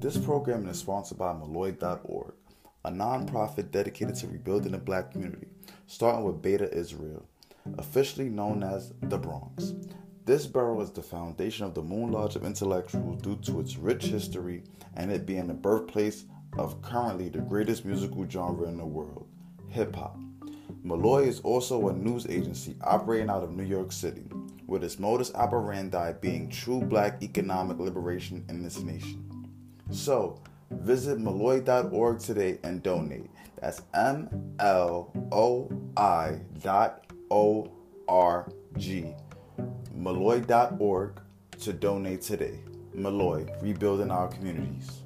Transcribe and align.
This 0.00 0.16
program 0.16 0.68
is 0.68 0.78
sponsored 0.78 1.18
by 1.18 1.32
Malloy.org, 1.32 2.32
a 2.84 2.90
nonprofit 2.90 3.72
dedicated 3.72 4.14
to 4.16 4.28
rebuilding 4.28 4.70
the 4.70 4.78
black 4.78 5.10
community, 5.10 5.48
starting 5.88 6.22
with 6.22 6.40
Beta 6.40 6.72
Israel, 6.72 7.26
officially 7.78 8.28
known 8.28 8.62
as 8.62 8.92
the 9.02 9.18
Bronx. 9.18 9.72
This 10.24 10.46
borough 10.46 10.80
is 10.82 10.92
the 10.92 11.02
foundation 11.02 11.66
of 11.66 11.74
the 11.74 11.82
Moon 11.82 12.12
Lodge 12.12 12.36
of 12.36 12.44
Intellectuals 12.44 13.20
due 13.22 13.38
to 13.38 13.58
its 13.58 13.76
rich 13.76 14.04
history 14.04 14.62
and 14.94 15.10
it 15.10 15.26
being 15.26 15.48
the 15.48 15.54
birthplace 15.54 16.26
of 16.56 16.80
currently 16.80 17.28
the 17.28 17.40
greatest 17.40 17.84
musical 17.84 18.24
genre 18.30 18.68
in 18.68 18.76
the 18.76 18.86
world, 18.86 19.26
hip 19.68 19.96
hop. 19.96 20.16
Malloy 20.84 21.24
is 21.24 21.40
also 21.40 21.88
a 21.88 21.92
news 21.92 22.24
agency 22.28 22.76
operating 22.82 23.30
out 23.30 23.42
of 23.42 23.50
New 23.50 23.64
York 23.64 23.90
City, 23.90 24.28
with 24.68 24.84
its 24.84 25.00
modus 25.00 25.34
operandi 25.34 26.12
being 26.12 26.48
true 26.48 26.82
black 26.82 27.20
economic 27.20 27.80
liberation 27.80 28.44
in 28.48 28.62
this 28.62 28.78
nation. 28.78 29.27
So, 29.90 30.40
visit 30.70 31.18
Malloy.org 31.18 32.18
today 32.20 32.58
and 32.62 32.82
donate. 32.82 33.30
That's 33.60 33.82
M 33.94 34.28
L 34.60 35.12
O 35.32 35.70
I 35.96 36.38
dot 36.62 37.06
O 37.30 37.70
R 38.06 38.50
G. 38.76 39.14
Malloy.org 39.94 41.20
to 41.60 41.72
donate 41.72 42.22
today. 42.22 42.60
Malloy, 42.94 43.46
rebuilding 43.60 44.10
our 44.10 44.28
communities. 44.28 45.02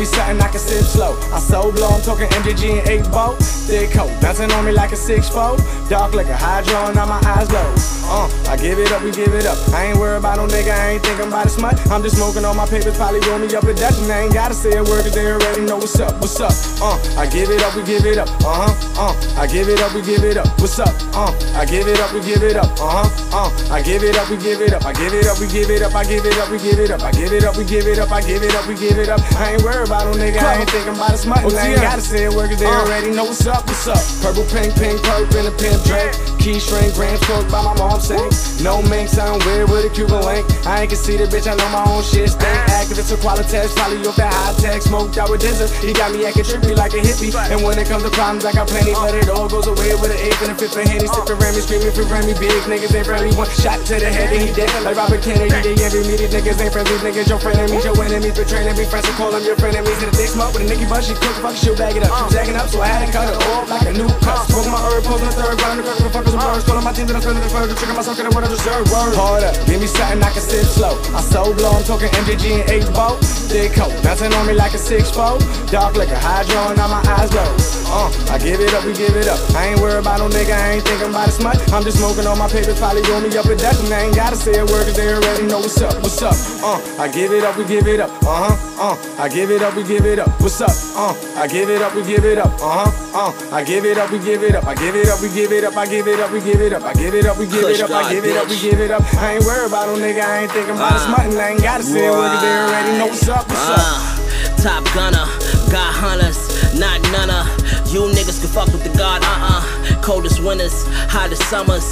Me 0.00 0.06
something 0.06 0.40
I 0.40 0.48
can 0.48 0.58
sip 0.58 0.82
slow. 0.82 1.12
I 1.30 1.38
so 1.40 1.70
blow, 1.72 1.88
I'm 1.88 2.00
talking 2.00 2.26
MJG 2.28 2.88
and 2.88 3.04
8Ball. 3.04 3.36
Thick 3.66 3.90
coat, 3.90 4.10
bouncing 4.22 4.50
on 4.52 4.64
me 4.64 4.72
like 4.72 4.92
a 4.92 4.94
6'4. 4.94 5.90
Dark 5.90 6.14
like 6.14 6.28
a 6.28 6.36
hydro, 6.38 6.86
and 6.86 6.94
now 6.94 7.04
my 7.04 7.20
eyes 7.22 7.52
low. 7.52 7.99
Uh, 8.10 8.26
I 8.50 8.56
give 8.58 8.78
it 8.82 8.90
up, 8.90 9.02
we 9.06 9.12
give 9.12 9.32
it 9.38 9.46
up. 9.46 9.54
I 9.70 9.86
ain't 9.86 9.98
worried 9.98 10.18
about 10.18 10.42
no 10.42 10.46
nigga, 10.50 10.74
I 10.74 10.98
ain't 10.98 11.02
thinking 11.06 11.28
about 11.28 11.46
a 11.46 11.48
smut. 11.48 11.78
I'm 11.94 12.02
just 12.02 12.16
smoking 12.18 12.44
on 12.44 12.56
my 12.56 12.66
papers, 12.66 12.96
probably 12.96 13.20
roll 13.30 13.38
me 13.38 13.46
up 13.54 13.62
a 13.62 13.72
Dutch, 13.72 14.02
and 14.02 14.10
I 14.10 14.26
ain't 14.26 14.34
gotta 14.34 14.52
say 14.52 14.74
a 14.74 14.82
word, 14.82 15.06
cause 15.06 15.14
they 15.14 15.30
already 15.30 15.62
know 15.62 15.76
what's 15.78 15.94
up, 16.00 16.18
what's 16.18 16.40
up. 16.42 16.50
Uh, 16.82 16.98
I 17.14 17.30
give 17.30 17.50
it 17.50 17.62
up, 17.62 17.76
we 17.78 17.84
give 17.86 18.04
it 18.04 18.18
up. 18.18 18.26
Uh 18.42 18.66
huh, 18.66 19.14
uh, 19.14 19.40
I 19.40 19.46
give 19.46 19.68
it 19.68 19.78
up, 19.78 19.94
we 19.94 20.02
give 20.02 20.24
it 20.24 20.36
up. 20.36 20.50
What's 20.58 20.80
up? 20.82 20.90
Uh, 21.14 21.30
I 21.54 21.64
give 21.64 21.86
it 21.86 22.00
up, 22.00 22.12
we 22.12 22.18
give 22.20 22.42
it 22.42 22.56
up. 22.56 22.66
Uh 22.82 23.06
huh, 23.06 23.46
uh, 23.46 23.74
I 23.74 23.80
give 23.80 24.02
it 24.02 24.18
up, 24.18 24.28
we 24.28 24.36
give 24.42 24.60
it 24.60 24.74
up. 24.74 24.84
I 24.84 24.92
give 24.92 25.14
it 25.14 25.30
up, 25.30 25.38
we 25.38 25.46
give 25.46 25.70
it 25.70 25.82
up. 25.82 25.94
I 25.94 26.02
give 26.02 26.26
it 26.26 26.36
up, 26.36 26.50
we 26.50 26.58
give 26.58 26.80
it 26.82 26.90
up. 26.90 27.02
I 27.02 27.12
give 27.12 27.32
it 27.32 27.44
up, 27.44 27.56
we 27.56 27.64
give 27.64 27.86
it 27.86 27.98
up. 28.00 28.10
I 28.10 28.20
give 28.26 28.42
it 28.42 28.54
up, 28.58 28.66
we 28.66 28.74
give 28.74 28.98
it 28.98 29.08
up. 29.08 29.22
I 29.38 29.54
ain't 29.54 29.62
worried 29.62 29.86
about 29.86 30.10
no 30.10 30.18
nigga, 30.18 30.42
I 30.42 30.58
ain't 30.58 30.70
thinking 30.70 30.98
about 30.98 31.14
a 31.14 31.16
smut, 31.16 31.46
I 31.54 31.68
ain't 31.68 31.80
gotta 31.80 32.02
say 32.02 32.24
a 32.24 32.32
word, 32.34 32.50
cause 32.50 32.58
they 32.58 32.66
already 32.66 33.14
know 33.14 33.24
what's 33.30 33.46
up, 33.46 33.62
what's 33.70 33.86
up. 33.86 34.02
Purple, 34.18 34.50
pink, 34.50 34.74
pink, 34.74 34.98
purple, 34.98 35.38
and 35.38 35.46
a 35.46 35.54
pimp 35.54 35.78
drink. 35.86 36.10
Key 36.42 36.58
string, 36.58 36.90
grams 36.98 37.20
cooked 37.28 37.52
by 37.52 37.62
my 37.62 37.76
mom 37.78 37.99
sink. 38.00 38.32
No 38.64 38.82
mink, 38.88 39.08
sound 39.08 39.44
weird 39.44 39.70
with 39.70 39.84
a 39.84 39.90
Cuban 39.90 40.20
link. 40.24 40.44
I 40.66 40.82
ain't 40.82 40.90
can 40.90 40.98
see 40.98 41.16
the 41.16 41.24
bitch, 41.24 41.48
I 41.48 41.54
know 41.56 41.68
my 41.70 41.84
own 41.88 42.02
shit 42.02 42.28
Stay 42.28 42.44
stink. 42.44 42.68
Activist 42.80 43.12
or 43.12 43.20
quality 43.20 43.48
test, 43.48 43.76
probably 43.76 44.04
off 44.04 44.16
that 44.16 44.32
high 44.32 44.54
tech. 44.60 44.82
Smoked 44.82 45.16
out 45.16 45.30
with 45.30 45.40
Dizzer, 45.40 45.68
he 45.80 45.92
got 45.92 46.12
me 46.12 46.26
acting 46.26 46.44
trippy 46.44 46.76
like 46.76 46.92
a 46.92 47.00
hippie. 47.00 47.32
And 47.48 47.62
when 47.64 47.78
it 47.78 47.88
comes 47.88 48.04
to 48.04 48.10
problems, 48.10 48.44
I 48.44 48.52
got 48.52 48.68
plenty, 48.68 48.92
but 48.92 49.14
it 49.14 49.28
all 49.28 49.48
goes 49.48 49.66
away 49.66 49.94
with 49.96 50.12
an 50.12 50.20
eighth 50.20 50.42
and 50.42 50.52
a 50.52 50.56
fifth 50.56 50.76
of 50.76 50.84
Henny. 50.84 51.06
Sipping 51.06 51.38
Remy, 51.40 51.60
screaming 51.60 51.92
for 51.92 52.04
Remy. 52.08 52.34
Big 52.36 52.52
niggas 52.68 52.92
ain't 52.92 53.06
friendly. 53.06 53.32
One 53.36 53.48
shot 53.60 53.80
to 53.88 53.96
the 53.96 54.10
head 54.10 54.32
and 54.32 54.42
he 54.44 54.50
dead. 54.52 54.68
Like 54.84 54.96
Robert 54.96 55.22
Kennedy, 55.22 55.48
they 55.48 55.76
envy 55.80 56.04
me. 56.04 56.14
These 56.20 56.32
niggas 56.32 56.60
ain't 56.60 56.72
friendly. 56.72 56.96
Niggas 57.00 57.28
your 57.28 57.40
friend 57.40 57.58
enemies, 57.58 57.84
your 57.84 57.96
enemies 58.00 58.36
betraying 58.36 58.76
me. 58.76 58.84
Friends 58.84 59.06
to 59.08 59.12
call 59.16 59.32
them 59.32 59.44
your 59.44 59.56
friend 59.56 59.76
enemies. 59.76 59.96
Hit 60.00 60.12
a 60.12 60.16
dick 60.16 60.28
smoke 60.28 60.52
with 60.52 60.64
a 60.64 60.68
Nicky 60.68 60.86
Bun, 60.86 61.02
she 61.02 61.14
cook, 61.14 61.36
fuck, 61.40 61.56
she'll 61.56 61.76
bag 61.76 61.96
it 61.96 62.04
up. 62.04 62.12
She 62.12 62.24
was 62.24 62.36
acting 62.36 62.56
up, 62.56 62.68
so 62.68 62.80
I 62.80 62.88
had 62.88 63.06
to 63.06 63.12
cut 63.12 63.26
it 63.28 63.36
off 63.54 63.68
like 63.70 63.86
a 63.88 63.92
new 63.92 64.08
cut. 64.20 64.46
Smoking 64.46 64.72
my 64.72 64.82
herb, 64.84 65.02
posing 65.04 65.26
the 65.26 65.34
third 65.34 65.56
round, 65.62 65.80
the 65.80 66.10
fuckers 66.12 66.34
and 66.34 66.42
birds. 66.42 66.64
Calling 66.64 66.84
my 66.84 66.92
team 66.92 67.06
that 67.08 67.16
I'm 67.16 67.22
spending 67.22 67.42
the 67.42 67.50
first, 67.50 67.89
tricking 67.90 67.96
myself, 67.96 68.16
getting 68.16 68.34
what 68.34 68.44
I 68.44 68.48
deserve. 68.48 68.90
Word. 68.90 69.14
Hold 69.16 69.66
give 69.66 69.80
me 69.80 69.86
something 69.86 70.22
I 70.22 70.30
can 70.30 70.42
sip 70.42 70.64
slow. 70.64 70.98
I 71.14 71.20
so 71.20 71.54
blow, 71.54 71.70
I'm 71.70 71.84
talking 71.84 72.08
MJG 72.08 72.60
and 72.60 72.84
8Ball. 72.84 73.18
Thick 73.48 73.72
coat, 73.72 73.92
bouncing 74.02 74.32
on 74.32 74.46
me 74.46 74.54
like 74.54 74.74
a 74.74 74.78
6'4. 74.78 75.70
Dark 75.70 75.96
like 75.96 76.10
a 76.10 76.18
hydro, 76.18 76.68
and 76.68 76.76
now 76.76 76.88
my 76.88 77.02
eyes 77.10 77.32
low. 77.34 77.79
Uh, 77.90 78.06
I 78.30 78.38
give 78.38 78.60
it 78.60 78.72
up, 78.72 78.84
we 78.86 78.94
give 78.94 79.16
it 79.16 79.26
up. 79.26 79.38
I 79.54 79.74
ain't 79.74 79.80
worried 79.80 79.98
about 79.98 80.22
no 80.22 80.28
nigga, 80.30 80.54
I 80.54 80.78
ain't 80.78 80.84
thinking 80.86 81.10
about 81.10 81.26
a 81.26 81.32
smut. 81.32 81.58
I'm 81.74 81.82
just 81.82 81.98
smoking 81.98 82.26
on 82.26 82.38
my 82.38 82.46
papers, 82.46 82.78
probably 82.78 83.02
roll 83.10 83.20
me 83.20 83.34
up 83.36 83.44
a 83.46 83.54
Dutch, 83.58 83.82
and 83.82 83.92
I 83.92 84.06
ain't 84.06 84.14
gotta 84.14 84.36
say 84.36 84.54
a 84.58 84.64
word, 84.64 84.86
cause 84.86 84.94
they 84.94 85.10
already 85.12 85.46
know 85.50 85.58
what's 85.58 85.80
up, 85.82 85.94
what's 85.98 86.22
up. 86.22 86.38
Uh, 86.62 86.78
I 87.02 87.08
give 87.10 87.32
it 87.32 87.42
up, 87.42 87.58
we 87.58 87.64
give 87.66 87.88
it 87.88 87.98
up. 87.98 88.10
Uh 88.22 88.54
huh, 88.54 88.94
uh, 88.94 89.22
I 89.22 89.28
give 89.28 89.50
it 89.50 89.62
up, 89.62 89.74
we 89.74 89.82
give 89.82 90.06
it 90.06 90.18
up. 90.20 90.30
What's 90.40 90.60
up? 90.60 90.70
Uh, 90.94 91.14
I 91.34 91.48
give 91.48 91.68
it 91.68 91.82
up, 91.82 91.94
we 91.94 92.04
give 92.06 92.24
it 92.24 92.38
up. 92.38 92.52
Uh 92.62 92.86
huh, 92.86 93.26
uh, 93.26 93.54
I 93.54 93.64
give 93.64 93.84
it 93.84 93.98
up, 93.98 94.10
we 94.12 94.18
give 94.20 94.44
it 94.44 94.54
up. 94.54 94.64
I 94.66 94.74
give 94.76 94.94
it 94.94 95.08
up, 95.08 95.20
we 95.20 95.28
give 95.34 95.50
it 95.50 95.64
up. 95.64 95.76
I 95.76 95.86
give 95.86 96.06
it 96.06 96.20
up, 96.20 96.30
we 96.30 96.40
give 96.40 96.60
it 96.60 96.72
up. 96.72 96.82
I 96.84 96.94
give 96.94 97.14
it 97.14 97.26
up, 97.26 97.38
we 97.38 97.46
give 97.46 97.66
it 97.66 97.80
up. 97.82 97.90
I 97.90 98.12
give 98.14 98.24
it 98.24 98.36
up, 98.36 98.48
we 98.48 98.60
give 98.60 98.78
it 98.78 98.90
up. 98.92 99.02
I 99.14 99.34
ain't 99.34 99.44
worried 99.44 99.66
about 99.66 99.90
no 99.90 99.98
nigga, 99.98 100.22
I 100.22 100.42
ain't 100.46 100.52
thinking 100.52 100.76
about 100.78 100.94
a 100.94 101.00
smut, 101.00 101.26
and 101.26 101.34
I 101.34 101.50
ain't 101.50 101.62
gotta 101.62 101.82
say 101.82 102.06
a 102.06 102.12
word, 102.12 102.38
cause 102.38 102.42
they 102.42 102.54
already 102.54 102.98
know 102.98 103.06
what's 103.10 103.28
up, 103.28 103.48
what's 103.48 103.68
up. 103.68 103.82
Uh, 103.82 104.62
top 104.62 104.84
gunner, 104.94 105.26
got 105.74 105.90
hunters, 105.90 106.38
not 106.80 107.02
none 107.12 107.28
of 107.28 107.44
you 107.92 108.00
niggas 108.08 108.40
can 108.40 108.48
fuck 108.48 108.72
with 108.72 108.82
the 108.82 108.96
god. 108.96 109.20
Uh 109.22 109.28
uh, 109.52 110.00
coldest 110.00 110.42
winters, 110.42 110.84
hottest 111.12 111.42
summers, 111.50 111.84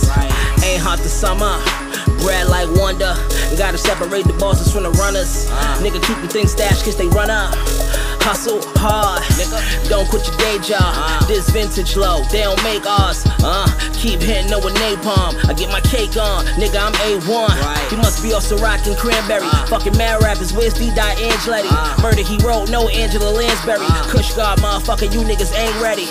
ain't 0.65 0.81
hot 0.81 0.99
the 1.01 1.09
summer. 1.09 1.61
Bread 2.23 2.49
like 2.49 2.69
wonder, 2.81 3.15
gotta 3.57 3.77
separate 3.77 4.25
the 4.25 4.33
bosses 4.41 4.73
from 4.73 4.85
the 4.85 4.91
runners. 4.93 5.47
Nigga 5.83 6.01
keep 6.07 6.17
them 6.17 6.29
things 6.29 6.53
stashed 6.53 6.85
cause 6.85 6.97
they 6.97 7.07
run 7.09 7.31
up. 7.31 7.53
Hustle 8.29 8.61
hard, 8.77 9.25
nigga. 9.41 9.57
don't 9.89 10.05
quit 10.05 10.21
your 10.29 10.37
day 10.37 10.61
job. 10.61 10.85
This 11.25 11.49
vintage 11.49 11.97
low, 11.97 12.21
they 12.29 12.45
don't 12.45 12.61
make 12.61 12.85
ours. 12.85 13.25
Uh, 13.41 13.65
keep 13.97 14.21
hitting 14.21 14.53
no 14.53 14.61
with 14.61 14.77
napalm. 14.77 15.33
I 15.49 15.57
get 15.57 15.73
my 15.73 15.81
cake 15.81 16.13
on, 16.21 16.45
nigga, 16.61 16.77
I'm 16.77 16.93
A1. 17.09 17.25
You 17.91 17.97
must 17.97 18.21
be 18.23 18.37
also 18.37 18.61
rockin' 18.61 19.01
cranberry. 19.01 19.49
Uh. 19.49 19.65
Fucking 19.73 19.97
mad 19.97 20.21
rappers, 20.21 20.53
where's 20.53 20.75
D. 20.75 20.93
Dot 20.93 21.17
Angelettie? 21.17 21.73
Uh. 21.73 22.03
Murder 22.05 22.21
he 22.21 22.37
wrote, 22.45 22.69
no 22.69 22.93
Angela 22.93 23.33
Lansbury. 23.33 23.81
Uh. 23.81 24.13
Kush 24.13 24.35
God, 24.35 24.59
motherfucker, 24.59 25.09
you 25.09 25.25
niggas 25.25 25.57
ain't 25.57 25.81
ready. 25.81 26.05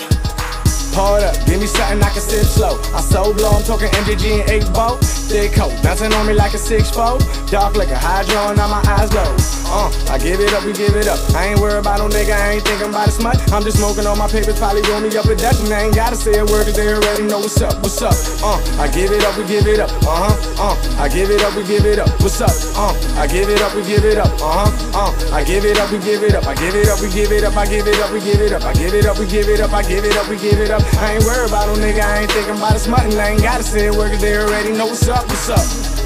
Hold 0.98 1.22
up, 1.22 1.38
give 1.46 1.60
me 1.60 1.68
something 1.70 2.02
I 2.02 2.10
can 2.10 2.20
sip 2.20 2.42
slow. 2.42 2.82
I 2.98 3.00
so 3.00 3.32
blow, 3.32 3.54
I'm 3.54 3.62
talking 3.62 3.94
MJG 3.94 4.42
and 4.42 4.74
8Ball. 4.74 4.98
Thick 5.30 5.52
coat, 5.52 5.70
bouncing 5.84 6.12
on 6.12 6.26
me 6.26 6.34
like 6.34 6.54
a 6.54 6.58
6'4. 6.58 7.48
Dark 7.48 7.76
like 7.76 7.90
a 7.94 7.98
hydro, 7.98 8.50
and 8.50 8.56
now 8.58 8.66
my 8.66 8.82
eyes 8.90 9.14
low. 9.14 9.57
Uh, 9.68 9.92
I 10.08 10.16
give 10.16 10.40
it 10.40 10.52
up, 10.56 10.64
we 10.64 10.72
give 10.72 10.96
it 10.96 11.06
up. 11.08 11.20
I 11.36 11.52
ain't 11.52 11.60
worried 11.60 11.84
about 11.84 12.00
no 12.00 12.08
nigga, 12.08 12.32
I 12.32 12.56
ain't 12.56 12.64
thinking 12.64 12.88
about 12.88 13.08
a 13.08 13.12
smut. 13.12 13.36
I'm 13.52 13.62
just 13.62 13.76
smoking 13.76 14.06
on 14.06 14.16
my 14.16 14.26
papers, 14.26 14.58
probably 14.58 14.80
roll 14.88 15.00
me 15.00 15.12
up 15.12 15.28
a 15.28 15.36
and 15.36 15.72
I 15.72 15.84
ain't 15.84 15.94
gotta 15.94 16.16
say 16.16 16.40
a 16.40 16.44
word, 16.44 16.64
cause 16.64 16.76
they 16.76 16.88
already 16.88 17.28
know 17.28 17.38
what's 17.38 17.60
up, 17.60 17.76
what's 17.84 18.00
up. 18.00 18.16
Uh, 18.40 18.56
I 18.80 18.88
give 18.88 19.12
it 19.12 19.20
up, 19.24 19.36
we 19.36 19.44
give 19.44 19.66
it 19.68 19.78
up. 19.78 19.92
Uh 20.08 20.32
huh, 20.32 20.72
uh, 20.72 21.02
I 21.02 21.08
give 21.08 21.30
it 21.30 21.42
up, 21.44 21.54
we 21.54 21.64
give 21.68 21.84
it 21.84 21.98
up. 21.98 22.08
What's 22.24 22.40
up? 22.40 22.50
Uh, 22.80 22.96
I 23.20 23.26
give 23.26 23.48
it 23.48 23.60
up, 23.60 23.74
we 23.76 23.84
give 23.84 24.04
it 24.04 24.16
up. 24.16 24.32
Uh 24.40 24.72
huh, 24.72 25.12
uh, 25.12 25.36
I 25.36 25.44
give 25.44 25.64
it 25.64 25.76
up, 25.76 25.92
we 25.92 25.98
give 26.00 26.22
it 26.22 26.34
up. 26.34 26.46
I 26.46 26.54
give 26.54 26.74
it 26.74 26.88
up, 26.88 27.00
we 27.00 27.12
give 27.12 27.32
it 27.32 27.44
up. 27.44 27.56
I 27.56 27.66
give 27.66 27.86
it 27.86 28.00
up, 28.00 28.10
we 28.10 28.20
give 28.20 28.40
it 28.40 28.52
up. 28.52 28.64
I 28.64 28.72
give 28.72 28.94
it 28.94 29.04
up, 29.04 29.18
we 29.18 29.26
give 29.26 29.48
it 29.48 29.60
up. 29.60 29.72
I 29.72 29.82
give 29.82 30.04
it 30.04 30.16
up, 30.16 30.28
we 30.28 30.36
give 30.38 30.60
it 30.60 30.70
up. 30.70 30.82
I 30.96 31.14
ain't 31.14 31.24
worried 31.24 31.48
about 31.48 31.68
no 31.68 31.74
nigga, 31.76 32.00
I 32.00 32.24
ain't 32.24 32.32
thinking 32.32 32.56
about 32.56 32.76
a 32.76 32.78
smut, 32.78 33.04
and 33.04 33.14
I 33.20 33.36
ain't 33.36 33.42
gotta 33.42 33.62
say 33.62 33.88
a 33.88 33.92
word, 33.92 34.12
cause 34.12 34.20
they 34.20 34.36
already 34.38 34.72
know 34.72 34.86
what's 34.86 35.06
up, 35.08 35.28
what's 35.28 35.50
up. 35.52 35.97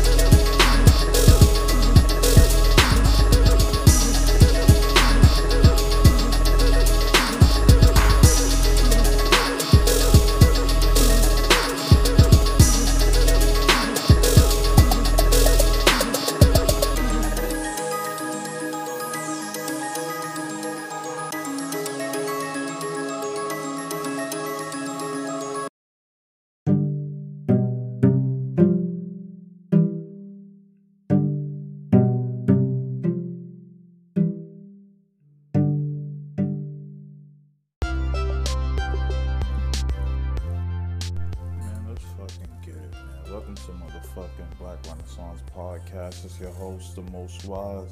Wise, 47.44 47.90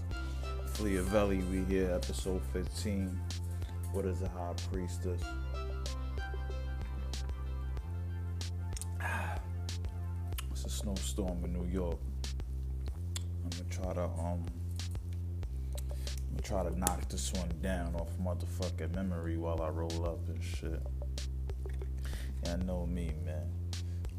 Fleeahvelli. 0.74 1.42
We 1.50 1.64
here, 1.64 1.90
episode 1.92 2.40
15. 2.52 3.18
what 3.92 4.04
is 4.04 4.22
a 4.22 4.28
high 4.28 4.54
priestess? 4.70 5.20
It's 10.52 10.64
a 10.64 10.68
snowstorm 10.70 11.44
in 11.44 11.52
New 11.52 11.66
York. 11.66 11.98
I'm 13.42 13.50
gonna 13.50 13.64
try 13.70 13.92
to 13.94 14.04
um 14.04 14.44
I'm 15.82 16.36
gonna 16.36 16.42
try 16.42 16.62
to 16.62 16.78
knock 16.78 17.08
this 17.08 17.32
one 17.32 17.50
down 17.60 17.96
off 17.96 18.10
motherfucking 18.22 18.94
memory 18.94 19.36
while 19.36 19.60
I 19.62 19.70
roll 19.70 20.06
up 20.06 20.28
and 20.28 20.42
shit. 20.42 20.80
Yeah, 22.44 22.54
I 22.54 22.56
know 22.64 22.86
me, 22.86 23.12
man. 23.24 23.50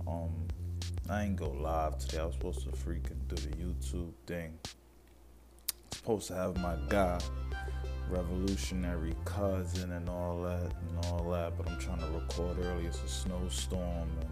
Um 0.06 0.48
I 1.10 1.24
ain't 1.24 1.38
go 1.38 1.50
live 1.50 2.00
today. 2.00 2.20
I 2.20 2.26
was 2.26 2.34
supposed 2.34 2.64
to 2.64 2.72
freaking 2.72 3.28
do 3.30 3.36
the 3.36 3.56
YouTube 3.56 4.14
thing. 4.26 4.58
Supposed 5.92 6.28
to 6.28 6.36
have 6.36 6.58
my 6.58 6.76
guy, 6.90 7.20
revolutionary 8.10 9.14
cousin, 9.26 9.92
and 9.92 10.10
all 10.10 10.42
that, 10.44 10.74
and 10.82 11.06
all 11.06 11.30
that. 11.32 11.58
But 11.58 11.70
I'm 11.70 11.80
trying 11.80 12.00
to 12.00 12.08
record 12.08 12.58
early. 12.64 12.86
It's 12.86 13.04
a 13.04 13.08
snowstorm, 13.08 14.10
and 14.20 14.30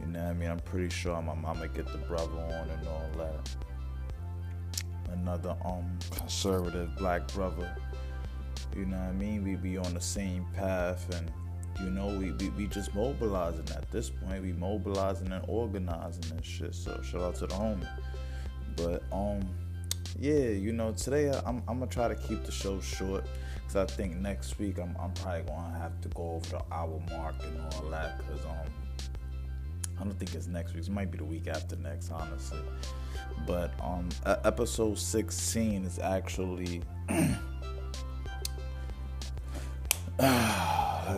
you 0.00 0.06
know 0.06 0.22
what 0.22 0.30
I 0.30 0.32
mean. 0.34 0.50
I'm 0.50 0.60
pretty 0.60 0.90
sure 0.90 1.20
my 1.20 1.34
mama 1.34 1.68
get 1.68 1.90
the 1.90 1.98
brother 1.98 2.38
on 2.38 2.70
and 2.70 2.88
all 2.88 3.10
that. 3.18 3.50
Another 5.12 5.56
um 5.64 5.98
conservative 6.10 6.94
black 6.96 7.26
brother. 7.28 7.74
You 8.76 8.86
know 8.86 8.98
what 8.98 9.08
I 9.08 9.12
mean. 9.12 9.42
We 9.42 9.56
be 9.56 9.78
on 9.78 9.94
the 9.94 10.00
same 10.00 10.46
path 10.54 11.12
and 11.14 11.32
you 11.82 11.90
know, 11.90 12.08
we, 12.08 12.32
we, 12.32 12.48
we 12.50 12.66
just 12.66 12.94
mobilizing 12.94 13.68
at 13.76 13.90
this 13.90 14.10
point. 14.10 14.42
We 14.42 14.52
mobilizing 14.52 15.30
and 15.30 15.44
organizing 15.46 16.24
and 16.32 16.44
shit. 16.44 16.74
So 16.74 17.00
shout 17.02 17.22
out 17.22 17.34
to 17.36 17.46
the 17.46 17.54
homie. 17.54 17.88
But 18.76 19.02
um, 19.12 19.48
yeah, 20.18 20.48
you 20.48 20.72
know, 20.72 20.92
today 20.92 21.30
I'm 21.44 21.62
I'm 21.68 21.78
gonna 21.78 21.86
try 21.86 22.08
to 22.08 22.14
keep 22.14 22.44
the 22.44 22.52
show 22.52 22.80
short 22.80 23.24
because 23.54 23.76
I 23.76 23.86
think 23.86 24.16
next 24.16 24.58
week 24.58 24.78
I'm 24.78 24.96
I'm 25.00 25.12
probably 25.12 25.42
gonna 25.42 25.78
have 25.78 26.00
to 26.02 26.08
go 26.10 26.32
over 26.36 26.48
the 26.50 26.62
hour 26.72 27.00
mark 27.10 27.34
and 27.42 27.60
all 27.74 27.90
that 27.90 28.18
because 28.18 28.44
um. 28.44 28.72
I 30.00 30.04
don't 30.04 30.16
think 30.16 30.32
it's 30.36 30.46
next 30.46 30.74
week. 30.74 30.84
It 30.84 30.90
might 30.90 31.10
be 31.10 31.18
the 31.18 31.24
week 31.24 31.48
after 31.48 31.74
next, 31.74 32.12
honestly. 32.12 32.60
But 33.48 33.72
um, 33.82 34.08
episode 34.24 34.96
16 34.96 35.84
is 35.84 35.98
actually 35.98 36.82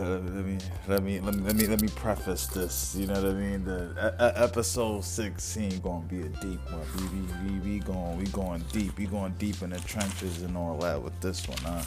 let 0.01 0.45
me 0.45 0.57
let 0.87 1.03
me 1.03 1.19
let 1.19 1.35
me 1.35 1.41
let 1.41 1.55
me 1.55 1.67
let 1.67 1.81
me 1.81 1.87
preface 1.89 2.47
this. 2.47 2.95
You 2.95 3.07
know 3.07 3.13
what 3.13 3.25
I 3.25 3.33
mean? 3.33 3.63
The 3.63 4.15
episode 4.35 5.03
sixteen 5.03 5.79
gonna 5.79 6.05
be 6.05 6.21
a 6.21 6.29
deep 6.29 6.59
one. 6.71 6.85
We 6.97 7.03
we 7.19 7.59
we, 7.59 7.59
we 7.59 7.79
going 7.79 8.17
we 8.17 8.25
going 8.25 8.63
deep. 8.71 8.97
We 8.97 9.05
going 9.05 9.33
deep 9.37 9.61
in 9.61 9.69
the 9.69 9.79
trenches 9.79 10.41
and 10.41 10.57
all 10.57 10.77
that 10.79 11.01
with 11.01 11.19
this 11.21 11.47
one. 11.47 11.57
Huh? 11.59 11.83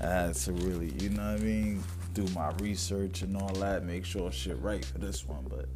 I 0.00 0.06
had 0.06 0.34
to 0.34 0.52
really, 0.52 0.92
you 1.00 1.10
know 1.10 1.32
what 1.32 1.40
I 1.40 1.44
mean, 1.44 1.82
do 2.12 2.26
my 2.34 2.50
research 2.60 3.22
and 3.22 3.36
all 3.36 3.54
that, 3.54 3.84
make 3.84 4.04
sure 4.04 4.30
shit 4.32 4.60
right 4.60 4.84
for 4.84 4.98
this 4.98 5.24
one. 5.26 5.46
But 5.48 5.68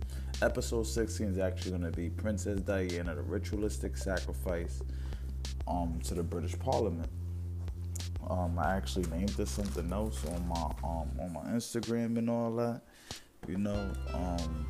episode 0.43 0.87
sixteen 0.87 1.29
is 1.29 1.39
actually 1.39 1.73
gonna 1.73 1.91
be 1.91 2.11
Princess 2.11 2.61
Diana, 2.61 3.15
the 3.15 3.23
ritualistic 3.23 3.97
sacrifice 3.97 4.83
um 5.67 6.01
to 6.05 6.15
the 6.15 6.23
British 6.23 6.59
Parliament. 6.59 7.09
Um, 8.29 8.59
I 8.59 8.77
actually 8.77 9.07
named 9.11 9.39
it 9.39 9.49
something 9.49 9.91
else 9.93 10.25
on 10.27 10.47
my 10.49 10.63
um 10.85 11.09
on 11.19 11.33
my 11.33 11.51
Instagram 11.53 12.19
and 12.19 12.29
all 12.29 12.55
that. 12.57 12.83
You 13.47 13.57
know, 13.57 13.91
um, 14.13 14.69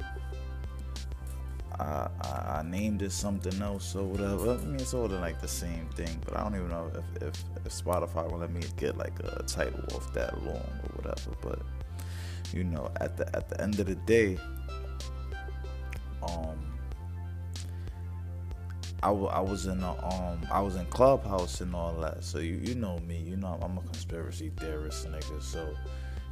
I, 1.78 2.08
I, 2.20 2.58
I 2.58 2.62
named 2.64 3.02
it 3.02 3.12
something 3.12 3.60
else 3.62 3.94
or 3.94 4.04
whatever. 4.04 4.52
I 4.52 4.64
mean, 4.64 4.76
it's 4.76 4.94
of 4.94 5.10
like 5.12 5.40
the 5.40 5.48
same 5.48 5.88
thing, 5.94 6.20
but 6.24 6.36
I 6.36 6.42
don't 6.42 6.54
even 6.54 6.68
know 6.68 6.90
if, 6.94 7.22
if, 7.22 7.44
if 7.64 7.72
Spotify 7.72 8.30
will 8.30 8.38
let 8.38 8.52
me 8.52 8.62
get 8.76 8.96
like 8.96 9.18
a 9.20 9.42
title 9.44 9.82
off 9.94 10.12
that 10.12 10.42
long 10.44 10.56
or 10.56 10.90
whatever. 10.96 11.30
But 11.40 11.60
you 12.52 12.64
know, 12.64 12.90
at 13.00 13.16
the 13.16 13.34
at 13.36 13.48
the 13.48 13.60
end 13.60 13.78
of 13.80 13.86
the 13.86 13.94
day, 13.94 14.38
um, 16.22 16.67
I, 19.02 19.08
w- 19.08 19.28
I 19.28 19.40
was 19.40 19.66
in 19.66 19.82
a, 19.82 19.92
um 20.06 20.40
I 20.52 20.60
was 20.60 20.76
in 20.76 20.86
Clubhouse 20.86 21.60
and 21.60 21.74
all 21.74 21.94
that. 22.00 22.24
So 22.24 22.38
you 22.38 22.60
you 22.62 22.74
know 22.74 22.98
me, 23.00 23.18
you 23.18 23.36
know 23.36 23.58
I'm 23.62 23.78
a 23.78 23.82
conspiracy 23.82 24.50
theorist 24.58 25.06
nigga. 25.10 25.42
So 25.42 25.74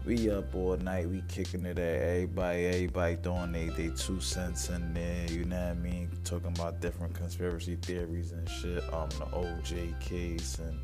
we 0.04 0.30
up 0.30 0.54
all 0.54 0.76
night, 0.78 1.08
we 1.08 1.22
kicking 1.28 1.64
it 1.66 1.78
at 1.78 2.02
everybody, 2.02 2.66
everybody 2.66 3.16
throwing 3.22 3.52
they, 3.52 3.68
they 3.70 3.88
two 3.90 4.20
cents 4.20 4.70
in 4.70 4.94
there, 4.94 5.26
you 5.30 5.44
know 5.44 5.56
what 5.56 5.70
I 5.70 5.74
mean? 5.74 6.10
Talking 6.24 6.48
about 6.56 6.80
different 6.80 7.14
conspiracy 7.14 7.76
theories 7.76 8.32
and 8.32 8.48
shit, 8.48 8.82
um 8.94 9.10
the 9.10 9.26
OJ 9.26 9.98
case 10.00 10.58
and 10.58 10.78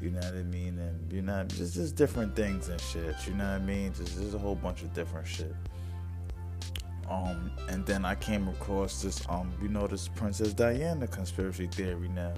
you 0.00 0.10
know 0.10 0.20
what 0.20 0.34
I 0.34 0.42
mean, 0.44 0.78
and 0.78 1.12
you 1.12 1.22
know 1.22 1.44
just 1.44 1.74
just 1.74 1.96
different 1.96 2.34
things 2.36 2.68
and 2.68 2.80
shit, 2.80 3.14
you 3.28 3.34
know 3.34 3.44
what 3.44 3.60
I 3.62 3.64
mean? 3.64 3.94
Just 3.94 4.18
just 4.20 4.34
a 4.34 4.38
whole 4.38 4.56
bunch 4.56 4.82
of 4.82 4.92
different 4.94 5.28
shit. 5.28 5.54
Um, 7.12 7.50
and 7.68 7.84
then 7.84 8.04
I 8.04 8.14
came 8.14 8.48
across 8.48 9.02
this, 9.02 9.22
um, 9.28 9.52
you 9.60 9.68
know, 9.68 9.86
this 9.86 10.08
Princess 10.08 10.54
Diana 10.54 11.06
conspiracy 11.06 11.66
theory. 11.66 12.08
Now, 12.08 12.32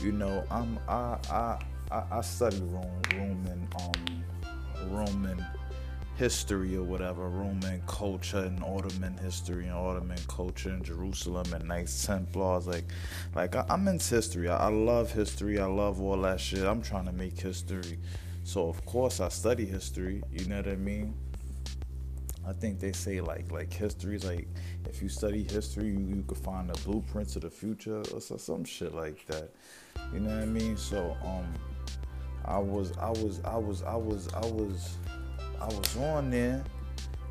you 0.00 0.12
know, 0.12 0.44
I'm 0.50 0.78
I 0.88 1.18
I 1.30 1.58
I, 1.90 2.20
study 2.22 2.60
Rome, 2.60 3.02
Roman 3.14 3.68
um 3.80 4.24
Roman 4.90 5.44
history 6.16 6.76
or 6.76 6.82
whatever, 6.82 7.28
Roman 7.28 7.82
culture 7.86 8.38
and 8.38 8.62
Ottoman 8.64 9.16
history 9.18 9.66
and 9.66 9.74
Ottoman 9.74 10.18
culture 10.26 10.70
in 10.70 10.82
Jerusalem 10.82 11.52
and 11.52 11.68
Knights 11.68 12.06
Templars. 12.06 12.66
Like, 12.66 12.84
like 13.34 13.56
I, 13.56 13.64
am 13.68 13.86
into 13.88 14.14
history. 14.14 14.48
I, 14.48 14.66
I 14.66 14.68
love 14.68 15.12
history. 15.12 15.58
I 15.58 15.66
love 15.66 16.00
all 16.00 16.20
that 16.22 16.40
shit. 16.40 16.64
I'm 16.64 16.82
trying 16.82 17.06
to 17.06 17.12
make 17.12 17.38
history. 17.38 17.98
So 18.44 18.68
of 18.68 18.84
course 18.86 19.20
I 19.20 19.28
study 19.28 19.66
history. 19.66 20.22
You 20.32 20.46
know 20.46 20.56
what 20.56 20.68
I 20.68 20.76
mean? 20.76 21.14
I 22.48 22.52
think 22.54 22.80
they 22.80 22.92
say 22.92 23.20
like 23.20 23.52
like 23.52 23.70
history 23.70 24.16
is 24.16 24.24
like 24.24 24.48
if 24.88 25.02
you 25.02 25.10
study 25.10 25.42
history, 25.44 25.88
you, 25.88 25.98
you 25.98 26.24
could 26.26 26.38
find 26.38 26.70
the 26.70 26.80
blueprints 26.82 27.36
of 27.36 27.42
the 27.42 27.50
future 27.50 28.02
or 28.14 28.20
so, 28.20 28.38
some 28.38 28.64
shit 28.64 28.94
like 28.94 29.26
that. 29.26 29.50
You 30.14 30.20
know 30.20 30.30
what 30.30 30.42
I 30.42 30.46
mean? 30.46 30.78
So 30.78 31.14
um, 31.22 31.52
I 32.46 32.58
was 32.58 32.96
I 32.96 33.10
was 33.10 33.42
I 33.44 33.56
was 33.56 33.82
I 33.82 33.96
was 33.96 34.28
I 34.32 34.46
was 34.46 34.96
I 35.60 35.66
was 35.66 35.96
on 35.98 36.30
there 36.30 36.64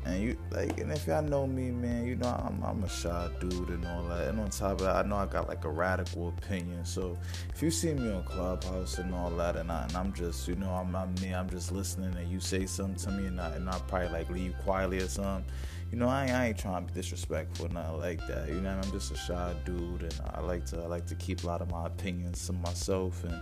and 0.08 0.22
you 0.22 0.38
like, 0.50 0.80
and 0.80 0.90
if 0.90 1.06
y'all 1.06 1.22
know 1.22 1.46
me, 1.46 1.70
man, 1.70 2.06
you 2.06 2.16
know 2.16 2.28
I'm 2.28 2.62
I'm 2.64 2.82
a 2.82 2.88
shy 2.88 3.28
dude 3.40 3.68
and 3.68 3.86
all 3.86 4.04
that. 4.04 4.28
And 4.28 4.40
on 4.40 4.50
top 4.50 4.72
of 4.72 4.80
that, 4.80 4.96
I 4.96 5.02
know 5.08 5.16
I 5.16 5.26
got 5.26 5.48
like 5.48 5.64
a 5.64 5.70
radical 5.70 6.28
opinion. 6.28 6.84
So 6.84 7.18
if 7.54 7.62
you 7.62 7.70
see 7.70 7.92
me 7.94 8.10
on 8.10 8.24
Clubhouse 8.24 8.98
and 8.98 9.14
all 9.14 9.30
that, 9.30 9.56
and, 9.56 9.70
I, 9.70 9.86
I'm 9.94 10.12
just, 10.14 10.48
you 10.48 10.56
know, 10.56 10.70
I'm 10.70 10.96
I'm 10.96 11.14
me, 11.16 11.34
I'm 11.34 11.50
just 11.50 11.72
listening, 11.72 12.14
and 12.16 12.30
you 12.30 12.40
say 12.40 12.66
something 12.66 12.96
to 13.04 13.10
me, 13.10 13.26
and 13.28 13.40
I 13.40 13.50
and 13.54 13.68
I 13.68 13.78
probably 13.86 14.08
like 14.08 14.30
leave 14.30 14.54
quietly 14.64 14.98
or 14.98 15.08
something. 15.08 15.44
You 15.92 15.98
know, 15.98 16.08
I 16.08 16.26
I 16.26 16.46
ain't 16.48 16.58
trying 16.58 16.86
to 16.86 16.92
be 16.92 17.00
disrespectful, 17.00 17.68
nothing 17.68 17.98
like 17.98 18.26
that. 18.28 18.48
You 18.48 18.60
know, 18.60 18.70
I'm 18.70 18.90
just 18.90 19.12
a 19.12 19.16
shy 19.16 19.54
dude, 19.64 20.02
and 20.02 20.20
I 20.32 20.40
like 20.40 20.64
to 20.66 20.78
I 20.78 20.86
like 20.86 21.06
to 21.06 21.14
keep 21.16 21.44
a 21.44 21.46
lot 21.46 21.60
of 21.60 21.70
my 21.70 21.86
opinions 21.86 22.46
to 22.46 22.54
myself, 22.54 23.24
and 23.24 23.40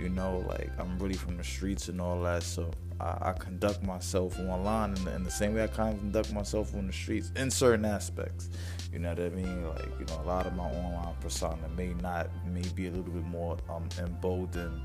you 0.00 0.08
know, 0.08 0.44
like 0.48 0.70
I'm 0.78 0.98
really 0.98 1.14
from 1.14 1.36
the 1.36 1.44
streets 1.44 1.88
and 1.88 2.00
all 2.00 2.22
that, 2.22 2.42
so 2.42 2.70
I, 3.00 3.30
I 3.30 3.32
conduct 3.32 3.82
myself 3.82 4.38
online 4.40 4.96
in 4.96 5.04
the, 5.04 5.14
in 5.14 5.24
the, 5.24 5.30
same 5.30 5.54
way 5.54 5.64
I 5.64 5.66
kind 5.66 5.94
of 5.94 6.00
conduct 6.00 6.32
myself 6.32 6.74
on 6.74 6.86
the 6.86 6.92
streets 6.92 7.30
in 7.36 7.50
certain 7.50 7.84
aspects. 7.84 8.50
You 8.92 8.98
know 8.98 9.10
what 9.10 9.20
I 9.20 9.28
mean? 9.30 9.66
Like 9.68 9.88
you 9.98 10.06
know, 10.06 10.20
a 10.22 10.26
lot 10.26 10.46
of 10.46 10.54
my 10.54 10.64
online 10.64 11.14
persona 11.20 11.68
may 11.76 11.94
not, 11.94 12.28
may 12.46 12.64
be 12.74 12.86
a 12.86 12.90
little 12.90 13.12
bit 13.12 13.24
more 13.26 13.58
um, 13.68 13.88
emboldened 13.98 14.80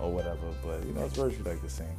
or 0.00 0.12
whatever, 0.12 0.52
but 0.64 0.84
you 0.84 0.92
know, 0.92 1.04
it's 1.04 1.16
virtually 1.16 1.50
like 1.50 1.62
the 1.62 1.70
same. 1.70 1.96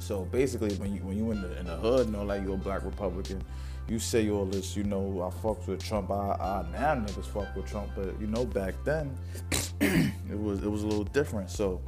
So 0.00 0.24
basically, 0.24 0.74
when 0.76 0.94
you 0.94 1.00
when 1.02 1.16
you 1.16 1.30
in 1.32 1.42
the 1.42 1.58
in 1.58 1.66
the 1.66 1.76
hood, 1.76 2.10
know 2.10 2.24
like 2.24 2.42
you're 2.42 2.54
a 2.54 2.56
black 2.56 2.84
Republican, 2.84 3.42
you 3.88 3.98
say 3.98 4.28
all 4.30 4.44
this, 4.44 4.76
you 4.76 4.84
know, 4.84 5.22
I 5.22 5.30
fucked 5.42 5.66
with 5.66 5.82
Trump. 5.82 6.10
I, 6.10 6.14
I 6.14 6.66
now 6.72 6.94
niggas 6.94 7.26
fuck 7.26 7.54
with 7.56 7.66
Trump, 7.66 7.90
but 7.96 8.20
you 8.20 8.26
know, 8.26 8.44
back 8.44 8.74
then 8.84 9.16
it 9.80 10.38
was 10.38 10.62
it 10.62 10.70
was 10.70 10.82
a 10.82 10.86
little 10.86 11.04
different. 11.04 11.50
So 11.50 11.80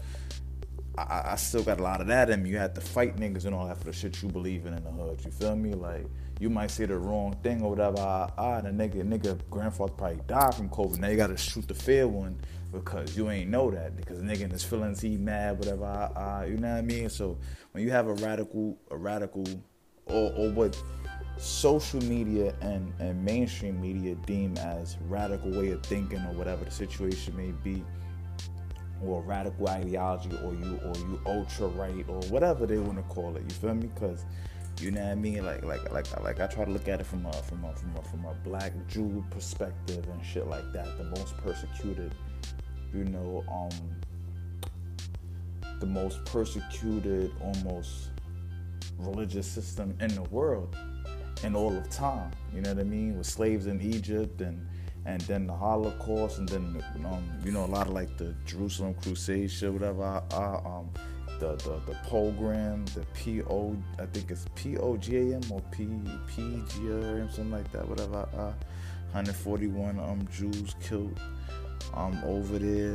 I, 0.96 1.32
I, 1.32 1.36
still 1.36 1.62
got 1.62 1.78
a 1.78 1.82
lot 1.82 2.00
of 2.00 2.06
that 2.08 2.30
in 2.30 2.42
me. 2.42 2.50
You 2.50 2.58
had 2.58 2.74
to 2.74 2.80
fight 2.80 3.16
niggas 3.16 3.44
and 3.44 3.54
all 3.54 3.66
that 3.66 3.78
for 3.78 3.84
the 3.84 3.92
shit 3.92 4.22
you 4.22 4.28
believe 4.28 4.66
in 4.66 4.74
in 4.74 4.82
the 4.82 4.90
hood. 4.90 5.20
You 5.24 5.30
feel 5.30 5.56
me? 5.56 5.72
Like 5.74 6.06
you 6.40 6.50
might 6.50 6.70
say 6.70 6.86
the 6.86 6.96
wrong 6.96 7.36
thing 7.42 7.62
or 7.62 7.70
whatever. 7.70 7.98
Ah, 7.98 8.30
ah 8.38 8.60
the 8.60 8.70
nigga, 8.70 9.02
nigga, 9.02 9.38
grandfather 9.50 9.92
probably 9.92 10.20
died 10.26 10.54
from 10.54 10.68
COVID. 10.70 10.98
Now 10.98 11.08
you 11.08 11.16
gotta 11.16 11.36
shoot 11.36 11.68
the 11.68 11.74
fair 11.74 12.08
one 12.08 12.38
because 12.72 13.16
you 13.16 13.30
ain't 13.30 13.50
know 13.50 13.70
that 13.70 13.96
because 13.96 14.20
nigga 14.20 14.42
in 14.42 14.50
his 14.50 14.64
feelings 14.64 15.00
he 15.00 15.16
mad 15.16 15.58
whatever. 15.58 16.10
Ah, 16.16 16.44
you 16.44 16.56
know 16.56 16.70
what 16.70 16.78
I 16.78 16.82
mean? 16.82 17.08
So 17.10 17.38
when 17.72 17.84
you 17.84 17.90
have 17.90 18.08
a 18.08 18.14
radical, 18.14 18.78
a 18.90 18.96
radical, 18.96 19.46
or 20.06 20.32
or 20.32 20.50
what 20.50 20.82
social 21.40 22.02
media 22.02 22.54
and 22.60 22.92
and 22.98 23.24
mainstream 23.24 23.80
media 23.80 24.14
deem 24.26 24.56
as 24.58 24.98
radical 25.08 25.50
way 25.50 25.70
of 25.70 25.82
thinking 25.82 26.18
or 26.18 26.32
whatever 26.34 26.64
the 26.64 26.70
situation 26.70 27.34
may 27.34 27.50
be 27.64 27.82
or 29.02 29.22
radical 29.22 29.66
ideology 29.68 30.30
or 30.44 30.52
you 30.52 30.78
or 30.84 30.94
you 30.98 31.18
ultra 31.24 31.66
right 31.68 32.04
or 32.08 32.20
whatever 32.28 32.66
they 32.66 32.76
want 32.76 32.98
to 32.98 33.14
call 33.14 33.34
it. 33.36 33.42
You 33.42 33.54
feel 33.54 33.74
me? 33.74 33.86
Because 33.94 34.26
you 34.80 34.90
know 34.90 35.00
what 35.00 35.12
I 35.12 35.14
mean. 35.14 35.44
Like 35.44 35.64
like 35.64 35.90
like 35.90 36.20
like 36.20 36.40
I 36.40 36.46
try 36.46 36.66
to 36.66 36.70
look 36.70 36.88
at 36.88 37.00
it 37.00 37.06
from 37.06 37.24
a 37.24 37.32
from 37.32 37.64
a 37.64 37.74
from 37.74 37.96
a 37.96 38.02
from 38.02 38.24
a 38.26 38.34
black 38.44 38.72
Jew 38.86 39.24
perspective 39.30 40.06
and 40.12 40.24
shit 40.24 40.46
like 40.46 40.70
that. 40.72 40.98
The 40.98 41.04
most 41.04 41.36
persecuted, 41.38 42.14
you 42.92 43.04
know, 43.04 43.42
um, 43.50 44.70
the 45.80 45.86
most 45.86 46.22
persecuted, 46.26 47.32
almost 47.40 48.10
religious 48.98 49.46
system 49.46 49.96
in 50.00 50.14
the 50.14 50.24
world 50.24 50.76
in 51.42 51.54
all 51.56 51.76
of 51.76 51.88
time. 51.90 52.30
You 52.54 52.60
know 52.60 52.72
what 52.74 52.80
I 52.80 52.84
mean? 52.84 53.16
With 53.16 53.26
slaves 53.26 53.66
in 53.66 53.80
Egypt 53.80 54.40
and 54.40 54.66
and 55.06 55.22
then 55.22 55.46
the 55.46 55.54
Holocaust 55.54 56.38
and 56.38 56.48
then 56.48 56.84
um, 57.06 57.24
you 57.44 57.52
know 57.52 57.64
a 57.64 57.66
lot 57.66 57.86
of 57.86 57.94
like 57.94 58.16
the 58.18 58.34
Jerusalem 58.44 58.94
Crusade 58.94 59.50
shit, 59.50 59.72
whatever. 59.72 60.04
I, 60.04 60.22
I, 60.34 60.54
um, 60.64 60.90
the, 61.38 61.56
the 61.56 61.80
the 61.86 61.98
program, 62.08 62.84
the 62.94 63.04
P 63.14 63.42
O, 63.42 63.74
I 63.98 64.06
think 64.06 64.30
it's 64.30 64.44
P 64.54 64.76
O 64.76 64.96
G 64.96 65.16
A 65.16 65.36
M 65.36 65.40
or 65.50 65.62
P 65.72 65.88
P 66.28 66.62
G 66.68 66.88
A 66.88 66.96
M, 66.96 67.30
something 67.30 67.50
like 67.50 67.70
that. 67.72 67.88
Whatever. 67.88 68.28
Uh, 68.36 68.52
141 69.12 69.98
um 69.98 70.28
Jews 70.32 70.76
killed 70.80 71.18
um 71.94 72.16
over 72.24 72.60
there 72.60 72.94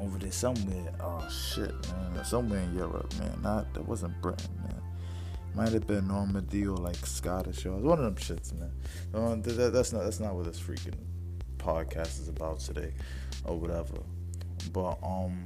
over 0.00 0.18
there 0.18 0.32
somewhere. 0.32 0.92
Oh 1.00 1.24
shit, 1.30 1.72
man, 1.92 2.24
somewhere 2.24 2.60
in 2.60 2.76
Europe, 2.76 3.14
man. 3.20 3.38
Not 3.42 3.72
that 3.74 3.86
wasn't 3.86 4.20
Britain, 4.20 4.50
man. 4.64 4.81
Might 5.54 5.72
have 5.72 5.86
been 5.86 6.08
Normandy 6.08 6.66
or 6.66 6.78
like 6.78 6.96
Scottish 6.96 7.66
or 7.66 7.72
one 7.72 7.98
of 7.98 8.04
them 8.04 8.14
shits, 8.14 8.52
man. 8.58 9.42
That, 9.42 9.72
that's 9.72 9.92
not 9.92 10.04
that's 10.04 10.20
not 10.20 10.34
what 10.34 10.46
this 10.46 10.58
freaking 10.58 10.94
podcast 11.58 12.20
is 12.20 12.28
about 12.28 12.60
today, 12.60 12.94
or 13.44 13.58
whatever. 13.58 13.98
But 14.72 14.98
um, 15.02 15.44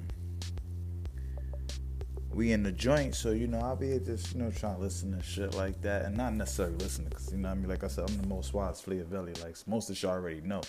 we 2.32 2.52
in 2.52 2.62
the 2.62 2.70
joint, 2.70 3.14
so 3.14 3.30
you 3.30 3.46
know 3.46 3.58
I'll 3.58 3.76
be 3.76 3.98
just 3.98 4.34
you 4.34 4.42
know 4.42 4.50
trying 4.50 4.76
to 4.76 4.82
listen 4.82 5.16
to 5.16 5.22
shit 5.24 5.54
like 5.54 5.80
that, 5.82 6.04
and 6.04 6.16
not 6.16 6.34
necessarily 6.34 6.76
listening 6.76 7.08
because 7.08 7.32
you 7.32 7.38
know 7.38 7.48
I 7.48 7.54
mean 7.54 7.68
like 7.68 7.82
I 7.82 7.88
said 7.88 8.08
I'm 8.08 8.16
the 8.20 8.28
most 8.28 8.54
wise 8.54 8.80
Fleeahvelli, 8.80 9.42
like 9.42 9.56
most 9.66 9.90
of 9.90 10.00
y'all 10.00 10.12
already 10.12 10.42
know, 10.42 10.60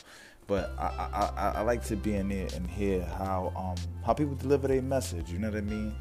but 0.47 0.73
I, 0.79 0.83
I 0.83 1.31
I, 1.37 1.51
I 1.57 1.61
like 1.61 1.83
to 1.85 1.95
be 1.95 2.15
in 2.15 2.29
there 2.29 2.47
and 2.55 2.65
hear 2.67 3.03
how 3.03 3.53
um 3.55 3.75
how 4.05 4.13
people 4.13 4.35
deliver 4.35 4.67
their 4.67 4.81
message. 4.81 5.29
You 5.29 5.39
know 5.39 5.49
what 5.49 5.57
I 5.57 5.61
mean? 5.61 5.93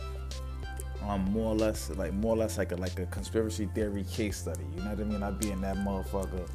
Um, 1.06 1.22
more 1.30 1.52
or 1.52 1.54
less 1.54 1.90
like 1.90 2.12
more 2.12 2.34
or 2.34 2.38
less 2.38 2.58
like 2.58 2.72
a 2.72 2.76
like 2.76 2.98
a 2.98 3.06
conspiracy 3.06 3.68
theory 3.74 4.04
case 4.04 4.38
study. 4.38 4.64
You 4.74 4.82
know 4.82 4.90
what 4.90 5.00
I 5.00 5.04
mean? 5.04 5.22
I'd 5.22 5.38
be 5.38 5.50
in 5.52 5.60
that 5.60 5.76
motherfucker 5.76 6.48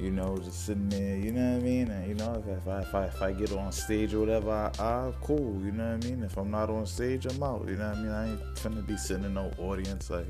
you 0.00 0.10
know, 0.10 0.38
just 0.38 0.64
sitting 0.64 0.88
there, 0.88 1.18
you 1.18 1.30
know 1.30 1.52
what 1.52 1.60
I 1.60 1.64
mean? 1.64 1.90
And, 1.90 2.08
you 2.08 2.14
know, 2.14 2.42
if, 2.42 2.62
if, 2.62 2.66
I, 2.66 2.80
if 2.80 2.94
I 2.94 3.04
if 3.04 3.22
I 3.22 3.32
get 3.32 3.52
on 3.52 3.70
stage 3.70 4.14
or 4.14 4.20
whatever, 4.20 4.50
I, 4.50 4.82
I 4.82 5.12
cool, 5.20 5.60
you 5.62 5.72
know 5.72 5.94
what 5.94 6.04
I 6.04 6.08
mean? 6.08 6.22
If 6.22 6.38
I'm 6.38 6.50
not 6.50 6.70
on 6.70 6.86
stage, 6.86 7.26
I'm 7.26 7.42
out, 7.42 7.66
you 7.68 7.76
know 7.76 7.88
what 7.88 7.98
I 7.98 8.00
mean? 8.00 8.10
I 8.10 8.28
ain't 8.30 8.54
finna 8.54 8.86
be 8.86 8.96
sitting 8.96 9.24
in 9.24 9.34
no 9.34 9.50
audience, 9.58 10.08
like, 10.08 10.26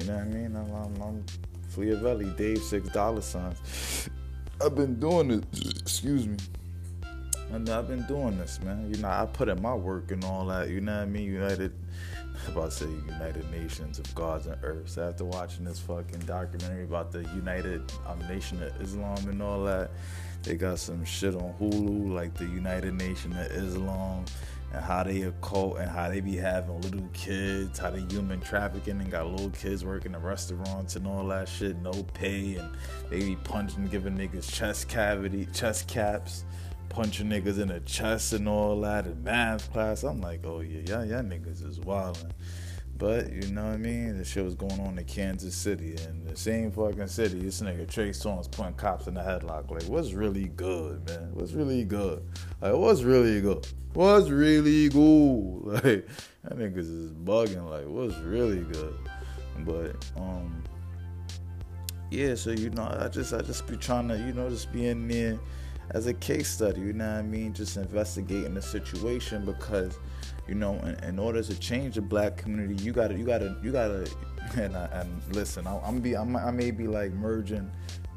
you 0.00 0.06
know 0.06 0.14
what 0.14 0.22
I 0.22 0.28
mean? 0.28 0.56
I'm, 0.56 0.72
I'm, 0.72 1.02
I'm 1.02 1.26
Fleeahvelli, 1.74 2.34
Dave 2.36 2.62
Six 2.62 2.88
Dollar 2.88 3.20
Signs. 3.20 4.08
I've 4.64 4.74
been 4.74 4.98
doing 4.98 5.32
it, 5.32 5.44
excuse 5.80 6.26
me. 6.26 6.38
And 7.50 7.68
I've 7.68 7.88
been 7.88 8.06
doing 8.06 8.38
this, 8.38 8.60
man. 8.62 8.90
You 8.92 9.00
know, 9.00 9.08
I 9.08 9.26
put 9.26 9.48
in 9.48 9.60
my 9.60 9.74
work 9.74 10.12
and 10.12 10.24
all 10.24 10.46
that, 10.46 10.70
you 10.70 10.80
know 10.80 10.96
what 10.96 11.02
I 11.02 11.06
mean? 11.06 11.24
United 11.24 11.72
about 12.46 12.70
to 12.70 12.76
say 12.76 12.86
United 12.86 13.50
Nations 13.50 13.98
of 13.98 14.14
Gods 14.14 14.46
and 14.46 14.56
Earths. 14.62 14.96
After 14.98 15.24
watching 15.24 15.64
this 15.64 15.78
fucking 15.80 16.20
documentary 16.20 16.84
about 16.84 17.10
the 17.10 17.22
United 17.34 17.82
um, 18.06 18.18
Nation 18.28 18.62
of 18.62 18.80
Islam 18.80 19.18
and 19.28 19.42
all 19.42 19.64
that, 19.64 19.90
they 20.42 20.54
got 20.54 20.78
some 20.78 21.04
shit 21.04 21.34
on 21.34 21.54
Hulu 21.60 22.12
like 22.12 22.34
the 22.34 22.46
United 22.46 22.94
Nation 22.94 23.32
of 23.32 23.46
Islam 23.46 24.24
and 24.72 24.84
how 24.84 25.02
they 25.02 25.22
occult 25.22 25.78
and 25.78 25.90
how 25.90 26.10
they 26.10 26.20
be 26.20 26.36
having 26.36 26.80
little 26.82 27.08
kids, 27.12 27.78
how 27.78 27.90
they 27.90 28.02
human 28.02 28.40
trafficking 28.40 29.00
and 29.00 29.10
got 29.10 29.26
little 29.26 29.50
kids 29.50 29.84
working 29.84 30.14
in 30.14 30.22
restaurants 30.22 30.96
and 30.96 31.06
all 31.06 31.26
that 31.26 31.48
shit, 31.48 31.76
no 31.78 31.92
pay, 32.14 32.56
and 32.56 32.70
they 33.10 33.20
be 33.20 33.36
punching, 33.36 33.86
giving 33.86 34.16
niggas 34.16 34.52
chest 34.52 34.88
cavity, 34.88 35.48
chest 35.52 35.88
caps 35.88 36.44
punching 36.88 37.28
niggas 37.28 37.58
in 37.60 37.68
the 37.68 37.80
chest 37.80 38.32
and 38.32 38.48
all 38.48 38.80
that 38.80 39.06
in 39.06 39.22
math 39.22 39.72
class. 39.72 40.02
I'm 40.02 40.20
like, 40.20 40.44
oh 40.44 40.60
yeah, 40.60 40.80
y'all, 40.80 41.04
y'all 41.04 41.22
niggas 41.22 41.66
is 41.66 41.78
wildin'. 41.78 42.32
But 42.98 43.32
you 43.32 43.52
know 43.52 43.64
what 43.64 43.74
I 43.74 43.76
mean? 43.76 44.18
The 44.18 44.24
shit 44.24 44.44
was 44.44 44.56
going 44.56 44.80
on 44.80 44.98
in 44.98 45.04
Kansas 45.04 45.54
City, 45.54 45.94
and 46.04 46.26
the 46.26 46.36
same 46.36 46.72
fucking 46.72 47.06
city. 47.06 47.38
This 47.38 47.60
nigga 47.60 47.88
Trey 47.88 48.10
Songz 48.10 48.50
putting 48.50 48.74
cops 48.74 49.06
in 49.06 49.14
the 49.14 49.20
headlock. 49.20 49.70
Like, 49.70 49.84
what's 49.84 50.12
really 50.12 50.48
good, 50.48 51.06
man? 51.06 51.30
What's 51.32 51.52
really 51.52 51.84
good? 51.84 52.24
Like, 52.60 52.74
what's 52.74 53.02
really 53.02 53.40
good? 53.40 53.68
What's 53.94 54.28
really 54.28 54.88
good? 54.88 55.48
Like, 55.68 56.08
that 56.44 56.58
niggas 56.58 56.78
is 56.78 57.12
bugging. 57.12 57.68
Like, 57.68 57.86
what's 57.86 58.16
really 58.20 58.64
good? 58.72 58.98
But 59.60 59.96
um, 60.16 60.64
yeah. 62.10 62.34
So 62.34 62.50
you 62.50 62.70
know, 62.70 62.96
I 63.00 63.08
just 63.08 63.32
I 63.32 63.42
just 63.42 63.66
be 63.68 63.76
trying 63.76 64.08
to 64.08 64.16
you 64.18 64.32
know 64.32 64.48
just 64.48 64.72
be 64.72 64.88
in 64.88 65.06
there 65.06 65.38
as 65.90 66.06
a 66.06 66.14
case 66.14 66.48
study, 66.48 66.80
you 66.80 66.92
know 66.92 67.06
what 67.06 67.18
I 67.18 67.22
mean? 67.22 67.52
Just 67.52 67.76
investigating 67.76 68.54
the 68.54 68.62
situation 68.62 69.44
because, 69.44 69.98
you 70.46 70.54
know, 70.54 70.74
in, 70.80 71.02
in 71.04 71.18
order 71.18 71.42
to 71.42 71.58
change 71.58 71.94
the 71.94 72.02
black 72.02 72.36
community, 72.36 72.82
you 72.82 72.92
gotta, 72.92 73.14
you 73.14 73.24
gotta, 73.24 73.56
you 73.62 73.72
gotta, 73.72 74.10
and, 74.56 74.76
I, 74.76 74.86
and 74.86 75.34
listen, 75.34 75.66
I, 75.66 75.88
am 75.88 76.00
be, 76.00 76.14
I'm, 76.14 76.36
I 76.36 76.50
may 76.50 76.70
be 76.70 76.86
like 76.86 77.12
merging 77.12 77.70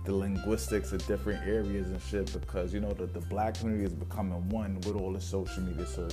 the 0.03 0.15
linguistics 0.15 0.91
of 0.91 1.05
different 1.05 1.45
areas 1.47 1.89
and 1.89 2.01
shit 2.01 2.33
because 2.33 2.73
you 2.73 2.79
know 2.79 2.91
the, 2.91 3.05
the 3.05 3.19
black 3.19 3.59
community 3.59 3.85
is 3.85 3.93
becoming 3.93 4.49
one 4.49 4.75
with 4.81 4.95
all 4.95 5.13
the 5.13 5.21
social 5.21 5.61
media. 5.61 5.85
So 5.85 6.07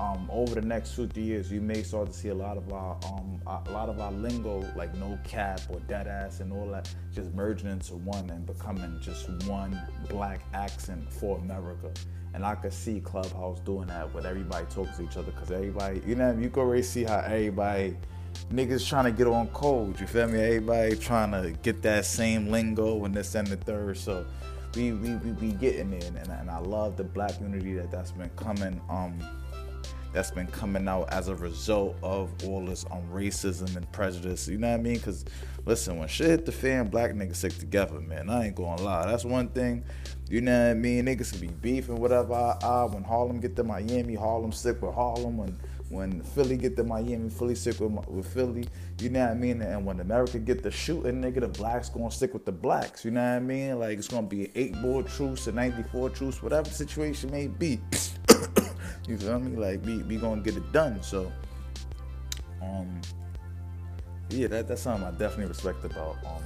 um, 0.00 0.30
over 0.32 0.54
the 0.54 0.66
next 0.66 0.96
two 0.96 1.06
three 1.06 1.24
years, 1.24 1.52
you 1.52 1.60
may 1.60 1.82
start 1.82 2.08
to 2.08 2.14
see 2.14 2.30
a 2.30 2.34
lot 2.34 2.56
of 2.56 2.72
our 2.72 2.98
um, 3.06 3.40
a 3.46 3.70
lot 3.70 3.90
of 3.90 4.00
our 4.00 4.12
lingo, 4.12 4.64
like 4.74 4.94
no 4.96 5.18
cap 5.24 5.60
or 5.68 5.78
dead 5.80 6.06
ass 6.08 6.40
and 6.40 6.52
all 6.52 6.66
that, 6.70 6.92
just 7.14 7.32
merging 7.34 7.68
into 7.70 7.96
one 7.96 8.30
and 8.30 8.46
becoming 8.46 8.98
just 9.02 9.28
one 9.46 9.78
black 10.08 10.40
accent 10.54 11.12
for 11.12 11.38
America. 11.38 11.90
And 12.32 12.46
I 12.46 12.54
could 12.54 12.72
see 12.72 13.00
Clubhouse 13.00 13.60
doing 13.60 13.88
that, 13.88 14.12
with 14.14 14.24
everybody 14.24 14.64
talks 14.70 14.96
to 14.96 15.02
each 15.04 15.18
other, 15.18 15.32
cause 15.32 15.50
everybody, 15.50 16.00
you 16.06 16.14
know, 16.14 16.32
you 16.32 16.48
can 16.48 16.62
already 16.62 16.82
see 16.82 17.04
how 17.04 17.18
everybody 17.18 17.96
niggas 18.52 18.88
trying 18.88 19.04
to 19.04 19.12
get 19.12 19.26
on 19.26 19.48
code. 19.48 20.00
You 20.00 20.06
feel 20.06 20.28
me? 20.28 20.40
Everybody 20.40 20.96
trying 20.96 21.32
to 21.32 21.52
get 21.62 21.82
that 21.82 22.06
same 22.06 22.48
lingo 22.48 23.04
and 23.04 23.14
this 23.14 23.34
and 23.34 23.46
the 23.46 23.56
third. 23.56 23.98
So 23.98 24.24
we 24.74 24.92
we 24.92 25.16
we, 25.16 25.32
we 25.32 25.52
getting 25.52 25.92
in, 25.92 26.16
and, 26.16 26.28
and 26.30 26.50
I 26.50 26.58
love 26.58 26.96
the 26.96 27.04
black 27.04 27.38
unity 27.40 27.74
that 27.74 27.90
that's 27.90 28.12
been 28.12 28.30
coming. 28.30 28.80
Um, 28.88 29.18
that's 30.12 30.30
been 30.30 30.46
coming 30.48 30.88
out 30.88 31.12
as 31.12 31.28
a 31.28 31.34
result 31.36 31.96
of 32.02 32.30
all 32.44 32.64
this 32.64 32.84
on 32.86 33.06
racism 33.12 33.76
and 33.76 33.90
prejudice. 33.92 34.48
You 34.48 34.58
know 34.58 34.68
what 34.70 34.80
I 34.80 34.82
mean? 34.82 34.94
Because 34.94 35.24
listen, 35.66 35.98
when 35.98 36.08
shit 36.08 36.26
hit 36.26 36.46
the 36.46 36.52
fan, 36.52 36.88
black 36.88 37.12
niggas 37.12 37.36
stick 37.36 37.56
together, 37.58 38.00
man. 38.00 38.28
I 38.28 38.46
ain't 38.46 38.56
gonna 38.56 38.82
lie. 38.82 39.06
That's 39.06 39.24
one 39.24 39.48
thing. 39.48 39.84
You 40.28 40.40
know 40.40 40.66
what 40.66 40.70
I 40.70 40.74
mean? 40.74 41.06
Niggas 41.06 41.32
can 41.32 41.40
be 41.40 41.48
beefing, 41.48 41.96
whatever. 41.96 42.34
I, 42.34 42.56
I, 42.62 42.84
when 42.84 43.04
Harlem 43.04 43.40
get 43.40 43.56
to 43.56 43.64
Miami, 43.64 44.14
Harlem 44.14 44.52
stick 44.52 44.82
with 44.82 44.94
Harlem. 44.94 45.36
When 45.36 45.56
when 45.90 46.22
Philly 46.22 46.56
get 46.56 46.76
to 46.76 46.84
Miami, 46.84 47.28
Philly 47.30 47.56
stick 47.56 47.80
with, 47.80 48.06
with 48.08 48.32
Philly. 48.32 48.66
You 49.00 49.10
know 49.10 49.20
what 49.20 49.30
I 49.30 49.34
mean? 49.34 49.60
And 49.60 49.84
when 49.84 49.98
America 49.98 50.38
get 50.38 50.62
the 50.62 50.70
shooting, 50.70 51.20
nigga, 51.20 51.40
the 51.40 51.48
blacks 51.48 51.88
gonna 51.88 52.12
stick 52.12 52.32
with 52.32 52.44
the 52.44 52.52
blacks. 52.52 53.04
You 53.04 53.10
know 53.10 53.22
what 53.22 53.36
I 53.36 53.40
mean? 53.40 53.78
Like 53.78 53.98
it's 53.98 54.08
gonna 54.08 54.26
be 54.26 54.44
an 54.44 54.52
eight 54.54 54.80
ball 54.80 55.02
truce, 55.02 55.46
a 55.48 55.52
94 55.52 56.10
truce, 56.10 56.42
whatever 56.42 56.68
the 56.68 56.74
situation 56.74 57.30
may 57.30 57.48
be. 57.48 57.80
You 59.10 59.18
feel 59.18 59.40
me? 59.40 59.56
Like 59.56 59.84
we 59.84 59.98
we 60.04 60.16
gonna 60.16 60.40
get 60.40 60.56
it 60.56 60.72
done. 60.72 61.02
So 61.02 61.32
um 62.62 63.00
yeah, 64.28 64.46
that, 64.46 64.68
that's 64.68 64.82
something 64.82 65.04
I 65.04 65.10
definitely 65.10 65.46
respect 65.46 65.84
about 65.84 66.16
um 66.24 66.44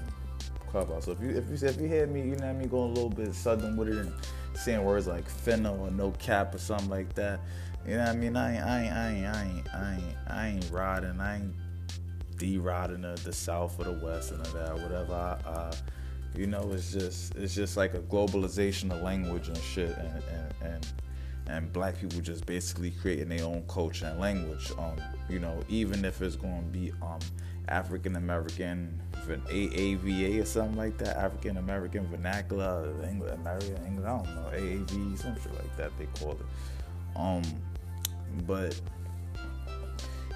Clubhouse. 0.70 1.04
So 1.04 1.12
if 1.12 1.20
you 1.20 1.30
if 1.30 1.44
you 1.50 1.68
if 1.68 1.78
you 1.78 1.88
hear 1.88 2.06
me, 2.06 2.20
you 2.20 2.36
know 2.36 2.46
what 2.46 2.46
I 2.46 2.52
mean, 2.54 2.68
going 2.68 2.90
a 2.90 2.94
little 2.94 3.10
bit 3.10 3.34
southern 3.34 3.76
with 3.76 3.88
it 3.88 3.98
and 3.98 4.12
saying 4.54 4.82
words 4.82 5.06
like 5.06 5.28
finna 5.28 5.78
or 5.78 5.90
no 5.90 6.12
cap 6.12 6.54
or 6.54 6.58
something 6.58 6.88
like 6.88 7.12
that, 7.14 7.40
you 7.86 7.96
know 7.96 7.98
what 7.98 8.08
I 8.08 8.16
mean? 8.16 8.34
I 8.34 8.54
ain't 8.54 8.64
I 8.64 8.82
ain't 8.82 8.92
I 8.94 9.10
ain't 9.10 9.26
I 9.26 9.44
ain't 9.44 9.74
I 9.74 9.94
ain't, 9.94 10.16
I 10.26 10.48
ain't 10.48 10.70
riding, 10.70 11.20
I 11.20 11.36
ain't 11.36 11.54
de-riding 12.38 13.02
the, 13.02 13.20
the 13.24 13.32
south 13.32 13.78
or 13.78 13.84
the 13.84 14.04
west 14.04 14.32
and 14.32 14.44
that, 14.46 14.74
whatever. 14.74 15.12
I, 15.12 15.48
I, 15.48 15.72
you 16.34 16.46
know, 16.46 16.70
it's 16.72 16.92
just 16.92 17.34
it's 17.36 17.54
just 17.54 17.76
like 17.76 17.92
a 17.92 18.00
globalization 18.00 18.90
of 18.90 19.02
language 19.02 19.48
and 19.48 19.58
shit 19.58 19.94
and, 19.98 20.22
and, 20.32 20.54
and 20.62 20.92
and 21.46 21.72
black 21.72 22.00
people 22.00 22.20
just 22.20 22.46
basically 22.46 22.90
creating 22.90 23.28
their 23.28 23.44
own 23.44 23.64
culture 23.68 24.06
and 24.06 24.18
language. 24.18 24.70
Um, 24.78 24.96
you 25.28 25.38
know, 25.38 25.62
even 25.68 26.04
if 26.04 26.22
it's 26.22 26.36
going 26.36 26.62
to 26.62 26.68
be 26.68 26.92
um, 27.02 27.18
African 27.68 28.16
American 28.16 29.00
AAVA 29.26 30.42
or 30.42 30.44
something 30.44 30.76
like 30.76 30.98
that, 30.98 31.16
African 31.16 31.58
American 31.58 32.06
vernacular, 32.06 32.94
English, 33.08 33.32
American 33.32 33.86
English, 33.86 34.06
I 34.06 34.16
don't 34.16 34.34
know, 34.34 34.50
AAV, 34.54 35.18
some 35.18 35.34
shit 35.40 35.52
like 35.54 35.76
that 35.76 35.90
they 35.98 36.06
call 36.18 36.32
it. 36.32 36.46
Um, 37.16 37.42
but 38.46 38.80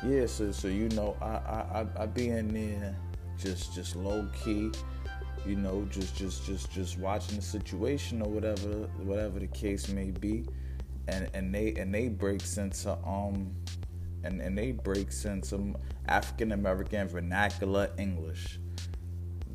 yeah, 0.06 0.26
so 0.26 0.52
so 0.52 0.68
you 0.68 0.88
know, 0.90 1.16
I 1.20 1.26
I 1.26 1.80
I, 1.80 2.02
I 2.02 2.06
be 2.06 2.28
in 2.28 2.52
there 2.52 2.94
just 3.38 3.74
just 3.74 3.96
low 3.96 4.28
key 4.44 4.72
you 5.46 5.54
know 5.54 5.86
just 5.90 6.16
just 6.16 6.44
just 6.44 6.70
just 6.72 6.98
watching 6.98 7.36
the 7.36 7.42
situation 7.42 8.20
or 8.20 8.28
whatever 8.28 8.88
whatever 9.04 9.38
the 9.38 9.46
case 9.46 9.88
may 9.88 10.10
be 10.10 10.44
and 11.08 11.28
and 11.34 11.54
they 11.54 11.74
and 11.74 11.92
they 11.92 12.08
break 12.08 12.42
into 12.56 12.92
um 13.04 13.50
and 14.24 14.40
and 14.40 14.56
they 14.56 14.72
break 14.72 15.08
into 15.24 15.74
African 16.06 16.52
American 16.52 17.08
vernacular 17.08 17.90
English. 17.98 18.58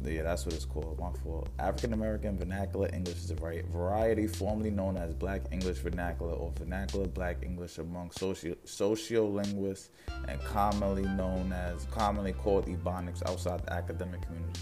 yeah, 0.04 0.24
that's 0.24 0.46
what 0.46 0.54
it's 0.54 0.66
called. 0.66 1.00
My 1.00 1.12
fault. 1.24 1.48
African 1.60 1.94
American 1.94 2.38
Vernacular 2.38 2.90
English 2.94 3.18
is 3.18 3.32
a 3.32 3.36
variety 3.36 4.28
formerly 4.28 4.70
known 4.70 4.98
as 4.98 5.14
Black 5.14 5.42
English 5.52 5.78
Vernacular 5.78 6.34
or 6.34 6.52
Vernacular 6.58 7.08
Black 7.08 7.38
English 7.42 7.78
among 7.78 8.12
socio 8.12 8.56
sociolinguists 8.66 9.90
and 10.28 10.42
commonly 10.42 11.04
known 11.04 11.54
as 11.54 11.86
commonly 11.86 12.34
called 12.34 12.68
Ebonics 12.68 13.22
outside 13.30 13.66
the 13.66 13.74
academic 13.74 14.22
community. 14.24 14.62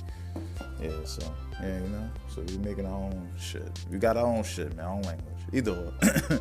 Yeah, 0.81 1.03
so 1.05 1.23
yeah, 1.61 1.79
you 1.79 1.89
know, 1.89 2.09
so 2.27 2.41
we 2.41 2.57
making 2.57 2.85
our 2.85 2.93
own 2.93 3.31
shit. 3.39 3.71
We 3.89 3.97
got 3.97 4.17
our 4.17 4.25
own 4.25 4.43
shit, 4.43 4.75
man, 4.75 4.85
our 4.85 4.93
own 4.93 5.01
language. 5.03 5.40
Either 5.53 5.73
way. 5.73 6.39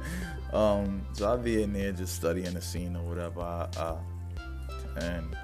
um, 0.53 1.03
so 1.13 1.33
I 1.33 1.37
be 1.37 1.63
in 1.63 1.73
there 1.73 1.93
just 1.93 2.15
studying 2.15 2.55
the 2.55 2.61
scene 2.61 2.97
or 2.97 3.03
whatever. 3.03 3.41
I, 3.41 3.97
and 4.97 5.37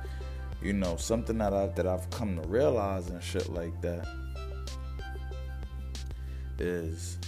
you 0.63 0.73
know, 0.73 0.97
something 0.97 1.39
that 1.39 1.53
I 1.53 1.67
that 1.69 1.87
I've 1.87 2.09
come 2.11 2.41
to 2.41 2.49
realize 2.49 3.09
and 3.09 3.23
shit 3.23 3.53
like 3.53 3.81
that 3.83 4.07
is 6.59 7.19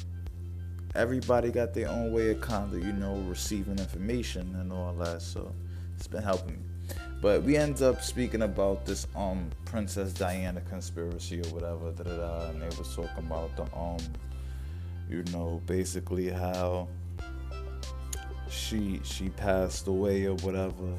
everybody 0.95 1.51
got 1.51 1.75
their 1.75 1.89
own 1.89 2.13
way 2.13 2.31
of 2.31 2.41
kind 2.41 2.73
of, 2.73 2.85
you 2.85 2.93
know, 2.93 3.15
receiving 3.29 3.79
information 3.79 4.55
and 4.57 4.73
all 4.73 4.95
that. 4.95 5.23
So 5.23 5.53
it's 5.97 6.07
been 6.07 6.23
helping 6.23 6.55
me. 6.55 6.95
But 7.21 7.43
we 7.43 7.57
end 7.57 7.83
up 7.83 8.03
speaking 8.03 8.43
about 8.43 8.87
this 8.87 9.07
um 9.17 9.51
Princess 9.65 10.13
Diana 10.13 10.61
conspiracy 10.63 11.41
or 11.41 11.49
whatever, 11.49 11.91
da 11.93 12.05
da 12.05 12.17
da, 12.17 12.51
and 12.51 12.63
they 12.63 12.77
was 12.77 12.95
talking 12.95 13.27
about 13.27 13.55
the 13.57 13.65
um, 13.77 13.99
you 15.11 15.25
know, 15.33 15.61
basically 15.67 16.29
how 16.29 16.89
she 18.51 19.01
she 19.05 19.29
passed 19.31 19.87
away 19.87 20.27
or 20.27 20.35
whatever, 20.37 20.95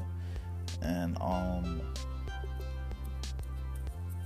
and 0.82 1.16
um 1.20 1.80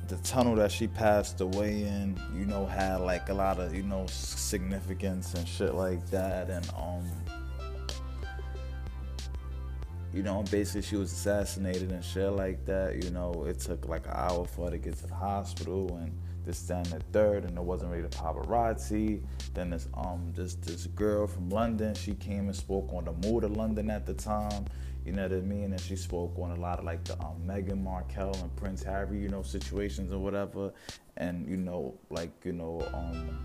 the 0.09 0.17
tunnel 0.19 0.55
that 0.57 0.71
she 0.71 0.87
passed 0.87 1.41
away 1.41 1.83
in, 1.83 2.19
you 2.35 2.45
know, 2.45 2.67
had 2.67 2.97
like 3.01 3.29
a 3.31 3.35
lot 3.35 3.59
of, 3.59 3.75
you 3.75 3.83
know, 3.83 4.07
significance 4.07 5.35
and 5.35 5.49
shit 5.49 5.75
like 5.75 6.05
that. 6.11 6.51
And, 6.51 6.69
um, 6.77 7.11
you 10.13 10.23
know, 10.23 10.45
basically 10.51 10.83
she 10.83 10.97
was 10.97 11.11
assassinated 11.11 11.91
and 11.91 12.05
shit 12.05 12.31
like 12.33 12.65
that. 12.67 13.03
You 13.03 13.11
know, 13.11 13.45
it 13.49 13.61
took 13.61 13.89
like 13.89 14.07
an 14.07 14.13
hour 14.15 14.45
for 14.45 14.67
her 14.67 14.73
to 14.73 14.79
get 14.79 14.97
to 14.99 15.07
the 15.07 15.15
hospital 15.15 15.97
and 15.97 16.13
this, 16.45 16.63
then 16.63 16.83
the 16.85 17.01
third, 17.13 17.45
and 17.45 17.57
it 17.57 17.63
wasn't 17.63 17.91
really 17.91 18.03
the 18.03 18.09
paparazzi. 18.09 19.23
Then 19.55 19.71
this 19.71 19.89
um 19.95 20.33
this 20.35 20.55
this 20.55 20.87
girl 20.87 21.27
from 21.27 21.51
London, 21.51 21.95
she 21.95 22.15
came 22.15 22.47
and 22.47 22.57
spoke 22.57 22.91
on 22.93 23.05
the 23.05 23.29
mood 23.29 23.45
of 23.45 23.57
London 23.57 23.91
at 23.91 24.07
the 24.07 24.15
time. 24.15 24.67
You 25.05 25.13
know 25.13 25.23
what 25.23 25.33
I 25.33 25.41
mean? 25.41 25.73
And 25.73 25.81
she 25.81 25.97
spoke 25.97 26.39
on 26.39 26.53
a 26.53 26.61
lot 26.61 26.79
of 26.79 26.85
like 26.87 27.05
the 27.05 27.15
um, 27.21 27.37
Meghan 27.47 27.83
Markle 27.83 28.35
and 28.35 28.55
Prince 28.57 28.83
Harry, 28.83 29.19
you 29.19 29.29
know, 29.29 29.43
situations 29.43 30.13
or 30.13 30.19
whatever. 30.19 30.73
And 31.17 31.47
you 31.49 31.57
know, 31.57 31.95
like 32.11 32.33
you 32.45 32.53
know, 32.53 32.87
um, 32.95 33.43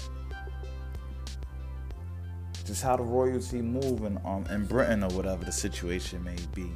just 2.65 2.81
how 2.81 2.95
the 2.95 3.03
royalty 3.03 3.61
move 3.61 4.03
in 4.05 4.19
um 4.25 4.45
in 4.49 4.65
Britain 4.65 5.03
or 5.03 5.09
whatever 5.09 5.43
the 5.43 5.51
situation 5.51 6.23
may 6.23 6.37
be. 6.53 6.71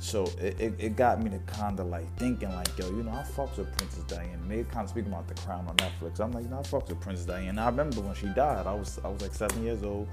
So 0.00 0.24
it, 0.40 0.58
it, 0.58 0.74
it 0.78 0.96
got 0.96 1.22
me 1.22 1.28
to 1.28 1.38
kind 1.40 1.78
of 1.78 1.86
like 1.88 2.06
thinking 2.16 2.50
like, 2.54 2.76
yo, 2.78 2.86
you 2.86 3.02
know, 3.02 3.10
I 3.10 3.22
fucks 3.22 3.58
with 3.58 3.70
Princess 3.76 4.02
Diana. 4.04 4.38
They 4.48 4.64
kind 4.64 4.84
of 4.84 4.88
speaking 4.88 5.12
about 5.12 5.28
the 5.28 5.34
crown 5.34 5.66
on 5.68 5.76
Netflix. 5.76 6.20
I'm 6.20 6.32
like, 6.32 6.46
no, 6.46 6.60
I 6.60 6.62
fucks 6.62 6.88
with 6.88 7.00
Princess 7.00 7.26
Diana. 7.26 7.62
I 7.62 7.66
remember 7.66 8.00
when 8.00 8.14
she 8.14 8.26
died. 8.28 8.66
I 8.66 8.72
was 8.72 8.98
I 9.04 9.08
was 9.08 9.20
like 9.20 9.34
seven 9.34 9.62
years 9.62 9.82
old. 9.82 10.08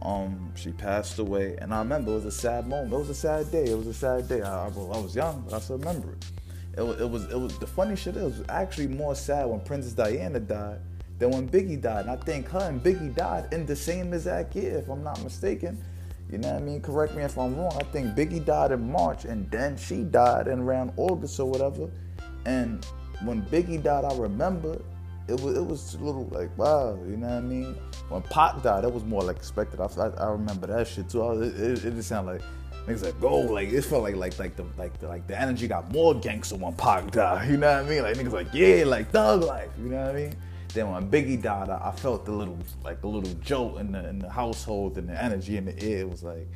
Um, 0.00 0.52
she 0.56 0.72
passed 0.72 1.18
away, 1.18 1.56
and 1.60 1.72
I 1.74 1.80
remember 1.80 2.12
it 2.12 2.14
was 2.14 2.24
a 2.24 2.30
sad 2.30 2.66
moment. 2.66 2.94
It 2.94 2.96
was 2.96 3.10
a 3.10 3.14
sad 3.14 3.52
day. 3.52 3.66
It 3.66 3.76
was 3.76 3.86
a 3.86 3.94
sad 3.94 4.26
day. 4.26 4.40
I, 4.40 4.64
I, 4.64 4.68
I 4.68 4.70
was 4.70 5.14
young, 5.14 5.44
but 5.46 5.54
I 5.54 5.60
still 5.60 5.78
remember 5.78 6.14
it. 6.14 6.24
It 6.78 6.82
it 7.02 7.10
was, 7.10 7.24
it 7.30 7.38
was. 7.38 7.58
The 7.58 7.66
funny 7.66 7.94
shit 7.94 8.16
is, 8.16 8.22
it 8.22 8.40
was 8.40 8.42
actually 8.48 8.88
more 8.88 9.14
sad 9.14 9.46
when 9.46 9.60
Princess 9.60 9.92
Diana 9.92 10.40
died 10.40 10.80
than 11.18 11.30
when 11.30 11.46
Biggie 11.46 11.80
died. 11.80 12.06
And 12.06 12.10
I 12.10 12.16
think 12.16 12.48
her 12.48 12.68
and 12.70 12.82
Biggie 12.82 13.14
died 13.14 13.52
in 13.52 13.66
the 13.66 13.76
same 13.76 14.14
exact 14.14 14.56
year, 14.56 14.78
if 14.78 14.88
I'm 14.88 15.04
not 15.04 15.22
mistaken. 15.22 15.82
You 16.30 16.38
know 16.38 16.52
what 16.52 16.62
I 16.62 16.64
mean? 16.64 16.80
Correct 16.80 17.14
me 17.14 17.22
if 17.22 17.38
I'm 17.38 17.56
wrong. 17.56 17.72
I 17.78 17.84
think 17.84 18.16
Biggie 18.16 18.44
died 18.44 18.72
in 18.72 18.90
March, 18.90 19.24
and 19.24 19.48
then 19.50 19.76
she 19.76 20.02
died 20.02 20.48
in 20.48 20.58
around 20.58 20.92
August 20.96 21.38
or 21.38 21.48
whatever. 21.48 21.88
And 22.44 22.84
when 23.22 23.42
Biggie 23.42 23.82
died, 23.82 24.04
I 24.04 24.16
remember 24.16 24.80
it 25.28 25.40
was 25.40 25.56
it 25.56 25.64
was 25.64 25.94
a 25.94 25.98
little 25.98 26.26
like 26.26 26.56
wow, 26.56 26.98
you 27.06 27.16
know 27.16 27.28
what 27.28 27.36
I 27.36 27.40
mean? 27.40 27.76
When 28.08 28.22
Pac 28.22 28.62
died, 28.62 28.84
that 28.84 28.90
was 28.90 29.04
more 29.04 29.22
like 29.22 29.36
expected. 29.36 29.80
I, 29.80 29.86
I, 29.98 30.08
I 30.08 30.30
remember 30.30 30.66
that 30.68 30.86
shit 30.86 31.08
too. 31.08 31.18
Was, 31.18 31.40
it, 31.40 31.60
it, 31.60 31.84
it, 31.84 31.94
just 31.94 32.08
sounded 32.08 32.32
like 32.32 32.42
niggas 32.86 33.04
like 33.04 33.20
go 33.20 33.38
like 33.38 33.68
it 33.68 33.82
felt 33.82 34.02
like 34.04 34.16
like 34.16 34.38
like 34.38 34.56
the 34.56 34.64
like 34.76 34.98
the 35.00 35.08
like 35.08 35.26
the 35.26 35.40
energy 35.40 35.66
got 35.66 35.90
more 35.92 36.14
gangster 36.14 36.56
when 36.56 36.72
Pac 36.74 37.10
died. 37.10 37.50
You 37.50 37.56
know 37.56 37.72
what 37.72 37.84
I 37.84 37.88
mean? 37.88 38.02
Like 38.02 38.16
niggas 38.16 38.32
like 38.32 38.52
yeah, 38.52 38.84
like 38.84 39.10
thug 39.10 39.42
life. 39.42 39.70
You 39.78 39.90
know 39.90 40.06
what 40.06 40.14
I 40.14 40.18
mean? 40.18 40.36
Then 40.76 40.90
when 40.90 41.10
Biggie 41.10 41.40
died, 41.40 41.70
I, 41.70 41.88
I 41.88 41.90
felt 41.90 42.26
the 42.26 42.32
little 42.32 42.58
like 42.84 43.02
a 43.02 43.08
little 43.08 43.32
jolt 43.40 43.78
in 43.78 43.92
the 43.92 44.08
in 44.08 44.18
the 44.18 44.30
household 44.30 44.98
and 44.98 45.08
the 45.08 45.22
energy 45.22 45.56
in 45.56 45.64
the 45.64 45.82
air. 45.82 46.00
It 46.00 46.10
was 46.10 46.22
like 46.22 46.46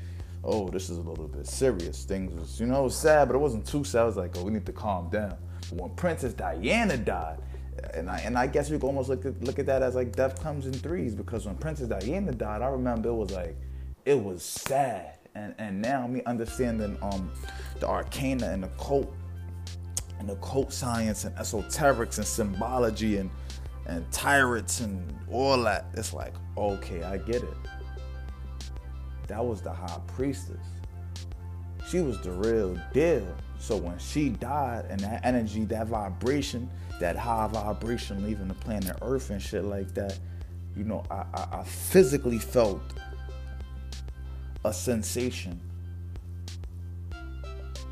oh, 0.45 0.69
this 0.69 0.91
is 0.91 0.99
a 0.99 1.03
little 1.03 1.29
bit 1.29 1.47
serious. 1.47 2.05
Things 2.05 2.33
was, 2.33 2.59
you 2.59 2.67
know, 2.67 2.89
sad, 2.89 3.29
but 3.29 3.35
it 3.35 3.39
wasn't 3.39 3.67
too 3.67 3.85
sad. 3.85 4.03
I 4.03 4.05
was 4.05 4.17
like, 4.17 4.37
oh, 4.37 4.45
we 4.45 4.53
need 4.53 4.67
to 4.67 4.73
calm 4.73 5.11
down. 5.11 5.37
But 5.71 5.81
when 5.81 5.91
Princess 5.97 6.33
Diana 6.33 6.97
died, 6.97 7.39
and 7.95 8.11
I 8.11 8.19
and 8.21 8.37
I 8.37 8.47
guess 8.47 8.69
we 8.69 8.79
could 8.79 8.87
almost 8.87 9.09
look 9.09 9.25
at 9.25 9.43
look 9.43 9.59
at 9.59 9.67
that 9.67 9.83
as 9.83 9.95
like 9.95 10.15
death 10.15 10.43
comes 10.43 10.67
in 10.67 10.73
threes 10.73 11.15
because 11.15 11.47
when 11.47 11.57
Princess 11.57 11.89
Diana 11.89 12.33
died, 12.33 12.63
I 12.63 12.69
remember 12.69 13.09
it 13.09 13.15
was 13.15 13.31
like 13.31 13.57
it 14.05 14.23
was 14.23 14.43
sad. 14.43 15.17
And 15.35 15.55
and 15.59 15.81
now 15.81 16.07
me 16.07 16.23
understanding 16.27 16.99
um 17.01 17.31
the 17.79 17.89
arcana 17.89 18.51
and 18.51 18.65
the 18.65 18.69
cult 18.79 19.15
and 20.19 20.29
the 20.29 20.37
cult 20.37 20.73
science 20.73 21.25
and 21.25 21.35
esoterics 21.37 22.19
and 22.19 22.27
symbology 22.27 23.17
and 23.17 23.31
and 23.91 24.11
tyrants 24.13 24.81
and 24.81 25.13
all 25.31 25.61
that, 25.65 25.87
it's 25.95 26.13
like, 26.13 26.35
okay, 26.57 27.03
I 27.03 27.19
get 27.19 27.43
it. 27.43 27.57
That 29.27 29.45
was 29.45 29.61
the 29.61 29.73
high 29.73 30.01
priestess. 30.07 30.65
She 31.89 32.01
was 32.01 32.21
the 32.21 32.31
real 32.31 32.81
deal. 32.95 33.27
So 33.59 33.77
when 33.77 33.99
she 33.99 34.29
died 34.29 34.87
and 34.89 35.01
that 35.01 35.25
energy, 35.25 35.65
that 35.67 35.89
vibration, 35.89 36.71
that 37.01 37.17
high 37.17 37.49
vibration 37.49 38.25
leaving 38.25 38.47
the 38.47 38.55
planet 38.55 38.97
Earth 39.03 39.31
and 39.31 39.43
shit 39.43 39.65
like 39.65 39.93
that, 39.95 40.19
you 40.77 40.85
know, 40.85 41.05
I, 41.11 41.25
I, 41.35 41.59
I 41.59 41.65
physically 41.65 42.39
felt 42.39 42.81
a 44.65 44.73
sensation. 44.73 45.61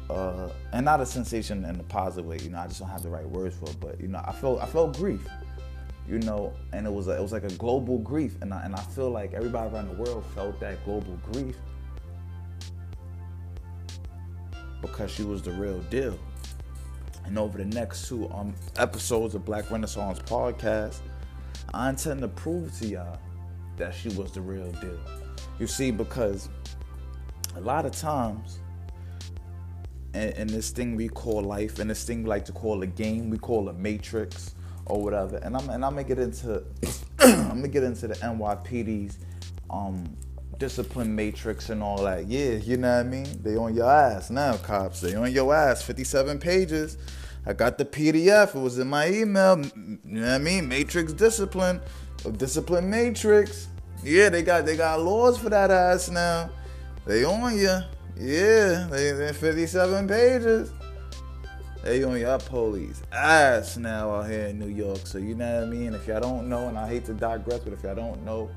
Uh, 0.08 0.48
and 0.72 0.84
not 0.84 1.00
a 1.00 1.06
sensation 1.06 1.64
in 1.64 1.80
a 1.80 1.82
positive 1.82 2.24
way, 2.24 2.38
you 2.38 2.50
know, 2.50 2.58
I 2.58 2.68
just 2.68 2.80
don't 2.80 2.88
have 2.88 3.02
the 3.02 3.10
right 3.10 3.28
words 3.28 3.56
for 3.56 3.68
it, 3.68 3.76
but 3.80 4.00
you 4.00 4.08
know, 4.08 4.22
I 4.24 4.32
felt 4.32 4.62
I 4.62 4.66
felt 4.66 4.96
grief. 4.96 5.26
You 6.08 6.18
know, 6.20 6.54
and 6.72 6.86
it 6.86 6.92
was 6.92 7.08
a, 7.08 7.16
it 7.16 7.20
was 7.20 7.32
like 7.32 7.44
a 7.44 7.52
global 7.52 7.98
grief, 7.98 8.36
and 8.40 8.54
I, 8.54 8.64
and 8.64 8.74
I 8.74 8.80
feel 8.80 9.10
like 9.10 9.34
everybody 9.34 9.74
around 9.74 9.88
the 9.88 10.02
world 10.02 10.24
felt 10.34 10.58
that 10.60 10.82
global 10.84 11.18
grief 11.30 11.56
because 14.80 15.10
she 15.10 15.22
was 15.22 15.42
the 15.42 15.50
real 15.50 15.80
deal. 15.90 16.18
And 17.26 17.38
over 17.38 17.58
the 17.58 17.64
next 17.66 18.08
two 18.08 18.30
um, 18.30 18.54
episodes 18.76 19.34
of 19.34 19.44
Blacc 19.44 19.70
Renaissance 19.70 20.18
podcast, 20.20 21.00
I 21.74 21.90
intend 21.90 22.22
to 22.22 22.28
prove 22.28 22.76
to 22.78 22.86
y'all 22.86 23.18
that 23.76 23.94
she 23.94 24.08
was 24.10 24.32
the 24.32 24.40
real 24.40 24.70
deal. 24.72 24.98
You 25.58 25.66
see, 25.66 25.90
because 25.90 26.48
a 27.54 27.60
lot 27.60 27.84
of 27.84 27.92
times, 27.92 28.60
in, 30.14 30.46
this 30.46 30.70
thing 30.70 30.96
we 30.96 31.08
call 31.08 31.42
life, 31.42 31.78
and 31.78 31.90
this 31.90 32.04
thing 32.04 32.22
we 32.22 32.28
like 32.28 32.44
to 32.46 32.52
call 32.52 32.82
a 32.82 32.86
game, 32.86 33.28
we 33.28 33.36
call 33.36 33.68
a 33.68 33.74
matrix 33.74 34.54
or 34.88 35.02
whatever. 35.02 35.36
And 35.36 35.56
I'm 35.56 35.68
and 35.70 35.84
I'm 35.84 35.92
gonna 35.92 36.04
get 36.04 36.18
into 36.18 36.62
I'm 37.20 37.48
gonna 37.48 37.68
get 37.68 37.82
into 37.82 38.08
the 38.08 38.14
NYPD's 38.14 39.18
um 39.70 40.16
discipline 40.58 41.14
matrix 41.14 41.70
and 41.70 41.82
all 41.82 42.02
that. 42.02 42.26
Yeah, 42.26 42.54
you 42.54 42.76
know 42.76 42.96
what 42.96 43.06
I 43.06 43.08
mean? 43.08 43.42
They 43.42 43.56
on 43.56 43.74
your 43.74 43.90
ass 43.90 44.30
now, 44.30 44.56
cops. 44.56 45.00
They 45.00 45.14
on 45.14 45.32
your 45.32 45.54
ass. 45.54 45.82
57 45.82 46.38
pages. 46.38 46.98
I 47.46 47.52
got 47.52 47.78
the 47.78 47.84
PDF. 47.84 48.54
It 48.54 48.58
was 48.58 48.78
in 48.78 48.88
my 48.88 49.08
email. 49.08 49.58
You 49.58 49.98
know 50.04 50.20
what 50.22 50.30
I 50.30 50.38
mean? 50.38 50.68
Matrix 50.68 51.12
discipline. 51.12 51.80
Discipline 52.36 52.90
matrix. 52.90 53.68
Yeah, 54.02 54.28
they 54.28 54.42
got 54.42 54.66
they 54.66 54.76
got 54.76 55.00
laws 55.00 55.38
for 55.38 55.48
that 55.48 55.70
ass 55.70 56.10
now. 56.10 56.50
They 57.06 57.24
on 57.24 57.56
you. 57.56 57.78
Yeah, 58.16 58.88
they, 58.90 59.12
they 59.12 59.32
57 59.32 60.08
pages. 60.08 60.72
They 61.88 62.04
on 62.04 62.20
your 62.20 62.36
police 62.38 63.00
ass 63.12 63.78
now 63.78 64.10
out 64.10 64.28
here 64.28 64.48
in 64.48 64.58
New 64.58 64.68
York. 64.68 65.06
So 65.06 65.16
you 65.16 65.34
know 65.34 65.60
what 65.60 65.68
I 65.68 65.70
mean? 65.70 65.94
If 65.94 66.06
y'all 66.06 66.20
don't 66.20 66.46
know, 66.46 66.68
and 66.68 66.76
I 66.76 66.86
hate 66.86 67.06
to 67.06 67.14
digress, 67.14 67.60
but 67.60 67.72
if 67.72 67.82
y'all 67.82 67.94
don't 67.94 68.22
know, 68.26 68.50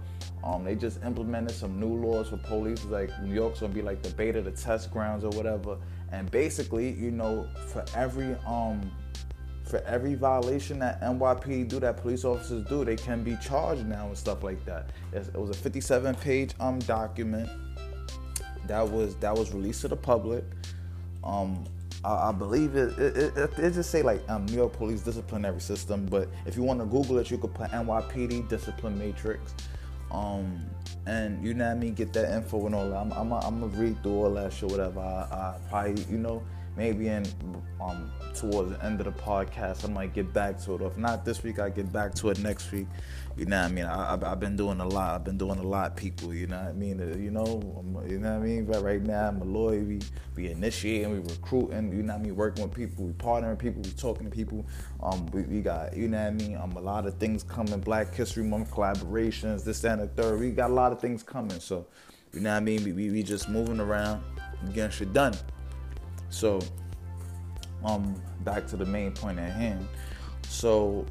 um, 0.43 0.65
they 0.65 0.75
just 0.75 1.01
implemented 1.05 1.55
some 1.55 1.79
new 1.79 1.95
laws 1.95 2.27
for 2.27 2.35
police. 2.35 2.83
Like 2.83 3.09
New 3.23 3.33
York's 3.33 3.61
gonna 3.61 3.73
be 3.73 3.81
like 3.81 4.03
the 4.03 4.09
beta, 4.09 4.41
the 4.41 4.51
test 4.51 4.91
grounds 4.91 5.23
or 5.23 5.29
whatever. 5.29 5.77
And 6.11 6.29
basically, 6.29 6.91
you 6.91 7.09
know, 7.09 7.47
for 7.67 7.85
every 7.95 8.35
um, 8.45 8.91
for 9.63 9.81
every 9.85 10.15
violation 10.15 10.77
that 10.79 10.99
NYPD 10.99 11.69
do, 11.69 11.79
that 11.79 11.95
police 11.95 12.25
officers 12.25 12.65
do, 12.65 12.83
they 12.83 12.97
can 12.97 13.23
be 13.23 13.37
charged 13.37 13.85
now 13.85 14.07
and 14.07 14.17
stuff 14.17 14.43
like 14.43 14.65
that. 14.65 14.89
It 15.13 15.33
was 15.37 15.51
a 15.51 15.69
57-page 15.69 16.55
um 16.59 16.79
document 16.79 17.49
that 18.67 18.85
was 18.85 19.15
that 19.15 19.33
was 19.33 19.53
released 19.53 19.79
to 19.83 19.87
the 19.87 19.95
public. 19.95 20.43
Um, 21.23 21.63
I, 22.03 22.29
I 22.29 22.31
believe 22.31 22.75
it 22.75 22.97
it, 22.97 23.37
it. 23.37 23.59
it, 23.59 23.71
just 23.73 23.91
say 23.91 24.01
like 24.01 24.27
um, 24.29 24.45
New 24.47 24.57
York 24.57 24.73
Police 24.73 25.01
Disciplinary 25.01 25.59
System, 25.61 26.05
but 26.05 26.29
if 26.45 26.55
you 26.55 26.63
want 26.63 26.79
to 26.79 26.85
Google 26.85 27.17
it, 27.19 27.29
you 27.29 27.37
could 27.37 27.53
put 27.53 27.71
NYPD 27.71 28.49
Discipline 28.49 28.97
Matrix. 28.97 29.53
Um, 30.11 30.59
and 31.05 31.43
you 31.43 31.53
know 31.53 31.65
what 31.65 31.71
I 31.71 31.79
mean, 31.79 31.93
get 31.93 32.11
that 32.13 32.35
info 32.35 32.65
and 32.65 32.75
all 32.75 32.89
that. 32.89 32.97
I'm, 32.97 33.11
I'm, 33.13 33.31
I'm 33.31 33.61
gonna 33.61 33.67
read 33.67 34.03
through 34.03 34.11
all 34.11 34.33
that 34.33 34.51
shit, 34.53 34.69
whatever. 34.69 34.99
I, 34.99 35.03
I 35.03 35.57
probably, 35.69 36.03
you 36.09 36.17
know, 36.17 36.43
maybe 36.77 37.07
in 37.07 37.25
um 37.81 38.11
towards 38.35 38.71
the 38.71 38.83
end 38.83 38.99
of 38.99 39.05
the 39.05 39.21
podcast, 39.21 39.87
I 39.87 39.91
might 39.91 40.13
get 40.13 40.33
back 40.33 40.59
to 40.63 40.75
it. 40.75 40.81
Or 40.81 40.87
if 40.87 40.97
not 40.97 41.25
this 41.25 41.43
week, 41.43 41.59
I 41.59 41.69
get 41.69 41.91
back 41.91 42.13
to 42.15 42.29
it 42.29 42.39
next 42.39 42.71
week. 42.71 42.87
You 43.37 43.45
know 43.45 43.61
what 43.61 43.71
I 43.71 43.73
mean? 43.73 43.85
I, 43.85 44.15
I, 44.15 44.29
have 44.29 44.39
been 44.39 44.57
doing 44.57 44.81
a 44.81 44.87
lot. 44.87 45.15
I've 45.15 45.23
been 45.23 45.37
doing 45.37 45.57
a 45.57 45.63
lot, 45.63 45.95
people. 45.95 46.33
You 46.33 46.47
know 46.47 46.57
what 46.57 46.67
I 46.67 46.73
mean? 46.73 46.99
Uh, 46.99 47.17
you 47.17 47.31
know, 47.31 47.45
you 48.07 48.19
know 48.19 48.33
what 48.33 48.41
I 48.41 48.45
mean. 48.45 48.65
But 48.65 48.83
right 48.83 49.01
now, 49.01 49.29
I'm 49.29 49.41
a 49.41 49.45
lawyer. 49.45 49.79
We 49.79 49.99
we 50.35 50.49
initiating, 50.49 51.11
we 51.11 51.19
recruiting. 51.19 51.95
You 51.95 52.03
know 52.03 52.13
what 52.13 52.21
I 52.21 52.23
mean? 52.23 52.35
Working 52.35 52.63
with 52.63 52.73
people, 52.73 53.05
we 53.05 53.13
partnering 53.13 53.51
with 53.51 53.59
people, 53.59 53.81
we 53.83 53.91
talking 53.91 54.29
to 54.29 54.35
people. 54.35 54.65
Um, 55.01 55.25
we, 55.27 55.43
we 55.43 55.61
got 55.61 55.95
you 55.95 56.09
know 56.09 56.17
what 56.17 56.27
I 56.27 56.31
mean. 56.31 56.57
Um, 56.57 56.73
a 56.73 56.81
lot 56.81 57.05
of 57.07 57.15
things 57.15 57.43
coming. 57.43 57.79
Black 57.79 58.13
History 58.13 58.43
Month 58.43 58.71
collaborations, 58.71 59.63
this 59.63 59.79
that, 59.81 59.99
and 59.99 60.09
the 60.09 60.21
third. 60.21 60.39
We 60.39 60.51
got 60.51 60.69
a 60.69 60.73
lot 60.73 60.91
of 60.91 60.99
things 60.99 61.23
coming. 61.23 61.59
So, 61.59 61.87
you 62.33 62.41
know 62.41 62.51
what 62.51 62.57
I 62.57 62.59
mean? 62.59 62.83
We 62.83 62.91
we, 62.91 63.09
we 63.11 63.23
just 63.23 63.47
moving 63.47 63.79
around, 63.79 64.23
getting 64.73 64.91
shit 64.91 65.13
done. 65.13 65.33
So, 66.29 66.59
um, 67.85 68.21
back 68.41 68.67
to 68.67 68.77
the 68.77 68.85
main 68.85 69.13
point 69.13 69.39
at 69.39 69.53
hand. 69.53 69.87
So 70.47 71.05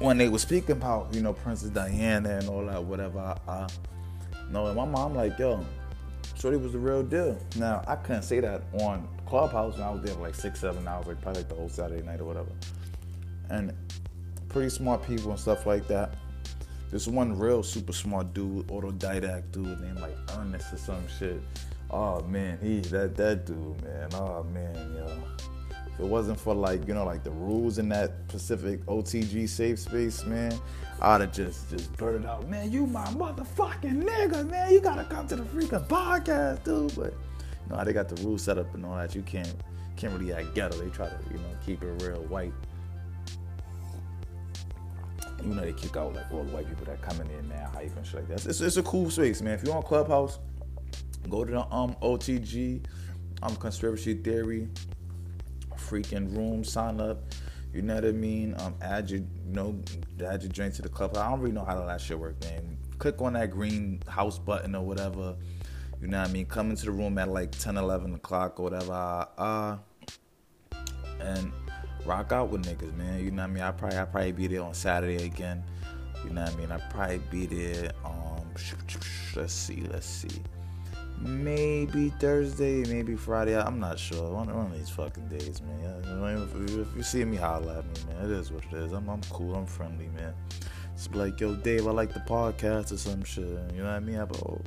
when 0.00 0.16
they 0.16 0.28
were 0.28 0.38
speaking 0.38 0.72
about, 0.72 1.14
you 1.14 1.20
know, 1.20 1.34
Princess 1.34 1.68
Diana 1.70 2.38
and 2.38 2.48
all 2.48 2.64
that, 2.64 2.82
whatever, 2.82 3.18
I, 3.18 3.38
I 3.50 3.66
know 4.50 4.66
and 4.66 4.76
my 4.76 4.86
mom 4.86 5.14
like, 5.14 5.38
yo, 5.38 5.64
Shorty 6.36 6.56
was 6.56 6.72
the 6.72 6.78
real 6.78 7.02
deal. 7.02 7.38
Now 7.56 7.84
I 7.86 7.96
couldn't 7.96 8.22
say 8.22 8.40
that 8.40 8.62
on 8.80 9.06
Clubhouse, 9.26 9.74
and 9.74 9.84
I 9.84 9.90
was 9.90 10.02
there 10.02 10.14
for 10.14 10.22
like 10.22 10.34
six, 10.34 10.60
seven 10.60 10.88
hours, 10.88 11.06
like 11.06 11.20
probably 11.20 11.42
like 11.42 11.50
the 11.50 11.54
whole 11.54 11.68
Saturday 11.68 12.02
night 12.02 12.20
or 12.20 12.24
whatever. 12.24 12.50
And 13.50 13.74
pretty 14.48 14.70
smart 14.70 15.06
people 15.06 15.30
and 15.30 15.38
stuff 15.38 15.66
like 15.66 15.86
that. 15.88 16.14
This 16.90 17.06
one 17.06 17.38
real 17.38 17.62
super 17.62 17.92
smart 17.92 18.32
dude, 18.32 18.66
autodidact 18.68 19.52
dude 19.52 19.80
named 19.80 20.00
like 20.00 20.16
Ernest 20.38 20.72
or 20.72 20.78
some 20.78 21.06
shit. 21.18 21.40
Oh 21.90 22.22
man, 22.22 22.58
he 22.62 22.80
that 22.80 23.16
that 23.16 23.44
dude, 23.44 23.82
man. 23.84 24.08
Oh 24.14 24.44
man, 24.44 24.94
yo 24.96 25.22
it 26.00 26.06
wasn't 26.06 26.40
for 26.40 26.54
like 26.54 26.86
you 26.88 26.94
know 26.94 27.04
like 27.04 27.22
the 27.22 27.30
rules 27.30 27.78
in 27.78 27.88
that 27.90 28.26
Pacific 28.28 28.84
OTG 28.86 29.48
safe 29.48 29.78
space, 29.78 30.24
man, 30.24 30.58
I'd 31.00 31.20
have 31.20 31.32
just 31.32 31.70
just 31.70 31.94
blurted 31.96 32.26
out, 32.26 32.48
man, 32.48 32.72
you 32.72 32.86
my 32.86 33.04
motherfucking 33.06 34.02
nigga, 34.02 34.48
man, 34.48 34.72
you 34.72 34.80
gotta 34.80 35.04
come 35.04 35.26
to 35.28 35.36
the 35.36 35.42
freaking 35.42 35.86
podcast, 35.86 36.64
dude. 36.64 36.94
But 36.96 37.12
you 37.68 37.76
know 37.76 37.84
they 37.84 37.92
got 37.92 38.08
the 38.08 38.20
rules 38.22 38.42
set 38.42 38.58
up 38.58 38.74
and 38.74 38.84
all 38.86 38.96
that. 38.96 39.14
You 39.14 39.22
can't 39.22 39.52
can't 39.96 40.12
really 40.18 40.32
act 40.32 40.54
ghetto. 40.54 40.78
They 40.78 40.88
try 40.90 41.06
to 41.08 41.18
you 41.30 41.38
know 41.38 41.50
keep 41.64 41.82
it 41.82 42.02
real 42.02 42.22
white. 42.24 42.54
You 45.42 45.54
know 45.54 45.62
they 45.62 45.72
kick 45.74 45.96
out 45.96 46.14
like 46.14 46.32
all 46.32 46.44
the 46.44 46.52
white 46.52 46.68
people 46.68 46.86
that 46.86 47.02
come 47.02 47.20
in 47.20 47.48
now, 47.48 47.70
hype 47.74 47.94
and 47.96 48.06
shit 48.06 48.16
like 48.16 48.28
that. 48.28 48.46
It's, 48.46 48.60
it's 48.60 48.76
a 48.78 48.82
cool 48.82 49.10
space, 49.10 49.42
man. 49.42 49.54
If 49.54 49.64
you're 49.64 49.76
on 49.76 49.82
Clubhouse, 49.82 50.38
go 51.28 51.44
to 51.44 51.52
the 51.52 51.74
um 51.74 51.94
OTG, 52.02 52.84
um 53.42 53.56
conspiracy 53.56 54.14
theory 54.14 54.68
freaking 55.90 56.34
room, 56.36 56.62
sign 56.64 57.00
up. 57.00 57.18
You 57.72 57.82
know 57.82 57.94
what 57.94 58.04
I 58.04 58.12
mean? 58.12 58.54
Um, 58.58 58.74
add 58.80 59.10
your, 59.10 59.20
you 59.20 59.52
know, 59.52 59.80
add 60.26 60.42
your 60.42 60.50
drink 60.50 60.74
to 60.74 60.82
the 60.82 60.88
club. 60.88 61.16
I 61.16 61.28
don't 61.28 61.40
really 61.40 61.52
know 61.52 61.64
how 61.64 61.84
that 61.84 62.00
shit 62.00 62.18
work, 62.18 62.40
man. 62.42 62.76
Click 62.98 63.20
on 63.22 63.34
that 63.34 63.50
green 63.50 64.02
house 64.08 64.38
button 64.38 64.74
or 64.74 64.84
whatever. 64.84 65.36
You 66.00 66.08
know 66.08 66.20
what 66.20 66.28
I 66.28 66.32
mean? 66.32 66.46
Come 66.46 66.70
into 66.70 66.86
the 66.86 66.92
room 66.92 67.18
at 67.18 67.28
like 67.28 67.52
10, 67.52 67.76
11 67.76 68.14
o'clock 68.14 68.58
or 68.58 68.64
whatever. 68.64 69.28
Uh, 69.38 69.76
and 71.20 71.52
rock 72.04 72.32
out 72.32 72.48
with 72.48 72.64
niggas, 72.64 72.96
man. 72.96 73.22
You 73.22 73.30
know 73.30 73.42
what 73.42 73.50
I 73.50 73.52
mean? 73.52 73.62
I 73.62 73.70
probably 73.70 73.98
I 73.98 74.04
probably 74.04 74.32
be 74.32 74.46
there 74.46 74.62
on 74.62 74.74
Saturday 74.74 75.24
again. 75.24 75.62
You 76.24 76.30
know 76.30 76.42
what 76.42 76.52
I 76.52 76.56
mean? 76.56 76.72
I 76.72 76.78
probably 76.90 77.18
be 77.30 77.46
there. 77.46 77.92
Um, 78.04 78.42
let's 79.36 79.52
see, 79.52 79.82
let's 79.90 80.06
see 80.06 80.42
maybe 81.20 82.10
Thursday, 82.18 82.84
maybe 82.84 83.14
Friday. 83.14 83.56
I'm 83.56 83.78
not 83.78 83.98
sure. 83.98 84.32
One, 84.32 84.54
one 84.54 84.66
of 84.66 84.78
these 84.78 84.88
fucking 84.90 85.28
days, 85.28 85.60
man. 85.62 86.48
If, 86.54 86.70
if 86.78 86.96
you 86.96 87.02
see 87.02 87.24
me, 87.24 87.36
holla 87.36 87.78
at 87.78 87.84
me, 87.84 88.12
man. 88.14 88.24
It 88.24 88.30
is 88.32 88.50
what 88.50 88.64
it 88.64 88.72
is. 88.72 88.92
I'm, 88.92 89.08
I'm 89.08 89.20
cool. 89.30 89.54
I'm 89.54 89.66
friendly, 89.66 90.08
man. 90.08 90.34
It's 90.94 91.08
like, 91.12 91.40
yo, 91.40 91.54
Dave, 91.54 91.86
I 91.86 91.90
like 91.90 92.12
the 92.12 92.20
podcast 92.20 92.92
or 92.92 92.96
some 92.96 93.24
shit. 93.24 93.44
You 93.44 93.82
know 93.82 93.84
what 93.84 93.94
I 93.94 94.00
mean? 94.00 94.16
I, 94.16 94.22
oh, 94.22 94.60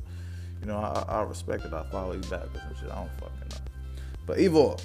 you 0.60 0.66
know, 0.66 0.78
I, 0.78 1.04
I 1.08 1.22
respect 1.22 1.64
it. 1.64 1.72
I 1.72 1.84
follow 1.90 2.12
you 2.12 2.20
back 2.20 2.44
or 2.54 2.60
some 2.60 2.74
shit. 2.80 2.90
I 2.90 2.96
don't 2.96 3.10
fucking 3.20 3.48
know. 3.50 3.56
But 4.26 4.38
Evil, 4.38 4.80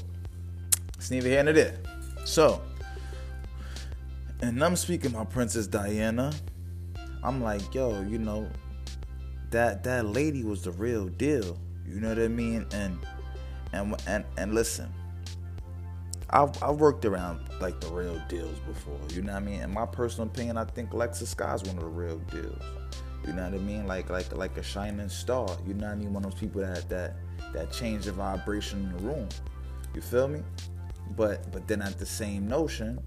it's 0.97 1.10
neither 1.12 1.29
here 1.29 1.43
nor 1.43 1.53
there. 1.53 1.77
So, 2.25 2.62
and 4.41 4.63
I'm 4.63 4.75
speaking 4.75 5.12
about 5.12 5.29
Princess 5.29 5.67
Diana. 5.67 6.34
I'm 7.23 7.41
like, 7.43 7.73
yo, 7.73 8.01
you 8.03 8.17
know, 8.17 8.49
that 9.51 9.83
that 9.83 10.05
lady 10.05 10.43
was 10.43 10.63
the 10.63 10.71
real 10.71 11.07
deal. 11.07 11.57
You 11.88 11.99
know 11.99 12.09
what 12.09 12.19
I 12.19 12.27
mean? 12.27 12.65
And 12.71 12.99
and 13.73 13.95
and 14.07 14.25
and 14.38 14.53
listen, 14.53 14.93
I've, 16.29 16.51
I've 16.62 16.75
worked 16.75 17.05
around 17.05 17.39
like 17.59 17.79
the 17.81 17.88
real 17.88 18.21
deals 18.27 18.59
before. 18.59 18.99
You 19.12 19.23
know 19.23 19.33
what 19.33 19.41
I 19.41 19.45
mean? 19.45 19.62
In 19.62 19.73
my 19.73 19.85
personal 19.85 20.27
opinion, 20.27 20.57
I 20.57 20.65
think 20.65 20.91
Lexus 20.91 21.27
Sky 21.27 21.53
is 21.55 21.63
one 21.63 21.77
of 21.77 21.83
the 21.83 21.89
real 21.89 22.19
deals. 22.31 22.62
You 23.25 23.33
know 23.33 23.43
what 23.43 23.53
I 23.53 23.57
mean? 23.57 23.88
Like 23.88 24.09
like 24.09 24.35
like 24.35 24.57
a 24.57 24.63
shining 24.63 25.09
star. 25.09 25.47
You 25.67 25.73
know 25.73 25.88
what 25.88 25.93
I 25.93 25.95
mean? 25.95 26.13
One 26.13 26.23
of 26.23 26.31
those 26.31 26.39
people 26.39 26.62
that 26.62 26.88
that 26.89 27.15
that 27.53 27.71
change 27.71 28.05
the 28.05 28.12
vibration 28.12 28.85
in 28.85 28.97
the 28.97 29.09
room. 29.09 29.27
You 29.93 30.01
feel 30.01 30.27
me? 30.27 30.41
But 31.15 31.51
but 31.51 31.67
then 31.67 31.81
at 31.81 31.97
the 31.97 32.05
same 32.05 32.47
notion, 32.47 33.01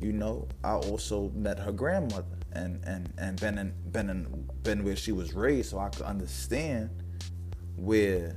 you 0.00 0.12
know, 0.12 0.46
I 0.62 0.74
also 0.74 1.30
met 1.34 1.58
her 1.58 1.72
grandmother 1.72 2.39
and 2.52 2.80
and 2.84 3.12
and 3.18 3.40
been 3.40 3.58
in 3.58 3.74
been 3.92 4.10
in 4.10 4.48
been 4.62 4.84
where 4.84 4.96
she 4.96 5.12
was 5.12 5.34
raised, 5.34 5.70
so 5.70 5.78
I 5.78 5.88
could 5.88 6.02
understand 6.02 6.90
where 7.76 8.36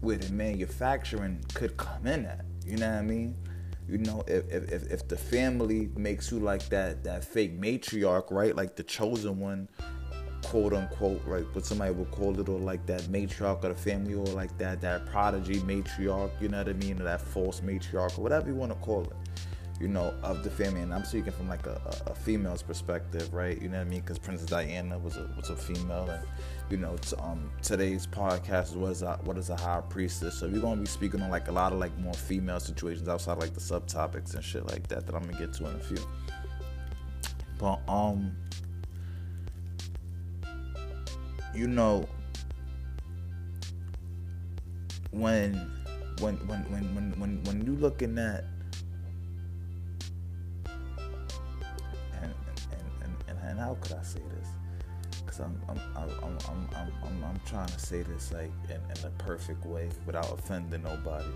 where 0.00 0.16
the 0.16 0.32
manufacturing 0.32 1.44
could 1.54 1.76
come 1.76 2.06
in 2.06 2.26
at. 2.26 2.44
You 2.64 2.76
know 2.76 2.90
what 2.90 2.98
I 2.98 3.02
mean? 3.02 3.36
You 3.88 3.98
know, 3.98 4.24
if 4.26 4.50
if 4.50 4.90
if 4.90 5.08
the 5.08 5.16
family 5.16 5.90
makes 5.96 6.30
you 6.30 6.40
like 6.40 6.68
that 6.70 7.04
that 7.04 7.24
fake 7.24 7.60
matriarch, 7.60 8.30
right? 8.30 8.54
Like 8.54 8.76
the 8.76 8.82
chosen 8.82 9.38
one, 9.38 9.68
quote 10.44 10.72
unquote, 10.72 11.22
right? 11.24 11.44
What 11.52 11.64
somebody 11.64 11.92
would 11.92 12.10
call 12.10 12.38
it, 12.40 12.48
or 12.48 12.58
like 12.58 12.84
that 12.86 13.02
matriarch 13.02 13.62
of 13.62 13.62
the 13.62 13.74
family, 13.74 14.14
or 14.14 14.26
like 14.26 14.56
that 14.58 14.80
that 14.80 15.06
prodigy 15.06 15.60
matriarch. 15.60 16.30
You 16.40 16.48
know 16.48 16.58
what 16.58 16.68
I 16.68 16.72
mean? 16.72 17.00
Or 17.00 17.04
that 17.04 17.20
false 17.20 17.60
matriarch, 17.60 18.18
or 18.18 18.22
whatever 18.22 18.48
you 18.48 18.54
want 18.54 18.72
to 18.72 18.78
call 18.78 19.02
it 19.02 19.25
you 19.80 19.88
know, 19.88 20.14
of 20.22 20.42
the 20.42 20.50
family. 20.50 20.80
And 20.80 20.92
I'm 20.92 21.04
speaking 21.04 21.32
from 21.32 21.48
like 21.48 21.66
a, 21.66 21.80
a, 22.06 22.14
female's 22.14 22.62
perspective, 22.62 23.32
right? 23.32 23.60
You 23.60 23.68
know 23.68 23.78
what 23.78 23.86
I 23.86 23.90
mean? 23.90 24.00
Because 24.00 24.18
Princess 24.18 24.48
Diana 24.48 24.98
was 24.98 25.16
a 25.16 25.30
was 25.36 25.50
a 25.50 25.56
female, 25.56 26.08
and 26.08 26.26
you 26.70 26.76
know, 26.78 26.96
t- 26.96 27.16
um, 27.16 27.50
today's 27.62 28.06
podcast 28.06 28.70
is 28.70 28.76
what 28.76 28.92
is 28.92 29.02
a, 29.02 29.18
what 29.24 29.36
is 29.36 29.50
a 29.50 29.56
high 29.56 29.82
priestess. 29.88 30.38
So 30.38 30.48
we're 30.48 30.60
gonna 30.60 30.80
be 30.80 30.86
speaking 30.86 31.20
on 31.20 31.30
like 31.30 31.48
a 31.48 31.52
lot 31.52 31.72
of 31.72 31.78
like 31.78 31.96
more 31.98 32.14
female 32.14 32.60
situations 32.60 33.08
outside 33.08 33.38
like 33.38 33.54
the 33.54 33.60
subtopics 33.60 34.34
and 34.34 34.42
shit 34.42 34.66
like 34.66 34.86
that 34.88 35.06
that 35.06 35.14
I'm 35.14 35.22
gonna 35.22 35.38
get 35.38 35.52
to 35.54 35.68
in 35.68 35.76
a 35.76 35.80
few. 35.80 35.98
But 37.58 37.80
um, 37.88 38.34
you 41.54 41.68
know, 41.68 42.08
when 45.10 45.54
when 46.20 46.36
when 46.46 46.60
when 46.70 46.94
when 46.94 47.20
when 47.20 47.44
when 47.44 47.66
you 47.66 47.76
looking 47.76 48.18
at 48.18 48.44
and 53.46 53.58
how 53.58 53.76
could 53.80 53.92
I 53.92 54.02
say 54.02 54.20
this? 54.38 54.48
Because 55.24 55.40
I'm 55.40 55.60
I'm, 55.68 55.80
I'm, 55.96 56.10
I'm, 56.22 56.38
I'm, 56.48 56.92
I'm, 57.04 57.24
I'm, 57.24 57.40
trying 57.46 57.68
to 57.68 57.78
say 57.78 58.02
this 58.02 58.32
like 58.32 58.50
in, 58.68 58.76
in 58.76 59.04
a 59.04 59.10
perfect 59.18 59.64
way 59.64 59.88
without 60.04 60.30
offending 60.32 60.82
nobody. 60.82 61.26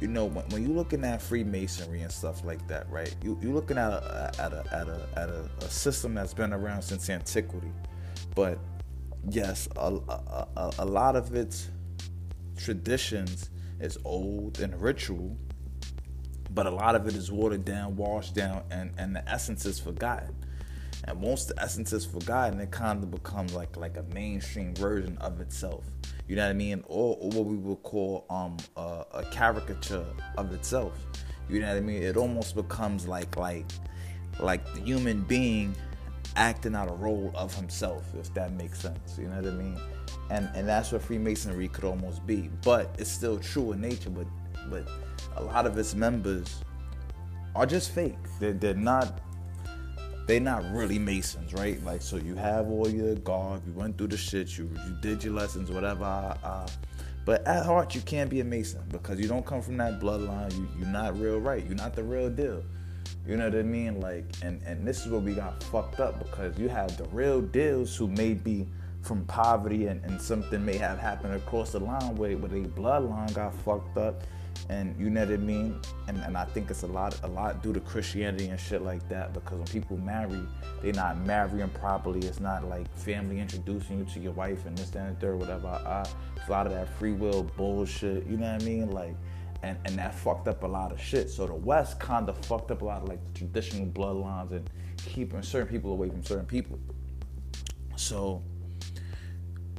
You 0.00 0.08
know, 0.08 0.26
when, 0.26 0.44
when 0.50 0.62
you're 0.62 0.76
looking 0.76 1.04
at 1.04 1.20
Freemasonry 1.20 2.02
and 2.02 2.12
stuff 2.12 2.44
like 2.44 2.66
that, 2.68 2.88
right? 2.88 3.14
You, 3.22 3.36
you're 3.42 3.52
looking 3.52 3.78
at 3.78 3.90
a, 3.92 4.32
at 4.38 4.52
a, 4.52 4.64
at, 4.72 4.88
a, 4.88 5.08
at 5.16 5.28
a, 5.28 5.50
a 5.58 5.68
system 5.68 6.14
that's 6.14 6.32
been 6.32 6.52
around 6.52 6.82
since 6.82 7.10
antiquity. 7.10 7.72
But 8.34 8.58
yes, 9.28 9.68
a, 9.76 9.94
a, 10.56 10.72
a 10.78 10.84
lot 10.84 11.16
of 11.16 11.34
its 11.34 11.68
traditions 12.56 13.50
is 13.80 13.98
old 14.04 14.60
and 14.60 14.80
ritual, 14.80 15.36
but 16.54 16.66
a 16.66 16.70
lot 16.70 16.94
of 16.94 17.06
it 17.08 17.14
is 17.14 17.32
watered 17.32 17.64
down, 17.64 17.96
washed 17.96 18.34
down, 18.34 18.62
and, 18.70 18.92
and 18.98 19.16
the 19.16 19.28
essence 19.28 19.66
is 19.66 19.80
forgotten 19.80 20.34
and 21.04 21.20
once 21.20 21.44
the 21.44 21.60
essence 21.62 21.92
is 21.92 22.04
forgotten, 22.04 22.60
it 22.60 22.70
kind 22.70 23.02
of 23.02 23.10
becomes 23.10 23.54
like 23.54 23.76
like 23.76 23.96
a 23.96 24.02
mainstream 24.14 24.74
version 24.74 25.16
of 25.18 25.40
itself. 25.40 25.84
You 26.26 26.36
know 26.36 26.44
what 26.44 26.50
I 26.50 26.54
mean? 26.54 26.84
Or, 26.86 27.16
or 27.20 27.30
what 27.30 27.46
we 27.46 27.56
would 27.56 27.82
call 27.82 28.26
um 28.30 28.56
a, 28.76 29.04
a 29.14 29.24
caricature 29.30 30.06
of 30.36 30.52
itself. 30.52 30.98
You 31.48 31.60
know 31.60 31.68
what 31.68 31.76
I 31.76 31.80
mean? 31.80 32.02
It 32.02 32.16
almost 32.16 32.54
becomes 32.54 33.06
like 33.06 33.36
like 33.36 33.66
like 34.40 34.64
the 34.74 34.80
human 34.80 35.22
being 35.22 35.74
acting 36.36 36.74
out 36.74 36.88
a 36.90 36.94
role 36.94 37.32
of 37.34 37.54
himself, 37.54 38.04
if 38.18 38.32
that 38.34 38.52
makes 38.52 38.80
sense. 38.80 39.18
You 39.18 39.28
know 39.28 39.36
what 39.36 39.46
I 39.46 39.50
mean? 39.50 39.78
And 40.30 40.48
and 40.54 40.68
that's 40.68 40.92
what 40.92 41.02
Freemasonry 41.02 41.68
could 41.68 41.84
almost 41.84 42.26
be. 42.26 42.50
But 42.62 42.94
it's 42.98 43.10
still 43.10 43.38
true 43.38 43.72
in 43.72 43.80
nature, 43.80 44.10
but 44.10 44.26
but 44.68 44.86
a 45.36 45.42
lot 45.42 45.66
of 45.66 45.78
its 45.78 45.94
members 45.94 46.62
are 47.54 47.66
just 47.66 47.90
fake. 47.92 48.16
They're, 48.38 48.52
they're 48.52 48.74
not 48.74 49.20
they're 50.28 50.38
not 50.40 50.62
really 50.72 50.98
masons, 50.98 51.54
right? 51.54 51.82
Like, 51.84 52.02
so 52.02 52.16
you 52.16 52.34
have 52.36 52.68
all 52.68 52.86
your 52.86 53.14
garb, 53.16 53.62
you 53.66 53.72
went 53.72 53.96
through 53.96 54.08
the 54.08 54.16
shit, 54.18 54.58
you 54.58 54.70
you 54.86 54.96
did 55.00 55.24
your 55.24 55.32
lessons, 55.32 55.70
whatever. 55.70 56.04
Uh, 56.04 56.68
but 57.24 57.46
at 57.46 57.64
heart, 57.64 57.94
you 57.94 58.02
can't 58.02 58.28
be 58.28 58.40
a 58.40 58.44
mason 58.44 58.82
because 58.90 59.18
you 59.18 59.26
don't 59.26 59.44
come 59.44 59.62
from 59.62 59.78
that 59.78 60.00
bloodline. 60.00 60.54
You, 60.54 60.68
you're 60.78 60.88
not 60.88 61.18
real, 61.18 61.40
right? 61.40 61.64
You're 61.64 61.76
not 61.76 61.94
the 61.96 62.04
real 62.04 62.28
deal. 62.28 62.62
You 63.26 63.36
know 63.38 63.48
what 63.48 63.58
I 63.58 63.62
mean? 63.62 64.00
Like, 64.00 64.26
and 64.42 64.62
and 64.66 64.86
this 64.86 65.04
is 65.04 65.10
where 65.10 65.20
we 65.20 65.32
got 65.32 65.62
fucked 65.64 65.98
up 65.98 66.18
because 66.18 66.58
you 66.58 66.68
have 66.68 66.94
the 66.98 67.04
real 67.08 67.40
deals 67.40 67.96
who 67.96 68.06
may 68.06 68.34
be 68.34 68.66
from 69.00 69.24
poverty 69.24 69.86
and, 69.86 70.04
and 70.04 70.20
something 70.20 70.62
may 70.62 70.76
have 70.76 70.98
happened 70.98 71.34
across 71.34 71.72
the 71.72 71.80
line 71.80 72.14
where, 72.16 72.36
where 72.36 72.50
their 72.50 72.68
bloodline 72.68 73.32
got 73.32 73.54
fucked 73.54 73.96
up 73.96 74.22
and 74.68 74.94
you 74.98 75.10
know 75.10 75.24
what 75.24 75.32
I 75.32 75.36
mean. 75.36 75.80
And, 76.06 76.18
and 76.18 76.36
I 76.36 76.44
think 76.44 76.70
it's 76.70 76.82
a 76.82 76.86
lot, 76.86 77.18
a 77.22 77.28
lot 77.28 77.62
due 77.62 77.72
to 77.72 77.80
Christianity 77.80 78.48
and 78.48 78.58
shit 78.60 78.82
like 78.82 79.08
that. 79.08 79.32
Because 79.32 79.58
when 79.58 79.66
people 79.66 79.96
marry, 79.98 80.40
they're 80.82 80.92
not 80.92 81.18
marrying 81.18 81.68
properly. 81.70 82.20
It's 82.20 82.40
not 82.40 82.64
like 82.68 82.92
family 82.96 83.40
introducing 83.40 83.98
you 83.98 84.04
to 84.04 84.20
your 84.20 84.32
wife 84.32 84.66
and 84.66 84.76
this, 84.76 84.90
that, 84.90 85.06
and 85.06 85.20
third, 85.20 85.38
whatever. 85.38 85.68
I, 85.68 86.06
it's 86.36 86.48
a 86.48 86.50
lot 86.50 86.66
of 86.66 86.72
that 86.72 86.88
free 86.98 87.12
will 87.12 87.44
bullshit. 87.56 88.26
You 88.26 88.36
know 88.36 88.52
what 88.52 88.62
I 88.62 88.64
mean? 88.64 88.90
Like, 88.90 89.14
and 89.62 89.76
and 89.84 89.98
that 89.98 90.14
fucked 90.14 90.48
up 90.48 90.62
a 90.62 90.66
lot 90.66 90.92
of 90.92 91.00
shit. 91.00 91.30
So 91.30 91.46
the 91.46 91.54
West 91.54 91.98
kind 91.98 92.28
of 92.28 92.38
fucked 92.44 92.70
up 92.70 92.82
a 92.82 92.84
lot 92.84 93.02
of 93.02 93.08
like 93.08 93.20
traditional 93.34 93.86
bloodlines 93.86 94.52
and 94.52 94.70
keeping 94.98 95.42
certain 95.42 95.68
people 95.68 95.92
away 95.92 96.08
from 96.08 96.22
certain 96.22 96.46
people. 96.46 96.78
So 97.96 98.42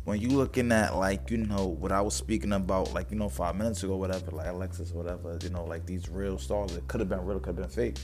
when 0.10 0.20
you 0.20 0.30
looking 0.30 0.72
at 0.72 0.96
like 0.96 1.30
you 1.30 1.38
know 1.38 1.68
what 1.68 1.92
I 1.92 2.02
was 2.02 2.16
speaking 2.16 2.52
about 2.54 2.94
like 2.96 3.12
you 3.12 3.18
know 3.18 3.30
five 3.30 3.56
minutes 3.56 3.84
ago 3.84 3.96
whatever 3.96 4.32
like 4.32 4.48
Alexis 4.48 4.92
whatever 4.92 5.38
you 5.44 5.52
know 5.52 5.64
like 5.64 5.86
these 5.86 6.10
real 6.10 6.40
stars 6.40 6.74
that 6.74 6.88
could 6.88 7.00
have 7.00 7.10
been 7.10 7.24
real 7.24 7.40
could 7.40 7.56
have 7.56 7.58
been 7.58 7.70
fake 7.70 8.00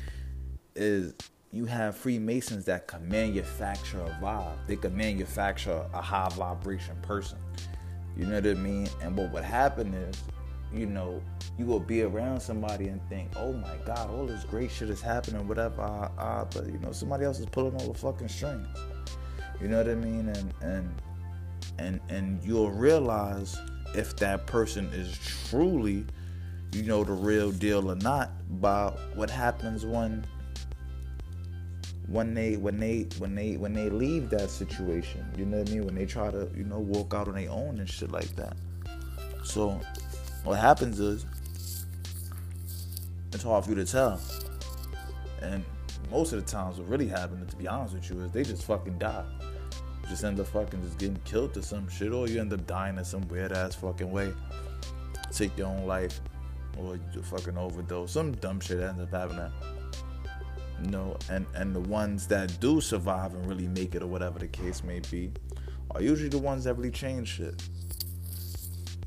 is 0.75 1.15
you 1.51 1.65
have 1.65 1.97
Freemasons 1.97 2.65
that 2.65 2.85
can 2.85 3.07
manufacture 3.07 4.01
a 4.01 4.09
vibe. 4.23 4.55
They 4.67 4.75
can 4.75 4.95
manufacture 4.95 5.83
a 5.93 6.01
high 6.01 6.29
vibration 6.29 6.95
person. 7.01 7.39
You 8.15 8.25
know 8.25 8.35
what 8.35 8.45
I 8.45 8.53
mean? 8.53 8.87
And 9.01 9.17
what 9.17 9.31
would 9.31 9.43
happen 9.43 9.91
is 9.93 10.21
you 10.71 10.85
know 10.85 11.23
you 11.57 11.65
will 11.65 11.79
be 11.79 12.03
around 12.03 12.39
somebody 12.39 12.89
and 12.89 13.01
think 13.09 13.31
oh 13.35 13.53
my 13.53 13.77
god 13.83 14.11
all 14.11 14.27
this 14.27 14.43
great 14.43 14.69
shit 14.69 14.89
is 14.89 15.01
happening 15.01 15.47
whatever 15.47 15.81
uh, 15.81 16.09
uh, 16.21 16.45
but 16.53 16.67
you 16.67 16.77
know 16.79 16.91
somebody 16.91 17.25
else 17.25 17.39
is 17.39 17.47
pulling 17.47 17.73
all 17.81 17.91
the 17.91 17.97
fucking 17.97 18.27
strings. 18.27 18.67
You 19.59 19.69
know 19.69 19.77
what 19.77 19.89
I 19.89 19.95
mean? 19.95 20.29
And 20.29 20.53
and 20.61 21.01
and 21.77 21.99
and 22.09 22.43
you'll 22.43 22.71
realize 22.71 23.57
if 23.93 24.15
that 24.17 24.45
person 24.45 24.87
is 24.93 25.17
truly 25.49 26.05
you 26.71 26.83
know 26.83 27.03
the 27.03 27.13
real 27.13 27.51
deal 27.51 27.89
or 27.89 27.95
not 27.95 28.31
by 28.59 28.89
what 29.13 29.29
happens 29.29 29.85
when 29.85 30.25
when 32.07 32.33
they 32.33 32.57
when 32.57 32.79
they 32.79 33.07
when 33.17 33.33
they 33.33 33.57
when 33.57 33.73
they 33.73 33.89
leave 33.89 34.29
that 34.29 34.49
situation. 34.49 35.25
You 35.37 35.45
know 35.45 35.57
what 35.57 35.69
i 35.69 35.71
mean? 35.71 35.85
When 35.85 35.95
they 35.95 36.05
try 36.05 36.31
to 36.31 36.49
you 36.55 36.63
know 36.63 36.79
walk 36.79 37.13
out 37.13 37.27
on 37.27 37.35
their 37.35 37.49
own 37.49 37.79
and 37.79 37.89
shit 37.89 38.11
like 38.11 38.35
that. 38.35 38.55
So 39.43 39.79
what 40.43 40.59
happens 40.59 40.99
is 40.99 41.25
it's 43.33 43.43
hard 43.43 43.63
for 43.63 43.71
you 43.71 43.75
to 43.77 43.85
tell. 43.85 44.19
And 45.41 45.63
most 46.11 46.33
of 46.33 46.43
the 46.43 46.49
times 46.49 46.77
what 46.77 46.87
really 46.87 47.07
happens 47.07 47.49
to 47.49 47.55
be 47.55 47.67
honest 47.67 47.95
with 47.95 48.09
you 48.09 48.21
is 48.21 48.31
they 48.31 48.43
just 48.43 48.63
fucking 48.63 48.97
die 48.97 49.25
just 50.09 50.23
end 50.23 50.39
up 50.39 50.47
fucking 50.47 50.81
just 50.81 50.97
getting 50.97 51.19
killed 51.25 51.53
to 51.55 51.63
some 51.63 51.89
shit, 51.89 52.11
or 52.11 52.27
you 52.27 52.39
end 52.39 52.53
up 52.53 52.65
dying 52.67 52.97
in 52.97 53.05
some 53.05 53.27
weird 53.27 53.51
ass 53.51 53.75
fucking 53.75 54.11
way. 54.11 54.33
Take 55.31 55.57
your 55.57 55.67
own 55.67 55.85
life, 55.85 56.21
or 56.77 56.99
you 57.13 57.21
fucking 57.21 57.57
overdose. 57.57 58.11
Some 58.11 58.33
dumb 58.33 58.59
shit 58.59 58.79
ends 58.79 59.01
up 59.01 59.11
happening. 59.11 59.51
You 60.83 60.89
know, 60.91 61.17
and 61.29 61.45
and 61.55 61.75
the 61.75 61.79
ones 61.79 62.27
that 62.27 62.59
do 62.59 62.81
survive 62.81 63.33
and 63.33 63.45
really 63.47 63.67
make 63.67 63.95
it, 63.95 64.03
or 64.03 64.07
whatever 64.07 64.39
the 64.39 64.47
case 64.47 64.83
may 64.83 64.99
be, 65.11 65.31
are 65.91 66.01
usually 66.01 66.29
the 66.29 66.37
ones 66.37 66.65
that 66.65 66.75
really 66.75 66.91
change 66.91 67.29
shit. 67.29 67.63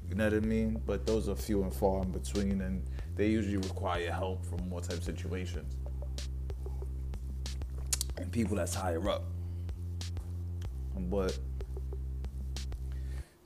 You 0.09 0.15
know 0.15 0.25
what 0.25 0.35
I 0.35 0.41
mean? 0.41 0.81
But 0.87 1.07
those 1.07 1.29
are 1.29 1.37
few 1.37 1.63
and 1.63 1.73
far 1.73 2.03
in 2.03 2.11
between, 2.11 2.63
and 2.63 2.83
they 3.15 3.29
usually 3.29 3.59
require 3.59 4.11
help 4.11 4.45
from 4.47 4.69
more 4.69 4.81
type 4.81 5.03
situations. 5.03 5.75
And 8.17 8.33
people 8.33 8.57
that's 8.57 8.75
higher 8.75 9.09
up. 9.09 9.25
But 10.99 11.39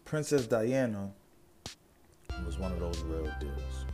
Princess 0.04 0.46
Diana 0.46 1.10
was 2.44 2.58
one 2.58 2.72
of 2.72 2.80
those 2.80 2.98
real 3.00 3.30
deals. 3.40 3.86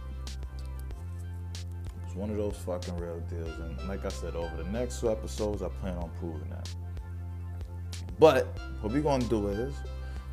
It 1.55 2.05
was 2.05 2.15
one 2.15 2.31
of 2.31 2.37
those 2.37 2.57
fucking 2.57 2.97
real 2.97 3.21
deals. 3.29 3.59
And 3.59 3.89
like 3.89 4.05
I 4.05 4.09
said, 4.09 4.35
over 4.35 4.57
the 4.57 4.69
next 4.71 5.01
two 5.01 5.11
episodes, 5.11 5.63
I 5.63 5.69
plan 5.69 5.97
on 5.97 6.11
proving 6.19 6.49
that. 6.51 6.69
But 8.19 8.47
what 8.81 8.93
we're 8.93 9.03
gonna 9.03 9.25
do 9.25 9.49
is 9.49 9.75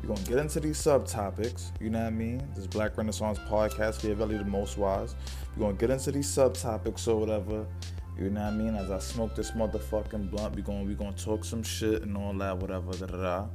we're 0.02 0.08
gonna 0.14 0.26
get 0.26 0.38
into 0.38 0.60
these 0.60 0.78
subtopics, 0.78 1.70
you 1.80 1.90
know 1.90 2.00
what 2.00 2.06
I 2.06 2.10
mean? 2.10 2.42
This 2.54 2.66
Blacc 2.66 2.96
Renaissance 2.96 3.38
podcast, 3.48 4.00
Value 4.14 4.38
the 4.38 4.44
Most 4.44 4.78
Wise. 4.78 5.14
We're 5.56 5.66
gonna 5.66 5.78
get 5.78 5.90
into 5.90 6.10
these 6.12 6.26
subtopics 6.28 7.06
or 7.06 7.16
whatever 7.16 7.66
you 8.18 8.30
know 8.30 8.40
what 8.40 8.48
I 8.48 8.50
mean? 8.52 8.74
As 8.76 8.90
I 8.90 8.98
smoke 8.98 9.34
this 9.34 9.50
motherfucking 9.50 10.30
blunt, 10.30 10.56
we 10.56 10.62
going 10.62 10.86
we 10.86 10.94
gonna 10.94 11.12
talk 11.12 11.44
some 11.44 11.62
shit 11.62 12.02
and 12.02 12.16
all 12.16 12.32
that, 12.34 12.56
whatever. 12.56 12.92
Da 12.92 13.06
da 13.06 13.16
da. 13.16 13.46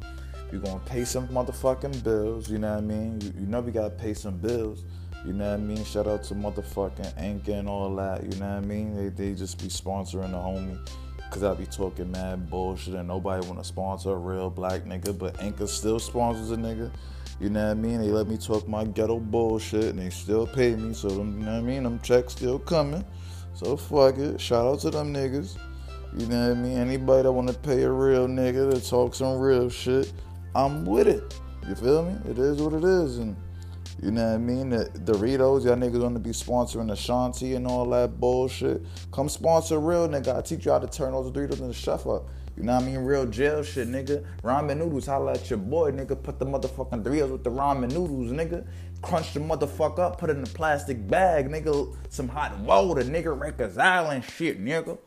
We 0.51 0.59
gonna 0.59 0.79
pay 0.85 1.03
some 1.03 1.27
motherfucking 1.29 2.03
bills. 2.03 2.49
You 2.49 2.59
know 2.59 2.73
what 2.73 2.77
I 2.77 2.81
mean? 2.81 3.19
You, 3.21 3.33
you 3.39 3.47
know 3.47 3.61
we 3.61 3.71
gotta 3.71 3.89
pay 3.89 4.13
some 4.13 4.37
bills. 4.37 4.83
You 5.25 5.33
know 5.33 5.49
what 5.49 5.59
I 5.59 5.63
mean? 5.63 5.83
Shout 5.83 6.07
out 6.07 6.23
to 6.25 6.35
motherfucking 6.35 7.13
Anchor 7.17 7.53
and 7.53 7.67
all 7.67 7.95
that. 7.95 8.23
You 8.23 8.39
know 8.39 8.49
what 8.49 8.57
I 8.57 8.59
mean? 8.59 8.95
They 8.95 9.09
they 9.09 9.33
just 9.33 9.57
be 9.59 9.67
sponsoring 9.67 10.31
the 10.31 10.37
homie. 10.37 10.77
Cause 11.31 11.43
I 11.43 11.53
be 11.53 11.65
talking 11.65 12.11
mad 12.11 12.49
bullshit 12.49 12.93
and 12.93 13.07
nobody 13.07 13.47
wanna 13.47 13.63
sponsor 13.63 14.11
a 14.11 14.15
real 14.15 14.49
black 14.49 14.83
nigga, 14.83 15.17
but 15.17 15.41
Anchor 15.41 15.65
still 15.65 15.97
sponsors 15.97 16.51
a 16.51 16.57
nigga. 16.57 16.91
You 17.39 17.49
know 17.49 17.65
what 17.65 17.71
I 17.71 17.73
mean? 17.73 18.01
They 18.01 18.09
let 18.09 18.27
me 18.27 18.37
talk 18.37 18.67
my 18.67 18.83
ghetto 18.83 19.17
bullshit 19.17 19.85
and 19.85 19.99
they 19.99 20.09
still 20.11 20.45
pay 20.45 20.75
me. 20.75 20.93
So 20.93 21.07
them, 21.07 21.39
you 21.39 21.45
know 21.45 21.53
what 21.53 21.57
I 21.59 21.61
mean? 21.61 21.83
Them 21.83 21.99
checks 22.01 22.33
still 22.33 22.59
coming. 22.59 23.03
So 23.63 23.77
fuck 23.77 24.17
it. 24.17 24.41
Shout 24.41 24.65
out 24.65 24.79
to 24.79 24.89
them 24.89 25.13
niggas. 25.13 25.55
You 26.17 26.25
know 26.25 26.49
what 26.49 26.57
I 26.57 26.59
mean? 26.59 26.77
Anybody 26.79 27.21
that 27.21 27.31
wanna 27.31 27.53
pay 27.53 27.83
a 27.83 27.91
real 27.91 28.27
nigga 28.27 28.73
to 28.73 28.89
talk 28.89 29.13
some 29.13 29.39
real 29.39 29.69
shit, 29.69 30.11
I'm 30.55 30.83
with 30.83 31.07
it. 31.07 31.39
You 31.69 31.75
feel 31.75 32.03
me? 32.03 32.15
It 32.27 32.39
is 32.39 32.59
what 32.59 32.73
it 32.73 32.83
is. 32.83 33.19
And 33.19 33.35
you 34.01 34.09
know 34.09 34.25
what 34.25 34.33
I 34.33 34.37
mean? 34.39 34.71
The 34.71 34.89
Doritos, 35.03 35.63
y'all 35.63 35.75
niggas 35.75 36.01
wanna 36.01 36.17
be 36.17 36.31
sponsoring 36.31 36.91
Ashanti 36.91 37.53
and 37.53 37.67
all 37.67 37.87
that 37.91 38.19
bullshit. 38.19 38.83
Come 39.11 39.29
sponsor 39.29 39.79
real 39.79 40.09
nigga. 40.09 40.39
I 40.39 40.41
teach 40.41 40.65
you 40.65 40.71
how 40.71 40.79
to 40.79 40.87
turn 40.87 41.11
those 41.11 41.31
Doritos 41.31 41.61
into 41.61 41.73
chef 41.73 42.07
up. 42.07 42.29
You 42.61 42.67
know 42.67 42.75
what 42.75 42.83
I 42.83 42.85
mean? 42.85 42.99
Real 42.99 43.25
jail 43.25 43.63
shit, 43.63 43.89
nigga. 43.89 44.23
Ramen 44.43 44.77
noodles, 44.77 45.07
holla 45.07 45.33
at 45.33 45.49
your 45.49 45.57
boy, 45.57 45.91
nigga. 45.91 46.21
Put 46.21 46.37
the 46.39 46.45
motherfucking 46.45 47.03
Doritos 47.03 47.31
with 47.31 47.43
the 47.43 47.49
ramen 47.49 47.91
noodles, 47.91 48.31
nigga 48.31 48.65
crunch 49.01 49.33
the 49.33 49.39
motherfucker 49.39 49.99
up, 49.99 50.19
put 50.19 50.29
it 50.29 50.37
in 50.37 50.43
a 50.43 50.47
plastic 50.47 51.07
bag, 51.07 51.49
nigga. 51.49 51.95
Some 52.09 52.27
hot 52.27 52.57
water, 52.59 53.03
nigga. 53.03 53.37
Rikers 53.37 53.77
Island 53.77 54.23
shit, 54.23 54.63
nigga. 54.63 54.97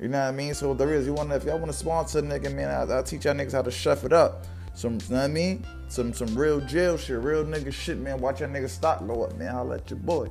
You 0.00 0.08
know 0.08 0.20
what 0.20 0.28
I 0.28 0.32
mean? 0.32 0.54
So 0.54 0.72
there 0.72 0.94
is, 0.94 1.06
you 1.06 1.12
wanna, 1.12 1.36
if 1.36 1.44
y'all 1.44 1.58
wanna 1.58 1.72
sponsor 1.72 2.22
nigga, 2.22 2.54
man, 2.54 2.70
I'll, 2.70 2.90
I'll 2.90 3.02
teach 3.02 3.24
y'all 3.24 3.34
niggas 3.34 3.52
how 3.52 3.62
to 3.62 3.70
chef 3.70 4.04
it 4.04 4.12
up. 4.12 4.46
Some, 4.74 4.94
you 4.94 4.98
know 5.10 5.16
what 5.16 5.24
I 5.24 5.28
mean? 5.28 5.66
Some, 5.88 6.12
some 6.12 6.34
real 6.34 6.60
jail 6.60 6.96
shit, 6.96 7.18
real 7.18 7.44
nigga 7.44 7.72
shit, 7.72 7.98
man. 7.98 8.20
Watch 8.20 8.40
your 8.40 8.48
nigga 8.48 8.68
stock 8.68 9.06
go 9.06 9.24
up, 9.24 9.36
man. 9.36 9.54
I'll 9.54 9.64
let 9.64 9.90
your 9.90 9.98
boy. 9.98 10.30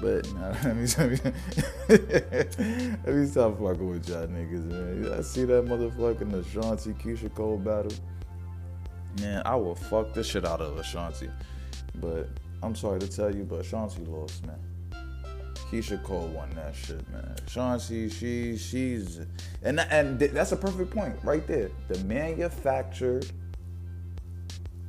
But 0.00 0.32
nah, 0.34 0.48
let 0.64 0.76
me 0.76 0.86
let 0.98 1.10
me, 1.10 1.18
let 3.04 3.14
me 3.14 3.26
stop 3.26 3.58
fucking 3.58 3.88
with 3.88 4.08
y'all 4.08 4.26
niggas, 4.26 4.64
man. 4.64 5.12
I 5.18 5.22
see 5.22 5.44
that 5.44 5.66
motherfucking 5.66 6.32
Ashanti 6.34 6.92
Keyshia 6.94 7.34
Cole 7.34 7.58
battle. 7.58 7.92
Man, 9.20 9.42
I 9.44 9.56
will 9.56 9.74
fuck 9.74 10.14
the 10.14 10.22
shit 10.22 10.46
out 10.46 10.60
of 10.60 10.78
Ashanti. 10.78 11.28
But 11.96 12.28
I'm 12.62 12.74
sorry 12.74 13.00
to 13.00 13.08
tell 13.08 13.34
you, 13.34 13.44
but 13.44 13.64
Chauncey 13.64 14.04
lost, 14.04 14.46
man. 14.46 14.58
Keyshia 15.70 16.02
Cole 16.02 16.28
won 16.28 16.50
that 16.56 16.74
shit, 16.74 17.08
man. 17.10 17.34
Chauncey, 17.46 18.08
she, 18.08 18.56
she's, 18.56 19.20
and 19.62 19.80
and 19.80 20.18
that's 20.18 20.52
a 20.52 20.56
perfect 20.56 20.90
point 20.90 21.16
right 21.22 21.46
there. 21.46 21.70
The 21.88 21.98
manufactured 22.04 23.26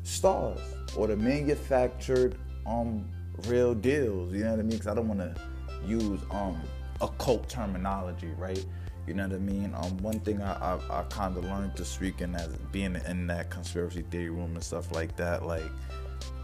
stars 0.04 0.60
or 0.96 1.08
the 1.08 1.16
manufactured 1.16 2.38
um 2.66 3.06
real 3.48 3.74
deals. 3.76 4.34
You 4.34 4.44
know 4.46 4.52
what 4.52 4.60
I 4.60 4.64
mean? 4.64 4.72
Because 4.72 4.88
I 4.88 4.94
don't 4.96 5.08
want 5.08 5.20
to 5.22 5.36
use 5.86 6.22
um 6.32 6.62
occult 7.02 7.50
terminology, 7.50 8.32
right? 8.38 8.64
You 9.08 9.16
know 9.16 9.24
what 9.28 9.36
I 9.36 9.40
mean? 9.40 9.74
Um, 9.76 9.98
one 9.98 10.20
thing 10.20 10.42
I 10.42 10.54
I, 10.54 11.00
I 11.00 11.04
kind 11.10 11.38
of 11.38 11.46
learned 11.46 11.76
to 11.78 11.86
speak 11.86 12.22
in 12.22 12.36
as 12.36 12.48
being 12.72 12.96
in 13.08 13.28
that 13.28 13.50
conspiracy 13.50 14.04
theory 14.12 14.30
room 14.30 14.54
and 14.56 14.64
stuff 14.64 14.92
like 14.94 15.16
that, 15.18 15.46
like 15.46 15.64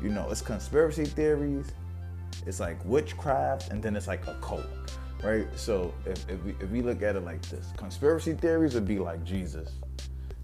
you 0.01 0.09
know, 0.09 0.29
it's 0.31 0.41
conspiracy 0.41 1.05
theories, 1.05 1.67
it's 2.45 2.59
like 2.59 2.83
witchcraft, 2.85 3.69
and 3.71 3.81
then 3.83 3.95
it's 3.95 4.07
like 4.07 4.25
a 4.27 4.35
cult, 4.41 4.65
right? 5.23 5.47
So 5.55 5.93
if, 6.05 6.29
if, 6.29 6.43
we, 6.43 6.51
if 6.59 6.69
we 6.71 6.81
look 6.81 7.01
at 7.03 7.15
it 7.15 7.21
like 7.23 7.41
this, 7.49 7.71
conspiracy 7.77 8.33
theories 8.33 8.73
would 8.75 8.87
be 8.87 8.99
like 8.99 9.23
Jesus. 9.23 9.71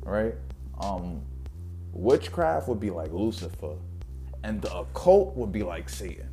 right? 0.06 0.36
Um, 0.80 1.22
witchcraft 1.92 2.68
would 2.68 2.80
be 2.80 2.90
like 2.90 3.12
Lucifer, 3.12 3.76
and 4.44 4.62
the 4.62 4.76
occult 4.76 5.36
would 5.36 5.52
be 5.52 5.64
like 5.64 5.90
Satan. 5.90 6.30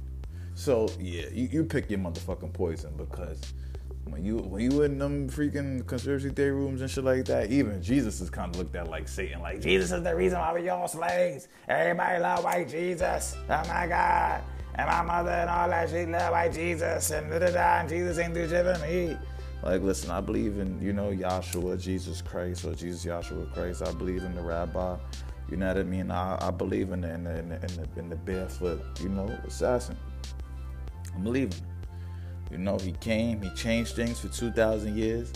So 0.61 0.90
yeah, 1.01 1.25
you, 1.33 1.49
you 1.51 1.64
pick 1.64 1.88
your 1.88 2.01
motherfucking 2.01 2.53
poison 2.53 2.92
because 2.99 3.40
when 4.05 4.23
you 4.23 4.37
when 4.37 4.70
you 4.70 4.83
in 4.83 4.99
them 4.99 5.31
freaking 5.31 5.87
conspiracy 5.87 6.29
theory 6.29 6.53
rooms 6.53 6.83
and 6.83 6.90
shit 6.90 7.03
like 7.03 7.25
that, 7.25 7.51
even 7.51 7.83
Jesus 7.83 8.20
is 8.20 8.29
kind 8.29 8.55
of 8.55 8.59
looked 8.59 8.77
at 8.77 8.87
like 8.90 9.09
Satan. 9.09 9.40
Like 9.40 9.62
Jesus 9.62 9.90
is 9.90 10.03
the 10.03 10.14
reason 10.14 10.38
why 10.38 10.53
we 10.53 10.68
all 10.68 10.87
slaves. 10.87 11.49
Everybody 11.66 12.18
love 12.18 12.44
white 12.44 12.68
Jesus. 12.68 13.38
Oh 13.49 13.62
my 13.68 13.87
God. 13.87 14.42
And 14.75 14.87
my 14.87 15.01
mother 15.01 15.31
and 15.31 15.49
all 15.49 15.66
that 15.70 15.88
shit 15.88 16.11
love 16.11 16.31
white 16.31 16.53
Jesus 16.53 17.11
and 17.11 17.31
da 17.31 17.38
da 17.38 17.51
da. 17.51 17.81
And 17.81 17.88
Jesus 17.88 18.18
ain't 18.18 18.35
do 18.35 18.46
shit 18.46 18.62
for 18.62 18.87
me. 18.87 19.16
Like, 19.62 19.81
listen, 19.81 20.11
I 20.11 20.20
believe 20.20 20.59
in 20.59 20.79
you 20.83 20.92
know 20.92 21.11
Yahshua, 21.11 21.81
Jesus 21.81 22.20
Christ, 22.20 22.66
or 22.66 22.75
Jesus 22.75 23.07
Yahshua 23.07 23.51
Christ. 23.55 23.81
I 23.81 23.92
believe 23.92 24.25
in 24.25 24.35
the 24.35 24.42
Rabbi. 24.42 24.99
You 25.51 25.57
know 25.57 25.68
what 25.68 25.79
I 25.79 25.85
mean? 25.85 26.11
I, 26.11 26.37
I 26.49 26.51
believe 26.51 26.92
in 26.92 27.01
the, 27.01 27.14
in 27.14 27.25
the, 27.25 27.38
in 27.38 27.49
the, 27.49 27.88
in 27.96 28.11
the 28.11 28.16
barefoot, 28.16 28.83
you 29.01 29.09
know, 29.09 29.27
assassin. 29.46 29.96
I'm 31.14 31.25
leaving. 31.25 31.61
You 32.51 32.59
know, 32.59 32.79
he 32.79 32.92
came, 32.92 33.42
he 33.42 33.51
changed 33.51 33.94
things 33.94 34.18
for 34.18 34.29
2,000 34.29 34.96
years. 34.96 35.33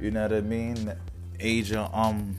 You 0.00 0.10
know 0.10 0.22
what 0.22 0.32
I 0.32 0.40
mean? 0.40 0.74
The 0.86 0.96
age 1.40 1.72
of 1.72 1.92
um 1.94 2.36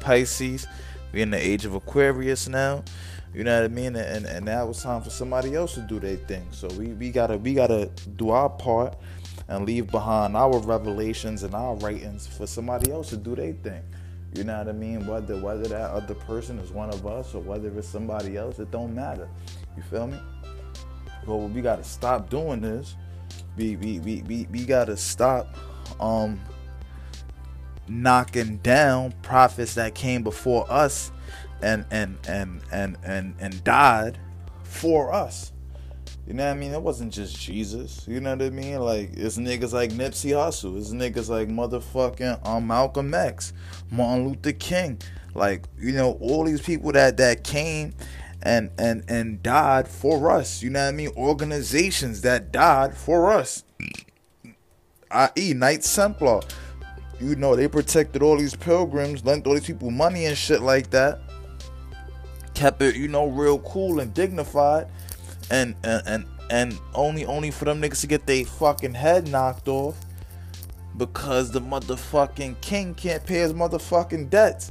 Pisces. 0.00 0.66
We're 1.12 1.22
in 1.22 1.30
the 1.30 1.38
age 1.38 1.64
of 1.64 1.74
Aquarius 1.74 2.48
now. 2.48 2.84
You 3.32 3.42
know 3.42 3.60
what 3.60 3.64
I 3.64 3.74
mean? 3.74 3.96
And 3.96 4.26
and 4.26 4.44
now 4.44 4.68
it's 4.68 4.82
time 4.82 5.02
for 5.02 5.10
somebody 5.10 5.54
else 5.54 5.74
to 5.74 5.80
do 5.80 5.98
their 5.98 6.16
thing. 6.16 6.46
So 6.50 6.68
we, 6.68 6.88
we 6.88 7.10
gotta 7.10 7.36
we 7.38 7.54
gotta 7.54 7.90
do 8.16 8.30
our 8.30 8.48
part 8.48 8.96
and 9.48 9.66
leave 9.66 9.90
behind 9.90 10.36
our 10.36 10.58
revelations 10.58 11.42
and 11.42 11.54
our 11.54 11.74
writings 11.76 12.26
for 12.26 12.46
somebody 12.46 12.92
else 12.92 13.10
to 13.10 13.16
do 13.16 13.34
their 13.34 13.52
thing. 13.52 13.82
You 14.34 14.44
know 14.44 14.58
what 14.58 14.68
I 14.68 14.72
mean? 14.72 15.06
Whether 15.06 15.36
whether 15.40 15.66
that 15.68 15.90
other 15.90 16.14
person 16.14 16.58
is 16.58 16.70
one 16.70 16.90
of 16.90 17.06
us 17.06 17.34
or 17.34 17.40
whether 17.40 17.76
it's 17.78 17.88
somebody 17.88 18.36
else, 18.36 18.58
it 18.58 18.70
don't 18.70 18.94
matter. 18.94 19.28
You 19.76 19.82
feel 19.82 20.06
me? 20.06 20.18
But 21.26 21.36
we 21.36 21.60
gotta 21.62 21.84
stop 21.84 22.28
doing 22.30 22.60
this. 22.60 22.96
We 23.56 23.76
we 23.76 24.00
we 24.00 24.22
we, 24.22 24.48
we 24.50 24.64
gotta 24.64 24.96
stop 24.96 25.56
um 26.00 26.40
knocking 27.88 28.56
down 28.58 29.12
prophets 29.22 29.74
that 29.74 29.94
came 29.94 30.22
before 30.22 30.70
us 30.70 31.12
and 31.62 31.84
and 31.90 32.18
and 32.28 32.60
and 32.72 32.96
and, 33.04 33.34
and 33.38 33.64
died 33.64 34.18
for 34.62 35.12
us. 35.12 35.52
You 36.26 36.32
know 36.32 36.44
what 36.46 36.52
I 36.52 36.54
mean? 36.54 36.72
It 36.72 36.80
wasn't 36.80 37.12
just 37.12 37.38
Jesus. 37.38 38.06
You 38.08 38.20
know 38.20 38.30
what 38.30 38.42
I 38.42 38.50
mean? 38.50 38.78
Like 38.80 39.10
it's 39.14 39.36
niggas 39.36 39.72
like 39.72 39.90
Nipsey 39.90 40.30
Hussle. 40.30 40.78
It's 40.78 40.90
niggas 40.90 41.28
like 41.28 41.48
motherfucking 41.48 42.46
um 42.46 42.66
Malcolm 42.66 43.12
X, 43.12 43.52
Martin 43.90 44.28
Luther 44.28 44.52
King. 44.52 44.98
Like 45.34 45.66
you 45.78 45.92
know 45.92 46.12
all 46.20 46.44
these 46.44 46.62
people 46.62 46.92
that 46.92 47.16
that 47.18 47.44
came 47.44 47.94
and 48.44 48.70
and 48.78 49.04
and 49.08 49.42
died 49.42 49.88
for 49.88 50.30
us. 50.30 50.62
You 50.62 50.70
know 50.70 50.82
what 50.84 50.88
I 50.88 50.96
mean? 50.96 51.10
Organizations 51.16 52.20
that 52.22 52.52
died 52.52 52.96
for 52.96 53.32
us. 53.32 53.64
I.e. 55.10 55.54
Knights 55.54 55.94
Templar. 55.94 56.40
You 57.20 57.36
know 57.36 57.56
they 57.56 57.68
protected 57.68 58.22
all 58.22 58.36
these 58.36 58.56
pilgrims, 58.56 59.24
lent 59.24 59.46
all 59.46 59.54
these 59.54 59.66
people 59.66 59.90
money 59.90 60.26
and 60.26 60.36
shit 60.36 60.60
like 60.60 60.90
that. 60.90 61.20
Kept 62.54 62.82
it, 62.82 62.96
you 62.96 63.08
know, 63.08 63.26
real 63.28 63.58
cool 63.60 64.00
and 64.00 64.12
dignified 64.12 64.88
and 65.50 65.74
and 65.84 66.02
and, 66.06 66.26
and 66.50 66.78
only 66.94 67.24
only 67.24 67.50
for 67.50 67.64
them 67.64 67.80
niggas 67.80 68.00
to 68.00 68.06
get 68.06 68.26
their 68.26 68.44
fucking 68.44 68.94
head 68.94 69.28
knocked 69.28 69.68
off 69.68 69.96
because 70.96 71.50
the 71.50 71.60
motherfucking 71.60 72.60
king 72.60 72.94
can't 72.94 73.24
pay 73.24 73.40
his 73.40 73.52
motherfucking 73.52 74.30
debts. 74.30 74.70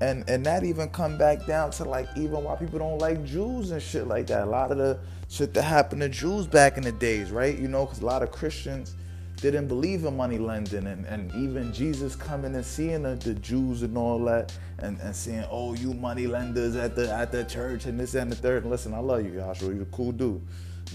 And 0.00 0.28
and 0.28 0.44
that 0.46 0.64
even 0.64 0.88
come 0.90 1.16
back 1.16 1.46
down 1.46 1.70
to 1.72 1.84
like 1.84 2.08
even 2.16 2.42
why 2.42 2.56
people 2.56 2.78
don't 2.78 2.98
like 2.98 3.24
Jews 3.24 3.70
and 3.70 3.80
shit 3.80 4.06
like 4.06 4.26
that. 4.26 4.42
A 4.42 4.50
lot 4.50 4.70
of 4.72 4.78
the 4.78 4.98
shit 5.28 5.54
that 5.54 5.62
happened 5.62 6.02
to 6.02 6.08
Jews 6.08 6.46
back 6.46 6.76
in 6.76 6.82
the 6.82 6.92
days, 6.92 7.30
right? 7.30 7.56
You 7.56 7.68
know, 7.68 7.86
because 7.86 8.00
a 8.00 8.06
lot 8.06 8.22
of 8.22 8.30
Christians 8.30 8.96
didn't 9.36 9.68
believe 9.68 10.04
in 10.04 10.16
money 10.16 10.38
lending 10.38 10.86
and, 10.86 11.04
and 11.06 11.32
even 11.34 11.72
Jesus 11.72 12.16
coming 12.16 12.54
and 12.54 12.64
seeing 12.64 13.02
the, 13.02 13.14
the 13.16 13.34
Jews 13.34 13.82
and 13.82 13.96
all 13.96 14.18
that 14.24 14.56
and, 14.78 14.98
and 15.00 15.14
saying, 15.14 15.44
oh, 15.50 15.74
you 15.74 15.92
money 15.92 16.26
lenders 16.26 16.76
at 16.76 16.96
the 16.96 17.12
at 17.12 17.30
the 17.30 17.44
church 17.44 17.86
and 17.86 17.98
this 17.98 18.14
and 18.14 18.30
the 18.30 18.36
third. 18.36 18.62
And 18.62 18.70
listen, 18.70 18.94
I 18.94 18.98
love 18.98 19.24
you, 19.24 19.32
Joshua. 19.32 19.72
You're 19.72 19.82
a 19.82 19.86
cool 19.86 20.12
dude. 20.12 20.40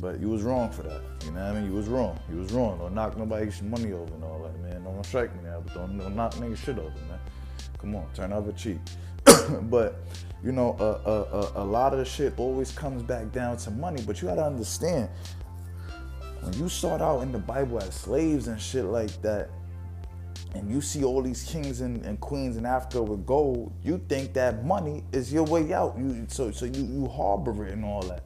But 0.01 0.19
you 0.19 0.29
was 0.29 0.43
wrong 0.43 0.69
for 0.69 0.83
that. 0.83 1.01
You 1.25 1.31
know 1.31 1.39
what 1.39 1.55
I 1.55 1.62
mean? 1.62 1.71
You 1.71 1.75
was 1.75 1.88
wrong. 1.88 2.19
You 2.29 2.38
was 2.38 2.51
wrong. 2.51 2.77
Don't 2.77 2.93
knock 2.93 3.17
nobody's 3.17 3.62
money 3.62 3.91
over 3.91 4.13
and 4.13 4.23
all 4.23 4.39
that, 4.43 4.57
man. 4.62 4.83
Don't 4.83 5.05
strike 5.05 5.35
me 5.35 5.43
now, 5.43 5.62
but 5.65 5.73
don't, 5.73 5.97
don't 5.97 6.15
knock 6.15 6.35
niggas 6.35 6.57
shit 6.57 6.77
over, 6.77 6.89
man. 6.89 7.19
Come 7.79 7.95
on, 7.95 8.07
turn 8.13 8.33
over 8.33 8.51
cheek. 8.51 8.77
but 9.63 10.03
you 10.43 10.51
know, 10.51 10.75
uh, 10.79 11.01
uh, 11.05 11.37
uh, 11.37 11.63
a 11.63 11.65
lot 11.65 11.93
of 11.93 11.99
the 11.99 12.05
shit 12.05 12.33
always 12.37 12.71
comes 12.71 13.03
back 13.03 13.31
down 13.31 13.57
to 13.57 13.71
money. 13.71 14.01
But 14.05 14.21
you 14.21 14.27
gotta 14.27 14.45
understand, 14.45 15.09
when 16.41 16.53
you 16.53 16.69
start 16.69 17.01
out 17.01 17.21
in 17.21 17.31
the 17.31 17.39
Bible 17.39 17.79
as 17.79 17.93
slaves 17.93 18.47
and 18.47 18.59
shit 18.59 18.85
like 18.85 19.21
that, 19.21 19.49
and 20.55 20.69
you 20.71 20.81
see 20.81 21.03
all 21.03 21.21
these 21.21 21.43
kings 21.43 21.81
and, 21.81 22.03
and, 22.05 22.19
queens 22.19 22.57
in 22.57 22.65
Africa 22.65 23.03
with 23.03 23.23
gold, 23.25 23.71
you 23.83 24.01
think 24.09 24.33
that 24.33 24.65
money 24.65 25.03
is 25.11 25.31
your 25.31 25.43
way 25.43 25.73
out. 25.73 25.95
You 25.97 26.25
so 26.27 26.51
so 26.51 26.65
you 26.65 26.83
you 26.85 27.07
harbor 27.07 27.65
it 27.65 27.73
and 27.73 27.85
all 27.85 28.01
that. 28.03 28.23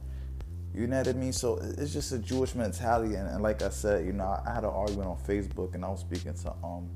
You 0.74 0.86
know 0.88 0.98
what 0.98 1.08
I 1.08 1.12
mean? 1.12 1.32
So 1.32 1.58
it's 1.78 1.92
just 1.92 2.12
a 2.12 2.18
Jewish 2.18 2.54
mentality, 2.54 3.14
and, 3.14 3.28
and 3.28 3.42
like 3.42 3.62
I 3.62 3.68
said, 3.68 4.06
you 4.06 4.12
know, 4.12 4.40
I 4.44 4.52
had 4.54 4.64
an 4.64 4.70
argument 4.70 5.08
on 5.08 5.18
Facebook, 5.18 5.74
and 5.74 5.84
I 5.84 5.88
was 5.88 6.00
speaking 6.00 6.34
to 6.34 6.52
um 6.64 6.88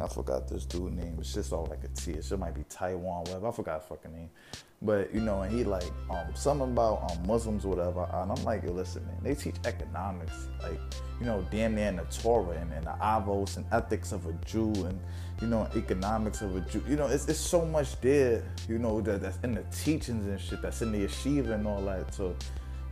I 0.00 0.08
forgot 0.08 0.48
this 0.48 0.64
dude 0.64 0.94
name. 0.94 1.16
It's 1.18 1.34
just 1.34 1.52
all 1.52 1.66
like 1.66 1.84
a 1.84 1.88
T. 1.88 2.12
It 2.12 2.38
might 2.38 2.54
be 2.54 2.64
Taiwan, 2.68 3.24
whatever. 3.24 3.48
I 3.48 3.52
forgot 3.52 3.80
his 3.80 3.88
fucking 3.88 4.12
name. 4.12 4.30
But 4.82 5.14
you 5.14 5.20
know, 5.20 5.42
and 5.42 5.54
he 5.54 5.64
like 5.64 5.90
um 6.10 6.34
something 6.34 6.72
about 6.72 7.10
um 7.10 7.26
Muslims 7.26 7.64
whatever. 7.64 8.08
And 8.12 8.32
I'm 8.32 8.44
like, 8.44 8.64
yo, 8.64 8.72
listen, 8.72 9.06
man, 9.06 9.18
they 9.22 9.34
teach 9.34 9.56
economics, 9.64 10.48
like, 10.62 10.80
you 11.20 11.26
know, 11.26 11.46
damn 11.50 11.74
near 11.74 11.88
in 11.88 11.96
the 11.96 12.04
Torah 12.04 12.56
and, 12.58 12.72
and 12.72 12.84
the 12.84 12.94
avos 13.00 13.56
and 13.56 13.64
ethics 13.72 14.12
of 14.12 14.26
a 14.26 14.32
Jew 14.44 14.72
and 14.84 14.98
you 15.40 15.48
know, 15.48 15.68
economics 15.74 16.42
of 16.42 16.56
a 16.56 16.60
Jew. 16.60 16.82
You 16.88 16.96
know, 16.96 17.06
it's, 17.06 17.28
it's 17.28 17.38
so 17.38 17.64
much 17.64 18.00
there, 18.00 18.44
you 18.68 18.78
know, 18.78 19.00
that, 19.00 19.20
that's 19.20 19.38
in 19.42 19.54
the 19.54 19.64
teachings 19.64 20.26
and 20.26 20.40
shit, 20.40 20.62
that's 20.62 20.82
in 20.82 20.92
the 20.92 20.98
yeshiva 20.98 21.52
and 21.52 21.66
all 21.66 21.82
that. 21.82 22.14
So, 22.14 22.36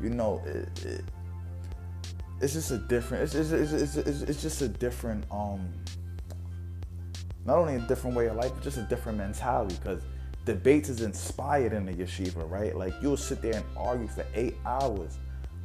you 0.01 0.11
know, 0.11 0.43
it, 0.45 0.85
it, 0.85 1.05
it's 2.41 2.55
just 2.55 2.71
a 2.73 2.79
different, 2.79 3.25
it's, 3.25 3.35
it's, 3.35 3.73
it's, 3.73 3.97
it's, 3.97 4.23
it's 4.23 4.43
just 4.43 4.62
a 4.62 4.69
different, 4.69 5.25
um, 5.31 5.69
not 7.45 7.59
only 7.59 7.77
a 7.77 7.81
different 7.81 8.17
way 8.17 8.27
of 8.27 8.37
life, 8.37 8.53
but 8.55 8.63
just 8.63 8.79
a 8.79 8.83
different 8.83 9.19
mentality. 9.19 9.77
Because 9.83 10.03
debates 10.45 10.89
is 10.89 11.03
inspired 11.03 11.73
in 11.73 11.87
the 11.87 11.93
yeshiva, 11.93 12.49
right? 12.51 12.77
Like 12.77 12.95
you'll 13.01 13.17
sit 13.17 13.43
there 13.43 13.55
and 13.55 13.65
argue 13.77 14.09
for 14.09 14.27
eight 14.35 14.57
hours 14.65 15.19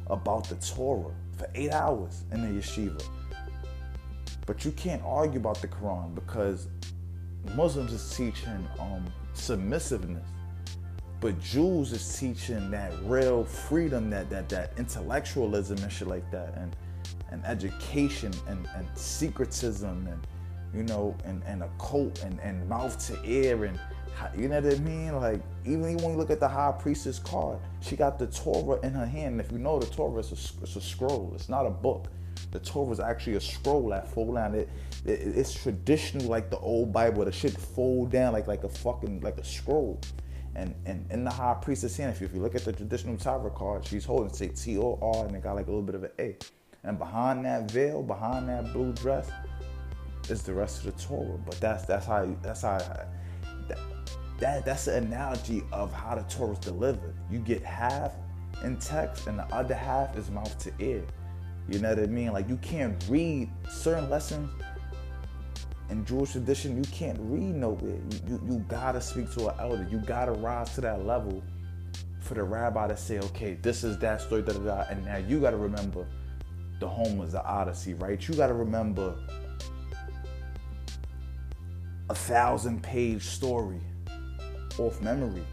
about 0.08 0.48
the 0.48 0.56
Torah 0.56 1.12
for 1.38 1.48
eight 1.54 1.70
hours 1.70 2.24
in 2.32 2.42
the 2.42 2.60
yeshiva. 2.60 3.02
But 4.44 4.64
you 4.64 4.72
can't 4.72 5.02
argue 5.04 5.38
about 5.38 5.60
the 5.62 5.68
Quran 5.68 6.14
because 6.14 6.68
Muslims 7.54 7.92
is 7.92 8.16
teaching 8.16 8.66
um, 8.80 9.06
submissiveness, 9.34 10.26
but 11.20 11.38
Jews 11.40 11.92
is 11.92 12.18
teaching 12.18 12.70
that 12.70 12.92
real 13.04 13.44
freedom, 13.44 14.10
that 14.10 14.28
that 14.30 14.48
that 14.48 14.72
intellectualism 14.76 15.78
and 15.78 15.92
shit 15.92 16.08
like 16.08 16.28
that, 16.30 16.54
and 16.56 16.74
and 17.30 17.44
education 17.44 18.32
and, 18.48 18.66
and 18.74 18.88
secretism 18.94 20.06
and 20.10 20.26
you 20.74 20.82
know, 20.84 21.16
and, 21.24 21.42
and 21.44 21.62
a 21.62 21.68
coat 21.78 22.22
and, 22.22 22.38
and 22.40 22.68
mouth 22.68 22.98
to 23.06 23.18
ear 23.24 23.64
and 23.64 23.78
you 24.36 24.48
know 24.48 24.60
what 24.60 24.74
I 24.74 24.78
mean? 24.78 25.14
Like 25.16 25.40
even 25.64 25.96
when 25.98 26.10
you 26.12 26.16
look 26.16 26.30
at 26.30 26.40
the 26.40 26.48
high 26.48 26.72
priestess 26.72 27.18
card, 27.18 27.58
she 27.80 27.96
got 27.96 28.18
the 28.18 28.26
Torah 28.26 28.80
in 28.80 28.92
her 28.92 29.06
hand. 29.06 29.32
And 29.32 29.40
If 29.40 29.52
you 29.52 29.58
know 29.58 29.78
the 29.78 29.86
Torah 29.86 30.20
is 30.20 30.30
a, 30.32 30.62
it's 30.62 30.76
a 30.76 30.80
scroll. 30.80 31.32
It's 31.34 31.48
not 31.48 31.66
a 31.66 31.70
book. 31.70 32.08
The 32.50 32.60
Torah 32.60 32.92
is 32.92 33.00
actually 33.00 33.36
a 33.36 33.40
scroll 33.40 33.88
that 33.90 34.08
fold 34.08 34.34
down. 34.34 34.54
It, 34.54 34.68
it 35.04 35.20
it's 35.20 35.54
traditional 35.54 36.26
like 36.26 36.50
the 36.50 36.58
old 36.58 36.92
Bible. 36.92 37.24
The 37.24 37.32
shit 37.32 37.52
fold 37.52 38.10
down 38.10 38.32
like 38.32 38.46
like 38.46 38.64
a 38.64 38.68
fucking 38.68 39.20
like 39.20 39.38
a 39.38 39.44
scroll. 39.44 40.00
And 40.54 40.74
and 40.86 41.06
in 41.12 41.24
the 41.24 41.30
high 41.30 41.56
priestess 41.60 41.96
hand, 41.96 42.12
if 42.12 42.20
you, 42.20 42.26
if 42.26 42.34
you 42.34 42.40
look 42.40 42.54
at 42.54 42.64
the 42.64 42.72
traditional 42.72 43.16
Torah 43.16 43.50
card, 43.50 43.86
she's 43.86 44.04
holding 44.04 44.32
say 44.32 44.48
T 44.48 44.78
O 44.78 44.98
R 45.00 45.26
and 45.26 45.36
it 45.36 45.42
got 45.42 45.54
like 45.54 45.66
a 45.66 45.70
little 45.70 45.82
bit 45.82 45.94
of 45.94 46.04
an 46.04 46.10
A. 46.18 46.36
And 46.84 46.98
behind 46.98 47.44
that 47.44 47.70
veil, 47.70 48.02
behind 48.02 48.48
that 48.48 48.72
blue 48.72 48.92
dress, 48.92 49.30
is 50.30 50.42
the 50.42 50.52
rest 50.52 50.84
of 50.84 50.96
the 50.96 51.02
Torah. 51.02 51.38
But 51.44 51.60
that's 51.60 51.84
that's 51.84 52.06
how 52.06 52.28
that's 52.42 52.62
how 52.62 52.78
that, 53.68 53.78
that 54.38 54.64
that's 54.64 54.86
the 54.86 54.96
analogy 54.96 55.62
of 55.72 55.92
how 55.92 56.14
the 56.14 56.22
Torah 56.22 56.52
is 56.52 56.58
delivered. 56.58 57.14
You 57.30 57.38
get 57.38 57.62
half 57.62 58.12
in 58.62 58.76
text, 58.78 59.26
and 59.26 59.38
the 59.38 59.44
other 59.54 59.74
half 59.74 60.16
is 60.16 60.30
mouth 60.30 60.56
to 60.58 60.72
ear. 60.78 61.04
You 61.68 61.80
know 61.80 61.90
what 61.90 61.98
I 61.98 62.06
mean? 62.06 62.32
Like 62.32 62.48
you 62.48 62.56
can't 62.58 63.02
read 63.08 63.50
certain 63.68 64.08
lessons 64.08 64.50
in 65.90 66.04
Jewish 66.04 66.32
tradition. 66.32 66.76
You 66.76 66.90
can't 66.90 67.18
read 67.20 67.54
nowhere. 67.54 67.98
You, 68.10 68.20
you, 68.28 68.40
you 68.48 68.58
gotta 68.68 69.00
speak 69.00 69.32
to 69.34 69.48
an 69.48 69.54
elder. 69.58 69.86
You 69.90 69.98
gotta 69.98 70.32
rise 70.32 70.74
to 70.74 70.80
that 70.82 71.04
level 71.04 71.42
for 72.20 72.34
the 72.34 72.42
rabbi 72.42 72.88
to 72.88 72.96
say, 72.96 73.18
okay, 73.18 73.54
this 73.62 73.84
is 73.84 73.98
that 73.98 74.20
story, 74.20 74.42
da 74.42 74.52
da 74.52 74.58
da. 74.58 74.84
And 74.90 75.04
now 75.04 75.16
you 75.16 75.40
gotta 75.40 75.56
remember 75.56 76.06
the 76.80 76.88
home 76.88 77.18
was 77.18 77.32
the 77.32 77.44
Odyssey, 77.44 77.94
right? 77.94 78.26
You 78.28 78.34
gotta 78.34 78.54
remember 78.54 79.16
a 82.10 82.14
thousand 82.14 82.82
page 82.82 83.22
story 83.22 83.80
off 84.78 85.00
memory. 85.02 85.44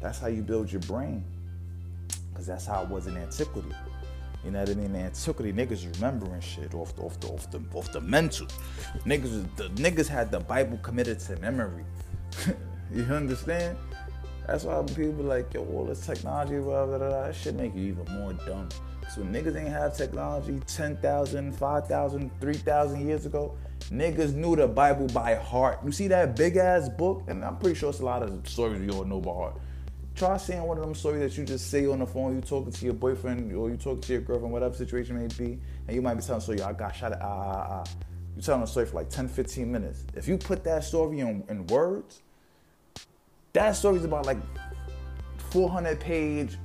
That's 0.00 0.18
how 0.18 0.26
you 0.26 0.42
build 0.42 0.70
your 0.70 0.82
brain. 0.82 1.24
Because 2.30 2.46
that's 2.46 2.66
how 2.66 2.82
it 2.82 2.88
was 2.88 3.06
in 3.06 3.16
antiquity. 3.16 3.72
You 4.44 4.50
know 4.50 4.60
what 4.60 4.68
I 4.68 4.74
mean? 4.74 4.94
In 4.94 4.96
antiquity, 4.96 5.52
niggas 5.52 5.94
remembering 5.94 6.40
shit 6.40 6.74
off 6.74 6.94
the 6.96 7.02
off 7.02 7.18
the 7.20 7.28
off 7.28 7.50
the 7.50 7.62
off 7.72 7.92
the 7.92 8.00
mental. 8.00 8.46
Niggas 9.06 9.46
the 9.56 9.68
niggas 9.70 10.06
had 10.06 10.30
the 10.30 10.40
Bible 10.40 10.78
committed 10.82 11.18
to 11.20 11.36
memory. 11.36 11.84
you 12.92 13.04
understand? 13.04 13.78
That's 14.46 14.64
why 14.64 14.82
people 14.82 15.24
like, 15.24 15.54
yo, 15.54 15.64
all 15.64 15.86
this 15.86 16.04
technology, 16.04 16.58
blah, 16.58 16.84
blah, 16.84 16.98
blah, 16.98 17.08
that 17.08 17.34
shit 17.34 17.54
make 17.54 17.74
you 17.74 17.84
even 17.84 18.04
more 18.18 18.34
dumb. 18.34 18.68
So 19.14 19.22
niggas 19.22 19.56
ain't 19.56 19.68
have 19.68 19.96
technology 19.96 20.60
10,000, 20.66 21.56
5,000, 21.56 22.30
3,000 22.40 23.08
years 23.08 23.24
ago. 23.24 23.56
Niggas 23.90 24.34
knew 24.34 24.56
the 24.56 24.66
Bible 24.66 25.06
by 25.08 25.34
heart. 25.34 25.80
You 25.84 25.92
see 25.92 26.08
that 26.08 26.36
big 26.36 26.56
ass 26.56 26.88
book? 26.88 27.24
And 27.28 27.44
I'm 27.44 27.56
pretty 27.58 27.74
sure 27.74 27.90
it's 27.90 28.00
a 28.00 28.04
lot 28.04 28.22
of 28.22 28.48
stories 28.48 28.80
you 28.80 28.90
all 28.92 29.04
know 29.04 29.20
by 29.20 29.32
heart. 29.32 29.60
Try 30.14 30.36
saying 30.36 30.62
one 30.62 30.78
of 30.78 30.84
them 30.84 30.94
stories 30.94 31.20
that 31.20 31.38
you 31.38 31.44
just 31.44 31.70
say 31.70 31.86
on 31.86 31.98
the 31.98 32.06
phone, 32.06 32.36
you 32.36 32.40
talking 32.40 32.72
to 32.72 32.84
your 32.84 32.94
boyfriend 32.94 33.52
or 33.52 33.68
you 33.68 33.76
talking 33.76 34.00
to 34.00 34.12
your 34.12 34.22
girlfriend, 34.22 34.52
whatever 34.52 34.74
situation 34.74 35.18
may 35.18 35.26
be, 35.26 35.58
and 35.86 35.94
you 35.94 36.00
might 36.00 36.14
be 36.14 36.22
telling 36.22 36.38
a 36.38 36.40
story, 36.40 36.62
I 36.62 36.72
got 36.72 36.94
shot 36.94 37.12
at 37.12 37.20
ah 37.20 37.26
ah 37.26 37.66
ah. 37.70 37.84
You 38.36 38.42
telling 38.42 38.62
a 38.62 38.66
story 38.66 38.86
for 38.86 38.94
like 38.94 39.10
10, 39.10 39.28
15 39.28 39.70
minutes. 39.70 40.04
If 40.14 40.28
you 40.28 40.38
put 40.38 40.64
that 40.64 40.84
story 40.84 41.20
in, 41.20 41.44
in 41.48 41.66
words, 41.66 42.22
that 43.52 43.72
story's 43.76 44.04
about 44.04 44.24
like 44.24 44.38
400 45.50 46.00
page 46.00 46.58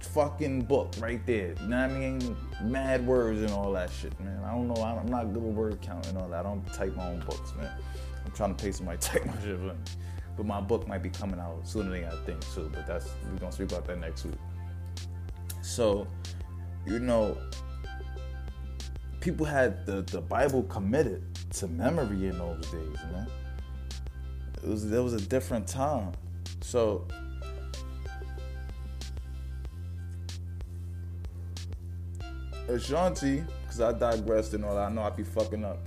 fucking 0.00 0.62
book 0.62 0.94
right 0.98 1.24
there. 1.26 1.54
You 1.60 1.68
know 1.68 1.80
what 1.80 1.90
I 1.90 1.98
mean? 1.98 2.36
Mad 2.62 3.06
words 3.06 3.40
and 3.40 3.50
all 3.52 3.72
that 3.72 3.90
shit, 3.90 4.18
man. 4.20 4.42
I 4.44 4.52
don't 4.52 4.68
know. 4.68 4.82
I'm 4.82 5.06
not 5.08 5.32
good 5.32 5.42
with 5.42 5.54
word 5.54 5.80
count 5.80 6.06
and 6.08 6.18
all 6.18 6.28
that. 6.28 6.40
I 6.40 6.42
don't 6.42 6.66
type 6.72 6.94
my 6.96 7.08
own 7.08 7.20
books, 7.20 7.54
man. 7.56 7.70
I'm 8.24 8.32
trying 8.32 8.54
to 8.54 8.62
pay 8.62 8.72
somebody 8.72 8.98
to 8.98 9.08
type 9.08 9.26
my 9.26 9.32
shit 9.42 9.56
for 9.56 9.64
me. 9.64 9.72
But 10.36 10.46
my 10.46 10.60
book 10.60 10.86
might 10.88 11.02
be 11.02 11.10
coming 11.10 11.38
out 11.38 11.66
sooner 11.66 11.90
than 11.90 12.04
I 12.04 12.24
think 12.24 12.40
too. 12.54 12.70
But 12.72 12.86
that's 12.86 13.10
we're 13.30 13.38
gonna 13.38 13.52
speak 13.52 13.72
about 13.72 13.86
that 13.86 13.98
next 13.98 14.24
week. 14.24 14.34
So, 15.62 16.06
you 16.86 16.98
know, 16.98 17.36
people 19.20 19.44
had 19.44 19.84
the, 19.86 20.02
the 20.02 20.20
Bible 20.20 20.62
committed 20.64 21.22
to 21.52 21.68
memory 21.68 22.28
in 22.28 22.38
those 22.38 22.64
days, 22.66 22.96
man. 23.12 23.26
It 24.62 24.68
was 24.68 24.88
there 24.88 25.02
was 25.02 25.14
a 25.14 25.20
different 25.20 25.66
time. 25.66 26.12
So 26.60 27.06
Ashanti, 32.70 33.44
because 33.62 33.80
I 33.80 33.92
digressed 33.92 34.54
and 34.54 34.64
all 34.64 34.74
that, 34.74 34.90
I 34.90 34.92
know 34.92 35.02
I'd 35.02 35.16
be 35.16 35.24
fucking 35.24 35.64
up. 35.64 35.78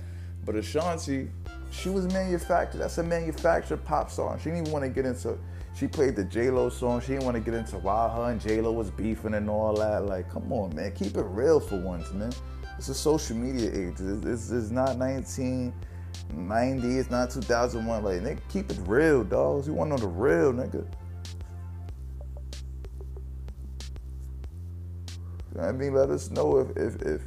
But 0.44 0.56
Ashanti, 0.56 1.30
she 1.70 1.88
was 1.88 2.06
manufactured. 2.12 2.78
That's 2.78 2.98
a 2.98 3.02
manufactured 3.02 3.84
pop 3.84 4.10
song. 4.10 4.38
She 4.38 4.44
didn't 4.44 4.62
even 4.62 4.72
want 4.72 4.84
to 4.84 4.90
get 4.90 5.06
into. 5.06 5.38
She 5.74 5.88
played 5.88 6.14
the 6.14 6.24
J 6.24 6.50
Lo 6.50 6.68
song. 6.68 7.00
She 7.00 7.08
didn't 7.08 7.24
want 7.24 7.36
to 7.36 7.40
get 7.40 7.54
into 7.54 7.78
why 7.78 8.08
her 8.08 8.30
and 8.30 8.40
J 8.40 8.60
Lo 8.60 8.72
was 8.72 8.90
beefing 8.90 9.34
and 9.34 9.50
all 9.50 9.74
that. 9.74 10.06
Like, 10.06 10.30
come 10.30 10.52
on, 10.52 10.74
man, 10.76 10.92
keep 10.92 11.16
it 11.16 11.24
real 11.24 11.58
for 11.58 11.76
once, 11.76 12.12
man. 12.12 12.32
It's 12.78 12.88
a 12.88 12.94
social 12.94 13.36
media 13.36 13.70
age. 13.70 13.94
It's, 13.98 14.26
it's, 14.26 14.50
it's 14.50 14.70
not 14.70 14.96
1990. 14.96 16.98
It's 16.98 17.10
not 17.10 17.30
2001. 17.30 18.04
Like, 18.04 18.20
nigga, 18.20 18.38
keep 18.48 18.70
it 18.70 18.78
real, 18.86 19.24
dogs. 19.24 19.66
You 19.66 19.74
want 19.74 19.90
to 19.90 19.96
know 19.96 20.02
the 20.02 20.08
real, 20.08 20.52
nigga. 20.52 20.86
I 25.60 25.72
mean, 25.72 25.94
let 25.94 26.10
us 26.10 26.30
know 26.30 26.58
if 26.58 26.76
if 26.76 27.02
if, 27.02 27.22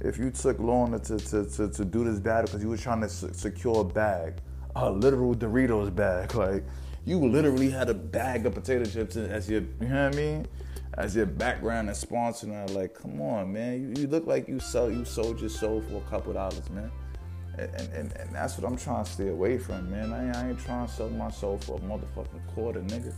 if 0.00 0.18
you 0.18 0.30
took 0.30 0.58
long 0.58 0.98
to, 0.98 1.18
to, 1.18 1.44
to, 1.44 1.68
to 1.68 1.84
do 1.84 2.04
this 2.04 2.18
battle 2.18 2.46
because 2.46 2.62
you 2.62 2.68
were 2.68 2.76
trying 2.76 3.00
to 3.00 3.08
secure 3.08 3.80
a 3.80 3.84
bag, 3.84 4.34
a 4.76 4.90
literal 4.90 5.34
Doritos 5.34 5.94
bag. 5.94 6.34
Like 6.34 6.64
you 7.04 7.18
literally 7.18 7.70
had 7.70 7.88
a 7.88 7.94
bag 7.94 8.46
of 8.46 8.54
potato 8.54 8.84
chips 8.84 9.16
as 9.16 9.48
your, 9.50 9.62
you 9.80 9.88
know 9.88 10.04
what 10.04 10.14
I 10.14 10.16
mean, 10.16 10.46
as 10.94 11.16
your 11.16 11.26
background 11.26 11.88
and 11.88 11.96
sponsor. 11.96 12.46
And 12.46 12.56
I'm 12.56 12.74
like, 12.74 12.94
come 12.94 13.20
on, 13.20 13.52
man, 13.52 13.80
you, 13.80 14.02
you 14.02 14.08
look 14.08 14.26
like 14.26 14.48
you 14.48 14.60
sell 14.60 14.90
you 14.90 15.04
sold 15.04 15.40
your 15.40 15.50
soul 15.50 15.82
for 15.82 15.96
a 15.96 16.10
couple 16.10 16.32
dollars, 16.32 16.68
man. 16.70 16.90
And, 17.58 17.74
and, 17.92 18.12
and 18.16 18.34
that's 18.34 18.56
what 18.56 18.70
I'm 18.70 18.78
trying 18.78 19.04
to 19.04 19.10
stay 19.10 19.28
away 19.28 19.58
from, 19.58 19.90
man. 19.90 20.12
I 20.12 20.26
ain't, 20.26 20.36
I 20.36 20.48
ain't 20.48 20.58
trying 20.60 20.86
to 20.86 20.92
sell 20.92 21.10
my 21.10 21.30
soul 21.30 21.58
for 21.58 21.76
a 21.76 21.80
motherfucking 21.80 22.46
quarter, 22.54 22.80
nigga. 22.80 23.12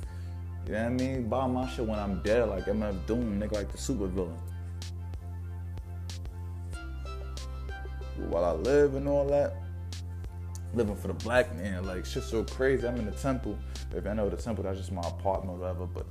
You 0.67 0.73
know 0.73 0.83
what 0.83 0.87
I 0.87 0.89
mean? 0.89 1.29
Buy 1.29 1.47
my 1.47 1.69
shit 1.69 1.87
when 1.87 1.99
I'm 1.99 2.23
dead, 2.23 2.49
like 2.49 2.65
MF 2.65 3.07
Doom, 3.07 3.41
nigga, 3.41 3.53
like 3.53 3.71
the 3.71 3.79
super 3.79 4.07
villain. 4.07 4.37
While 8.29 8.45
I 8.45 8.53
live 8.53 8.95
and 8.95 9.09
all 9.09 9.27
that, 9.29 9.55
living 10.75 10.97
for 10.97 11.09
the 11.09 11.15
black 11.15 11.55
man, 11.57 11.85
like 11.85 12.05
shit's 12.05 12.27
so 12.27 12.45
crazy. 12.45 12.87
I'm 12.87 12.97
in 12.97 13.07
the 13.07 13.13
temple. 13.13 13.59
If 13.95 14.07
I 14.07 14.13
know 14.15 14.29
the 14.29 14.37
temple, 14.37 14.65
that's 14.65 14.79
just 14.79 14.93
my 14.93 15.03
apartment 15.03 15.59
or 15.59 15.61
whatever. 15.61 15.87
But 15.87 16.07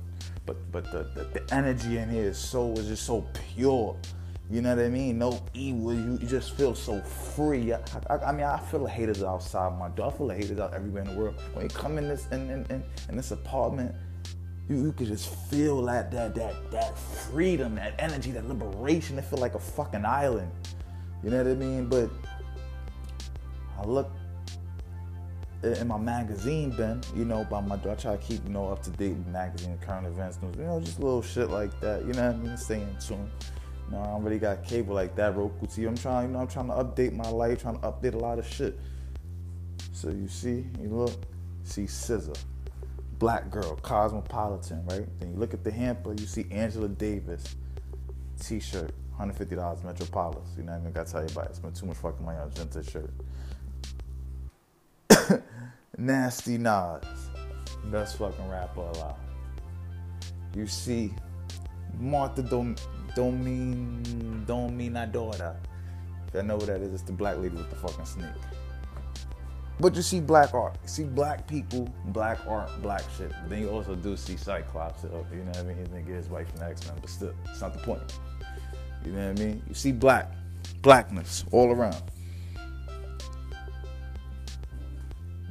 but 0.46 0.72
but 0.72 0.90
the, 0.90 1.04
the, 1.14 1.40
the 1.40 1.54
energy 1.54 1.98
in 1.98 2.08
here 2.10 2.24
is 2.24 2.38
so 2.38 2.72
is 2.72 2.88
just 2.88 3.04
so 3.04 3.26
pure. 3.54 3.96
You 4.50 4.60
know 4.60 4.76
what 4.76 4.84
I 4.84 4.88
mean? 4.88 5.18
No 5.18 5.42
evil. 5.54 5.94
You, 5.94 6.18
just 6.18 6.54
feel 6.54 6.74
so 6.74 7.00
free. 7.00 7.72
I, 7.72 7.80
I, 8.10 8.16
I, 8.16 8.32
mean, 8.32 8.44
I 8.44 8.58
feel 8.58 8.84
the 8.84 8.90
haters 8.90 9.22
outside 9.22 9.78
my 9.78 9.88
door. 9.88 10.12
I 10.12 10.16
feel 10.16 10.28
the 10.28 10.34
haters 10.34 10.58
out 10.58 10.74
everywhere 10.74 11.02
in 11.02 11.08
the 11.08 11.18
world. 11.18 11.36
When 11.54 11.64
you 11.64 11.70
come 11.70 11.96
in 11.96 12.08
this 12.08 12.26
in, 12.30 12.50
in, 12.50 12.66
in, 12.66 12.84
in 13.08 13.16
this 13.16 13.30
apartment, 13.30 13.94
you, 14.68 14.76
you 14.82 14.92
could 14.92 15.06
just 15.06 15.34
feel 15.46 15.82
that 15.86 16.10
that 16.10 16.34
that 16.34 16.70
that 16.70 16.98
freedom, 16.98 17.74
that 17.76 17.94
energy, 17.98 18.32
that 18.32 18.46
liberation. 18.46 19.18
It 19.18 19.24
feel 19.24 19.38
like 19.38 19.54
a 19.54 19.58
fucking 19.58 20.04
island. 20.04 20.50
You 21.24 21.30
know 21.30 21.38
what 21.38 21.46
I 21.46 21.54
mean? 21.54 21.86
But 21.86 22.10
I 23.78 23.84
look 23.86 24.10
in 25.62 25.88
my 25.88 25.96
magazine 25.96 26.70
bin, 26.70 27.00
you 27.16 27.24
know, 27.24 27.44
by 27.44 27.60
my 27.60 27.76
I 27.76 27.94
try 27.94 27.96
to 27.96 28.18
keep, 28.18 28.44
you 28.44 28.50
know, 28.50 28.68
up 28.68 28.82
to 28.82 28.90
date 28.90 29.16
with 29.16 29.26
magazine, 29.28 29.78
current 29.78 30.06
events, 30.06 30.38
news, 30.42 30.54
you 30.58 30.64
know, 30.64 30.78
just 30.80 31.00
little 31.00 31.22
shit 31.22 31.48
like 31.48 31.80
that. 31.80 32.04
You 32.04 32.12
know 32.12 32.26
what 32.26 32.34
I 32.34 32.38
mean? 32.38 32.56
Stay 32.58 32.82
in 32.82 32.96
tune. 33.00 33.30
You 33.86 33.92
know, 33.92 34.02
I 34.02 34.06
don't 34.08 34.22
really 34.22 34.38
got 34.38 34.64
cable 34.64 34.94
like 34.94 35.16
that, 35.16 35.34
Roku 35.34 35.66
TV. 35.66 35.88
I'm 35.88 35.96
trying, 35.96 36.28
you 36.28 36.34
know, 36.34 36.40
I'm 36.40 36.46
trying 36.46 36.66
to 36.66 36.74
update 36.74 37.14
my 37.14 37.28
life, 37.30 37.62
trying 37.62 37.80
to 37.80 37.86
update 37.86 38.14
a 38.14 38.18
lot 38.18 38.38
of 38.38 38.46
shit. 38.46 38.78
So 39.92 40.10
you 40.10 40.28
see, 40.28 40.66
you 40.78 40.88
look, 40.88 41.12
see 41.62 41.84
SZA, 41.84 42.36
black 43.18 43.50
girl, 43.50 43.76
cosmopolitan, 43.76 44.84
right? 44.86 45.06
Then 45.20 45.30
you 45.32 45.36
look 45.36 45.54
at 45.54 45.64
the 45.64 45.70
hamper, 45.70 46.12
you 46.12 46.26
see 46.26 46.44
Angela 46.50 46.88
Davis, 46.88 47.56
t-shirt, 48.38 48.92
$150 49.18 49.84
Metropolis. 49.84 50.48
You 50.56 50.64
know 50.64 50.72
what 50.72 50.78
I 50.78 50.84
mean? 50.84 50.92
Gotta 50.92 51.10
tell 51.10 51.22
you 51.22 51.28
about 51.28 51.50
it. 51.50 51.56
Spent 51.56 51.76
too 51.76 51.86
much 51.86 51.96
fucking 51.98 52.24
money 52.24 52.38
on 52.38 52.48
a 52.48 52.50
vintage 52.50 52.90
shirt. 52.90 53.10
Nasty 55.98 56.58
Nas. 56.58 57.04
Best 57.84 58.18
fucking 58.18 58.48
rapper 58.48 58.80
alive. 58.80 59.14
You 60.54 60.66
see 60.66 61.12
Martha 61.98 62.42
Dom, 62.42 62.76
Domin, 63.14 64.44
Dominadora. 64.46 65.56
If 66.28 66.36
I 66.36 66.42
know 66.42 66.56
what 66.56 66.66
that 66.66 66.80
is, 66.80 66.92
it's 66.92 67.02
the 67.02 67.12
black 67.12 67.36
lady 67.36 67.56
with 67.56 67.70
the 67.70 67.76
fucking 67.76 68.06
snake. 68.06 68.30
But 69.80 69.96
you 69.96 70.02
see 70.02 70.20
black 70.20 70.54
art. 70.54 70.78
You 70.82 70.88
see 70.88 71.04
black 71.04 71.48
people, 71.48 71.92
black 72.06 72.38
art, 72.46 72.70
black 72.80 73.02
shit. 73.16 73.30
But 73.30 73.50
then 73.50 73.62
you 73.62 73.70
also 73.70 73.94
do 73.96 74.16
see 74.16 74.36
Cyclops. 74.36 75.02
You 75.02 75.10
know 75.10 75.46
what 75.46 75.56
I 75.56 75.62
mean? 75.64 75.76
His 75.76 75.88
nigga 75.88 76.06
his 76.08 76.28
white 76.28 76.48
from 76.48 76.62
X-Men, 76.62 76.96
but 77.00 77.10
still, 77.10 77.34
it's 77.50 77.60
not 77.60 77.72
the 77.72 77.80
point. 77.80 78.00
You 79.04 79.12
know 79.12 79.28
what 79.28 79.40
I 79.40 79.44
mean? 79.44 79.62
You 79.68 79.74
see 79.74 79.92
black, 79.92 80.30
blackness 80.80 81.44
all 81.50 81.70
around. 81.70 82.02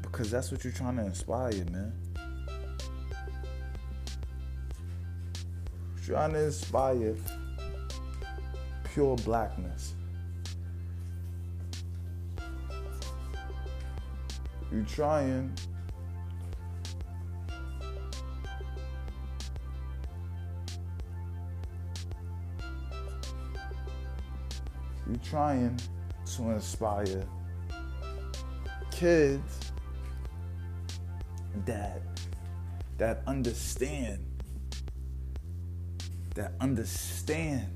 Because 0.02 0.32
that's 0.32 0.52
what 0.52 0.64
you're 0.64 0.74
trying 0.74 0.98
to 0.98 1.06
inspire, 1.06 1.66
man. 1.72 1.94
You're 5.96 6.16
trying 6.16 6.34
to 6.34 6.46
inspire 6.46 7.16
pure 8.94 9.16
blackness. 9.18 9.96
You're 14.72 14.84
trying 14.86 15.54
You're 25.14 25.22
trying 25.22 25.80
to 26.26 26.50
inspire 26.50 27.24
kids 28.90 29.72
that 31.68 32.02
that 32.98 33.22
understand 33.28 34.26
that 36.34 36.54
understand 36.60 37.68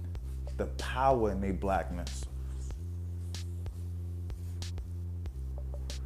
the 0.57 0.65
power 0.79 1.31
in 1.31 1.39
their 1.39 1.53
blackness. 1.53 2.25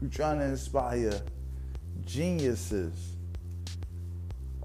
You're 0.02 0.10
trying 0.10 0.40
to 0.40 0.46
inspire 0.48 1.22
geniuses. 2.04 3.16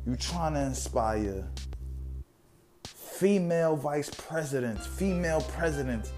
You're 0.05 0.17
trying 0.17 0.55
to 0.55 0.63
inspire 0.63 1.49
female 2.83 3.77
vice 3.77 4.11
presidents, 4.11 4.85
female 4.85 5.43
presidents 5.43 6.11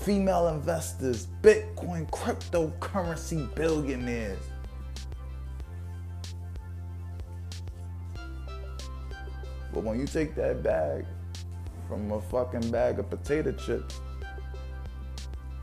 female 0.00 0.48
investors, 0.48 1.28
Bitcoin, 1.42 2.08
cryptocurrency 2.10 3.52
billionaires. 3.54 4.38
But 9.72 9.82
when 9.82 9.98
you 9.98 10.06
take 10.06 10.34
that 10.36 10.62
bag 10.62 11.04
from 11.88 12.10
a 12.12 12.20
fucking 12.20 12.70
bag 12.70 12.98
of 12.98 13.10
potato 13.10 13.52
chips, 13.52 14.00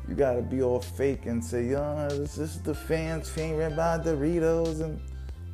you 0.08 0.16
gotta 0.16 0.42
be 0.42 0.62
all 0.62 0.82
fake 0.82 1.28
and 1.28 1.44
say, 1.44 1.68
yo, 1.68 2.10
this 2.10 2.38
is 2.38 2.62
the 2.62 2.76
fans 2.76 3.30
favorite 3.30 3.76
by 3.76 3.98
Doritos 4.00 4.82
and 4.82 5.00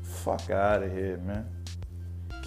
fuck 0.02 0.50
out 0.50 0.82
of 0.82 0.92
here, 0.92 1.18
man. 1.18 1.46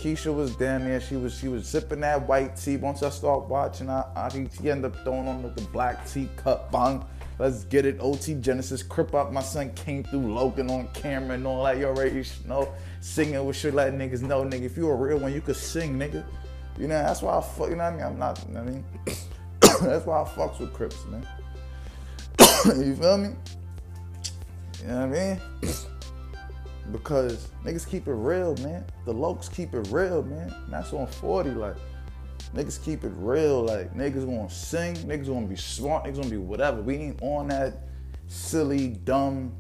Keyshia 0.01 0.35
was 0.35 0.57
down 0.57 0.85
there. 0.85 0.99
She 0.99 1.17
was 1.17 1.39
she 1.39 1.49
was 1.49 1.69
sipping 1.69 2.01
that 2.01 2.27
white 2.27 2.57
tea. 2.57 2.79
Once 2.79 3.03
I 3.03 3.11
start 3.11 3.49
watching, 3.49 3.91
I, 3.91 4.03
I 4.17 4.31
she 4.31 4.71
ended 4.71 4.93
up 4.93 5.05
throwing 5.05 5.29
on 5.29 5.43
the, 5.43 5.51
the 5.51 5.61
black 5.69 6.09
tea 6.09 6.31
cup. 6.37 6.73
Bang, 6.73 7.05
let's 7.39 7.65
get 7.65 7.85
it. 7.85 7.99
OT 8.01 8.33
Genasis, 8.35 8.83
crip 8.83 9.15
up. 9.15 9.31
My 9.31 9.43
son 9.43 9.71
came 9.75 10.03
through 10.03 10.33
Logan 10.33 10.71
on 10.71 10.89
camera 10.95 11.35
and 11.35 11.47
all 11.47 11.65
that. 11.65 11.77
You 11.77 11.85
already 11.85 12.25
know 12.47 12.73
singing 13.03 13.45
with 13.45 13.57
shit 13.57 13.75
like 13.75 13.93
niggas 13.93 14.23
know, 14.23 14.43
nigga. 14.43 14.63
If 14.63 14.79
you 14.79 14.89
a 14.89 14.95
real 14.95 15.19
one, 15.19 15.35
you 15.35 15.43
could 15.43 15.57
sing, 15.57 15.99
nigga. 15.99 16.25
You 16.79 16.89
know 16.89 17.03
that's 17.03 17.21
why 17.21 17.37
I 17.37 17.43
fuck. 17.43 17.69
You 17.69 17.77
know 17.77 17.85
what 17.85 17.93
I 17.93 17.97
mean? 17.97 18.07
I'm 18.07 18.19
not. 18.19 18.43
You 18.49 18.55
know 18.55 18.61
I 18.61 18.65
mean, 18.65 18.85
that's 19.83 20.07
why 20.07 20.23
I 20.23 20.25
fucks 20.25 20.61
with 20.61 20.73
Crips, 20.73 21.05
man. 21.09 21.27
you 22.87 22.97
feel 22.97 23.19
me? 23.19 23.35
You 24.81 24.89
know 24.89 25.07
what 25.07 25.19
I 25.19 25.37
mean? 25.37 25.41
because 26.93 27.49
niggas 27.65 27.89
keep 27.89 28.07
it 28.09 28.13
real, 28.13 28.57
man. 28.57 28.85
The 29.05 29.15
lokes 29.15 29.53
keep 29.53 29.75
it 29.75 29.89
real, 29.91 30.23
man. 30.23 30.55
That's 30.69 30.93
on 30.93 31.07
40, 31.07 31.51
like 31.51 31.77
niggas 32.55 32.83
keep 32.83 33.05
it 33.05 33.13
real. 33.17 33.65
Like 33.65 33.95
niggas 33.95 34.25
wanna 34.25 34.51
sing, 34.51 34.97
niggas 34.97 35.29
wanna 35.29 35.47
be 35.47 35.57
smart, 35.57 36.05
niggas 36.05 36.17
wanna 36.17 36.31
be 36.31 36.37
whatever. 36.37 36.83
We 36.83 36.97
ain't 36.97 37.23
on 37.23 37.49
that 37.49 37.79
silly, 38.27 38.89
dumb, 38.89 39.53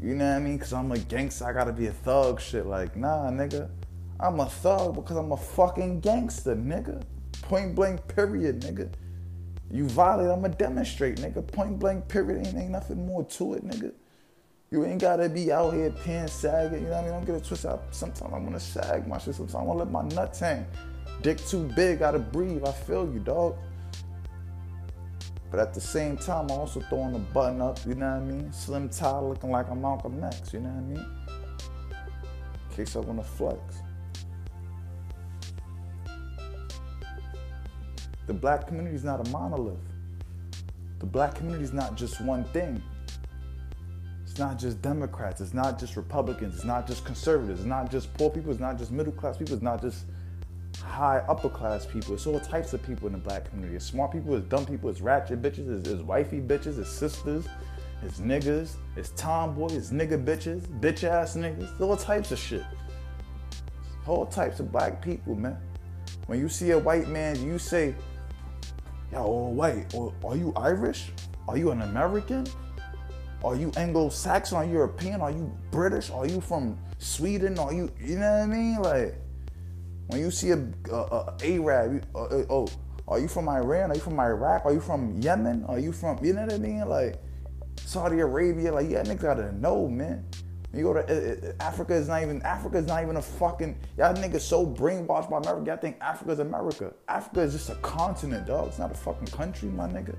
you 0.00 0.14
know 0.14 0.28
what 0.28 0.36
I 0.36 0.40
mean? 0.40 0.58
Cause 0.58 0.72
I'm 0.72 0.90
a 0.90 0.98
gangster, 0.98 1.46
I 1.46 1.52
gotta 1.52 1.72
be 1.72 1.86
a 1.86 1.92
thug 1.92 2.40
shit. 2.40 2.66
Like, 2.66 2.96
nah, 2.96 3.30
nigga. 3.30 3.70
I'm 4.18 4.38
a 4.38 4.46
thug 4.46 4.94
because 4.94 5.16
I'm 5.16 5.32
a 5.32 5.36
fucking 5.36 6.00
gangster, 6.00 6.54
nigga. 6.54 7.02
Point 7.42 7.74
blank, 7.74 8.06
period, 8.08 8.60
nigga. 8.60 8.92
You 9.70 9.88
violate, 9.88 10.30
I'ma 10.30 10.48
demonstrate, 10.48 11.16
nigga. 11.16 11.46
Point 11.50 11.78
blank, 11.78 12.06
period. 12.08 12.46
Ain't, 12.46 12.56
ain't 12.56 12.70
nothing 12.70 13.06
more 13.06 13.24
to 13.24 13.54
it, 13.54 13.64
nigga. 13.64 13.92
You 14.72 14.86
ain't 14.86 15.02
gotta 15.02 15.28
be 15.28 15.52
out 15.52 15.74
here 15.74 15.90
pants 15.90 16.32
sagging. 16.32 16.84
You 16.84 16.88
know 16.88 16.92
what 16.92 17.00
I 17.00 17.02
mean? 17.02 17.12
Don't 17.12 17.26
get 17.26 17.34
it 17.34 17.44
twisted. 17.44 17.70
Out. 17.70 17.84
Sometimes 17.90 18.32
I 18.32 18.38
wanna 18.38 18.58
sag 18.58 19.06
my 19.06 19.18
shit. 19.18 19.34
Sometimes 19.34 19.54
I 19.54 19.62
wanna 19.62 19.80
let 19.80 19.90
my 19.90 20.02
nuts 20.02 20.40
hang. 20.40 20.66
Dick 21.20 21.36
too 21.46 21.70
big, 21.76 21.98
gotta 21.98 22.18
breathe. 22.18 22.64
I 22.64 22.72
feel 22.72 23.04
you, 23.12 23.20
dog. 23.20 23.54
But 25.50 25.60
at 25.60 25.74
the 25.74 25.80
same 25.80 26.16
time, 26.16 26.46
I'm 26.50 26.52
also 26.52 26.80
throwing 26.80 27.12
the 27.12 27.18
button 27.18 27.60
up. 27.60 27.78
You 27.86 27.96
know 27.96 28.06
what 28.06 28.22
I 28.22 28.24
mean? 28.24 28.50
Slim 28.50 28.88
tie, 28.88 29.18
looking 29.18 29.50
like 29.50 29.68
a 29.68 29.74
Malcolm 29.74 30.24
X. 30.24 30.54
You 30.54 30.60
know 30.60 30.70
what 30.70 30.78
I 30.78 30.80
mean? 30.80 31.06
In 32.70 32.76
case 32.76 32.96
I 32.96 33.00
wanna 33.00 33.22
flex. 33.22 33.60
The 38.26 38.32
black 38.32 38.66
community 38.66 38.96
is 38.96 39.04
not 39.04 39.28
a 39.28 39.30
monolith. 39.30 39.76
The 40.98 41.06
black 41.06 41.34
community 41.34 41.62
is 41.62 41.74
not 41.74 41.94
just 41.94 42.22
one 42.22 42.44
thing. 42.44 42.82
It's 44.32 44.38
not 44.38 44.58
just 44.58 44.80
Democrats, 44.80 45.42
it's 45.42 45.52
not 45.52 45.78
just 45.78 45.94
Republicans, 45.94 46.54
it's 46.54 46.64
not 46.64 46.86
just 46.86 47.04
conservatives, 47.04 47.60
it's 47.60 47.68
not 47.68 47.90
just 47.90 48.14
poor 48.14 48.30
people, 48.30 48.50
it's 48.50 48.60
not 48.60 48.78
just 48.78 48.90
middle 48.90 49.12
class 49.12 49.36
people, 49.36 49.52
it's 49.52 49.62
not 49.62 49.82
just 49.82 50.06
high 50.82 51.18
upper 51.28 51.50
class 51.50 51.84
people. 51.84 52.14
It's 52.14 52.26
all 52.26 52.40
types 52.40 52.72
of 52.72 52.82
people 52.82 53.08
in 53.08 53.12
the 53.12 53.18
black 53.18 53.50
community. 53.50 53.76
It's 53.76 53.84
smart 53.84 54.10
people, 54.10 54.34
it's 54.34 54.48
dumb 54.48 54.64
people, 54.64 54.88
it's 54.88 55.02
ratchet 55.02 55.42
bitches, 55.42 55.80
it's, 55.80 55.86
it's 55.86 56.00
wifey 56.00 56.40
bitches, 56.40 56.78
it's 56.78 56.88
sisters, 56.88 57.46
it's 58.02 58.20
niggas, 58.20 58.76
it's 58.96 59.10
tomboys, 59.10 59.76
it's 59.76 59.90
nigga 59.90 60.24
bitches, 60.24 60.62
bitch 60.80 61.04
ass 61.04 61.36
niggas, 61.36 61.78
all 61.78 61.94
types 61.94 62.32
of 62.32 62.38
shit. 62.38 62.64
All 64.06 64.24
types 64.24 64.60
of 64.60 64.72
black 64.72 65.02
people, 65.02 65.34
man. 65.34 65.58
When 66.24 66.38
you 66.38 66.48
see 66.48 66.70
a 66.70 66.78
white 66.78 67.08
man, 67.08 67.38
you 67.46 67.58
say, 67.58 67.94
yo, 69.12 69.28
white, 69.28 69.92
or 69.92 70.14
are 70.24 70.36
you 70.38 70.54
Irish? 70.56 71.12
Are 71.46 71.58
you 71.58 71.70
an 71.70 71.82
American? 71.82 72.46
Are 73.44 73.56
you 73.56 73.72
Anglo-Saxon? 73.76 74.56
Are 74.56 74.64
you 74.64 74.72
European? 74.72 75.20
Are 75.20 75.30
you 75.30 75.52
British? 75.70 76.10
Are 76.10 76.26
you 76.26 76.40
from 76.40 76.78
Sweden? 76.98 77.58
Are 77.58 77.72
you, 77.72 77.90
you 78.00 78.16
know 78.16 78.30
what 78.30 78.42
I 78.42 78.46
mean? 78.46 78.76
Like, 78.80 79.14
when 80.06 80.20
you 80.20 80.30
see 80.30 80.50
a, 80.50 80.58
a, 80.92 80.96
a 80.96 81.36
Arab, 81.42 82.06
uh, 82.14 82.22
uh, 82.22 82.44
oh, 82.50 82.68
are 83.08 83.18
you 83.18 83.28
from 83.28 83.48
Iran? 83.48 83.90
Are 83.90 83.94
you 83.94 84.00
from 84.00 84.20
Iraq? 84.20 84.64
Are 84.64 84.72
you 84.72 84.80
from 84.80 85.20
Yemen? 85.20 85.64
Are 85.66 85.78
you 85.78 85.92
from, 85.92 86.24
you 86.24 86.32
know 86.32 86.42
what 86.42 86.52
I 86.52 86.58
mean? 86.58 86.88
Like, 86.88 87.20
Saudi 87.84 88.20
Arabia, 88.20 88.72
like, 88.72 88.88
yeah, 88.88 89.02
niggas 89.02 89.22
gotta 89.22 89.52
know, 89.52 89.88
man. 89.88 90.24
You 90.74 90.84
go 90.84 90.94
to 90.94 91.00
uh, 91.00 91.48
uh, 91.48 91.52
Africa 91.60 91.94
is 91.94 92.08
not 92.08 92.22
even 92.22 92.40
Africa 92.42 92.78
is 92.78 92.86
not 92.86 93.02
even 93.02 93.16
a 93.16 93.22
fucking 93.22 93.78
y'all 93.98 94.14
niggas 94.14 94.40
so 94.40 94.66
brainwashed 94.66 95.28
by 95.28 95.36
America. 95.36 95.64
Y'all 95.66 95.76
think 95.76 95.98
Africa's 96.00 96.38
America. 96.38 96.94
Africa 97.08 97.40
is 97.42 97.52
just 97.52 97.68
a 97.68 97.74
continent, 97.76 98.46
dog. 98.46 98.68
It's 98.68 98.78
not 98.78 98.90
a 98.90 98.94
fucking 98.94 99.26
country, 99.26 99.68
my 99.68 99.86
nigga. 99.86 100.16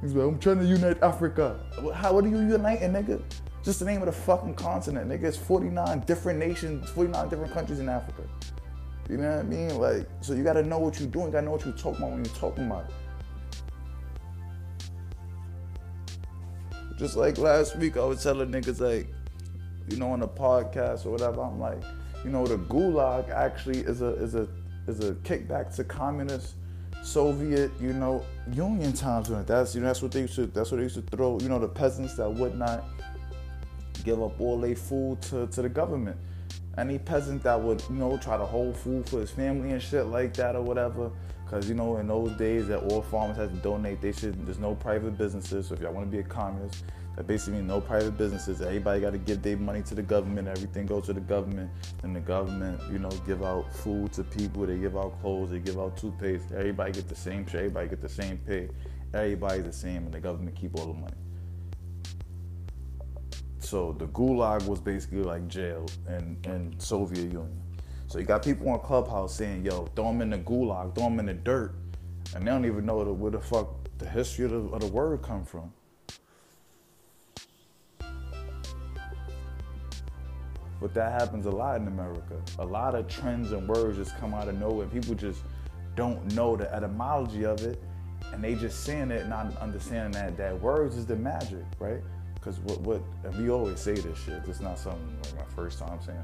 He's 0.00 0.12
like, 0.12 0.28
I'm 0.28 0.38
trying 0.38 0.58
to 0.58 0.64
unite 0.64 1.02
Africa. 1.02 1.58
How, 1.94 2.12
what 2.12 2.24
are 2.24 2.28
you 2.28 2.38
uniting, 2.38 2.92
nigga? 2.92 3.22
Just 3.62 3.80
the 3.80 3.86
name 3.86 4.00
of 4.00 4.06
the 4.06 4.12
fucking 4.12 4.54
continent, 4.54 5.10
nigga. 5.10 5.24
It's 5.24 5.36
49 5.36 6.00
different 6.00 6.38
nations, 6.38 6.88
49 6.90 7.28
different 7.28 7.52
countries 7.52 7.80
in 7.80 7.88
Africa. 7.88 8.22
You 9.08 9.16
know 9.16 9.30
what 9.30 9.38
I 9.38 9.42
mean? 9.42 9.78
Like, 9.78 10.08
so 10.20 10.34
you 10.34 10.44
gotta 10.44 10.62
know 10.62 10.78
what 10.78 11.00
you're 11.00 11.08
doing. 11.08 11.26
You 11.26 11.32
gotta 11.32 11.46
know 11.46 11.52
what 11.52 11.64
you're 11.64 11.74
talking 11.74 11.98
about 11.98 12.12
when 12.12 12.24
you're 12.24 12.34
talking 12.34 12.66
about 12.66 12.84
it. 12.88 12.94
Just 16.98 17.16
like 17.16 17.38
last 17.38 17.76
week, 17.76 17.96
I 17.96 18.04
was 18.04 18.22
telling 18.22 18.50
niggas 18.50 18.80
like, 18.80 19.08
you 19.88 19.96
know, 19.96 20.10
on 20.10 20.22
a 20.22 20.28
podcast 20.28 21.06
or 21.06 21.10
whatever. 21.10 21.42
I'm 21.42 21.60
like, 21.60 21.82
you 22.24 22.30
know, 22.30 22.46
the 22.46 22.58
gulag 22.58 23.30
actually 23.30 23.80
is 23.80 24.02
a 24.02 24.14
is 24.14 24.34
a 24.34 24.48
is 24.86 25.00
a 25.00 25.12
kickback 25.12 25.74
to 25.76 25.84
communist 25.84 26.54
Soviet, 27.06 27.70
you 27.80 27.92
know, 27.92 28.24
Union 28.52 28.92
times. 28.92 29.30
When 29.30 29.44
that's 29.44 29.74
you 29.74 29.80
know 29.80 29.86
that's 29.86 30.02
what 30.02 30.10
they 30.10 30.22
used 30.22 30.34
to 30.34 30.46
that's 30.46 30.70
what 30.70 30.78
they 30.78 30.82
used 30.82 30.96
to 30.96 31.02
throw. 31.02 31.38
You 31.40 31.48
know, 31.48 31.58
the 31.58 31.68
peasants 31.68 32.14
that 32.14 32.28
would 32.28 32.58
not 32.58 32.84
give 34.04 34.20
up 34.22 34.40
all 34.40 34.58
their 34.58 34.74
food 34.74 35.22
to, 35.22 35.46
to 35.46 35.62
the 35.62 35.68
government. 35.68 36.16
Any 36.76 36.98
peasant 36.98 37.42
that 37.44 37.60
would 37.60 37.82
you 37.88 37.94
know 37.94 38.16
try 38.18 38.36
to 38.36 38.44
hold 38.44 38.76
food 38.76 39.08
for 39.08 39.20
his 39.20 39.30
family 39.30 39.70
and 39.70 39.80
shit 39.80 40.06
like 40.06 40.34
that 40.34 40.56
or 40.56 40.62
whatever. 40.62 41.10
Cause 41.48 41.68
you 41.68 41.76
know 41.76 41.98
in 41.98 42.08
those 42.08 42.32
days 42.32 42.66
that 42.66 42.80
all 42.90 43.02
farmers 43.02 43.36
had 43.36 43.50
to 43.50 43.56
donate, 43.60 44.00
they 44.00 44.10
should. 44.10 44.44
There's 44.44 44.58
no 44.58 44.74
private 44.74 45.16
businesses. 45.16 45.68
So 45.68 45.74
if 45.74 45.80
y'all 45.80 45.92
want 45.92 46.10
to 46.10 46.10
be 46.10 46.18
a 46.18 46.24
communist, 46.24 46.82
that 47.16 47.26
basically 47.26 47.54
means 47.54 47.68
no 47.68 47.80
private 47.80 48.18
businesses. 48.18 48.60
Everybody 48.60 49.00
got 49.00 49.12
to 49.12 49.18
give 49.18 49.42
their 49.42 49.56
money 49.56 49.82
to 49.84 49.94
the 49.94 50.02
government. 50.02 50.48
Everything 50.48 50.86
goes 50.86 51.06
to 51.06 51.14
the 51.14 51.20
government, 51.20 51.70
and 52.02 52.14
the 52.14 52.20
government, 52.20 52.80
you 52.92 52.98
know, 52.98 53.10
give 53.26 53.42
out 53.42 53.72
food 53.72 54.12
to 54.14 54.22
people. 54.22 54.66
They 54.66 54.76
give 54.76 54.96
out 54.98 55.20
clothes. 55.22 55.50
They 55.50 55.58
give 55.60 55.78
out 55.78 55.96
toothpaste. 55.96 56.52
Everybody 56.52 56.92
get 56.92 57.08
the 57.08 57.16
same 57.16 57.46
shit. 57.46 57.56
Everybody 57.56 57.88
get 57.88 58.02
the 58.02 58.08
same 58.08 58.38
pay. 58.38 58.68
Everybody's 59.14 59.64
the 59.64 59.72
same, 59.72 60.04
and 60.04 60.12
the 60.12 60.20
government 60.20 60.56
keep 60.56 60.78
all 60.78 60.88
the 60.88 61.00
money. 61.00 61.14
So 63.60 63.92
the 63.92 64.06
gulag 64.08 64.66
was 64.68 64.80
basically 64.80 65.22
like 65.22 65.48
jail 65.48 65.86
in, 66.08 66.38
in 66.44 66.74
Soviet 66.78 67.24
Union. 67.24 67.62
So 68.08 68.18
you 68.18 68.26
got 68.26 68.44
people 68.44 68.68
on 68.68 68.80
Clubhouse 68.80 69.34
saying, 69.34 69.64
"Yo, 69.64 69.86
throw 69.96 70.06
them 70.06 70.22
in 70.22 70.30
the 70.30 70.38
gulag, 70.38 70.94
throw 70.94 71.04
them 71.04 71.18
in 71.18 71.26
the 71.26 71.34
dirt," 71.34 71.74
and 72.34 72.46
they 72.46 72.50
don't 72.50 72.66
even 72.66 72.86
know 72.86 73.02
where 73.02 73.32
the 73.32 73.40
fuck 73.40 73.68
the 73.98 74.08
history 74.08 74.44
of 74.44 74.50
the, 74.50 74.58
of 74.68 74.80
the 74.80 74.86
word 74.88 75.22
come 75.22 75.44
from. 75.44 75.72
But 80.80 80.92
that 80.94 81.12
happens 81.12 81.46
a 81.46 81.50
lot 81.50 81.80
in 81.80 81.88
America. 81.88 82.40
A 82.58 82.64
lot 82.64 82.94
of 82.94 83.08
trends 83.08 83.52
and 83.52 83.66
words 83.66 83.96
just 83.96 84.16
come 84.18 84.34
out 84.34 84.48
of 84.48 84.58
nowhere. 84.58 84.86
People 84.86 85.14
just 85.14 85.42
don't 85.94 86.34
know 86.34 86.56
the 86.56 86.72
etymology 86.74 87.44
of 87.44 87.62
it, 87.62 87.82
and 88.32 88.44
they 88.44 88.54
just 88.54 88.84
saying 88.84 89.10
it, 89.10 89.26
not 89.28 89.56
understanding 89.56 90.12
that 90.12 90.36
that 90.36 90.60
words 90.60 90.96
is 90.96 91.06
the 91.06 91.16
magic, 91.16 91.64
right? 91.78 92.00
Because 92.34 92.58
what 92.60 92.80
what 92.82 93.02
we 93.38 93.50
always 93.50 93.80
say 93.80 93.94
this 93.94 94.18
shit. 94.18 94.42
It's 94.46 94.60
not 94.60 94.78
something 94.78 95.18
like 95.22 95.36
my 95.36 95.54
first 95.54 95.78
time 95.78 95.98
saying. 96.04 96.18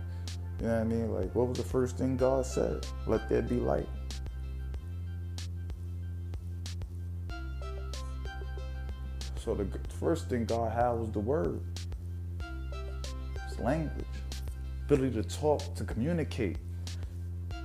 You 0.61 0.69
know 0.69 0.75
what 0.75 0.81
I 0.81 0.85
mean? 0.85 1.15
Like, 1.15 1.35
what 1.35 1.49
was 1.49 1.59
the 1.59 1.65
first 1.65 1.97
thing 1.97 2.17
God 2.17 2.47
said? 2.47 2.87
Let 3.07 3.29
there 3.29 3.43
be 3.43 3.57
light. 3.57 3.89
So 9.37 9.55
the 9.55 9.67
first 9.99 10.29
thing 10.29 10.45
God 10.45 10.71
had 10.71 10.91
was 10.91 11.11
the 11.11 11.19
word. 11.19 11.61
It's 13.49 13.59
language 13.59 14.07
ability 14.93 15.23
to 15.23 15.29
talk, 15.39 15.75
to 15.75 15.85
communicate. 15.85 16.57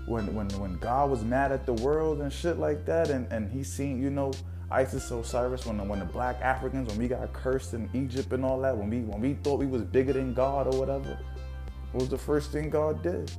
When 0.05 0.33
when 0.33 0.47
when 0.59 0.77
God 0.77 1.09
was 1.09 1.23
mad 1.23 1.51
at 1.51 1.65
the 1.65 1.73
world 1.73 2.21
and 2.21 2.31
shit 2.31 2.57
like 2.57 2.85
that, 2.85 3.09
and, 3.09 3.31
and 3.31 3.51
he 3.51 3.63
seen, 3.63 4.01
you 4.01 4.09
know, 4.09 4.31
Isis 4.71 5.11
Osiris, 5.11 5.65
when 5.65 5.77
the, 5.77 5.83
when 5.83 5.99
the 5.99 6.05
black 6.05 6.39
Africans, 6.41 6.87
when 6.87 6.97
we 6.97 7.09
got 7.09 7.31
cursed 7.33 7.73
in 7.73 7.89
Egypt 7.93 8.31
and 8.31 8.45
all 8.45 8.61
that, 8.61 8.77
when 8.77 8.89
we 8.89 8.99
when 9.01 9.19
we 9.19 9.33
thought 9.33 9.59
we 9.59 9.65
was 9.65 9.81
bigger 9.81 10.13
than 10.13 10.33
God 10.33 10.73
or 10.73 10.79
whatever, 10.79 11.19
what 11.91 12.01
was 12.01 12.09
the 12.09 12.17
first 12.17 12.51
thing 12.51 12.69
God 12.69 13.03
did? 13.03 13.31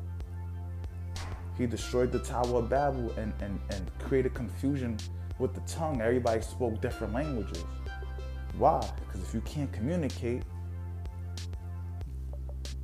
He 1.57 1.67
destroyed 1.67 2.13
the 2.13 2.21
Tower 2.21 2.59
of 2.61 2.69
Babel 2.69 3.11
and, 3.17 3.33
and, 3.41 3.59
and 3.71 3.91
created 3.99 4.33
confusion 4.35 4.97
with 5.39 5.55
the 5.55 5.61
tongue. 5.63 6.01
Everybody 6.01 6.41
spoke 6.43 6.81
different 6.81 7.15
languages. 7.15 7.65
Why? 8.57 8.87
Because 9.07 9.23
if 9.23 9.35
you 9.35 9.41
can't 9.41 9.73
communicate, 9.73 10.45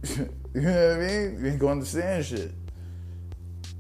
you 0.55 0.61
know 0.61 0.97
what 0.97 1.05
I 1.05 1.09
mean? 1.09 1.41
You 1.41 1.51
ain't 1.51 1.59
gonna 1.59 1.73
understand 1.73 2.25
shit. 2.25 2.53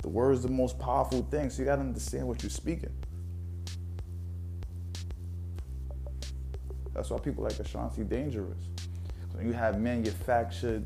The 0.02 0.08
word 0.08 0.32
is 0.32 0.42
the 0.42 0.48
most 0.48 0.78
powerful 0.78 1.22
thing, 1.30 1.48
so 1.48 1.62
you 1.62 1.66
gotta 1.66 1.80
understand 1.80 2.26
what 2.26 2.42
you're 2.42 2.50
speaking. 2.50 2.92
That's 6.92 7.10
why 7.10 7.18
people 7.18 7.44
like 7.44 7.58
Ashanti 7.58 8.04
dangerous. 8.04 8.58
When 9.32 9.46
you 9.46 9.52
have 9.52 9.80
manufactured 9.80 10.84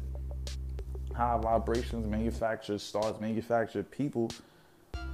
high 1.14 1.38
vibrations, 1.38 2.06
manufactured 2.06 2.80
stars, 2.80 3.20
manufactured 3.20 3.90
people 3.90 4.30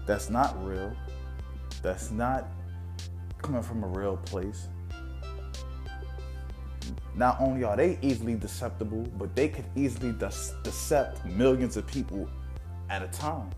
that's 0.06 0.28
not 0.28 0.62
real, 0.64 0.94
that's 1.82 2.10
not 2.10 2.46
coming 3.38 3.62
from 3.62 3.84
a 3.84 3.88
real 3.88 4.16
place. 4.18 4.68
Not 7.16 7.40
only 7.40 7.62
are 7.62 7.76
they 7.76 7.98
easily 8.02 8.34
deceptible, 8.34 9.06
but 9.18 9.36
they 9.36 9.48
could 9.48 9.66
easily 9.76 10.12
de- 10.12 10.26
decept 10.26 11.24
millions 11.24 11.76
of 11.76 11.86
people 11.86 12.28
at 12.90 13.02
a 13.02 13.08
time. 13.08 13.50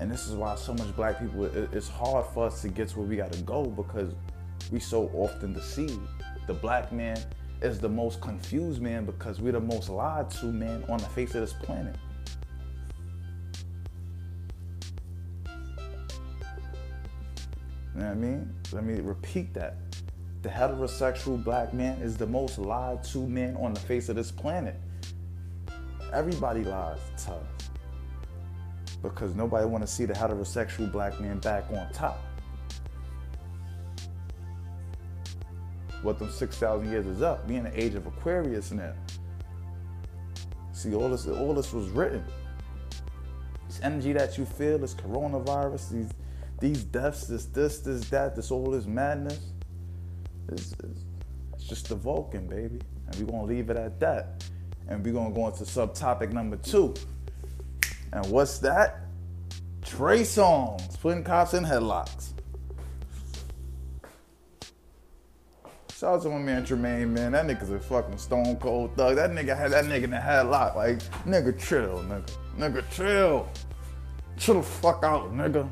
And 0.00 0.10
this 0.10 0.26
is 0.26 0.34
why 0.34 0.54
so 0.56 0.74
much 0.74 0.94
black 0.96 1.20
people, 1.20 1.44
it's 1.44 1.88
hard 1.88 2.26
for 2.32 2.46
us 2.46 2.62
to 2.62 2.68
get 2.68 2.88
to 2.88 2.98
where 2.98 3.08
we 3.08 3.16
gotta 3.16 3.40
go 3.42 3.64
because 3.64 4.14
we 4.70 4.80
so 4.80 5.10
often 5.14 5.52
deceive. 5.52 5.98
The 6.46 6.54
black 6.54 6.92
man 6.92 7.18
is 7.62 7.78
the 7.78 7.88
most 7.88 8.20
confused 8.20 8.80
man 8.80 9.04
because 9.04 9.40
we're 9.40 9.52
the 9.52 9.60
most 9.60 9.88
lied 9.88 10.30
to 10.30 10.46
man 10.46 10.84
on 10.88 10.98
the 10.98 11.06
face 11.06 11.34
of 11.34 11.40
this 11.40 11.52
planet. 11.52 11.96
You 17.94 18.02
know 18.02 18.08
what 18.08 18.10
I 18.10 18.14
mean? 18.14 18.54
Let 18.72 18.84
me 18.84 19.00
repeat 19.00 19.54
that. 19.54 19.76
The 20.46 20.52
heterosexual 20.52 21.42
black 21.42 21.74
man 21.74 22.00
is 22.00 22.16
the 22.16 22.26
most 22.28 22.56
lied 22.56 23.02
to 23.06 23.26
man 23.26 23.56
on 23.56 23.74
the 23.74 23.80
face 23.80 24.08
of 24.08 24.14
this 24.14 24.30
planet. 24.30 24.76
Everybody 26.12 26.62
lies 26.62 27.00
to 27.24 27.32
us 27.32 27.70
because 29.02 29.34
nobody 29.34 29.66
want 29.66 29.82
to 29.82 29.88
see 29.88 30.04
the 30.04 30.12
heterosexual 30.12 30.92
black 30.92 31.20
man 31.20 31.40
back 31.40 31.64
on 31.72 31.92
top. 31.92 32.22
what 36.02 36.20
them 36.20 36.30
6,000 36.30 36.88
years 36.92 37.06
is 37.06 37.22
up. 37.22 37.48
We 37.48 37.56
in 37.56 37.64
the 37.64 37.82
age 37.82 37.96
of 37.96 38.06
Aquarius 38.06 38.70
now. 38.70 38.92
See, 40.70 40.94
all 40.94 41.08
this, 41.08 41.26
all 41.26 41.54
this 41.54 41.72
was 41.72 41.88
written. 41.88 42.24
This 43.66 43.80
energy 43.82 44.12
that 44.12 44.38
you 44.38 44.44
feel, 44.44 44.78
this 44.78 44.94
coronavirus, 44.94 45.90
these, 45.90 46.10
these 46.60 46.84
deaths, 46.84 47.26
this, 47.26 47.46
this, 47.46 47.80
this, 47.80 48.08
that, 48.10 48.36
this, 48.36 48.52
all 48.52 48.70
this 48.70 48.86
madness, 48.86 49.40
it's, 50.48 50.72
it's, 50.72 51.04
it's 51.54 51.64
just 51.64 51.88
the 51.88 51.94
Vulcan, 51.94 52.46
baby. 52.46 52.80
And 53.06 53.16
we're 53.16 53.32
gonna 53.32 53.44
leave 53.44 53.70
it 53.70 53.76
at 53.76 54.00
that. 54.00 54.44
And 54.88 55.04
we're 55.04 55.12
gonna 55.12 55.34
go 55.34 55.46
into 55.46 55.64
subtopic 55.64 56.32
number 56.32 56.56
two. 56.56 56.94
And 58.12 58.26
what's 58.30 58.58
that? 58.58 59.00
Trey 59.82 60.22
Songz, 60.22 61.00
putting 61.00 61.22
cops 61.22 61.54
in 61.54 61.64
headlocks. 61.64 62.32
Shout 65.96 66.16
out 66.16 66.22
to 66.24 66.28
my 66.28 66.38
man 66.38 66.62
Tremaine, 66.64 67.14
man. 67.14 67.32
That 67.32 67.46
nigga's 67.46 67.70
a 67.70 67.80
fucking 67.80 68.18
stone 68.18 68.56
cold 68.56 68.94
thug. 68.96 69.16
That 69.16 69.30
nigga 69.30 69.56
had 69.56 69.70
that 69.70 69.86
nigga 69.86 70.04
in 70.04 70.10
the 70.10 70.18
headlock. 70.18 70.76
Like, 70.76 70.98
nigga, 71.24 71.58
chill, 71.58 72.04
nigga. 72.06 72.30
Nigga, 72.58 72.84
chill. 72.90 73.48
Chill 74.36 74.56
the 74.56 74.62
fuck 74.62 75.02
out, 75.04 75.32
nigga. 75.32 75.66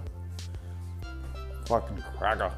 Fucking 1.67 2.03
cracker. 2.17 2.51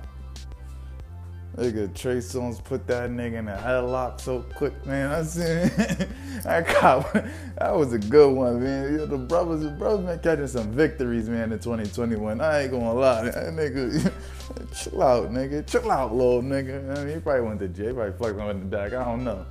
Nigga, 1.57 1.95
Trey 1.95 2.17
Songz 2.17 2.63
put 2.63 2.87
that 2.87 3.09
nigga 3.09 3.39
in 3.39 3.49
a 3.49 3.57
headlock 3.57 4.21
so 4.21 4.45
quick, 4.55 4.85
man. 4.85 5.11
I 5.11 5.23
seen 5.23 5.45
that 6.45 6.67
cop. 6.67 7.11
That 7.59 7.75
was 7.75 7.95
a 7.95 7.99
good 7.99 8.31
one, 8.31 8.63
man. 8.63 8.99
Yeah, 8.99 9.07
the 9.07 9.17
brothers, 9.17 9.63
the 9.63 9.71
brothers 9.71 10.05
been 10.05 10.19
catching 10.19 10.49
some 10.49 10.71
victories, 10.73 11.31
man, 11.31 11.53
in 11.53 11.59
2021. 11.59 12.43
I 12.43 12.63
ain't 12.63 12.73
gonna 12.73 12.93
lie, 12.93 13.23
that 13.31 13.55
nigga. 13.55 14.13
chill 14.77 15.03
out, 15.03 15.33
nigga. 15.33 15.67
Chill 15.67 15.91
out, 15.91 16.15
little 16.15 16.43
nigga. 16.43 16.95
I 16.95 17.05
mean, 17.05 17.15
he 17.15 17.21
probably 17.21 17.49
went 17.49 17.61
to 17.61 17.69
jail. 17.69 17.95
Probably 17.95 18.19
fucked 18.19 18.39
him 18.39 18.51
in 18.51 18.61
the 18.61 18.67
back. 18.67 18.93
I 18.93 19.03
don't 19.03 19.25
know. 19.25 19.47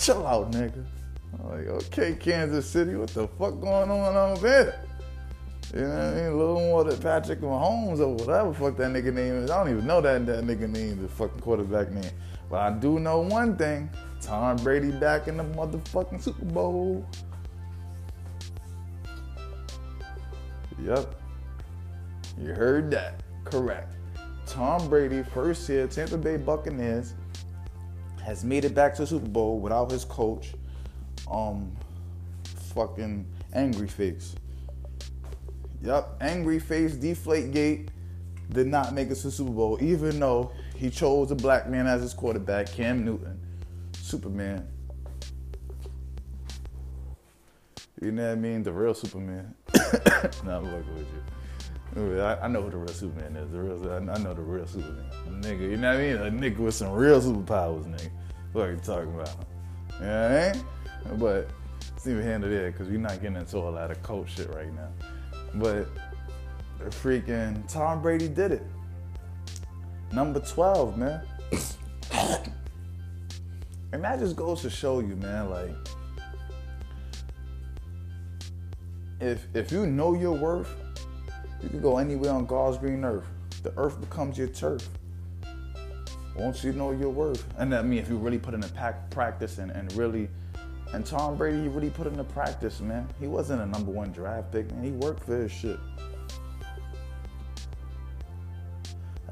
Chill 0.00 0.26
out, 0.26 0.50
nigga. 0.50 0.84
I'm 1.38 1.48
like, 1.48 1.68
okay, 1.84 2.14
Kansas 2.14 2.68
City, 2.68 2.96
what 2.96 3.10
the 3.10 3.28
fuck 3.28 3.60
going 3.60 3.88
on 3.88 4.16
over 4.16 4.48
there? 4.48 4.84
You 5.72 5.82
know 5.82 5.88
what 5.88 5.98
I 5.98 6.14
mean? 6.14 6.38
Little 6.38 6.60
more 6.60 6.84
than 6.84 7.00
Patrick 7.00 7.40
Mahomes 7.40 8.00
or 8.00 8.14
whatever 8.14 8.52
fuck 8.52 8.76
that 8.78 8.90
nigga 8.90 9.14
name 9.14 9.36
is. 9.36 9.50
I 9.50 9.62
don't 9.62 9.72
even 9.72 9.86
know 9.86 10.00
that 10.00 10.26
that 10.26 10.44
nigga 10.44 10.68
name, 10.68 11.00
the 11.00 11.08
fucking 11.08 11.40
quarterback 11.40 11.92
name. 11.92 12.10
But 12.50 12.60
I 12.60 12.70
do 12.70 12.98
know 12.98 13.20
one 13.20 13.56
thing. 13.56 13.88
Tom 14.20 14.56
Brady 14.56 14.90
back 14.90 15.28
in 15.28 15.36
the 15.36 15.44
motherfucking 15.44 16.20
Super 16.20 16.44
Bowl. 16.46 17.06
Yep. 20.84 21.14
You 22.40 22.52
heard 22.52 22.90
that. 22.90 23.22
Correct. 23.44 23.94
Tom 24.46 24.88
Brady, 24.88 25.22
first 25.22 25.68
year, 25.68 25.86
Tampa 25.86 26.18
Bay 26.18 26.36
Buccaneers, 26.36 27.14
has 28.24 28.44
made 28.44 28.64
it 28.64 28.74
back 28.74 28.94
to 28.96 29.02
the 29.02 29.06
Super 29.06 29.28
Bowl 29.28 29.60
without 29.60 29.90
his 29.90 30.04
coach, 30.04 30.54
um, 31.30 31.70
fucking 32.74 33.24
angry 33.54 33.88
face. 33.88 34.34
Yep, 35.82 36.18
angry 36.20 36.58
face, 36.58 36.94
deflate 36.94 37.52
gate, 37.52 37.88
did 38.50 38.66
not 38.66 38.92
make 38.92 39.10
it 39.10 39.14
to 39.16 39.30
Super 39.30 39.50
Bowl, 39.50 39.78
even 39.80 40.20
though 40.20 40.52
he 40.76 40.90
chose 40.90 41.30
a 41.30 41.34
black 41.34 41.68
man 41.68 41.86
as 41.86 42.02
his 42.02 42.12
quarterback, 42.12 42.70
Cam 42.70 43.04
Newton, 43.04 43.40
Superman. 43.94 44.66
You 48.00 48.12
know 48.12 48.28
what 48.28 48.32
I 48.32 48.34
mean? 48.34 48.62
The 48.62 48.72
real 48.72 48.94
Superman. 48.94 49.54
nah, 49.74 50.58
I'm 50.58 50.64
fucking 50.64 50.94
with 50.94 51.06
you. 51.96 52.22
I, 52.22 52.46
know 52.48 52.62
who 52.62 52.70
the 52.70 52.76
real 52.76 52.88
Superman 52.88 53.36
is. 53.36 53.50
The 53.50 53.60
real, 53.60 54.10
I 54.10 54.18
know 54.18 54.32
the 54.32 54.42
real 54.42 54.66
Superman. 54.66 55.10
Nigga, 55.42 55.60
you 55.60 55.76
know 55.76 55.92
what 55.92 56.00
I 56.00 56.30
mean? 56.30 56.44
A 56.44 56.50
nigga 56.50 56.58
with 56.58 56.74
some 56.74 56.92
real 56.92 57.20
superpowers, 57.20 57.84
nigga. 57.86 58.10
What 58.52 58.68
are 58.68 58.72
you 58.72 58.78
talking 58.78 59.14
about? 59.14 59.36
You 59.98 60.06
know 60.06 60.22
what 60.22 60.32
I 60.32 60.52
mean? 60.52 61.18
But 61.18 61.50
let's 61.92 62.06
even 62.06 62.22
handle 62.22 62.48
that 62.50 62.72
because 62.72 62.88
we're 62.88 62.98
not 62.98 63.20
getting 63.20 63.36
into 63.36 63.58
all 63.58 63.72
that 63.72 63.90
of 63.90 64.02
coach 64.02 64.36
shit 64.36 64.48
right 64.50 64.72
now. 64.72 64.88
But 65.54 65.88
freaking 66.90 67.66
Tom 67.70 68.02
Brady 68.02 68.28
did 68.28 68.52
it. 68.52 68.62
Number 70.12 70.40
12, 70.40 70.96
man. 70.98 71.22
and 73.92 74.02
that 74.04 74.18
just 74.18 74.36
goes 74.36 74.62
to 74.62 74.70
show 74.70 75.00
you, 75.00 75.16
man, 75.16 75.50
like 75.50 75.70
if 79.20 79.46
if 79.54 79.70
you 79.70 79.86
know 79.86 80.14
your 80.14 80.32
worth, 80.32 80.74
you 81.62 81.68
can 81.68 81.80
go 81.80 81.98
anywhere 81.98 82.32
on 82.32 82.46
God's 82.46 82.78
green 82.78 83.04
earth. 83.04 83.26
The 83.62 83.72
earth 83.76 84.00
becomes 84.00 84.38
your 84.38 84.48
turf. 84.48 84.88
Once 86.36 86.64
you 86.64 86.72
know 86.72 86.92
your 86.92 87.10
worth, 87.10 87.44
and 87.58 87.74
I 87.74 87.82
mean, 87.82 87.98
if 87.98 88.08
you 88.08 88.16
really 88.16 88.38
put 88.38 88.54
in 88.54 88.64
a 88.64 88.68
pack 88.68 89.10
practice 89.10 89.58
and, 89.58 89.70
and 89.70 89.92
really 89.92 90.28
and 90.92 91.06
Tom 91.06 91.36
Brady, 91.36 91.62
he 91.62 91.68
really 91.68 91.90
put 91.90 92.06
into 92.06 92.24
practice, 92.24 92.80
man. 92.80 93.08
He 93.20 93.26
wasn't 93.28 93.62
a 93.62 93.66
number 93.66 93.92
one 93.92 94.10
draft 94.10 94.50
pick, 94.50 94.70
man. 94.72 94.82
He 94.82 94.90
worked 94.90 95.24
for 95.24 95.36
his 95.36 95.52
shit. 95.52 95.78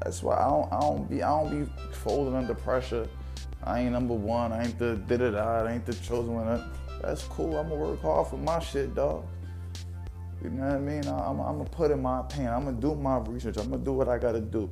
That's 0.01 0.23
why 0.23 0.37
I 0.37 0.49
don't, 0.49 0.71
I 0.71 0.79
don't 0.79 1.09
be, 1.09 1.21
I 1.21 1.29
don't 1.29 1.65
be 1.65 1.71
folding 1.91 2.35
under 2.35 2.53
pressure. 2.53 3.07
I 3.63 3.81
ain't 3.81 3.91
number 3.91 4.13
one. 4.13 4.53
I 4.53 4.63
ain't 4.63 4.79
the 4.79 4.95
did 4.95 5.19
it. 5.19 5.35
I 5.35 5.73
ain't 5.73 5.85
the 5.85 5.93
chosen 5.95 6.33
one. 6.33 6.71
That's 7.01 7.23
cool. 7.23 7.57
I'm 7.57 7.67
gonna 7.67 7.81
work 7.81 8.01
hard 8.01 8.27
for 8.27 8.37
my 8.37 8.59
shit, 8.59 8.95
dog. 8.95 9.25
You 10.41 10.49
know 10.51 10.65
what 10.65 10.75
I 10.75 10.79
mean? 10.79 11.05
I'm, 11.05 11.41
I'm 11.41 11.57
gonna 11.57 11.65
put 11.65 11.91
in 11.91 12.01
my 12.01 12.21
pain. 12.23 12.47
I'm 12.47 12.63
gonna 12.63 12.79
do 12.79 12.95
my 12.95 13.17
research. 13.17 13.57
I'm 13.57 13.69
gonna 13.69 13.83
do 13.83 13.91
what 13.91 14.07
I 14.07 14.17
gotta 14.17 14.39
do, 14.39 14.69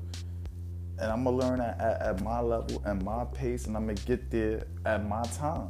and 0.99 1.11
I'm 1.11 1.25
gonna 1.25 1.35
learn 1.35 1.59
at, 1.59 1.77
at, 1.81 2.01
at 2.01 2.23
my 2.23 2.39
level 2.39 2.81
and 2.85 3.03
my 3.03 3.25
pace, 3.25 3.65
and 3.67 3.75
I'm 3.75 3.87
gonna 3.87 3.95
get 4.05 4.31
there 4.31 4.65
at 4.85 5.05
my 5.05 5.23
time. 5.23 5.69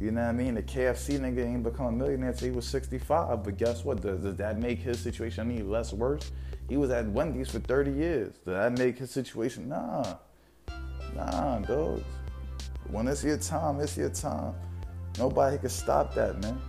You 0.00 0.12
know 0.12 0.20
what 0.20 0.28
I 0.28 0.32
mean? 0.32 0.54
The 0.54 0.62
KFC 0.62 1.18
nigga 1.18 1.44
ain't 1.44 1.64
become 1.64 1.86
a 1.86 1.92
millionaire 1.92 2.30
until 2.30 2.48
he 2.48 2.54
was 2.54 2.68
65. 2.68 3.42
But 3.42 3.56
guess 3.56 3.84
what? 3.84 4.00
Does, 4.00 4.20
does 4.20 4.36
that 4.36 4.58
make 4.58 4.78
his 4.78 5.00
situation 5.00 5.50
any 5.50 5.62
less 5.62 5.92
worse? 5.92 6.30
He 6.68 6.76
was 6.76 6.90
at 6.90 7.06
Wendy's 7.08 7.50
for 7.50 7.58
30 7.58 7.92
years. 7.92 8.34
Does 8.44 8.54
that 8.54 8.78
make 8.78 8.98
his 8.98 9.10
situation? 9.10 9.68
Nah. 9.68 10.16
Nah, 11.14 11.58
dogs. 11.60 12.04
When 12.90 13.08
it's 13.08 13.24
your 13.24 13.38
time, 13.38 13.80
it's 13.80 13.96
your 13.96 14.10
time. 14.10 14.54
Nobody 15.18 15.58
can 15.58 15.68
stop 15.68 16.14
that, 16.14 16.40
man. 16.42 16.60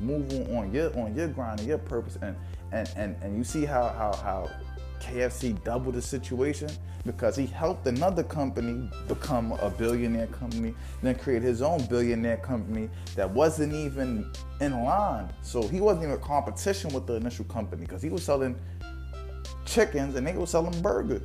Move 0.00 0.30
on, 0.32 0.56
on 0.56 0.74
your 0.74 0.96
on 0.98 1.14
your 1.14 1.28
grind 1.28 1.60
and 1.60 1.68
your 1.68 1.78
purpose. 1.78 2.18
And 2.22 2.36
and 2.72 2.90
and, 2.96 3.16
and 3.22 3.36
you 3.36 3.44
see 3.44 3.64
how 3.64 3.88
how 3.88 4.12
how 4.14 4.50
KFC 5.00 5.62
doubled 5.64 5.94
the 5.94 6.02
situation 6.02 6.70
because 7.08 7.34
he 7.36 7.46
helped 7.46 7.86
another 7.86 8.22
company 8.22 8.90
become 9.08 9.52
a 9.52 9.70
billionaire 9.70 10.26
company, 10.26 10.74
then 11.02 11.14
create 11.14 11.42
his 11.42 11.62
own 11.62 11.82
billionaire 11.86 12.36
company 12.36 12.90
that 13.16 13.28
wasn't 13.28 13.72
even 13.72 14.30
in 14.60 14.84
line. 14.84 15.26
So 15.40 15.66
he 15.66 15.80
wasn't 15.80 16.04
even 16.04 16.20
competition 16.20 16.92
with 16.92 17.06
the 17.06 17.14
initial 17.14 17.46
company 17.46 17.80
because 17.80 18.02
he 18.02 18.10
was 18.10 18.22
selling 18.22 18.56
chickens 19.64 20.16
and 20.16 20.26
they 20.26 20.34
were 20.34 20.46
selling 20.46 20.78
burgers. 20.82 21.22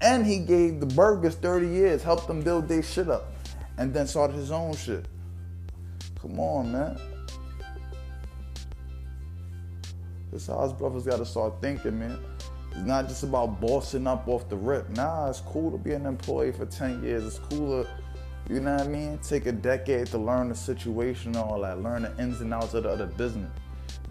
And 0.00 0.24
he 0.24 0.38
gave 0.38 0.78
the 0.78 0.86
burgers 0.86 1.34
30 1.34 1.66
years, 1.66 2.02
helped 2.04 2.28
them 2.28 2.40
build 2.40 2.68
their 2.68 2.84
shit 2.84 3.10
up, 3.10 3.32
and 3.76 3.92
then 3.92 4.06
started 4.06 4.36
his 4.36 4.52
own 4.52 4.76
shit. 4.76 5.04
Come 6.22 6.38
on, 6.38 6.70
man. 6.70 6.96
That's 10.30 10.46
how 10.46 10.58
us 10.58 10.72
brothers 10.72 11.06
gotta 11.06 11.26
start 11.26 11.60
thinking, 11.60 11.98
man. 11.98 12.20
It's 12.80 12.88
not 12.88 13.08
just 13.08 13.24
about 13.24 13.60
bossing 13.60 14.06
up 14.06 14.26
off 14.26 14.48
the 14.48 14.56
rip. 14.56 14.88
Nah, 14.88 15.28
it's 15.28 15.40
cool 15.40 15.70
to 15.70 15.76
be 15.76 15.92
an 15.92 16.06
employee 16.06 16.50
for 16.50 16.64
10 16.64 17.04
years. 17.04 17.26
It's 17.26 17.38
cool 17.38 17.84
to, 17.84 17.90
you 18.48 18.60
know 18.60 18.74
what 18.74 18.86
I 18.86 18.88
mean? 18.88 19.18
Take 19.18 19.44
a 19.44 19.52
decade 19.52 20.06
to 20.06 20.16
learn 20.18 20.48
the 20.48 20.54
situation 20.54 21.32
and 21.32 21.44
all 21.44 21.60
that, 21.60 21.82
learn 21.82 22.04
the 22.04 22.18
ins 22.18 22.40
and 22.40 22.54
outs 22.54 22.72
of 22.72 22.84
the 22.84 22.88
other 22.88 23.04
business. 23.04 23.50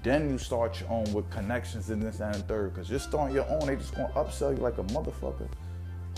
Then 0.04 0.30
you 0.30 0.38
start 0.38 0.80
your 0.80 0.92
own 0.92 1.12
with 1.14 1.28
connections 1.32 1.90
in 1.90 2.00
this 2.00 2.20
and 2.20 2.36
third. 2.48 2.76
Cause 2.76 2.92
you're 2.92 3.00
starting 3.00 3.36
your 3.36 3.50
own, 3.50 3.66
they 3.66 3.76
just 3.76 3.96
gonna 3.96 4.14
upsell 4.14 4.56
you 4.56 4.62
like 4.62 4.78
a 4.78 4.84
motherfucker. 4.84 5.50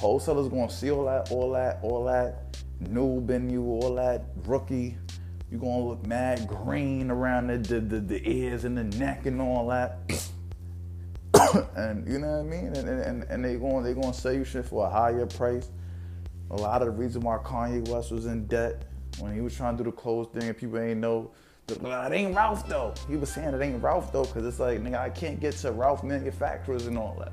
Wholesalers 0.02 0.50
gonna 0.50 0.70
see 0.70 0.92
all 0.92 1.06
that, 1.06 1.32
all 1.32 1.52
that, 1.54 1.80
all 1.82 2.04
that 2.04 2.58
noob 2.84 3.30
in 3.30 3.50
you, 3.50 3.64
all 3.64 3.96
that 3.96 4.26
rookie. 4.44 4.98
You 5.50 5.58
gonna 5.58 5.86
look 5.86 6.06
mad 6.06 6.50
green 6.50 7.12
around 7.12 7.48
the, 7.48 7.60
the, 7.60 7.80
the, 7.80 8.00
the 8.02 8.30
ears 8.30 8.66
and 8.66 8.78
the 8.78 8.84
neck 8.98 9.26
and 9.26 9.40
all 9.40 9.70
that. 9.70 10.00
and 11.76 12.08
you 12.08 12.20
know 12.20 12.28
what 12.28 12.40
I 12.40 12.44
mean? 12.44 12.68
And, 12.76 12.88
and, 12.88 13.24
and 13.24 13.46
they 13.46 13.56
going 13.56 13.84
they 13.84 13.94
gonna 13.94 14.14
sell 14.14 14.34
you 14.34 14.44
shit 14.44 14.66
for 14.66 14.86
a 14.86 14.90
higher 14.90 15.26
price. 15.26 15.70
A 16.52 16.56
lot 16.56 16.82
of 16.82 16.88
the 16.88 16.92
reason 16.92 17.22
why 17.22 17.38
Kanye 17.38 17.88
West 17.88 18.12
was 18.12 18.26
in 18.26 18.46
debt 18.48 18.84
when 19.20 19.34
he 19.34 19.42
was 19.42 19.56
trying 19.56 19.78
to 19.78 19.84
do 19.84 19.90
the 19.90 19.96
clothes 19.96 20.28
thing 20.34 20.44
and 20.44 20.58
people 20.58 20.80
ain't 20.80 21.00
know 21.00 21.32
it 21.70 22.12
ain't 22.14 22.36
Ralph 22.36 22.68
though. 22.68 22.94
He 23.08 23.16
was 23.16 23.32
saying 23.32 23.54
it 23.54 23.62
ain't 23.62 23.82
Ralph 23.82 24.12
though, 24.12 24.26
cause 24.26 24.46
it's 24.46 24.60
like 24.60 24.82
nigga, 24.82 25.00
I 25.00 25.10
can't 25.10 25.40
get 25.40 25.56
to 25.58 25.72
Ralph 25.72 26.04
manufacturers 26.04 26.88
and 26.88 26.98
all 26.98 27.16
that. 27.20 27.32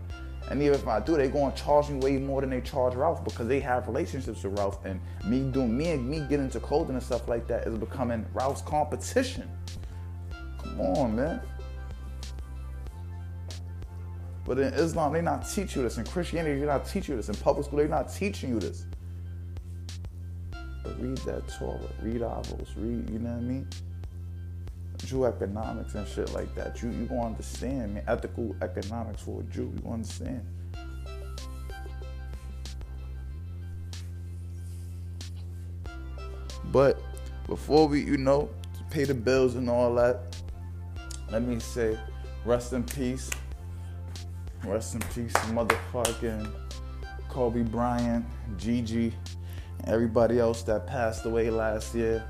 And 0.50 0.62
even 0.62 0.74
if 0.74 0.88
I 0.88 1.00
do, 1.00 1.16
they 1.16 1.28
gonna 1.28 1.54
charge 1.54 1.90
me 1.90 1.98
way 1.98 2.16
more 2.16 2.40
than 2.40 2.50
they 2.50 2.60
charge 2.60 2.94
Ralph 2.94 3.22
because 3.24 3.48
they 3.48 3.60
have 3.60 3.86
relationships 3.86 4.42
with 4.42 4.58
Ralph. 4.58 4.84
And 4.84 5.00
me 5.24 5.40
doing 5.50 5.76
me 5.76 5.90
and 5.90 6.08
me 6.08 6.20
getting 6.20 6.46
into 6.46 6.60
clothing 6.60 6.94
and 6.94 7.02
stuff 7.02 7.28
like 7.28 7.46
that 7.48 7.66
is 7.66 7.76
becoming 7.76 8.24
Ralph's 8.32 8.62
competition. 8.62 9.50
Come 10.62 10.80
on, 10.80 11.16
man. 11.16 11.40
But 14.48 14.58
in 14.58 14.72
Islam, 14.72 15.12
they 15.12 15.20
not 15.20 15.46
teach 15.46 15.76
you 15.76 15.82
this. 15.82 15.98
In 15.98 16.06
Christianity, 16.06 16.58
they 16.58 16.64
not 16.64 16.86
teach 16.86 17.06
you 17.06 17.16
this. 17.16 17.28
In 17.28 17.34
public 17.34 17.66
school, 17.66 17.80
they 17.80 17.86
not 17.86 18.10
teaching 18.10 18.48
you 18.48 18.58
this. 18.58 18.86
But 20.82 20.98
read 20.98 21.18
that 21.18 21.46
Torah, 21.48 21.78
read 22.00 22.22
Avos, 22.22 22.68
read, 22.76 23.10
you 23.10 23.18
know 23.18 23.28
what 23.28 23.36
I 23.36 23.40
mean? 23.40 23.68
Jew 25.04 25.26
economics 25.26 25.94
and 25.94 26.08
shit 26.08 26.32
like 26.32 26.54
that. 26.54 26.82
You 26.82 26.88
you 26.90 27.04
gonna 27.04 27.26
understand, 27.26 27.94
man. 27.94 28.04
Ethical 28.08 28.56
economics 28.62 29.22
for 29.22 29.42
a 29.42 29.44
Jew, 29.44 29.70
you 29.74 29.82
gonna 29.82 29.94
understand. 29.96 30.46
But 36.72 37.02
before 37.46 37.86
we, 37.86 38.02
you 38.02 38.16
know, 38.16 38.48
pay 38.90 39.04
the 39.04 39.14
bills 39.14 39.56
and 39.56 39.68
all 39.68 39.94
that, 39.96 40.36
let 41.30 41.42
me 41.42 41.60
say, 41.60 41.98
rest 42.46 42.72
in 42.72 42.82
peace. 42.84 43.30
Rest 44.64 44.94
in 44.94 45.00
peace, 45.14 45.32
motherfucking 45.52 46.50
Kobe 47.28 47.62
Bryant, 47.62 48.24
Gigi, 48.56 49.14
everybody 49.86 50.40
else 50.40 50.62
that 50.62 50.86
passed 50.86 51.24
away 51.24 51.48
last 51.48 51.94
year. 51.94 52.28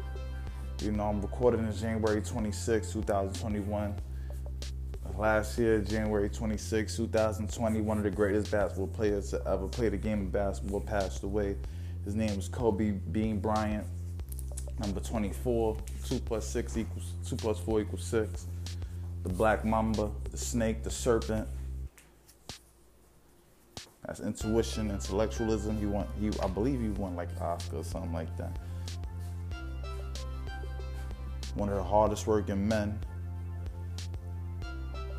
You 0.80 0.92
know, 0.92 1.04
I'm 1.04 1.20
recording 1.20 1.66
in 1.66 1.74
January 1.74 2.20
26, 2.20 2.92
2021. 2.92 3.94
Last 5.16 5.58
year, 5.58 5.80
January 5.80 6.28
26, 6.28 6.96
2020, 6.96 7.80
one 7.80 7.96
of 7.98 8.04
the 8.04 8.10
greatest 8.10 8.52
basketball 8.52 8.86
players 8.88 9.30
to 9.30 9.42
ever 9.48 9.66
play 9.66 9.88
the 9.88 9.96
game 9.96 10.20
of 10.20 10.32
basketball 10.32 10.80
passed 10.80 11.24
away. 11.24 11.56
His 12.04 12.14
name 12.14 12.36
was 12.36 12.48
Kobe 12.48 12.92
Bean 12.92 13.40
Bryant. 13.40 13.86
Number 14.78 15.00
24, 15.00 15.76
2 16.06 16.20
plus 16.20 16.46
6 16.46 16.76
equals 16.76 17.14
2 17.26 17.36
plus 17.36 17.58
4 17.58 17.80
equals 17.80 18.04
6. 18.04 18.46
The 19.24 19.28
Black 19.30 19.64
Mamba, 19.64 20.10
the 20.30 20.36
Snake, 20.36 20.84
the 20.84 20.90
Serpent. 20.90 21.48
That's 24.08 24.20
intuition, 24.20 24.90
intellectualism. 24.90 25.78
You 25.80 25.90
want 25.90 26.08
you 26.18 26.32
I 26.42 26.48
believe 26.48 26.82
you 26.82 26.92
won 26.92 27.14
like 27.14 27.28
Oscar 27.40 27.76
or 27.76 27.84
something 27.84 28.12
like 28.12 28.36
that 28.38 28.58
one 31.54 31.68
of 31.68 31.76
the 31.76 31.82
hardest 31.82 32.26
working 32.26 32.66
men 32.68 32.98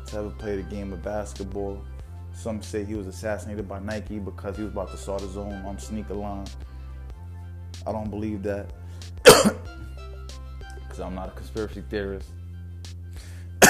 to 0.06 0.16
ever 0.16 0.30
play 0.30 0.56
the 0.56 0.62
game 0.62 0.92
of 0.92 1.02
basketball. 1.02 1.84
Some 2.32 2.62
say 2.62 2.84
he 2.84 2.94
was 2.94 3.06
assassinated 3.06 3.68
by 3.68 3.78
Nike 3.80 4.18
because 4.18 4.56
he 4.56 4.62
was 4.62 4.72
about 4.72 4.90
to 4.90 4.96
start 4.96 5.20
his 5.20 5.36
own 5.36 5.64
um, 5.66 5.78
sneaker 5.78 6.14
line. 6.14 6.46
I 7.86 7.92
don't 7.92 8.10
believe 8.10 8.42
that 8.42 8.72
because 9.24 11.00
I'm 11.00 11.14
not 11.14 11.28
a 11.28 11.32
conspiracy 11.32 11.84
theorist. 11.90 12.28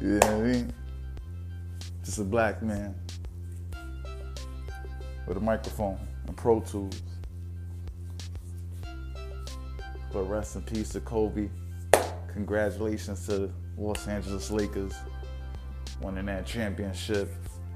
you 0.00 0.08
know 0.08 0.18
what 0.18 0.24
I 0.24 0.38
mean? 0.40 0.72
Just 2.06 2.20
a 2.20 2.22
black 2.22 2.62
man 2.62 2.94
with 5.26 5.36
a 5.36 5.40
microphone 5.40 5.98
and 6.28 6.36
Pro 6.36 6.60
Tools. 6.60 7.02
But 10.12 10.22
rest 10.22 10.54
in 10.54 10.62
peace 10.62 10.90
to 10.90 11.00
Kobe. 11.00 11.48
Congratulations 12.32 13.26
to 13.26 13.38
the 13.38 13.50
Los 13.76 14.06
Angeles 14.06 14.52
Lakers 14.52 14.94
winning 16.00 16.26
that 16.26 16.46
championship. 16.46 17.28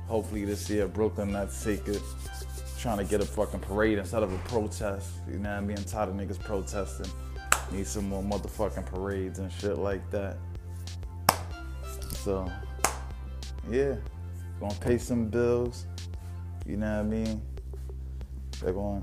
Hopefully 0.06 0.44
this 0.44 0.70
year 0.70 0.86
Brooklyn 0.86 1.32
Nets 1.32 1.64
take 1.64 1.88
it. 1.88 2.00
Trying 2.78 2.98
to 2.98 3.04
get 3.04 3.20
a 3.20 3.26
fucking 3.26 3.60
parade 3.60 3.98
instead 3.98 4.22
of 4.22 4.32
a 4.32 4.38
protest. 4.48 5.10
You 5.26 5.40
know 5.40 5.50
what 5.50 5.58
I 5.58 5.60
mean? 5.60 5.76
I'm 5.76 5.84
tired 5.84 6.08
of 6.08 6.14
niggas 6.14 6.38
protesting. 6.38 7.10
Need 7.72 7.88
some 7.88 8.08
more 8.08 8.22
motherfucking 8.22 8.86
parades 8.86 9.40
and 9.40 9.50
shit 9.50 9.76
like 9.76 10.08
that. 10.12 10.36
So, 12.22 12.48
yeah. 13.68 13.96
Gonna 14.60 14.74
pay 14.74 14.98
some 14.98 15.28
bills. 15.28 15.86
You 16.66 16.76
know 16.76 16.96
what 16.96 17.00
I 17.00 17.08
mean? 17.08 17.42
They're 18.60 18.74
gonna, 18.74 19.02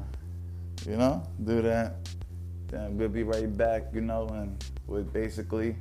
you 0.85 0.97
know, 0.97 1.23
do 1.43 1.61
that. 1.63 1.95
Then 2.67 2.97
we'll 2.97 3.09
be 3.09 3.23
right 3.23 3.55
back, 3.57 3.85
you 3.93 4.01
know, 4.01 4.27
and 4.27 4.63
with 4.85 5.11
basically 5.11 5.75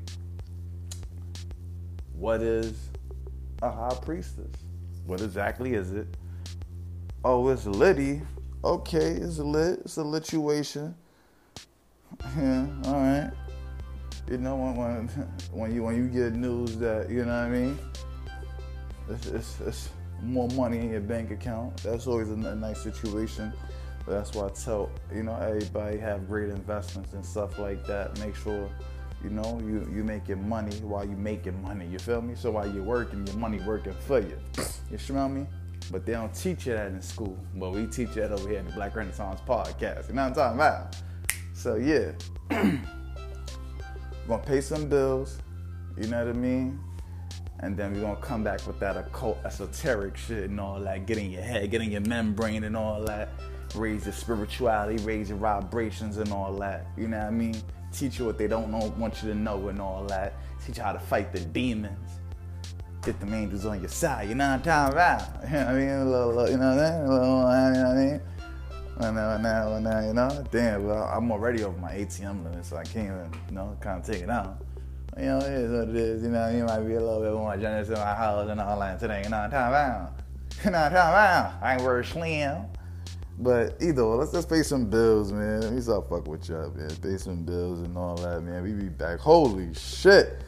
what 2.15 2.41
is 2.41 2.89
a 3.63 3.71
high 3.71 3.97
priestess? 4.03 4.55
What 5.07 5.21
exactly 5.21 5.75
is 5.75 5.93
it? 5.93 6.07
Oh, 7.25 7.49
it's 7.49 7.67
Liddy. 7.67 8.23
Okay, 8.65 9.13
it's 9.13 9.39
a 9.39 9.45
lit. 9.45 9.81
It's 9.85 9.99
a 9.99 10.03
lituation. 10.03 10.95
Yeah, 12.39 12.67
all 12.87 12.95
right. 12.95 13.31
You 14.31 14.39
know 14.39 14.57
when 14.57 14.75
when 14.77 15.09
when 15.53 15.75
you 15.75 15.83
when 15.83 15.97
you 15.97 16.09
get 16.09 16.35
news 16.35 16.77
that 16.79 17.11
you 17.11 17.25
know 17.25 17.27
what 17.27 17.47
I 17.47 17.49
mean, 17.49 17.79
it's, 19.09 19.27
it's, 19.27 19.61
it's 19.61 19.89
more 20.23 20.49
money 20.51 20.79
in 20.79 20.91
your 20.91 21.01
bank 21.01 21.31
account. 21.31 21.77
That's 21.83 22.07
always 22.07 22.31
a, 22.31 22.35
a 22.35 22.55
nice 22.55 22.81
situation. 22.83 23.53
But 24.05 24.13
that's 24.13 24.35
why 24.35 24.47
I 24.47 24.51
tell 24.51 24.91
you 25.13 25.25
know 25.25 25.35
everybody 25.35 25.99
have 25.99 26.29
great 26.29 26.51
investments 26.51 27.13
and 27.13 27.25
stuff 27.25 27.59
like 27.59 27.85
that. 27.87 28.19
Make 28.21 28.37
sure 28.37 28.71
you 29.25 29.31
know 29.31 29.61
you 29.65 29.89
you 29.93 30.05
making 30.05 30.49
money 30.49 30.77
while 30.77 31.05
you 31.05 31.17
making 31.17 31.61
money. 31.61 31.87
You 31.87 31.99
feel 31.99 32.23
me? 32.23 32.35
So 32.37 32.53
while 32.53 32.71
you're 32.71 32.85
working, 32.85 33.27
your 33.27 33.37
money 33.37 33.59
working 33.61 33.95
for 34.07 34.21
you. 34.21 34.39
You 34.91 34.99
smell 34.99 35.29
me? 35.29 35.47
But 35.91 36.07
they 36.07 36.13
don't 36.13 36.35
teach 36.35 36.67
you 36.67 36.73
that 36.73 36.89
in 36.89 37.03
school. 37.03 37.37
But 37.55 37.71
we 37.71 37.87
teach 37.87 38.11
that 38.15 38.33
over 38.33 38.49
here 38.49 38.59
in 38.59 38.67
the 38.67 38.73
Blacc 38.73 38.95
Renaissance 38.95 39.41
podcast. 39.47 40.09
You 40.09 40.15
know 40.15 40.23
what 40.23 40.29
I'm 40.29 40.35
talking 40.35 40.59
about? 40.59 40.97
So 41.53 41.75
yeah, 41.75 42.13
gonna 44.29 44.43
pay 44.45 44.61
some 44.61 44.89
bills. 44.89 45.39
You 45.97 46.07
know 46.09 46.25
what 46.25 46.35
I 46.35 46.39
mean? 46.39 46.79
And 47.61 47.77
then 47.77 47.95
we're 47.95 48.03
gonna 48.03 48.17
come 48.17 48.45
back 48.45 48.67
with 48.67 48.79
that 48.81 48.97
occult 48.97 49.39
esoteric 49.45 50.17
shit 50.17 50.51
and 50.51 50.61
all 50.61 50.79
that, 50.81 51.07
getting 51.07 51.31
your 51.31 51.43
head, 51.43 51.71
getting 51.71 51.93
your 51.93 52.03
membrane 52.03 52.65
and 52.65 52.77
all 52.77 53.03
that 53.05 53.31
raise 53.75 54.05
your 54.05 54.13
spirituality, 54.13 55.03
raise 55.05 55.29
your 55.29 55.39
vibrations 55.39 56.19
and 56.19 56.33
all 56.33 56.55
that. 56.59 56.87
You 56.97 57.09
know 57.09 57.19
what 57.19 57.27
I 57.27 57.31
mean? 57.31 57.57
Teach 57.93 58.19
you 58.19 58.27
what 58.27 58.39
they 58.39 58.47
don't 58.47 58.71
know, 58.71 58.93
want 58.99 59.23
you 59.23 59.31
to 59.31 59.35
know 59.35 59.69
and 59.69 59.81
all 59.81 60.05
that. 60.05 60.35
Teach 60.65 60.79
you 60.79 60.83
how 60.83 60.93
to 60.93 60.99
fight 60.99 61.33
the 61.33 61.41
demons. 61.41 62.11
Get 63.03 63.21
the 63.21 63.33
angels 63.35 63.67
on 63.67 63.81
your 63.81 63.89
side. 63.89 64.29
You 64.29 64.35
know 64.35 64.49
what 64.49 64.55
I'm 64.55 64.63
talking 64.63 64.93
about? 64.93 65.45
You 65.47 65.53
know 65.53 65.59
what 65.59 65.69
I 65.69 65.79
mean? 65.79 65.89
A 65.89 66.05
little, 66.05 66.29
little 66.29 66.51
you 66.51 66.57
know 66.57 66.77
what 66.77 66.85
I 66.85 66.99
mean? 66.99 67.09
Little, 67.09 67.27
you 67.27 67.43
know 67.43 67.89
what 67.89 67.97
I 67.97 68.05
mean? 68.05 68.21
Well, 68.99 69.13
now, 69.13 69.37
now, 69.37 69.79
now, 69.79 70.01
you 70.01 70.15
know, 70.15 70.45
damn, 70.51 70.87
well, 70.87 71.05
I'm 71.05 71.31
already 71.31 71.63
over 71.65 71.79
my 71.79 71.93
ATM 71.93 72.45
limit, 72.45 72.65
so 72.65 72.77
I 72.77 72.85
can't 72.85 73.07
even, 73.07 73.41
you 73.49 73.55
know, 73.55 73.77
kind 73.81 74.01
of 74.01 74.07
take 74.07 74.23
it 74.23 74.31
out. 74.31 74.63
You 75.19 75.25
know, 75.25 75.39
it 75.39 75.45
is 75.45 75.71
what 75.71 75.89
it 75.89 75.97
is. 75.97 76.23
You 76.23 76.29
know, 76.29 76.49
you 76.51 76.65
might 76.65 76.81
be 76.81 76.95
a 76.95 77.01
little 77.01 77.23
bit 77.23 77.33
more 77.33 77.57
generous 77.57 77.89
in 77.89 77.95
my 77.95 78.15
house 78.15 78.51
and 78.51 78.61
all 78.61 78.79
that 78.81 79.01
today. 79.01 79.23
You 79.25 79.31
know 79.31 79.39
what 79.39 79.45
I'm 79.45 79.51
talking 79.51 79.69
about? 79.69 80.13
You 80.65 80.71
know 80.71 80.79
what 80.79 80.87
I'm 80.87 80.93
talking 80.93 81.11
about? 81.11 81.63
I 81.63 81.73
ain't 81.73 81.83
very 81.83 82.05
slim. 82.05 82.67
But 83.39 83.77
either 83.81 84.07
way, 84.07 84.17
let's 84.17 84.33
just 84.33 84.49
pay 84.49 84.63
some 84.63 84.91
bills, 84.91 85.33
man. 85.33 85.63
Let 85.63 85.73
me 85.73 85.81
stop 85.81 86.11
fucking 86.11 86.31
with 86.31 86.49
y'all, 86.51 86.71
man. 86.71 86.91
Pay 87.03 87.17
some 87.17 87.45
bills 87.45 87.81
and 87.81 87.97
all 87.97 88.17
that, 88.17 88.43
man. 88.43 88.63
We 88.63 88.73
be 88.73 88.89
back. 88.91 89.19
Holy 89.19 89.73
shit. 89.73 90.43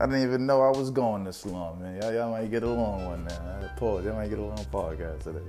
I 0.00 0.06
didn't 0.06 0.22
even 0.22 0.46
know 0.46 0.62
I 0.62 0.70
was 0.70 0.90
going 0.90 1.24
this 1.24 1.44
long, 1.44 1.82
man. 1.82 2.00
Y'all, 2.00 2.12
y'all 2.12 2.30
might 2.30 2.50
get 2.50 2.62
a 2.62 2.70
long 2.70 3.06
one 3.06 3.24
now. 3.24 3.72
Pause. 3.76 4.04
Y'all 4.04 4.14
might 4.14 4.30
get 4.30 4.38
a 4.38 4.42
long 4.42 4.64
podcast 4.72 5.24
today. 5.24 5.40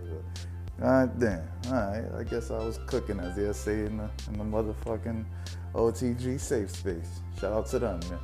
But, 0.79 0.83
God 0.83 1.19
damn. 1.19 1.47
All 1.67 1.73
right. 1.73 2.05
I 2.19 2.23
guess 2.23 2.49
I 2.49 2.57
was 2.57 2.79
cooking, 2.87 3.19
as 3.19 3.35
they 3.35 3.51
say 3.53 3.85
in 3.85 3.97
the, 3.97 4.09
in 4.29 4.37
the 4.39 4.43
motherfucking 4.43 5.25
OTG 5.73 6.39
safe 6.39 6.69
space. 6.69 7.21
Shout 7.39 7.53
out 7.53 7.65
to 7.67 7.79
them, 7.79 7.99
man. 8.09 8.19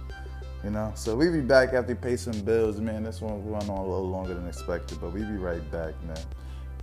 You 0.63 0.71
know, 0.71 0.91
so 0.95 1.15
we 1.15 1.29
be 1.29 1.41
back 1.41 1.73
after 1.73 1.95
pay 1.95 2.17
some 2.17 2.41
bills, 2.41 2.79
man. 2.79 3.03
This 3.03 3.21
one 3.21 3.45
run 3.49 3.61
on 3.63 3.69
a 3.69 3.81
little 3.81 4.09
longer 4.09 4.33
than 4.33 4.47
expected, 4.47 4.99
but 4.99 5.13
we 5.13 5.21
be 5.21 5.37
right 5.37 5.71
back, 5.71 5.93
man. 6.03 6.17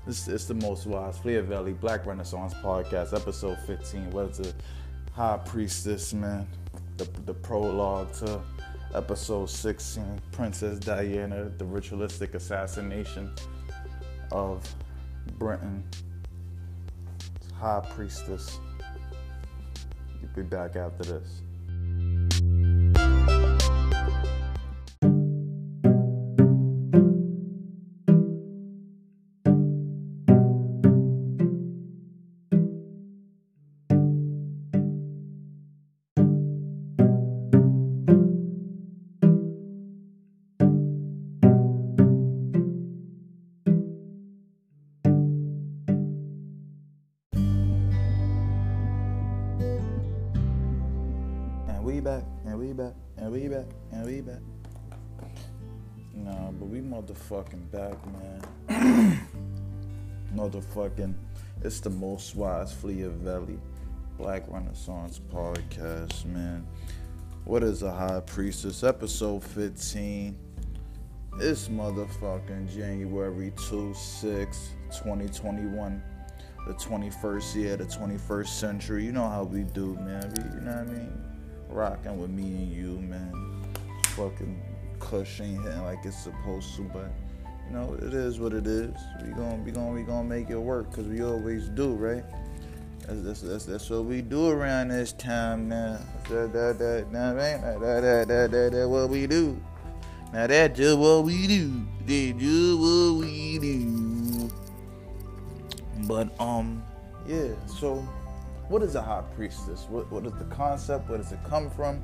This 0.07 0.29
it's 0.29 0.45
the 0.45 0.55
most 0.55 0.87
wise 0.87 1.19
Flea 1.19 1.41
Valley 1.41 1.73
Blacc 1.75 2.07
Renaissance 2.07 2.55
podcast, 2.55 3.15
episode 3.15 3.59
15. 3.67 4.11
What's 4.11 4.39
the 4.39 4.55
High 5.13 5.39
Priestess, 5.45 6.15
man? 6.15 6.47
The 6.97 7.09
the 7.27 7.35
prologue 7.35 8.13
to 8.19 8.41
episode 8.95 9.51
16, 9.51 10.21
Princess 10.31 10.79
Diana, 10.79 11.51
the 11.59 11.65
ritualistic 11.65 12.35
assassination 12.35 13.35
of 14.31 14.67
Britain, 15.39 15.83
High 17.59 17.85
Priestess. 17.95 18.61
Be 20.35 20.43
back 20.43 20.75
after 20.77 21.05
this. 21.05 21.43
Motherfucking 57.25 57.71
back, 57.71 57.97
man. 58.69 59.29
motherfucking, 60.37 61.15
it's 61.63 61.81
the 61.81 61.91
most 61.91 62.37
wise 62.37 62.73
Flea 62.73 63.05
Valley 63.05 63.59
Blacc 64.19 64.45
Renaissance 64.53 65.21
podcast, 65.33 66.27
man. 66.27 66.67
What 67.45 67.63
is 67.63 67.83
a 67.83 67.91
high 67.91 68.21
priestess? 68.21 68.83
Episode 68.85 69.43
15. 69.43 70.37
It's 71.41 71.69
motherfucking 71.69 72.75
January 72.75 73.53
2 73.69 73.95
6, 73.95 74.69
2021. 74.91 76.03
The 76.67 76.75
21st 76.75 77.55
year, 77.55 77.77
the 77.77 77.85
21st 77.85 78.49
century. 78.49 79.05
You 79.05 79.13
know 79.13 79.29
how 79.29 79.45
we 79.45 79.63
do, 79.63 79.95
man. 79.97 80.33
You 80.37 80.61
know 80.61 80.73
what 80.73 80.81
I 80.81 80.85
mean? 80.85 81.25
Rocking 81.69 82.19
with 82.19 82.31
me 82.31 82.43
and 82.43 82.73
you, 82.73 82.99
man. 83.01 83.63
Fucking 84.09 84.74
Kush 85.05 85.41
ain't 85.41 85.63
hitting 85.63 85.83
like 85.85 86.05
it's 86.05 86.19
supposed 86.19 86.75
to, 86.77 86.83
but 86.83 87.11
you 87.67 87.77
know 87.77 87.95
it 88.01 88.15
is 88.15 88.41
what 88.41 88.53
it 88.53 88.67
is. 88.67 88.95
We 89.23 89.33
gonna 89.33 89.57
we 89.57 89.71
gonna 89.71 89.93
we 89.93 90.03
gonna 90.03 90.25
make 90.25 90.51
it 90.51 90.59
work 90.59 90.91
because 90.91 91.07
we 91.07 91.23
always 91.23 91.69
do, 91.69 91.93
right? 91.93 92.25
That's 93.07 93.21
that's, 93.21 93.41
that's 93.43 93.65
that's 93.67 93.91
what 93.91 94.07
we 94.07 94.23
do 94.23 94.49
around 94.49 94.89
this 94.89 95.13
time, 95.13 95.69
now. 95.69 95.99
That 96.31 96.53
that 96.55 96.79
that 96.79 97.13
that 97.13 97.37
that 97.37 97.81
that 97.81 98.29
that 98.29 98.51
that, 98.51 98.73
that 98.73 98.89
what 98.89 99.11
we 99.11 99.27
do. 99.27 99.61
Now 100.33 100.47
that's 100.47 100.77
just 100.77 100.99
what 100.99 101.25
we 101.25 101.47
do. 101.47 101.87
They 102.07 102.33
do 102.33 102.79
what 102.79 103.27
we 103.27 103.59
do. 103.59 104.51
But 106.09 106.29
um, 106.41 106.83
yeah. 107.27 107.49
So, 107.67 107.97
what 108.69 108.83
is 108.83 108.95
a 108.95 109.03
high 109.03 109.23
priestess? 109.37 109.87
What 109.91 110.11
what 110.11 110.25
is 110.25 110.33
the 110.33 110.45
concept? 110.47 111.11
Where 111.11 111.19
does 111.19 111.31
it 111.31 111.41
come 111.45 111.71
from? 111.71 112.03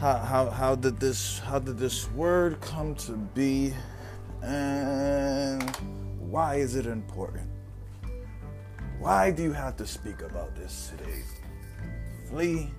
How 0.00 0.16
how 0.16 0.48
how 0.48 0.74
did 0.76 0.98
this 0.98 1.40
how 1.40 1.58
did 1.58 1.76
this 1.76 2.10
word 2.12 2.58
come 2.62 2.94
to 3.04 3.12
be? 3.12 3.74
And 4.42 5.76
why 6.18 6.54
is 6.54 6.74
it 6.74 6.86
important? 6.86 7.50
Why 8.98 9.30
do 9.30 9.42
you 9.42 9.52
have 9.52 9.76
to 9.76 9.86
speak 9.86 10.22
about 10.22 10.56
this 10.56 10.90
today? 10.96 11.20
Flea 12.30 12.70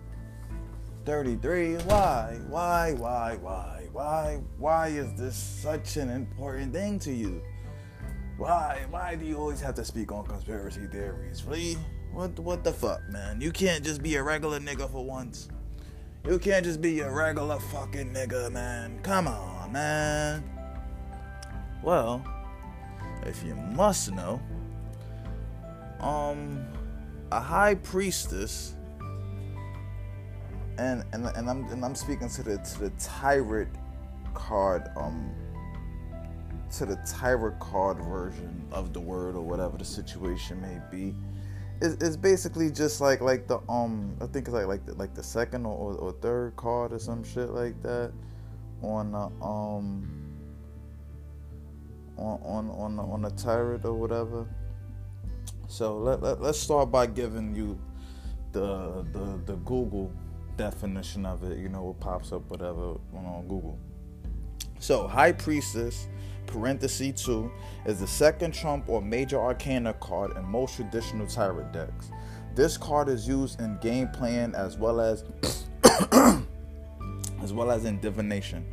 33. 1.06 1.76
Why? 1.86 2.40
Why? 2.50 2.94
Why? 2.94 3.38
Why? 3.40 3.88
Why? 3.92 4.42
Why 4.58 4.88
is 4.88 5.14
this 5.14 5.36
such 5.36 5.98
an 5.98 6.10
important 6.10 6.74
thing 6.74 6.98
to 7.02 7.14
you? 7.14 7.44
Why? 8.38 8.82
Why 8.90 9.14
do 9.14 9.26
you 9.26 9.38
always 9.38 9.62
have 9.62 9.76
to 9.76 9.86
speak 9.86 10.12
on 10.12 10.26
conspiracy 10.26 10.88
theories, 10.88 11.40
Flea? 11.40 11.78
What? 12.14 12.40
What 12.40 12.64
the 12.64 12.74
fuck, 12.74 13.08
man? 13.10 13.42
You 13.42 13.52
can't 13.52 13.86
just 13.86 14.02
be 14.02 14.16
a 14.16 14.24
regular 14.24 14.60
nigga 14.60 14.92
for 14.92 15.06
once. 15.06 15.50
You 16.24 16.38
can't 16.38 16.64
just 16.64 16.82
be 16.82 17.00
a 17.00 17.12
regular 17.12 17.60
fucking 17.60 18.14
nigga, 18.14 18.52
man. 18.52 19.00
Come 19.02 19.28
on, 19.28 19.72
man. 19.72 20.44
Well, 21.82 22.24
if 23.26 23.44
you 23.44 23.56
must 23.56 24.12
know, 24.12 24.40
um, 26.00 26.64
a 27.32 27.40
high 27.40 27.74
priestess, 27.74 28.76
and 30.78 31.04
and 31.12 31.26
and 31.26 31.50
I'm 31.50 31.66
and 31.70 31.84
I'm 31.84 31.96
speaking 31.96 32.30
to 32.30 32.44
the 32.44 32.58
to 32.58 32.80
the 32.80 32.92
tarot 32.92 33.68
card, 34.36 34.90
um, 34.96 35.34
to 36.78 36.86
the 36.86 36.98
tarot 37.20 37.56
card 37.60 37.98
version 37.98 38.64
of 38.72 38.94
the 38.94 39.00
word 39.00 39.36
or 39.36 39.42
whatever 39.42 39.76
the 39.76 39.86
situation 39.86 40.62
may 40.62 40.78
be. 40.92 41.16
It's, 41.82 41.96
it's 42.04 42.16
basically 42.16 42.70
just 42.70 43.02
like 43.02 43.22
like 43.22 43.48
the 43.48 43.60
um 43.68 44.16
I 44.22 44.28
think 44.28 44.48
it's 44.48 44.54
like 44.54 44.68
like 44.68 44.86
the, 44.86 44.94
like 44.94 45.16
the 45.16 45.24
second 45.24 45.66
or, 45.66 45.94
or 45.96 46.12
third 46.14 46.56
card 46.56 46.94
or 46.94 47.00
some 47.00 47.24
shit 47.24 47.50
like 47.50 47.82
that 47.82 48.12
on 48.84 49.12
the 49.12 49.46
um 49.46 50.08
on 52.18 52.40
on 52.44 52.70
on 52.70 52.96
the, 52.96 53.04
on 53.04 53.22
the 53.24 53.32
tarot 53.32 53.82
or 53.84 53.94
whatever. 53.94 54.48
So 55.68 55.98
let, 55.98 56.22
let 56.22 56.42
let's 56.42 56.60
start 56.60 56.92
by 56.92 57.08
giving 57.08 57.56
you 57.56 57.80
the 58.52 59.04
the 59.12 59.42
the 59.46 59.56
Google 59.58 60.12
definition 60.58 61.26
of 61.26 61.44
it. 61.44 61.58
You 61.58 61.70
know 61.70 61.84
what 61.84 62.00
pops 62.00 62.32
up 62.32 62.50
whatever 62.50 62.98
on 63.16 63.46
Google. 63.48 63.80
So 64.80 65.08
high 65.08 65.32
priestess 65.32 66.08
parenthesis 66.52 67.24
2 67.24 67.52
is 67.86 68.00
the 68.00 68.08
second 68.08 68.54
trump 68.54 68.90
or 68.90 69.02
major 69.02 69.40
arcana 69.40 69.94
card 69.96 70.36
in 70.36 70.44
most 70.46 70.76
traditional 70.76 71.26
tarot 71.26 71.64
decks. 71.72 72.12
This 72.54 72.78
card 72.78 73.08
is 73.08 73.28
used 73.28 73.62
in 73.62 73.78
game 73.80 74.10
playing 74.10 74.54
as 74.56 74.78
well 74.78 75.00
as 75.00 75.24
as 77.42 77.54
well 77.54 77.72
as 77.72 77.86
in 77.86 78.00
divination. 78.02 78.66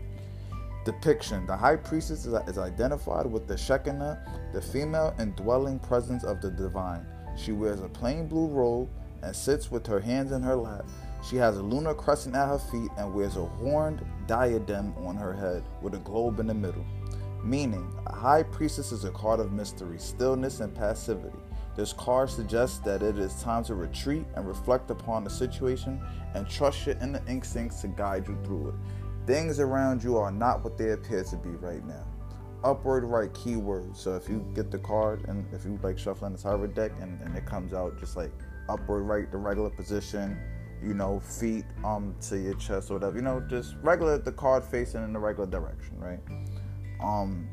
Depiction: 0.85 1.47
The 1.47 1.57
high 1.57 1.77
priestess 1.77 2.27
is, 2.27 2.35
is 2.49 2.59
identified 2.59 3.27
with 3.27 3.47
the 3.47 3.57
Shekinah, 3.57 4.51
the 4.53 4.61
female 4.61 5.15
indwelling 5.21 5.79
presence 5.79 6.25
of 6.25 6.41
the 6.41 6.51
divine. 6.51 7.07
She 7.37 7.53
wears 7.53 7.81
a 7.81 7.89
plain 7.89 8.27
blue 8.27 8.49
robe 8.49 8.89
and 9.23 9.35
sits 9.35 9.71
with 9.71 9.87
her 9.87 10.01
hands 10.01 10.33
in 10.33 10.43
her 10.43 10.57
lap. 10.57 10.85
She 11.29 11.37
has 11.37 11.57
a 11.57 11.63
lunar 11.63 11.95
crescent 11.95 12.35
at 12.35 12.49
her 12.49 12.59
feet 12.59 12.91
and 12.97 13.15
wears 13.15 13.37
a 13.37 13.45
horned 13.45 14.05
diadem 14.27 14.95
on 14.99 15.17
her 15.17 15.33
head 15.33 15.63
with 15.83 15.95
a 15.95 15.99
globe 15.99 16.41
in 16.41 16.47
the 16.47 16.55
middle. 16.55 16.85
Meaning, 17.49 17.91
a 18.07 18.15
high 18.15 18.43
priestess 18.43 18.93
is 18.93 19.05
a 19.05 19.11
card 19.11 19.41
of 19.41 19.53
mystery, 19.53 19.99
stillness, 19.99 20.61
and 20.61 20.75
passivity. 20.75 21.39
This 21.75 21.95
card 21.95 22.29
suggests 22.29 22.81
that 22.81 23.03
it 23.03 23.19
is 23.19 23.41
time 23.43 23.65
to 23.65 23.75
retreat 23.75 24.27
and 24.35 24.47
reflect 24.47 24.91
upon 24.91 25.25
the 25.25 25.31
situation 25.31 25.99
and 26.35 26.47
trust 26.47 26.85
your 26.85 26.97
inner 26.97 27.23
instincts 27.27 27.81
to 27.81 27.89
guide 27.89 28.29
you 28.29 28.37
through 28.45 28.69
it. 28.69 28.75
Things 29.27 29.61
around 29.61 30.05
you 30.05 30.19
are 30.19 30.31
not 30.31 30.63
what 30.63 30.77
they 30.77 30.91
appear 30.91 31.25
to 31.25 31.37
be 31.37 31.49
right 31.49 31.83
now. 31.87 32.07
Upward 32.65 33.05
right 33.05 33.33
keyword. 33.33 33.97
So 33.97 34.15
if 34.15 34.29
you 34.29 34.47
get 34.55 34.71
the 34.71 34.79
card 34.81 35.27
and 35.27 35.47
if 35.55 35.65
you 35.65 35.79
like 35.83 35.99
shuffling 35.99 36.35
the 36.35 36.39
tarot 36.43 36.67
deck 36.69 36.93
and, 37.01 37.19
and 37.23 37.35
it 37.35 37.47
comes 37.47 37.73
out 37.73 37.99
just 37.99 38.15
like 38.15 38.33
upward 38.69 39.05
right, 39.05 39.31
the 39.33 39.39
regular 39.39 39.71
position, 39.71 40.37
you 40.83 40.93
know, 40.93 41.19
feet 41.19 41.65
um 41.83 42.15
to 42.29 42.39
your 42.39 42.55
chest 42.55 42.91
or 42.91 42.95
whatever, 42.95 43.17
you 43.17 43.23
know, 43.23 43.41
just 43.49 43.77
regular 43.81 44.19
the 44.19 44.33
card 44.33 44.65
facing 44.65 45.03
in 45.03 45.15
the 45.15 45.19
regular 45.19 45.49
direction, 45.49 45.99
right? 45.99 46.21
Um 47.01 47.49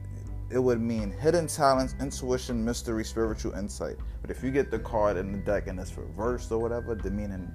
it 0.51 0.59
would 0.59 0.79
mean 0.79 1.11
hidden 1.11 1.47
talents, 1.47 1.95
intuition, 1.99 2.63
mystery, 2.63 3.03
spiritual 3.03 3.53
insight. 3.53 3.95
But 4.21 4.29
if 4.29 4.43
you 4.43 4.51
get 4.51 4.69
the 4.69 4.79
card 4.79 5.17
in 5.17 5.31
the 5.31 5.39
deck 5.39 5.67
and 5.67 5.79
it's 5.79 5.97
reversed 5.97 6.51
or 6.51 6.59
whatever, 6.59 6.93
the 6.93 7.09
meaning 7.09 7.51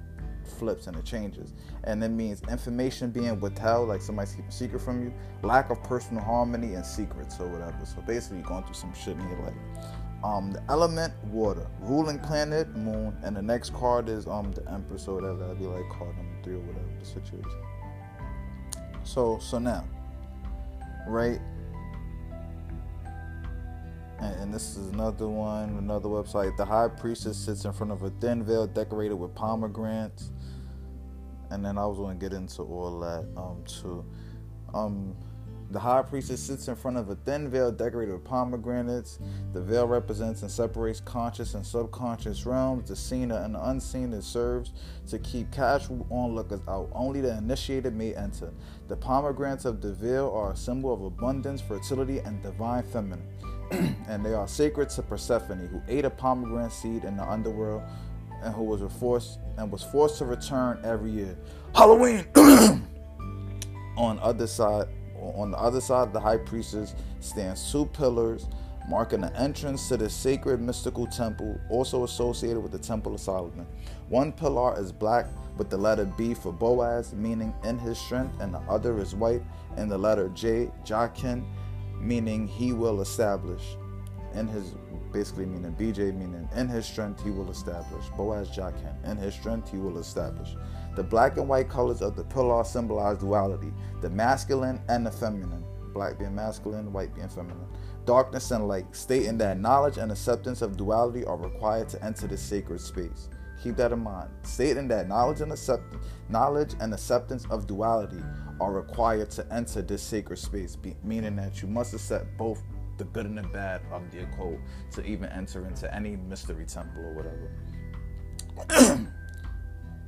flips 0.58 0.86
and 0.86 0.96
it 0.96 1.04
changes. 1.04 1.52
And 1.84 2.02
it 2.02 2.08
means 2.08 2.42
information 2.50 3.10
being 3.10 3.38
withheld, 3.40 3.88
like 3.88 4.02
somebody's 4.02 4.34
keeping 4.34 4.50
secret 4.50 4.80
from 4.80 5.02
you, 5.02 5.14
lack 5.42 5.70
of 5.70 5.82
personal 5.84 6.22
harmony 6.22 6.74
and 6.74 6.84
secrets 6.84 7.38
or 7.40 7.48
whatever. 7.48 7.78
So 7.84 8.02
basically, 8.02 8.38
you're 8.38 8.46
going 8.46 8.64
through 8.64 8.74
some 8.74 8.92
shit 8.94 9.16
in 9.16 9.28
your 9.28 9.38
life. 9.40 9.54
Um, 10.22 10.50
the 10.50 10.62
element 10.68 11.14
water, 11.24 11.66
ruling 11.80 12.18
planet 12.18 12.76
moon, 12.76 13.16
and 13.22 13.34
the 13.34 13.40
next 13.40 13.72
card 13.72 14.08
is 14.08 14.26
um 14.26 14.52
the 14.52 14.68
Empress 14.70 15.08
or 15.08 15.14
whatever. 15.14 15.38
That'd 15.38 15.58
be 15.58 15.66
like 15.66 15.88
card 15.88 16.14
number 16.16 16.42
three 16.42 16.56
or 16.56 16.60
whatever 16.60 16.88
the 16.98 17.06
situation. 17.06 17.62
So 19.02 19.38
so 19.38 19.58
now, 19.58 19.88
right? 21.06 21.40
And, 24.20 24.52
this 24.52 24.76
is 24.76 24.88
another 24.88 25.28
one, 25.28 25.78
another 25.78 26.08
website. 26.08 26.56
The 26.56 26.64
high 26.64 26.88
priestess 26.88 27.38
sits 27.38 27.64
in 27.64 27.72
front 27.72 27.92
of 27.92 28.02
a 28.02 28.10
thin 28.10 28.42
veil 28.42 28.66
decorated 28.66 29.14
with 29.14 29.34
pomegranates 29.34 30.30
and 31.50 31.64
then 31.64 31.76
I 31.76 31.86
was 31.86 31.98
going 31.98 32.18
to 32.18 32.28
get 32.28 32.36
into 32.36 32.62
all 32.62 33.00
that 33.00 33.26
um, 33.36 33.62
too. 33.64 34.04
Um, 34.72 35.16
the 35.70 35.78
high 35.78 36.02
priestess 36.02 36.42
sits 36.42 36.66
in 36.66 36.74
front 36.74 36.96
of 36.96 37.10
a 37.10 37.14
thin 37.14 37.48
veil 37.48 37.70
decorated 37.70 38.12
with 38.12 38.24
pomegranates. 38.24 39.20
The 39.52 39.60
veil 39.60 39.86
represents 39.86 40.42
and 40.42 40.50
separates 40.50 40.98
conscious 41.00 41.54
and 41.54 41.64
subconscious 41.64 42.44
realms. 42.44 42.88
The 42.88 42.96
seen 42.96 43.30
and 43.30 43.54
the 43.54 43.68
unseen 43.68 44.12
it 44.12 44.24
serves 44.24 44.72
to 45.08 45.18
keep 45.20 45.52
casual 45.52 46.08
onlookers 46.10 46.60
out. 46.66 46.90
Only 46.92 47.20
the 47.20 47.38
initiated 47.38 47.94
may 47.94 48.14
enter. 48.16 48.52
The 48.88 48.96
pomegranates 48.96 49.64
of 49.64 49.80
the 49.80 49.92
veil 49.92 50.32
are 50.34 50.52
a 50.52 50.56
symbol 50.56 50.92
of 50.92 51.02
abundance, 51.02 51.60
fertility, 51.60 52.18
and 52.18 52.42
divine 52.42 52.82
feminine. 52.82 53.22
and 54.08 54.24
they 54.24 54.34
are 54.34 54.48
sacred 54.48 54.90
to 54.90 55.02
Persephone, 55.02 55.66
who 55.68 55.82
ate 55.88 56.04
a 56.04 56.10
pomegranate 56.10 56.72
seed 56.72 57.04
in 57.04 57.16
the 57.16 57.28
underworld 57.28 57.82
and 58.42 58.54
who 58.54 58.64
was 58.64 58.80
forced 58.94 59.38
and 59.58 59.70
was 59.70 59.82
forced 59.82 60.18
to 60.18 60.24
return 60.24 60.80
every 60.84 61.10
year. 61.10 61.36
Halloween. 61.74 62.26
on 63.96 64.18
other 64.20 64.46
side, 64.46 64.86
on 65.16 65.50
the 65.50 65.58
other 65.58 65.80
side 65.80 66.08
of 66.08 66.12
the 66.12 66.20
high 66.20 66.38
priestess 66.38 66.94
stands 67.20 67.70
two 67.70 67.84
pillars 67.86 68.46
marking 68.88 69.20
the 69.20 69.36
entrance 69.36 69.88
to 69.88 69.96
the 69.96 70.10
sacred 70.10 70.60
mystical 70.60 71.06
temple, 71.06 71.58
also 71.68 72.02
associated 72.02 72.60
with 72.60 72.72
the 72.72 72.78
Temple 72.78 73.14
of 73.14 73.20
Solomon. 73.20 73.66
One 74.08 74.32
pillar 74.32 74.78
is 74.80 74.90
black 74.90 75.26
with 75.56 75.70
the 75.70 75.76
letter 75.76 76.04
B 76.04 76.34
for 76.34 76.52
Boaz, 76.52 77.12
meaning 77.12 77.54
in 77.62 77.78
his 77.78 77.98
strength, 77.98 78.40
and 78.40 78.52
the 78.52 78.58
other 78.60 78.98
is 78.98 79.14
white, 79.14 79.42
and 79.76 79.88
the 79.90 79.98
letter 79.98 80.28
J, 80.30 80.70
Jachin, 80.84 81.44
meaning 82.00 82.46
he 82.46 82.72
will 82.72 83.00
establish. 83.00 83.76
In 84.34 84.46
his 84.46 84.74
basically 85.12 85.44
meaning 85.44 85.74
BJ 85.74 86.16
meaning 86.16 86.48
in 86.54 86.68
his 86.68 86.86
strength 86.86 87.22
he 87.22 87.30
will 87.30 87.50
establish. 87.50 88.04
Boaz 88.16 88.48
Jachin, 88.50 88.94
in 89.04 89.16
his 89.16 89.34
strength 89.34 89.70
he 89.70 89.78
will 89.78 89.98
establish. 89.98 90.54
The 90.96 91.02
black 91.02 91.36
and 91.36 91.48
white 91.48 91.68
colors 91.68 92.02
of 92.02 92.16
the 92.16 92.24
pillar 92.24 92.64
symbolize 92.64 93.18
duality, 93.18 93.72
the 94.00 94.10
masculine 94.10 94.80
and 94.88 95.06
the 95.06 95.10
feminine. 95.10 95.64
Black 95.92 96.18
being 96.18 96.34
masculine, 96.34 96.92
white 96.92 97.14
being 97.14 97.28
feminine. 97.28 97.66
Darkness 98.04 98.50
and 98.52 98.68
light, 98.68 98.86
stating 98.92 99.38
that 99.38 99.58
knowledge 99.58 99.98
and 99.98 100.10
acceptance 100.10 100.62
of 100.62 100.76
duality 100.76 101.24
are 101.24 101.36
required 101.36 101.88
to 101.90 102.04
enter 102.04 102.26
this 102.26 102.42
sacred 102.42 102.80
space. 102.80 103.28
Keep 103.62 103.76
that 103.76 103.92
in 103.92 103.98
mind. 103.98 104.30
Stating 104.42 104.88
that 104.88 105.08
knowledge 105.08 105.40
and 105.40 105.52
acceptance, 105.52 106.04
knowledge 106.28 106.74
and 106.80 106.94
acceptance 106.94 107.44
of 107.50 107.66
duality 107.66 108.22
are 108.60 108.72
required 108.72 109.30
to 109.30 109.52
enter 109.52 109.82
this 109.82 110.02
sacred 110.02 110.38
space, 110.38 110.76
meaning 111.02 111.36
that 111.36 111.62
you 111.62 111.68
must 111.68 111.94
accept 111.94 112.36
both 112.36 112.62
the 112.98 113.04
good 113.04 113.26
and 113.26 113.38
the 113.38 113.42
bad 113.42 113.80
of 113.90 114.10
the 114.10 114.22
occult 114.22 114.58
to 114.92 115.04
even 115.04 115.28
enter 115.30 115.66
into 115.66 115.92
any 115.94 116.16
mystery 116.16 116.66
temple 116.66 117.02
or 117.02 117.14
whatever. 117.14 117.50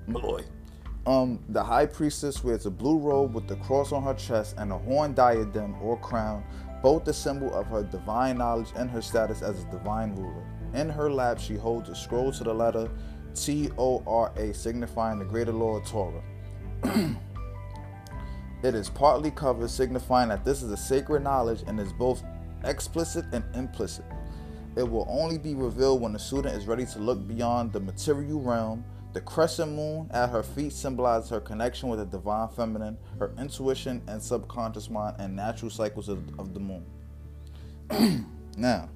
MLOI. 0.08 0.44
Um, 1.04 1.40
the 1.48 1.64
high 1.64 1.86
priestess 1.86 2.44
wears 2.44 2.66
a 2.66 2.70
blue 2.70 2.98
robe 2.98 3.34
with 3.34 3.48
the 3.48 3.56
cross 3.56 3.90
on 3.90 4.04
her 4.04 4.14
chest 4.14 4.54
and 4.58 4.70
a 4.70 4.78
horn 4.78 5.14
diadem 5.14 5.74
or 5.82 5.98
crown, 5.98 6.44
both 6.82 7.08
a 7.08 7.12
symbol 7.12 7.52
of 7.54 7.66
her 7.66 7.82
divine 7.82 8.38
knowledge 8.38 8.68
and 8.76 8.90
her 8.90 9.02
status 9.02 9.42
as 9.42 9.64
a 9.64 9.66
divine 9.66 10.14
ruler. 10.14 10.46
In 10.74 10.88
her 10.88 11.10
lap, 11.10 11.40
she 11.40 11.56
holds 11.56 11.88
a 11.88 11.94
scroll 11.94 12.30
to 12.32 12.44
the 12.44 12.54
letter 12.54 12.88
T 13.34 13.70
O 13.78 14.02
R 14.06 14.32
A, 14.36 14.52
signifying 14.52 15.18
the 15.18 15.24
greater 15.24 15.52
law 15.52 15.78
of 15.78 15.86
Torah. 15.86 16.22
it 18.62 18.74
is 18.74 18.88
partly 18.88 19.30
covered, 19.30 19.70
signifying 19.70 20.28
that 20.28 20.44
this 20.44 20.62
is 20.62 20.70
a 20.70 20.76
sacred 20.76 21.22
knowledge 21.22 21.64
and 21.66 21.80
is 21.80 21.92
both 21.92 22.22
explicit 22.64 23.24
and 23.32 23.44
implicit. 23.54 24.04
It 24.76 24.88
will 24.88 25.06
only 25.10 25.36
be 25.36 25.54
revealed 25.54 26.00
when 26.00 26.12
the 26.12 26.18
student 26.18 26.56
is 26.56 26.66
ready 26.66 26.86
to 26.86 26.98
look 26.98 27.26
beyond 27.26 27.72
the 27.72 27.80
material 27.80 28.40
realm. 28.40 28.84
The 29.12 29.20
crescent 29.20 29.72
moon 29.72 30.08
at 30.12 30.30
her 30.30 30.42
feet 30.42 30.72
symbolizes 30.72 31.28
her 31.30 31.40
connection 31.40 31.90
with 31.90 31.98
the 31.98 32.06
divine 32.06 32.48
feminine, 32.48 32.96
her 33.18 33.32
intuition 33.38 34.00
and 34.06 34.22
subconscious 34.22 34.88
mind, 34.88 35.16
and 35.18 35.36
natural 35.36 35.70
cycles 35.70 36.08
of, 36.08 36.18
of 36.38 36.54
the 36.54 36.60
moon. 36.60 36.86
now, 38.56 38.88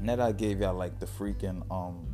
now 0.00 0.16
that 0.16 0.20
I 0.20 0.32
gave 0.32 0.60
y'all 0.60 0.74
like 0.74 0.98
the 1.00 1.06
freaking 1.06 1.62
um 1.70 2.13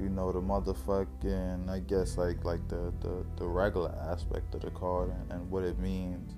you 0.00 0.08
know 0.08 0.32
the 0.32 0.40
motherfucking 0.40 1.68
I 1.68 1.80
guess 1.80 2.16
like 2.16 2.44
like 2.44 2.66
the 2.68 2.92
the, 3.00 3.24
the 3.36 3.46
regular 3.46 3.92
aspect 4.10 4.54
of 4.54 4.62
the 4.62 4.70
card 4.70 5.10
and, 5.10 5.32
and 5.32 5.50
what 5.50 5.64
it 5.64 5.78
means 5.78 6.34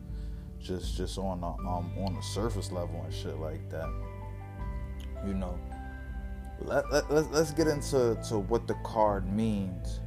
just 0.61 0.97
just 0.97 1.19
on 1.19 1.41
the 1.41 1.47
um 1.47 1.93
on 1.99 2.15
the 2.15 2.23
surface 2.23 2.71
level 2.71 3.03
and 3.05 3.13
shit 3.13 3.39
like 3.39 3.69
that. 3.71 3.89
You 5.27 5.35
know. 5.35 5.59
Let, 6.63 6.93
let, 6.93 7.11
let's, 7.11 7.29
let's 7.31 7.53
get 7.53 7.69
into 7.69 8.19
to 8.29 8.39
what 8.39 8.67
the 8.69 8.75
card 8.85 9.27
means 9.33 10.01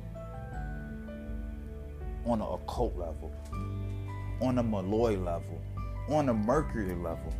on 2.26 2.42
an 2.42 2.48
occult 2.48 2.96
level, 2.96 3.34
on 4.40 4.60
a 4.60 4.64
MLOI 4.64 5.24
level, 5.24 5.60
on 6.10 6.30
a 6.30 6.34
Mercury 6.34 6.94
level. 6.94 7.34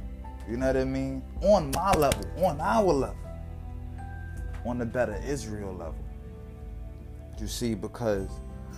You 0.50 0.58
know 0.58 0.68
what 0.68 0.78
I 0.78 0.84
mean? 0.84 1.24
On 1.42 1.72
my 1.72 1.92
level, 1.92 2.26
on 2.44 2.60
our 2.60 2.84
level, 2.84 3.16
on 4.66 4.80
the 4.80 4.86
Beta 4.86 5.22
Israel 5.24 5.74
level. 5.74 6.03
You 7.44 7.50
see, 7.50 7.74
because 7.74 8.30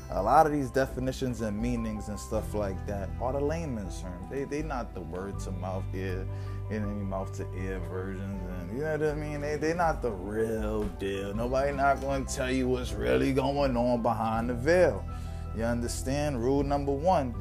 a 0.09 0.24
lot 0.24 0.47
of 0.47 0.51
these 0.51 0.72
definitions 0.72 1.41
and 1.41 1.55
meanings 1.55 2.09
and 2.09 2.20
stuff 2.20 2.55
like 2.55 2.84
that 2.88 3.09
are 3.22 3.34
the 3.34 3.39
layman's 3.39 4.01
terms. 4.01 4.28
They 4.32 4.45
they 4.45 4.63
not 4.63 4.95
the 4.95 5.01
word 5.01 5.39
to 5.41 5.51
mouth 5.51 5.84
ear 5.93 6.28
in 6.72 6.82
any 6.82 7.03
mouth 7.03 7.32
to 7.38 7.43
ear 7.55 7.80
versions 7.91 8.41
and 8.59 8.76
you 8.76 8.84
know 8.84 8.97
what 8.97 9.07
I 9.07 9.13
mean? 9.13 9.39
They 9.41 9.57
they 9.57 9.76
not 9.76 10.01
the 10.01 10.09
real 10.09 10.86
deal. 10.97 11.36
Nobody 11.36 11.74
not 11.74 12.01
gonna 12.01 12.26
tell 12.26 12.49
you 12.49 12.68
what's 12.68 12.91
really 12.91 13.34
going 13.34 13.78
on 13.78 14.01
behind 14.01 14.49
the 14.49 14.55
veil. 14.55 15.05
You 15.55 15.66
understand? 15.66 16.43
Rule 16.43 16.63
number 16.63 16.91
one. 16.91 17.36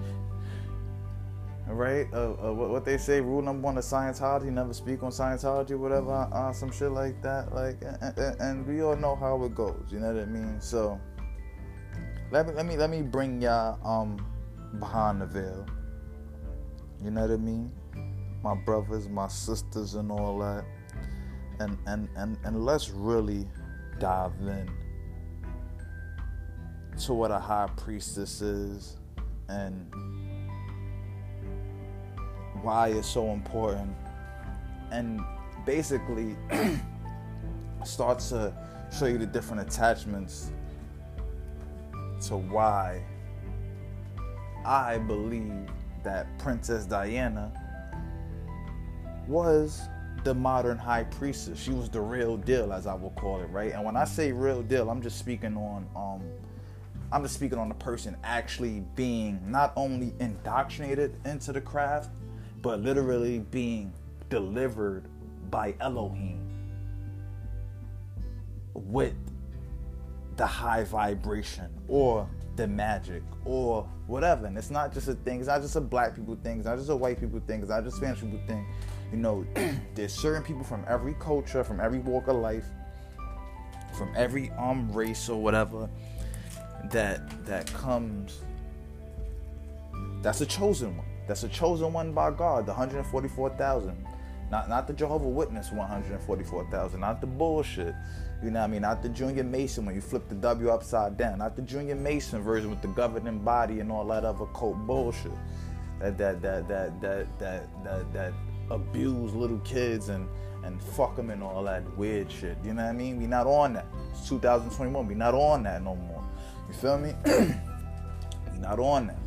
Right? 1.67 2.07
Uh, 2.13 2.33
uh, 2.33 2.53
what, 2.53 2.69
what, 2.69 2.85
they 2.85 2.99
say, 2.99 3.23
rule 3.23 3.41
number 3.41 3.63
one 3.63 3.79
of 3.79 3.85
Scientology, 3.85 4.53
never 4.53 4.75
speak 4.75 5.03
on 5.03 5.11
Scientology, 5.11 5.77
whatever, 5.79 6.29
uh, 6.31 6.53
some 6.53 6.71
shit 6.71 6.91
like 6.91 7.23
that. 7.23 7.55
Like, 7.55 7.81
and, 7.81 8.19
and, 8.19 8.41
and 8.41 8.67
we 8.67 8.83
all 8.83 8.97
know 8.97 9.17
how 9.17 9.43
it 9.45 9.55
goes. 9.55 9.87
You 9.91 10.01
know 10.01 10.13
what 10.13 10.23
I 10.23 10.27
mean? 10.27 10.61
So, 10.61 11.01
let 12.35 12.49
me 12.49 12.53
let 12.55 12.67
me 12.67 12.77
let 12.77 12.91
me 12.91 13.01
bring 13.01 13.41
y'all 13.41 13.79
um 13.87 14.27
behind 14.81 15.21
the 15.21 15.27
veil. 15.27 15.65
You 17.01 17.13
know 17.13 17.21
what 17.21 17.31
I 17.31 17.37
mean? 17.37 17.71
My 18.43 18.57
brothers, 18.57 19.09
my 19.09 19.29
sisters, 19.29 19.95
and 19.95 20.11
all 20.11 20.41
that. 20.41 20.65
And 21.61 21.79
and 21.87 22.09
and 22.17 22.37
and 22.43 22.65
let's 22.65 22.91
really 22.91 23.47
dive 24.01 24.33
in 24.41 24.69
to 27.05 27.15
what 27.15 27.31
a 27.31 27.39
high 27.39 27.69
priestess 27.77 28.43
is 28.43 28.97
and 29.49 29.95
why 32.63 32.89
it's 32.89 33.09
so 33.09 33.31
important 33.31 33.95
and 34.91 35.21
basically 35.65 36.37
start 37.85 38.19
to 38.19 38.53
show 38.97 39.07
you 39.07 39.19
the 39.19 39.27
different 39.27 39.63
attachments 39.63 40.51
to 42.23 42.37
why 42.37 43.03
I 44.65 44.99
believe 44.99 45.69
that 46.03 46.39
Princess 46.39 46.87
Diana 46.87 47.53
was 49.27 49.83
the 50.25 50.35
modern 50.35 50.79
high 50.79 51.05
priestess. 51.05 51.61
She 51.61 51.71
was 51.71 51.89
the 51.91 52.01
real 52.01 52.37
deal, 52.37 52.73
as 52.73 52.87
I 52.87 52.95
will 52.95 53.11
call 53.11 53.41
it, 53.41 53.47
right? 53.51 53.73
And 53.73 53.85
when 53.85 53.97
I 53.97 54.05
say 54.05 54.33
real 54.33 54.63
deal, 54.63 54.91
I'm 54.91 55.03
just 55.03 55.19
speaking 55.19 55.57
on 55.57 55.87
um 55.95 56.23
I'm 57.13 57.23
just 57.23 57.35
speaking 57.35 57.59
on 57.59 57.69
the 57.69 57.75
person 57.77 58.17
actually 58.25 58.83
being 58.97 59.41
not 59.47 59.73
only 59.77 60.15
indoctrinated 60.19 61.17
into 61.25 61.53
the 61.53 61.61
craft, 61.61 62.11
but 62.61 62.81
literally 62.81 63.39
being 63.39 63.93
delivered 64.31 65.05
by 65.51 65.75
Elohim 65.81 66.41
with 68.73 69.15
the 70.37 70.47
high 70.47 70.85
vibration 70.85 71.69
or 71.89 72.29
the 72.57 72.67
magic 72.67 73.23
or 73.45 73.89
whatever. 74.07 74.47
And 74.47 74.57
it's 74.57 74.71
not 74.71 74.93
just 74.93 75.09
a 75.09 75.15
thing. 75.15 75.39
It's 75.39 75.49
not 75.49 75.63
just 75.63 75.77
a 75.77 75.81
black 75.81 76.15
people 76.15 76.37
thing. 76.43 76.59
It's 76.59 76.67
not 76.67 76.77
just 76.77 76.91
a 76.91 76.97
white 76.97 77.21
people 77.21 77.41
thing. 77.47 77.61
It's 77.61 77.71
not 77.71 77.85
just 77.85 77.97
Spanish 77.97 78.21
people 78.21 78.41
thing. 78.47 78.67
You 79.11 79.19
know, 79.19 79.47
there's 79.95 80.13
certain 80.13 80.43
people 80.43 80.65
from 80.65 80.85
every 80.89 81.15
culture, 81.15 81.65
from 81.65 81.81
every 81.81 81.99
walk 81.99 82.29
of 82.29 82.37
life, 82.37 82.67
from 83.97 84.13
every 84.17 84.51
um 84.53 84.93
race 84.93 85.29
or 85.29 85.41
whatever 85.41 85.89
that 86.91 87.47
that 87.47 87.73
comes. 87.73 88.41
That's 90.23 90.41
a 90.41 90.47
chosen 90.47 90.97
one. 90.97 91.07
That's 91.27 91.45
a 91.45 91.49
chosen 91.49 91.93
one 91.93 92.13
by 92.13 92.31
God. 92.31 92.67
The 92.67 92.73
144,000. 92.73 94.07
Not 94.51 94.69
not 94.69 94.87
the 94.87 94.93
Jehovah 94.93 95.29
Witness 95.29 95.71
144,000. 95.71 97.01
Not 97.01 97.21
the 97.21 97.27
bullshit. 97.27 97.95
You 98.45 98.51
know 98.51 98.61
what 98.61 98.67
I 98.67 98.69
mean? 98.69 98.83
Not 98.83 99.03
the 99.03 99.09
Junior 99.09 99.43
Mason 99.43 99.87
when 99.87 99.95
you 99.95 100.03
flip 100.03 100.29
the 100.29 100.35
W 100.35 100.69
upside 100.69 101.17
down. 101.17 101.39
Not 101.39 101.57
the 101.57 101.63
Junior 101.63 101.95
Mason 101.95 102.43
version 102.43 102.69
with 102.69 102.83
the 102.83 102.89
governing 102.89 103.39
body 103.39 103.81
and 103.81 103.91
all 103.91 104.05
that 104.09 104.23
other 104.23 104.45
cult 104.47 104.77
bullshit. 104.87 105.33
That 105.99 106.19
that 106.19 106.43
that 106.43 106.69
that 106.69 107.01
that 107.01 107.39
that 107.39 107.85
that, 107.85 108.13
that 108.13 108.33
abuse 108.71 109.33
little 109.33 109.61
kids 109.61 110.11
and 110.11 110.29
and 110.63 110.83
fuck 110.83 111.17
them 111.17 111.31
and 111.31 111.43
all 111.43 111.65
that 111.65 111.83
weird 111.97 112.31
shit. 112.31 112.59
You 112.63 112.75
know 112.75 112.83
what 112.83 112.91
I 112.91 112.93
mean? 112.93 113.19
We 113.19 113.27
not 113.27 113.47
on 113.47 113.73
that. 113.75 113.87
It's 114.11 114.29
2021. 114.29 115.07
We 115.07 115.15
not 115.15 115.35
on 115.35 115.63
that 115.63 115.83
no 115.83 115.97
more. 115.97 116.23
You 116.69 116.75
feel 116.75 116.99
me? 116.99 117.15
We 118.53 118.61
not 118.61 118.79
on 118.79 119.09
that. 119.09 119.19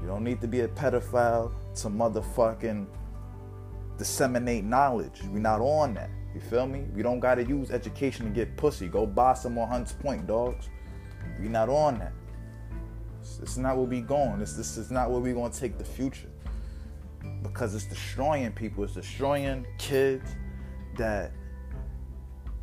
You 0.00 0.06
don't 0.06 0.22
need 0.22 0.40
to 0.40 0.46
be 0.46 0.60
a 0.60 0.68
pedophile 0.68 1.50
to 1.76 1.88
motherfucking 1.88 2.86
disseminate 3.98 4.62
knowledge. 4.62 5.20
We 5.32 5.40
not 5.40 5.60
on 5.60 5.94
that. 5.94 6.10
You 6.34 6.40
feel 6.40 6.66
me? 6.66 6.84
We 6.94 7.02
don't 7.02 7.20
gotta 7.20 7.44
use 7.44 7.70
education 7.70 8.24
to 8.26 8.30
get 8.30 8.56
pussy. 8.56 8.88
Go 8.88 9.06
buy 9.06 9.34
some 9.34 9.54
more 9.54 9.66
Hunts 9.66 9.92
Point, 9.92 10.26
dogs. 10.26 10.68
We 11.40 11.48
not 11.48 11.68
on 11.68 11.98
that. 11.98 12.12
It's 13.40 13.56
not 13.56 13.76
where 13.76 13.86
we 13.86 14.00
going. 14.00 14.38
This, 14.40 14.54
this 14.54 14.76
is 14.76 14.90
not 14.90 15.10
where 15.10 15.20
we 15.20 15.32
gonna 15.32 15.52
take 15.52 15.78
the 15.78 15.84
future. 15.84 16.28
Because 17.42 17.74
it's 17.74 17.84
destroying 17.84 18.52
people. 18.52 18.84
It's 18.84 18.94
destroying 18.94 19.66
kids 19.78 20.30
that 20.96 21.32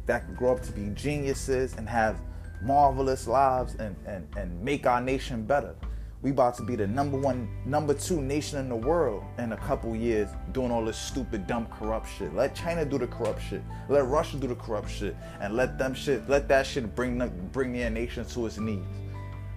that 0.05 0.25
can 0.25 0.33
grow 0.33 0.53
up 0.53 0.61
to 0.63 0.71
be 0.71 0.89
geniuses 0.95 1.75
and 1.75 1.87
have 1.87 2.19
marvelous 2.63 3.27
lives 3.27 3.75
and, 3.75 3.95
and, 4.07 4.27
and 4.35 4.59
make 4.63 4.87
our 4.87 4.99
nation 4.99 5.43
better. 5.43 5.75
We 6.21 6.31
about 6.31 6.55
to 6.55 6.63
be 6.63 6.75
the 6.75 6.85
number 6.85 7.17
one, 7.17 7.47
number 7.65 7.93
two 7.93 8.21
nation 8.21 8.59
in 8.59 8.67
the 8.67 8.75
world 8.75 9.23
in 9.37 9.53
a 9.53 9.57
couple 9.57 9.95
years 9.95 10.27
doing 10.51 10.69
all 10.69 10.83
this 10.83 10.97
stupid, 10.97 11.47
dumb, 11.47 11.67
corrupt 11.67 12.09
shit. 12.17 12.33
Let 12.35 12.53
China 12.53 12.83
do 12.83 12.97
the 12.97 13.07
corrupt 13.07 13.41
shit. 13.41 13.61
Let 13.87 14.05
Russia 14.05 14.35
do 14.35 14.47
the 14.47 14.55
corrupt 14.55 14.91
shit. 14.91 15.15
And 15.39 15.55
let 15.55 15.77
them 15.77 15.93
shit, 15.93 16.27
let 16.27 16.49
that 16.49 16.67
shit 16.67 16.93
bring 16.93 17.17
the, 17.17 17.27
bring 17.27 17.71
their 17.71 17.89
nation 17.89 18.25
to 18.25 18.47
its 18.47 18.57
knees. 18.57 18.83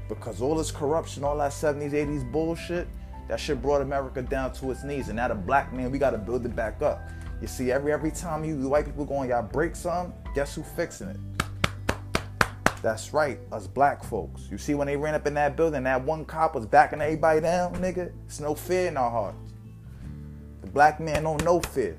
Because 0.08 0.40
all 0.40 0.54
this 0.54 0.70
corruption, 0.70 1.24
all 1.24 1.36
that 1.38 1.50
70s, 1.50 1.92
80s 1.92 2.30
bullshit, 2.30 2.86
that 3.26 3.40
shit 3.40 3.60
brought 3.60 3.82
America 3.82 4.22
down 4.22 4.52
to 4.52 4.70
its 4.70 4.84
knees. 4.84 5.08
And 5.08 5.16
now 5.16 5.26
the 5.26 5.34
black 5.34 5.72
man, 5.72 5.90
we 5.90 5.98
gotta 5.98 6.18
build 6.18 6.46
it 6.46 6.54
back 6.54 6.80
up. 6.80 7.00
You 7.40 7.48
see, 7.48 7.72
every 7.72 7.92
every 7.92 8.12
time 8.12 8.44
you 8.44 8.68
white 8.68 8.84
people 8.84 9.04
going, 9.04 9.30
y'all 9.30 9.42
break 9.42 9.74
something, 9.74 10.14
guess 10.32 10.54
who 10.54 10.62
fixing 10.62 11.08
it? 11.08 11.16
That's 12.82 13.14
right, 13.14 13.38
us 13.52 13.68
black 13.68 14.02
folks. 14.02 14.48
You 14.50 14.58
see, 14.58 14.74
when 14.74 14.88
they 14.88 14.96
ran 14.96 15.14
up 15.14 15.26
in 15.28 15.34
that 15.34 15.56
building, 15.56 15.84
that 15.84 16.04
one 16.04 16.24
cop 16.24 16.56
was 16.56 16.66
backing 16.66 17.00
everybody 17.00 17.40
down, 17.40 17.74
nigga. 17.76 18.12
It's 18.26 18.40
no 18.40 18.56
fear 18.56 18.88
in 18.88 18.96
our 18.96 19.10
hearts. 19.10 19.52
The 20.62 20.66
black 20.66 20.98
man 20.98 21.22
don't 21.22 21.42
know 21.44 21.60
fear. 21.60 21.96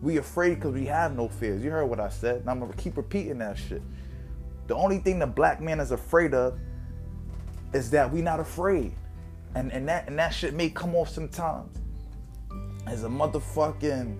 We 0.00 0.16
afraid 0.16 0.54
because 0.56 0.72
we 0.72 0.86
have 0.86 1.14
no 1.14 1.28
fears. 1.28 1.62
You 1.62 1.70
heard 1.70 1.84
what 1.84 2.00
I 2.00 2.08
said, 2.08 2.40
and 2.40 2.50
I'm 2.50 2.60
gonna 2.60 2.72
keep 2.72 2.96
repeating 2.96 3.38
that 3.38 3.58
shit. 3.58 3.82
The 4.68 4.74
only 4.74 4.98
thing 4.98 5.18
the 5.18 5.26
black 5.26 5.60
man 5.60 5.80
is 5.80 5.90
afraid 5.90 6.32
of 6.32 6.58
is 7.74 7.90
that 7.90 8.10
we 8.10 8.22
not 8.22 8.40
afraid. 8.40 8.94
And 9.54 9.70
and 9.70 9.86
that 9.88 10.08
and 10.08 10.18
that 10.18 10.30
shit 10.30 10.54
may 10.54 10.70
come 10.70 10.94
off 10.94 11.10
sometimes 11.10 11.76
as 12.86 13.04
a 13.04 13.08
motherfucking 13.08 14.16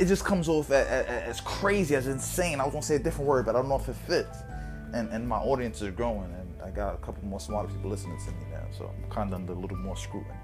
it 0.00 0.06
just 0.06 0.24
comes 0.24 0.48
off 0.48 0.70
as, 0.70 1.06
as, 1.06 1.40
crazy, 1.42 1.94
as 1.94 2.06
insane. 2.06 2.58
I 2.58 2.64
was 2.64 2.72
gonna 2.72 2.82
say 2.82 2.96
a 2.96 2.98
different 2.98 3.28
word, 3.28 3.44
but 3.44 3.54
I 3.54 3.60
don't 3.60 3.68
know 3.68 3.76
if 3.76 3.88
it 3.88 3.96
fits. 4.06 4.38
And 4.94 5.08
and 5.10 5.28
my 5.28 5.36
audience 5.36 5.82
is 5.82 5.94
growing, 5.94 6.32
and 6.32 6.62
I 6.64 6.70
got 6.70 6.94
a 6.94 6.98
couple 6.98 7.22
more 7.24 7.38
smarter 7.38 7.68
people 7.68 7.90
listening 7.90 8.18
to 8.18 8.32
me 8.32 8.46
now, 8.50 8.64
so 8.76 8.90
I'm 8.90 9.10
kind 9.10 9.28
of 9.28 9.34
under 9.34 9.52
a 9.52 9.56
little 9.56 9.76
more 9.76 9.96
scrutiny. 9.96 10.34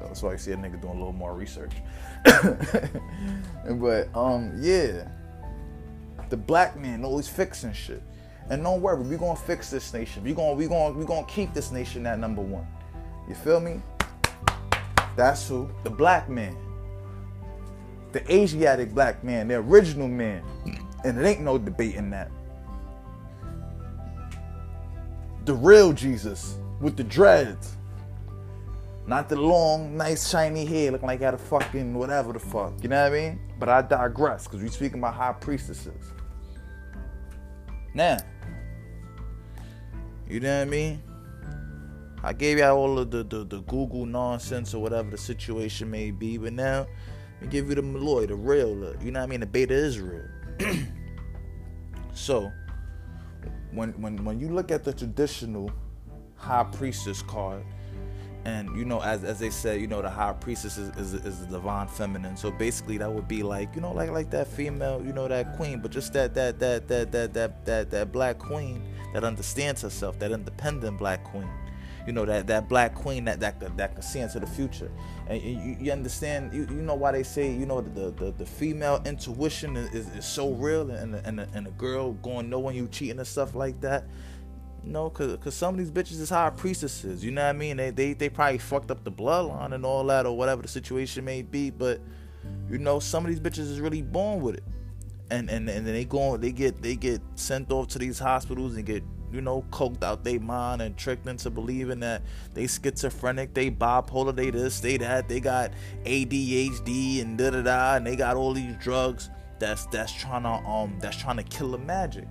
That's 0.00 0.22
why 0.22 0.32
I 0.32 0.36
see 0.36 0.52
a 0.52 0.56
nigga 0.56 0.80
doing 0.80 0.94
a 0.94 0.98
little 0.98 1.12
more 1.12 1.34
research. 1.34 1.72
but 2.24 4.08
um, 4.14 4.52
yeah, 4.58 5.08
the 6.28 6.36
black 6.36 6.78
man 6.78 7.04
always 7.04 7.28
fixing 7.28 7.72
shit. 7.72 8.02
And 8.48 8.62
don't 8.62 8.80
worry, 8.80 9.02
we 9.02 9.16
gonna 9.16 9.34
fix 9.34 9.70
this 9.70 9.92
nation. 9.92 10.22
We 10.22 10.34
gonna 10.34 10.54
we 10.54 10.68
gonna 10.68 10.94
we 10.94 11.04
gonna 11.04 11.26
keep 11.26 11.52
this 11.52 11.72
nation 11.72 12.06
at 12.06 12.18
number 12.18 12.42
one. 12.42 12.66
You 13.28 13.34
feel 13.34 13.58
me? 13.58 13.80
That's 15.16 15.48
who 15.48 15.70
the 15.82 15.90
black 15.90 16.28
man 16.28 16.56
the 18.14 18.32
Asiatic 18.32 18.94
black 18.94 19.22
man, 19.24 19.48
the 19.48 19.56
original 19.56 20.08
man. 20.08 20.42
And 21.04 21.18
it 21.18 21.26
ain't 21.26 21.40
no 21.40 21.58
debate 21.58 21.96
in 21.96 22.10
that. 22.10 22.30
The 25.44 25.52
real 25.52 25.92
Jesus 25.92 26.56
with 26.80 26.96
the 26.96 27.04
dreads. 27.04 27.76
Not 29.06 29.28
the 29.28 29.36
long, 29.36 29.96
nice, 29.98 30.30
shiny 30.30 30.64
hair 30.64 30.92
looking 30.92 31.08
like 31.08 31.20
had 31.20 31.34
a 31.34 31.38
fucking 31.38 31.92
whatever 31.92 32.32
the 32.32 32.38
fuck. 32.38 32.72
You 32.82 32.88
know 32.88 33.02
what 33.02 33.12
I 33.12 33.14
mean? 33.14 33.40
But 33.58 33.68
I 33.68 33.82
digress 33.82 34.44
because 34.44 34.62
we 34.62 34.68
speaking 34.68 35.00
about 35.00 35.14
high 35.14 35.32
priestesses. 35.32 36.12
Now, 37.92 38.16
you 40.26 40.40
know 40.40 40.56
what 40.56 40.66
I 40.66 40.70
mean? 40.70 41.02
I 42.22 42.32
gave 42.32 42.58
y'all 42.58 42.78
all 42.78 42.98
of 42.98 43.10
the, 43.10 43.24
the, 43.24 43.44
the 43.44 43.60
Google 43.62 44.06
nonsense 44.06 44.72
or 44.72 44.80
whatever 44.80 45.10
the 45.10 45.18
situation 45.18 45.90
may 45.90 46.10
be, 46.10 46.38
but 46.38 46.54
now 46.54 46.86
and 47.44 47.52
give 47.52 47.68
you 47.68 47.74
the 47.74 47.82
MLOI, 47.82 48.26
the 48.26 48.34
real, 48.34 48.70
you 49.02 49.10
know 49.10 49.20
what 49.20 49.24
I 49.24 49.26
mean, 49.26 49.40
the 49.40 49.46
Beta 49.46 49.74
Israel. 49.74 50.26
so, 52.14 52.50
when 53.70 53.90
when 54.00 54.24
when 54.24 54.40
you 54.40 54.48
look 54.48 54.70
at 54.70 54.82
the 54.82 54.94
traditional 54.94 55.70
high 56.36 56.64
priestess 56.64 57.20
card, 57.20 57.62
and 58.46 58.74
you 58.74 58.86
know, 58.86 59.00
as 59.02 59.24
as 59.24 59.38
they 59.38 59.50
said, 59.50 59.78
you 59.78 59.86
know, 59.86 60.00
the 60.00 60.08
high 60.08 60.32
priestess 60.32 60.78
is, 60.78 60.88
is, 60.96 61.12
is 61.12 61.40
the 61.40 61.46
divine 61.46 61.86
feminine. 61.86 62.36
So 62.38 62.50
basically, 62.50 62.96
that 62.96 63.12
would 63.12 63.28
be 63.28 63.42
like, 63.42 63.74
you 63.74 63.82
know, 63.82 63.92
like 63.92 64.10
like 64.10 64.30
that 64.30 64.48
female, 64.48 65.02
you 65.04 65.12
know, 65.12 65.28
that 65.28 65.54
queen, 65.56 65.80
but 65.80 65.90
just 65.90 66.14
that 66.14 66.32
that 66.34 66.58
that 66.60 66.88
that 66.88 67.12
that 67.12 67.34
that 67.34 67.66
that, 67.66 67.90
that 67.90 68.10
black 68.10 68.38
queen 68.38 68.82
that 69.12 69.22
understands 69.22 69.82
herself, 69.82 70.18
that 70.18 70.32
independent 70.32 70.96
black 70.96 71.22
queen 71.24 71.48
you 72.06 72.12
know 72.12 72.24
that 72.24 72.46
that 72.46 72.68
black 72.68 72.94
queen 72.94 73.24
that 73.24 73.40
that 73.40 73.58
could, 73.58 73.76
that 73.76 73.94
could 73.94 74.04
see 74.04 74.20
into 74.20 74.38
the 74.38 74.46
future 74.46 74.90
and 75.28 75.40
you, 75.40 75.76
you 75.80 75.92
understand 75.92 76.52
you, 76.52 76.62
you 76.70 76.82
know 76.82 76.94
why 76.94 77.12
they 77.12 77.22
say 77.22 77.50
you 77.50 77.66
know 77.66 77.80
the 77.80 78.10
the, 78.10 78.32
the 78.32 78.46
female 78.46 79.02
intuition 79.06 79.76
is, 79.76 80.08
is 80.08 80.24
so 80.24 80.52
real 80.52 80.90
and 80.90 81.14
and 81.14 81.40
and 81.40 81.66
a 81.66 81.70
girl 81.72 82.12
going 82.14 82.50
knowing 82.50 82.76
you 82.76 82.86
cheating 82.88 83.18
and 83.18 83.26
stuff 83.26 83.54
like 83.54 83.80
that 83.80 84.04
know, 84.86 85.10
cause, 85.10 85.36
cause 85.42 85.54
some 85.54 85.74
of 85.74 85.78
these 85.78 85.90
bitches 85.90 86.20
is 86.20 86.30
high 86.30 86.50
priestesses. 86.50 87.24
You 87.24 87.30
know 87.30 87.42
what 87.42 87.50
I 87.50 87.52
mean? 87.52 87.76
They, 87.76 87.90
they 87.90 88.12
they 88.12 88.28
probably 88.28 88.58
fucked 88.58 88.90
up 88.90 89.04
the 89.04 89.12
bloodline 89.12 89.72
and 89.72 89.84
all 89.84 90.04
that, 90.04 90.26
or 90.26 90.36
whatever 90.36 90.62
the 90.62 90.68
situation 90.68 91.24
may 91.24 91.42
be. 91.42 91.70
But 91.70 92.00
you 92.70 92.78
know, 92.78 93.00
some 93.00 93.24
of 93.24 93.30
these 93.30 93.40
bitches 93.40 93.70
is 93.70 93.80
really 93.80 94.02
born 94.02 94.40
with 94.40 94.56
it, 94.56 94.64
and 95.30 95.50
and 95.50 95.68
and 95.68 95.86
they 95.86 96.04
go, 96.04 96.36
they 96.36 96.52
get 96.52 96.82
they 96.82 96.96
get 96.96 97.20
sent 97.34 97.70
off 97.70 97.88
to 97.88 97.98
these 97.98 98.18
hospitals 98.18 98.76
and 98.76 98.84
get 98.84 99.02
you 99.34 99.40
know, 99.40 99.64
coked 99.70 100.04
out 100.04 100.22
their 100.22 100.38
mind 100.38 100.80
and 100.80 100.96
tricked 100.96 101.26
into 101.26 101.50
believing 101.50 102.00
that 102.00 102.22
they 102.54 102.68
schizophrenic, 102.68 103.52
they 103.52 103.70
bipolar, 103.70 104.34
they 104.34 104.50
this, 104.50 104.78
they 104.78 104.96
that, 104.96 105.28
they 105.28 105.40
got 105.40 105.72
ADHD 106.04 107.20
and 107.20 107.36
da 107.36 107.50
da 107.50 107.62
da, 107.62 107.96
and 107.96 108.06
they 108.06 108.14
got 108.14 108.36
all 108.36 108.52
these 108.52 108.76
drugs 108.76 109.30
that's 109.58 109.86
that's 109.86 110.12
trying 110.12 110.44
to 110.44 110.48
um 110.48 110.96
that's 111.00 111.16
trying 111.16 111.36
to 111.36 111.42
kill 111.42 111.72
the 111.72 111.78
magic, 111.78 112.28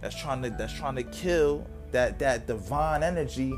that's 0.00 0.20
trying 0.20 0.42
to 0.42 0.50
that's 0.50 0.72
trying 0.72 0.96
to 0.96 1.04
kill 1.04 1.64
that 1.92 2.18
that 2.18 2.46
divine 2.48 3.04
energy 3.04 3.54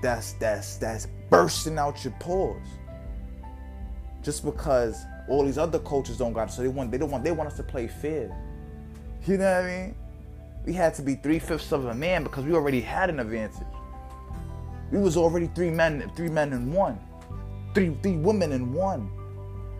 that's 0.00 0.34
that's 0.34 0.76
that's 0.76 1.08
bursting 1.28 1.78
out 1.78 2.04
your 2.04 2.14
pores. 2.20 2.66
Just 4.22 4.44
because 4.44 5.04
all 5.28 5.44
these 5.44 5.58
other 5.58 5.80
coaches 5.80 6.18
don't 6.18 6.32
got 6.32 6.48
it, 6.48 6.52
so 6.52 6.62
they 6.62 6.68
want 6.68 6.92
they 6.92 6.98
don't 6.98 7.10
want 7.10 7.24
they 7.24 7.32
want 7.32 7.48
us 7.48 7.56
to 7.56 7.64
play 7.64 7.88
fair. 7.88 8.36
You 9.26 9.38
know 9.38 9.44
what 9.44 9.64
I 9.64 9.66
mean? 9.66 9.94
We 10.64 10.72
had 10.72 10.94
to 10.94 11.02
be 11.02 11.16
three 11.16 11.38
fifths 11.38 11.72
of 11.72 11.86
a 11.86 11.94
man 11.94 12.22
because 12.22 12.44
we 12.44 12.52
already 12.54 12.80
had 12.80 13.10
an 13.10 13.20
advantage. 13.20 13.66
We 14.90 14.98
was 14.98 15.16
already 15.16 15.48
three 15.48 15.70
men, 15.70 16.10
three 16.14 16.28
men 16.28 16.52
in 16.52 16.72
one, 16.72 16.98
three 17.74 17.96
three 18.02 18.16
women 18.16 18.52
in 18.52 18.72
one. 18.72 19.10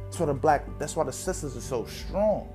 That's 0.04 0.18
why 0.18 0.26
the 0.26 0.34
black. 0.34 0.66
That's 0.78 0.96
why 0.96 1.04
the 1.04 1.12
sisters 1.12 1.56
are 1.56 1.60
so 1.60 1.84
strong. 1.86 2.48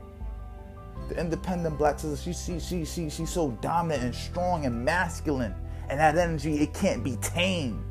The 1.09 1.19
independent 1.19 1.77
black 1.77 1.99
sister, 1.99 2.17
she 2.17 2.33
she 2.33 2.59
she 2.59 2.83
she 2.83 3.09
she's 3.09 3.29
so 3.29 3.51
dominant 3.61 4.03
and 4.03 4.15
strong 4.15 4.65
and 4.65 4.83
masculine, 4.83 5.55
and 5.89 5.99
that 5.99 6.17
energy 6.17 6.55
it 6.55 6.73
can't 6.73 7.03
be 7.03 7.15
tamed. 7.17 7.83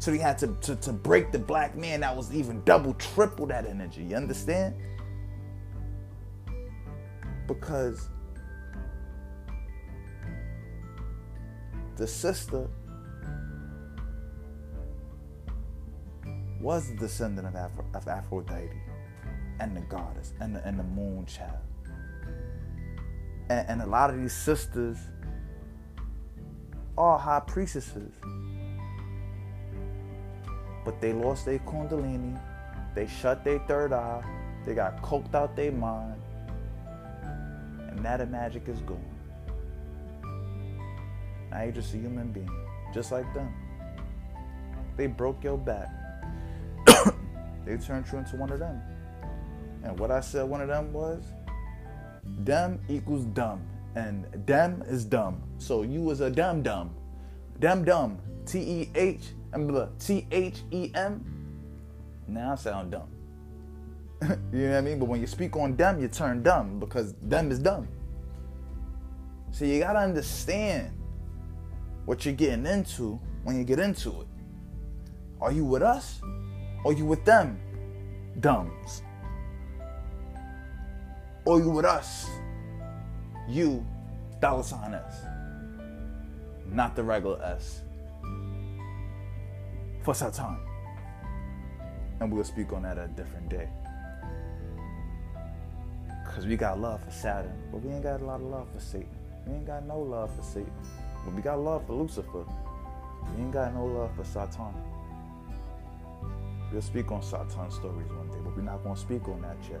So 0.00 0.12
we 0.12 0.18
had 0.18 0.36
to, 0.38 0.48
to, 0.60 0.76
to 0.76 0.92
break 0.92 1.32
the 1.32 1.38
black 1.38 1.76
man 1.76 2.00
that 2.00 2.14
was 2.14 2.30
even 2.34 2.62
double, 2.64 2.92
triple 2.94 3.46
that 3.46 3.64
energy. 3.64 4.02
You 4.02 4.16
understand? 4.16 4.74
Because 7.46 8.10
the 11.96 12.06
sister 12.06 12.68
was 16.60 16.88
the 16.88 16.96
descendant 16.96 17.46
of, 17.46 17.54
Afro- 17.54 17.86
of 17.94 18.08
Aphrodite 18.08 18.80
and 19.60 19.76
the 19.76 19.82
goddess 19.82 20.32
and 20.40 20.56
the, 20.56 20.66
and 20.66 20.78
the 20.78 20.82
moon 20.82 21.26
child. 21.26 21.58
And, 23.50 23.68
and 23.68 23.82
a 23.82 23.86
lot 23.86 24.10
of 24.10 24.16
these 24.16 24.32
sisters 24.32 24.98
are 26.96 27.18
high 27.18 27.40
priestesses. 27.40 28.12
But 30.84 31.00
they 31.00 31.12
lost 31.12 31.46
their 31.46 31.58
kundalini, 31.60 32.40
they 32.94 33.06
shut 33.06 33.44
their 33.44 33.58
third 33.60 33.92
eye, 33.92 34.22
they 34.64 34.74
got 34.74 35.00
coked 35.02 35.34
out 35.34 35.56
their 35.56 35.72
mind, 35.72 36.20
and 37.90 38.04
that 38.04 38.28
magic 38.30 38.68
is 38.68 38.80
gone. 38.80 39.13
Now 41.54 41.62
you're 41.62 41.72
just 41.72 41.94
a 41.94 41.98
human 41.98 42.32
being, 42.32 42.50
just 42.92 43.12
like 43.12 43.32
them. 43.32 43.54
They 44.96 45.06
broke 45.06 45.44
your 45.44 45.56
back. 45.56 45.88
they 47.64 47.76
turned 47.76 48.06
you 48.10 48.18
into 48.18 48.36
one 48.36 48.50
of 48.50 48.58
them. 48.58 48.82
And 49.84 49.98
what 49.98 50.10
I 50.10 50.20
said 50.20 50.48
one 50.48 50.60
of 50.60 50.66
them 50.66 50.92
was, 50.92 51.22
them 52.40 52.80
equals 52.88 53.24
dumb. 53.26 53.62
and 53.94 54.26
dem 54.46 54.82
is 54.88 55.04
dumb. 55.04 55.40
So 55.58 55.82
you 55.82 56.02
was 56.02 56.20
a 56.20 56.28
dumb 56.28 56.62
dumb. 56.64 56.90
Dem 57.60 57.84
dumb. 57.84 58.18
T 58.46 58.58
E 58.58 58.90
H 58.96 59.22
T 60.00 60.26
H 60.32 60.62
E 60.72 60.90
M. 60.96 61.24
Now 62.26 62.52
I 62.52 62.54
sound 62.56 62.90
dumb. 62.90 63.08
you 64.52 64.66
know 64.66 64.70
what 64.70 64.78
I 64.78 64.80
mean? 64.80 64.98
But 64.98 65.04
when 65.04 65.20
you 65.20 65.28
speak 65.28 65.54
on 65.54 65.76
them, 65.76 66.00
you 66.00 66.08
turn 66.08 66.42
dumb 66.42 66.80
because 66.80 67.14
them 67.22 67.52
is 67.52 67.60
dumb. 67.60 67.86
So 69.52 69.64
you 69.64 69.78
gotta 69.78 70.00
understand 70.00 70.90
what 72.04 72.24
you're 72.24 72.34
getting 72.34 72.66
into 72.66 73.18
when 73.44 73.56
you 73.58 73.64
get 73.64 73.78
into 73.78 74.20
it. 74.20 74.26
Are 75.40 75.52
you 75.52 75.64
with 75.64 75.82
us? 75.82 76.20
Or 76.84 76.92
you 76.92 77.04
with 77.04 77.24
them? 77.24 77.58
Dumbs. 78.40 79.02
Or 81.44 81.58
you 81.60 81.70
with 81.70 81.84
us? 81.84 82.28
You, 83.48 83.86
dollar 84.40 84.62
sign 84.62 84.94
S. 84.94 85.22
Not 86.66 86.96
the 86.96 87.02
regular 87.02 87.42
S. 87.42 87.82
For 90.02 90.14
Satan. 90.14 90.58
And 92.20 92.32
we'll 92.32 92.44
speak 92.44 92.72
on 92.72 92.82
that 92.82 92.98
a 92.98 93.08
different 93.08 93.48
day. 93.48 93.68
Because 96.24 96.46
we 96.46 96.56
got 96.56 96.80
love 96.80 97.04
for 97.04 97.10
Saturn, 97.10 97.56
but 97.70 97.82
we 97.82 97.92
ain't 97.92 98.02
got 98.02 98.20
a 98.20 98.24
lot 98.24 98.40
of 98.40 98.46
love 98.46 98.68
for 98.72 98.80
Satan. 98.80 99.08
We 99.46 99.54
ain't 99.54 99.66
got 99.66 99.86
no 99.86 99.98
love 99.98 100.34
for 100.34 100.42
Satan. 100.42 100.72
But 101.24 101.34
we 101.34 101.42
got 101.42 101.58
love 101.58 101.86
for 101.86 101.94
Lucifer. 101.94 102.44
We 103.36 103.42
ain't 103.42 103.52
got 103.52 103.74
no 103.74 103.86
love 103.86 104.14
for 104.16 104.24
Satan. 104.24 104.74
We'll 106.72 106.82
speak 106.82 107.10
on 107.12 107.22
Satan 107.22 107.70
stories 107.70 108.08
one 108.08 108.28
day, 108.30 108.38
but 108.42 108.56
we're 108.56 108.62
not 108.62 108.82
to 108.84 108.96
speak 108.96 109.28
on 109.28 109.40
that 109.42 109.56
yet. 109.70 109.80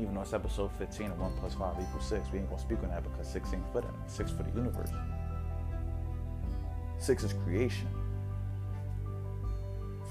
Even 0.00 0.14
though 0.14 0.22
it's 0.22 0.32
episode 0.32 0.70
15 0.78 1.12
and 1.12 1.20
1 1.20 1.32
plus 1.38 1.54
5 1.54 1.76
equals 1.80 2.06
6, 2.06 2.26
we 2.32 2.38
ain't 2.40 2.50
to 2.50 2.58
speak 2.58 2.78
on 2.82 2.88
that 2.88 3.02
because 3.04 3.30
6 3.30 3.54
ain't 3.54 3.72
for 3.72 3.80
them. 3.80 3.94
6 4.06 4.30
for 4.32 4.42
the 4.42 4.50
universe. 4.50 4.90
6 6.98 7.24
is 7.24 7.32
creation. 7.44 7.88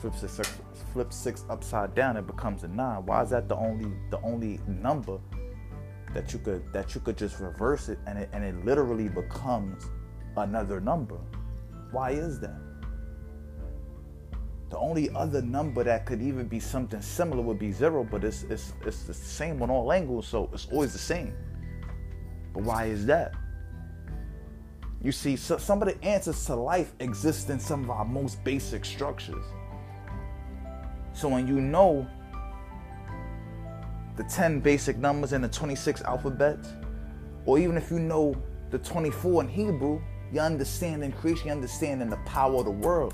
Flip 0.01 0.15
six, 0.15 0.49
flip 0.93 1.11
six 1.11 1.43
upside 1.49 1.93
down, 1.93 2.15
it 2.15 2.25
becomes 2.25 2.63
a 2.63 2.69
nine. 2.69 3.05
Why 3.05 3.21
is 3.21 3.31
that 3.31 3.49
the 3.49 3.57
only 3.57 3.91
the 4.11 4.21
only 4.21 4.61
number 4.65 5.19
that 6.13 6.31
you 6.31 6.39
could 6.39 6.71
that 6.71 6.95
you 6.95 7.01
could 7.01 7.17
just 7.17 7.39
reverse 7.41 7.89
it 7.89 7.99
and 8.07 8.17
it 8.17 8.29
and 8.31 8.41
it 8.41 8.63
literally 8.63 9.09
becomes 9.09 9.83
another 10.39 10.79
number? 10.79 11.17
Why 11.91 12.11
is 12.11 12.39
that? 12.39 12.59
The 14.69 14.77
only 14.77 15.09
other 15.11 15.41
number 15.41 15.83
that 15.83 16.05
could 16.05 16.21
even 16.21 16.47
be 16.47 16.59
something 16.59 17.01
similar 17.01 17.41
would 17.41 17.57
be 17.57 17.71
zero, 17.71 18.03
but 18.03 18.23
it's 18.23 18.43
it's 18.43 18.73
it's 18.85 19.03
the 19.03 19.13
same 19.13 19.61
on 19.63 19.69
all 19.71 19.91
angles, 19.91 20.27
so 20.27 20.49
it's 20.53 20.67
always 20.71 20.93
the 20.93 20.99
same. 20.99 21.33
But 22.53 22.63
why 22.63 22.85
is 22.85 23.05
that? 23.07 23.33
You 25.01 25.11
see, 25.11 25.37
so 25.37 25.57
some 25.57 25.81
of 25.81 25.87
the 25.87 26.03
answers 26.03 26.45
to 26.45 26.55
life 26.55 26.93
exist 26.99 27.49
in 27.49 27.59
some 27.59 27.85
of 27.85 27.89
our 27.89 28.05
most 28.05 28.43
basic 28.43 28.83
structures. 28.85 29.45
So 31.13 31.29
when 31.29 31.47
you 31.47 31.61
know 31.61 32.07
the 34.17 34.23
10 34.25 34.59
basic 34.59 34.97
numbers 34.97 35.31
and 35.31 35.43
the 35.43 35.47
26 35.47 36.01
alphabets, 36.01 36.73
or 37.45 37.57
even 37.57 37.77
if 37.77 37.89
you 37.89 37.99
know 37.99 38.35
the 38.69 38.77
24 38.79 39.43
in 39.43 39.49
Hebrew, 39.49 40.01
you 40.31 40.39
understand 40.39 41.03
in 41.03 41.11
creation, 41.11 41.47
you 41.47 41.51
understand 41.51 42.01
in 42.01 42.09
the 42.09 42.17
power 42.17 42.55
of 42.55 42.65
the 42.65 42.71
world. 42.71 43.13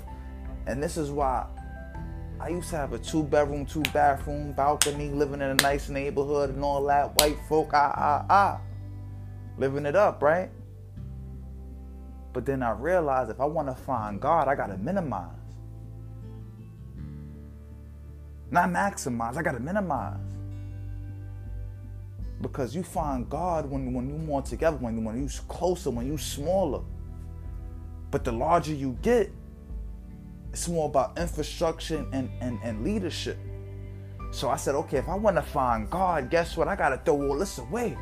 And 0.66 0.82
this 0.82 0.96
is 0.96 1.10
why 1.10 1.46
I 2.40 2.48
used 2.48 2.70
to 2.70 2.76
have 2.76 2.92
a 2.92 2.98
two 2.98 3.22
bedroom, 3.22 3.64
two 3.66 3.82
bathroom, 3.94 4.52
balcony, 4.52 5.10
living 5.10 5.40
in 5.40 5.48
a 5.48 5.54
nice 5.54 5.88
neighborhood 5.88 6.50
and 6.50 6.62
all 6.62 6.84
that. 6.86 7.18
White 7.20 7.38
folk, 7.48 7.70
ah, 7.72 7.92
ah, 7.96 8.26
ah. 8.28 8.60
Living 9.58 9.86
it 9.86 9.96
up, 9.96 10.22
right? 10.22 10.50
But 12.32 12.44
then 12.44 12.62
I 12.62 12.72
realized 12.72 13.30
if 13.30 13.40
I 13.40 13.46
want 13.46 13.68
to 13.68 13.74
find 13.74 14.20
God, 14.20 14.48
I 14.48 14.54
got 14.54 14.66
to 14.66 14.76
minimize. 14.76 15.36
Not 18.50 18.70
maximize, 18.70 19.36
I 19.36 19.42
gotta 19.42 19.60
minimize. 19.60 20.18
Because 22.40 22.76
you 22.76 22.82
find 22.82 23.28
God 23.28 23.68
when, 23.68 23.92
when 23.92 24.08
you're 24.08 24.18
more 24.18 24.42
together, 24.42 24.76
when, 24.76 25.02
when 25.04 25.18
you're 25.18 25.28
closer, 25.48 25.90
when 25.90 26.06
you're 26.06 26.18
smaller. 26.18 26.82
But 28.16 28.24
the 28.24 28.32
larger 28.32 28.72
you 28.72 28.96
get, 29.02 29.30
it's 30.50 30.68
more 30.68 30.86
about 30.88 31.18
infrastructure 31.18 31.98
and, 32.14 32.30
and, 32.40 32.58
and 32.64 32.82
leadership. 32.82 33.36
So 34.30 34.48
I 34.48 34.56
said, 34.56 34.74
okay, 34.74 34.96
if 34.96 35.06
I 35.06 35.14
want 35.16 35.36
to 35.36 35.42
find 35.42 35.90
God, 35.90 36.30
guess 36.30 36.56
what? 36.56 36.66
I 36.66 36.76
gotta 36.76 36.96
throw 37.04 37.28
all 37.28 37.38
this 37.38 37.58
away. 37.58 37.94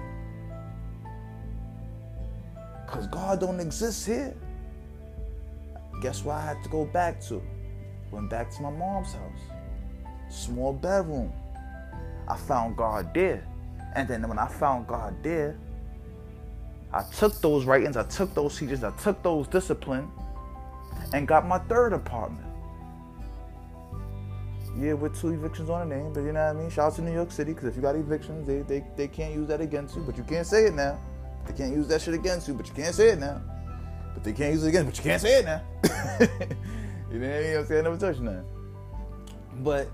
Because 2.86 3.08
God 3.08 3.40
don't 3.40 3.58
exist 3.58 4.06
here. 4.06 4.36
Guess 6.00 6.22
what 6.22 6.36
I 6.36 6.46
had 6.46 6.62
to 6.62 6.68
go 6.68 6.84
back 6.84 7.20
to? 7.22 7.42
Went 8.12 8.30
back 8.30 8.52
to 8.52 8.62
my 8.62 8.70
mom's 8.70 9.14
house 9.14 9.40
small 10.30 10.72
bedroom. 10.72 11.32
I 12.28 12.36
found 12.36 12.76
God 12.76 13.12
there. 13.12 13.44
And 13.96 14.06
then 14.06 14.28
when 14.28 14.38
I 14.38 14.46
found 14.46 14.86
God 14.86 15.16
there, 15.24 15.58
I 16.94 17.02
took 17.18 17.40
those 17.40 17.64
writings, 17.64 17.96
I 17.96 18.04
took 18.04 18.32
those 18.34 18.56
teachers, 18.56 18.84
I 18.84 18.92
took 18.92 19.20
those 19.24 19.48
discipline, 19.48 20.08
and 21.12 21.26
got 21.26 21.44
my 21.44 21.58
third 21.58 21.92
apartment. 21.92 22.46
Yeah, 24.78 24.92
with 24.92 25.20
two 25.20 25.30
evictions 25.30 25.70
on 25.70 25.88
the 25.88 25.96
name, 25.96 26.12
but 26.12 26.20
you 26.20 26.30
know 26.32 26.46
what 26.46 26.56
I 26.56 26.60
mean? 26.60 26.70
Shout 26.70 26.92
out 26.92 26.96
to 26.96 27.02
New 27.02 27.12
York 27.12 27.32
City, 27.32 27.52
because 27.52 27.68
if 27.68 27.74
you 27.74 27.82
got 27.82 27.96
evictions, 27.96 28.46
they, 28.46 28.60
they, 28.62 28.86
they 28.96 29.08
can't 29.08 29.34
use 29.34 29.48
that 29.48 29.60
against 29.60 29.96
you, 29.96 30.02
but 30.02 30.16
you 30.16 30.22
can't 30.22 30.46
say 30.46 30.66
it 30.66 30.74
now. 30.74 30.96
They 31.48 31.52
can't 31.52 31.74
use 31.74 31.88
that 31.88 32.00
shit 32.00 32.14
against 32.14 32.46
you, 32.46 32.54
but 32.54 32.68
you 32.68 32.74
can't 32.74 32.94
say 32.94 33.08
it 33.08 33.18
now. 33.18 33.42
But 34.14 34.22
they 34.22 34.32
can't 34.32 34.54
use 34.54 34.64
it 34.64 34.68
again, 34.68 34.84
but 34.84 34.96
you 34.96 35.02
can't 35.02 35.20
say 35.20 35.40
it 35.40 35.44
now. 35.44 35.62
you 37.10 37.18
know 37.18 37.26
what 37.28 37.36
I 37.36 37.40
mean? 37.40 37.56
I'm 37.56 37.66
saying 37.66 37.84
never 37.84 37.96
touch 37.96 38.18
that. 38.18 38.44
But 39.64 39.88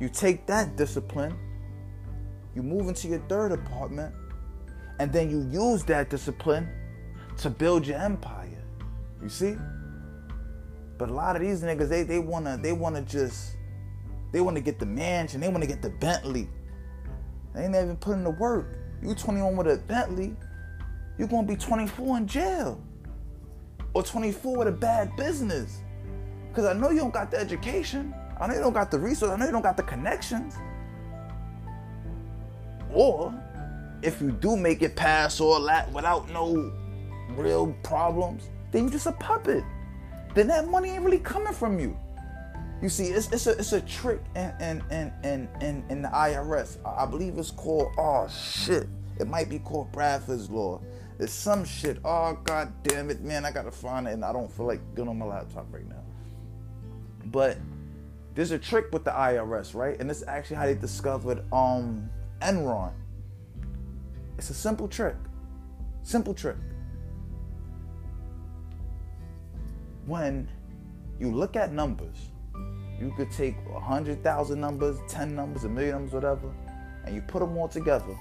you 0.00 0.10
take 0.10 0.44
that 0.48 0.76
discipline, 0.76 1.34
you 2.54 2.62
move 2.62 2.88
into 2.88 3.08
your 3.08 3.20
third 3.20 3.52
apartment, 3.52 4.14
and 4.98 5.12
then 5.12 5.30
you 5.30 5.48
use 5.50 5.84
that 5.84 6.10
discipline 6.10 6.68
to 7.38 7.50
build 7.50 7.86
your 7.86 7.98
empire. 7.98 8.64
You 9.22 9.28
see? 9.28 9.56
But 10.98 11.10
a 11.10 11.12
lot 11.12 11.36
of 11.36 11.42
these 11.42 11.62
niggas, 11.62 11.88
they 11.88 12.02
they 12.02 12.18
wanna 12.18 12.56
they 12.56 12.72
wanna 12.72 13.02
just 13.02 13.56
they 14.32 14.40
wanna 14.40 14.60
get 14.60 14.78
the 14.78 14.86
mansion, 14.86 15.40
they 15.40 15.48
wanna 15.48 15.66
get 15.66 15.82
the 15.82 15.90
Bentley. 15.90 16.48
They 17.54 17.64
ain't 17.64 17.74
even 17.74 17.96
putting 17.96 18.24
the 18.24 18.30
work. 18.30 18.78
You 19.02 19.14
21 19.14 19.56
with 19.56 19.66
a 19.66 19.76
Bentley, 19.76 20.34
you're 21.18 21.28
gonna 21.28 21.46
be 21.46 21.56
24 21.56 22.16
in 22.18 22.26
jail. 22.26 22.80
Or 23.92 24.02
24 24.02 24.58
with 24.58 24.68
a 24.68 24.72
bad 24.72 25.14
business. 25.16 25.80
Cause 26.54 26.64
I 26.64 26.72
know 26.72 26.90
you 26.90 27.00
don't 27.00 27.12
got 27.12 27.30
the 27.30 27.38
education. 27.38 28.14
I 28.38 28.46
know 28.46 28.54
you 28.54 28.60
don't 28.60 28.72
got 28.72 28.90
the 28.90 28.98
resources. 28.98 29.34
I 29.34 29.38
know 29.38 29.46
you 29.46 29.52
don't 29.52 29.62
got 29.62 29.76
the 29.76 29.82
connections. 29.82 30.56
Or 32.92 33.34
if 34.02 34.20
you 34.20 34.30
do 34.30 34.56
make 34.56 34.82
it 34.82 34.96
past 34.96 35.40
all 35.40 35.60
that 35.64 35.90
without 35.92 36.30
no 36.30 36.72
real 37.30 37.72
problems, 37.82 38.48
then 38.70 38.84
you're 38.84 38.92
just 38.92 39.06
a 39.06 39.12
puppet. 39.12 39.64
Then 40.34 40.48
that 40.48 40.68
money 40.68 40.90
ain't 40.90 41.04
really 41.04 41.18
coming 41.18 41.52
from 41.52 41.78
you. 41.78 41.96
You 42.82 42.90
see, 42.90 43.06
it's, 43.06 43.32
it's, 43.32 43.46
a, 43.46 43.52
it's 43.52 43.72
a 43.72 43.80
trick 43.80 44.20
in, 44.34 44.52
in, 44.60 44.84
in, 44.90 45.12
in, 45.24 45.48
in, 45.60 45.84
in 45.88 46.02
the 46.02 46.08
IRS. 46.08 46.76
I 46.84 47.06
believe 47.06 47.38
it's 47.38 47.50
called, 47.50 47.92
oh 47.96 48.28
shit, 48.28 48.86
it 49.18 49.26
might 49.26 49.48
be 49.48 49.58
called 49.58 49.90
Bradford's 49.92 50.50
Law. 50.50 50.82
It's 51.18 51.32
some 51.32 51.64
shit. 51.64 51.98
Oh, 52.04 52.38
god 52.44 52.72
damn 52.82 53.08
it, 53.08 53.22
man, 53.22 53.46
I 53.46 53.50
gotta 53.50 53.70
find 53.70 54.06
it, 54.06 54.12
and 54.12 54.24
I 54.24 54.32
don't 54.32 54.52
feel 54.52 54.66
like 54.66 54.80
getting 54.94 55.08
on 55.08 55.18
my 55.18 55.24
laptop 55.24 55.66
right 55.72 55.88
now. 55.88 56.04
But 57.26 57.56
there's 58.34 58.50
a 58.50 58.58
trick 58.58 58.92
with 58.92 59.04
the 59.04 59.12
IRS, 59.12 59.74
right? 59.74 59.98
And 59.98 60.10
this 60.10 60.18
is 60.18 60.28
actually 60.28 60.56
how 60.56 60.66
they 60.66 60.74
discovered 60.74 61.50
um, 61.52 62.10
Enron. 62.42 62.92
It's 64.38 64.50
a 64.50 64.54
simple 64.54 64.88
trick. 64.88 65.16
Simple 66.02 66.34
trick. 66.34 66.56
When 70.06 70.48
you 71.18 71.32
look 71.32 71.56
at 71.56 71.72
numbers, 71.72 72.16
you 73.00 73.12
could 73.16 73.30
take 73.30 73.56
a 73.74 73.80
hundred 73.80 74.22
thousand 74.22 74.60
numbers, 74.60 74.98
ten 75.08 75.34
numbers, 75.34 75.64
a 75.64 75.68
million 75.68 75.94
numbers, 75.94 76.12
whatever, 76.12 76.52
and 77.04 77.14
you 77.14 77.22
put 77.22 77.40
them 77.40 77.56
all 77.56 77.68
together. 77.68 78.16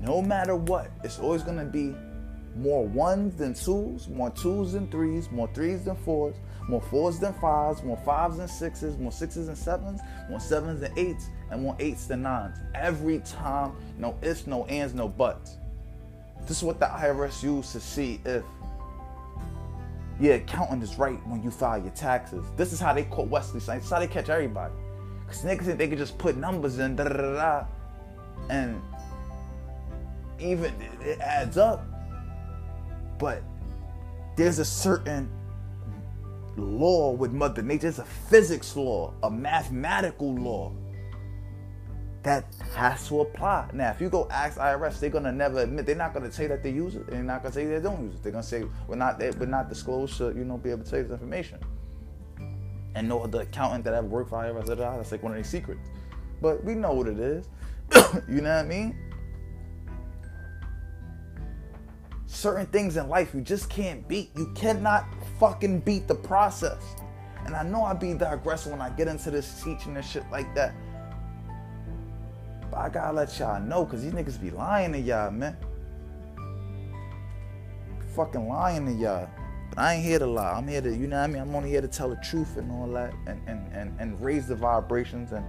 No 0.00 0.20
matter 0.22 0.56
what, 0.56 0.90
it's 1.02 1.18
always 1.18 1.42
gonna 1.42 1.64
be 1.64 1.94
more 2.54 2.86
ones 2.86 3.36
than 3.36 3.54
twos, 3.54 4.08
more 4.08 4.30
twos 4.30 4.72
than 4.72 4.88
threes, 4.88 5.30
more 5.30 5.48
threes 5.54 5.84
than 5.84 5.96
fours, 5.96 6.36
more 6.68 6.82
fours 6.82 7.18
than 7.18 7.32
fives, 7.34 7.82
more 7.82 7.96
fives 7.96 8.36
than 8.36 8.46
sixes, 8.46 8.98
more 8.98 9.10
sixes 9.10 9.48
and 9.48 9.56
sevens, 9.56 10.00
more 10.28 10.38
sevens 10.38 10.82
and 10.82 10.96
eights, 10.98 11.28
and 11.50 11.62
more 11.62 11.74
eights 11.78 12.06
than 12.06 12.22
nines. 12.22 12.58
Every 12.74 13.20
time, 13.20 13.72
no 13.98 14.16
ifs, 14.22 14.46
no 14.46 14.66
ands, 14.66 14.94
no 14.94 15.08
buts. 15.08 15.56
This 16.42 16.58
is 16.58 16.64
what 16.64 16.78
the 16.78 16.86
IRS 16.86 17.42
used 17.42 17.72
to 17.72 17.80
see 17.80 18.20
if 18.24 18.44
your 20.20 20.34
accountant 20.34 20.82
is 20.82 20.98
right 20.98 21.18
when 21.26 21.42
you 21.42 21.50
file 21.50 21.80
your 21.80 21.90
taxes. 21.90 22.44
This 22.56 22.72
is 22.72 22.80
how 22.80 22.92
they 22.92 23.04
caught 23.04 23.28
Wesley 23.28 23.60
Snipes. 23.60 23.80
This 23.80 23.86
is 23.86 23.92
how 23.92 24.00
they 24.00 24.06
catch 24.06 24.28
everybody. 24.28 24.74
Because 25.26 25.42
niggas 25.42 25.64
think 25.64 25.78
they 25.78 25.88
could 25.88 25.98
just 25.98 26.18
put 26.18 26.36
numbers 26.36 26.78
in, 26.78 26.96
da 26.96 27.04
da 27.04 27.16
da 27.16 27.32
da, 27.32 27.66
and 28.50 28.80
even 30.38 30.72
it 31.00 31.18
adds 31.20 31.56
up. 31.56 31.84
But 33.18 33.42
there's 34.36 34.58
a 34.58 34.64
certain 34.64 35.30
law 36.58 37.12
with 37.12 37.32
Mother 37.32 37.62
Nature. 37.62 37.82
There's 37.82 37.98
a 37.98 38.04
physics 38.04 38.76
law, 38.76 39.14
a 39.22 39.30
mathematical 39.30 40.34
law 40.34 40.72
that 42.22 42.44
has 42.74 43.08
to 43.08 43.20
apply. 43.20 43.70
Now, 43.72 43.90
if 43.90 44.00
you 44.00 44.10
go 44.10 44.28
ask 44.30 44.58
IRS, 44.58 45.00
they're 45.00 45.10
gonna 45.10 45.32
never 45.32 45.60
admit. 45.60 45.86
They're 45.86 45.94
not 45.94 46.12
gonna 46.12 46.32
say 46.32 46.46
that 46.46 46.62
they 46.62 46.70
use 46.70 46.94
it. 46.96 47.06
They're 47.06 47.22
not 47.22 47.42
gonna 47.42 47.54
say 47.54 47.64
they 47.64 47.80
don't 47.80 48.02
use 48.02 48.14
it. 48.14 48.22
They're 48.22 48.32
gonna 48.32 48.42
say 48.42 48.64
we're 48.86 48.96
not. 48.96 49.18
We're 49.18 49.46
not 49.46 49.68
disclosed 49.68 50.18
to 50.18 50.26
you 50.28 50.44
know 50.44 50.58
be 50.58 50.70
able 50.70 50.84
to 50.84 50.88
say 50.88 51.02
this 51.02 51.12
information. 51.12 51.58
And 52.94 53.08
no 53.08 53.20
other 53.20 53.42
accountant 53.42 53.84
that 53.84 53.94
ever 53.94 54.06
worked 54.06 54.30
for 54.30 54.38
IRS, 54.38 54.66
that's 54.66 55.12
like 55.12 55.22
one 55.22 55.32
of 55.32 55.36
their 55.36 55.44
secrets. 55.44 55.88
But 56.42 56.64
we 56.64 56.74
know 56.74 56.92
what 56.92 57.06
it 57.06 57.18
is. 57.18 57.48
you 58.28 58.40
know 58.40 58.54
what 58.54 58.64
I 58.64 58.68
mean? 58.68 59.07
Certain 62.28 62.66
things 62.66 62.98
in 62.98 63.08
life 63.08 63.34
you 63.34 63.40
just 63.40 63.70
can't 63.70 64.06
beat. 64.06 64.30
You 64.36 64.52
cannot 64.54 65.06
fucking 65.40 65.80
beat 65.80 66.06
the 66.06 66.14
process. 66.14 66.94
And 67.46 67.56
I 67.56 67.62
know 67.62 67.82
I 67.82 67.94
be 67.94 68.12
digressing 68.12 68.70
when 68.70 68.82
I 68.82 68.90
get 68.90 69.08
into 69.08 69.30
this 69.30 69.62
teaching 69.64 69.96
and 69.96 70.04
shit 70.04 70.24
like 70.30 70.54
that. 70.54 70.74
But 72.70 72.76
I 72.76 72.90
gotta 72.90 73.16
let 73.16 73.38
y'all 73.38 73.62
know, 73.62 73.86
cause 73.86 74.02
these 74.02 74.12
niggas 74.12 74.38
be 74.38 74.50
lying 74.50 74.92
to 74.92 74.98
y'all, 74.98 75.30
man. 75.30 75.56
Fucking 78.14 78.46
lying 78.46 78.84
to 78.84 78.92
y'all. 78.92 79.30
But 79.70 79.78
I 79.78 79.94
ain't 79.94 80.04
here 80.04 80.18
to 80.18 80.26
lie. 80.26 80.52
I'm 80.52 80.68
here 80.68 80.82
to, 80.82 80.94
you 80.94 81.06
know 81.06 81.16
what 81.16 81.30
I 81.30 81.32
mean? 81.32 81.40
I'm 81.40 81.54
only 81.54 81.70
here 81.70 81.80
to 81.80 81.88
tell 81.88 82.10
the 82.10 82.16
truth 82.16 82.58
and 82.58 82.70
all 82.70 82.88
that 82.88 83.14
and, 83.26 83.40
and, 83.48 83.72
and, 83.72 83.98
and 83.98 84.20
raise 84.20 84.48
the 84.48 84.54
vibrations 84.54 85.32
and 85.32 85.46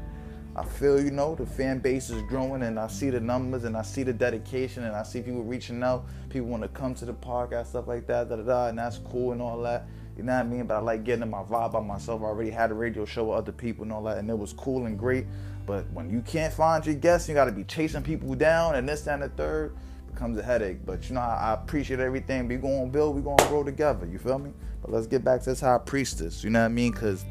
I 0.60 0.66
feel, 0.66 1.02
you 1.02 1.12
know, 1.12 1.36
the 1.36 1.46
fan 1.46 1.80
base 1.80 2.10
is 2.10 2.22
growing 2.24 2.64
and 2.64 2.78
I 2.78 2.88
see 2.88 3.10
the 3.10 3.22
numbers 3.22 3.64
and 3.64 3.78
I 3.78 3.82
see 3.82 4.04
the 4.04 4.12
dedication 4.12 4.84
and 4.84 4.94
I 4.94 5.04
see 5.04 5.22
people 5.22 5.42
reaching 5.42 5.82
out. 5.84 6.06
People 6.30 6.50
want 6.50 6.64
to 6.64 6.68
come 6.68 6.94
to 6.96 7.06
the 7.06 7.14
podcast, 7.14 7.60
and 7.60 7.68
stuff 7.68 7.88
like 7.88 8.06
that, 8.08 8.28
da 8.28 8.36
da 8.36 8.44
da, 8.44 8.68
and 8.68 8.78
that's 8.78 8.98
cool 8.98 9.32
and 9.32 9.42
all 9.42 9.62
that. 9.62 9.88
You 10.18 10.24
know 10.24 10.34
what 10.34 10.42
I 10.42 10.44
mean? 10.44 10.68
But 10.68 10.76
I 10.76 10.80
like 10.82 11.06
getting 11.06 11.24
in 11.24 11.30
my 11.30 11.44
vibe 11.44 11.72
by 11.72 11.80
myself. 11.80 12.22
I 12.24 12.26
already 12.26 12.50
had 12.50 12.72
a 12.72 12.74
radio 12.74 13.06
show 13.06 13.30
with 13.30 13.38
other 13.38 13.54
people 13.54 13.84
and 13.84 13.94
all 13.94 14.04
that, 14.04 14.18
and 14.18 14.30
it 14.30 14.38
was 14.38 14.52
cool 14.52 14.86
and 14.86 15.00
great. 15.00 15.28
But 15.66 15.90
when 15.94 16.10
you 16.10 16.20
can't 16.22 16.54
find 16.54 16.86
your 16.86 16.96
guests, 16.96 17.30
you 17.30 17.36
got 17.36 17.46
to 17.46 17.54
be 17.54 17.64
chasing 17.64 18.04
people 18.04 18.36
down 18.36 18.76
and 18.76 18.90
this, 18.90 19.08
and 19.08 19.22
the 19.22 19.30
third 19.30 19.78
becomes 20.12 20.38
a 20.38 20.44
headache. 20.44 20.86
But 20.86 21.08
you 21.08 21.16
know, 21.16 21.22
I, 21.22 21.52
I 21.52 21.54
appreciate 21.54 22.02
everything. 22.02 22.50
We 22.50 22.58
going 22.58 22.88
to 22.88 22.92
build, 22.92 23.16
we 23.16 23.22
going 23.22 23.38
to 23.38 23.48
grow 23.48 23.64
together. 23.64 24.06
You 24.06 24.20
feel 24.20 24.40
me? 24.40 24.52
But 24.82 24.92
let's 24.92 25.08
get 25.08 25.24
back 25.24 25.42
to 25.44 25.52
this 25.52 25.62
high 25.62 25.78
priestess. 25.78 26.44
You 26.44 26.50
know 26.50 26.60
what 26.60 26.66
I 26.66 26.70
mean? 26.70 26.92
Because 26.92 27.24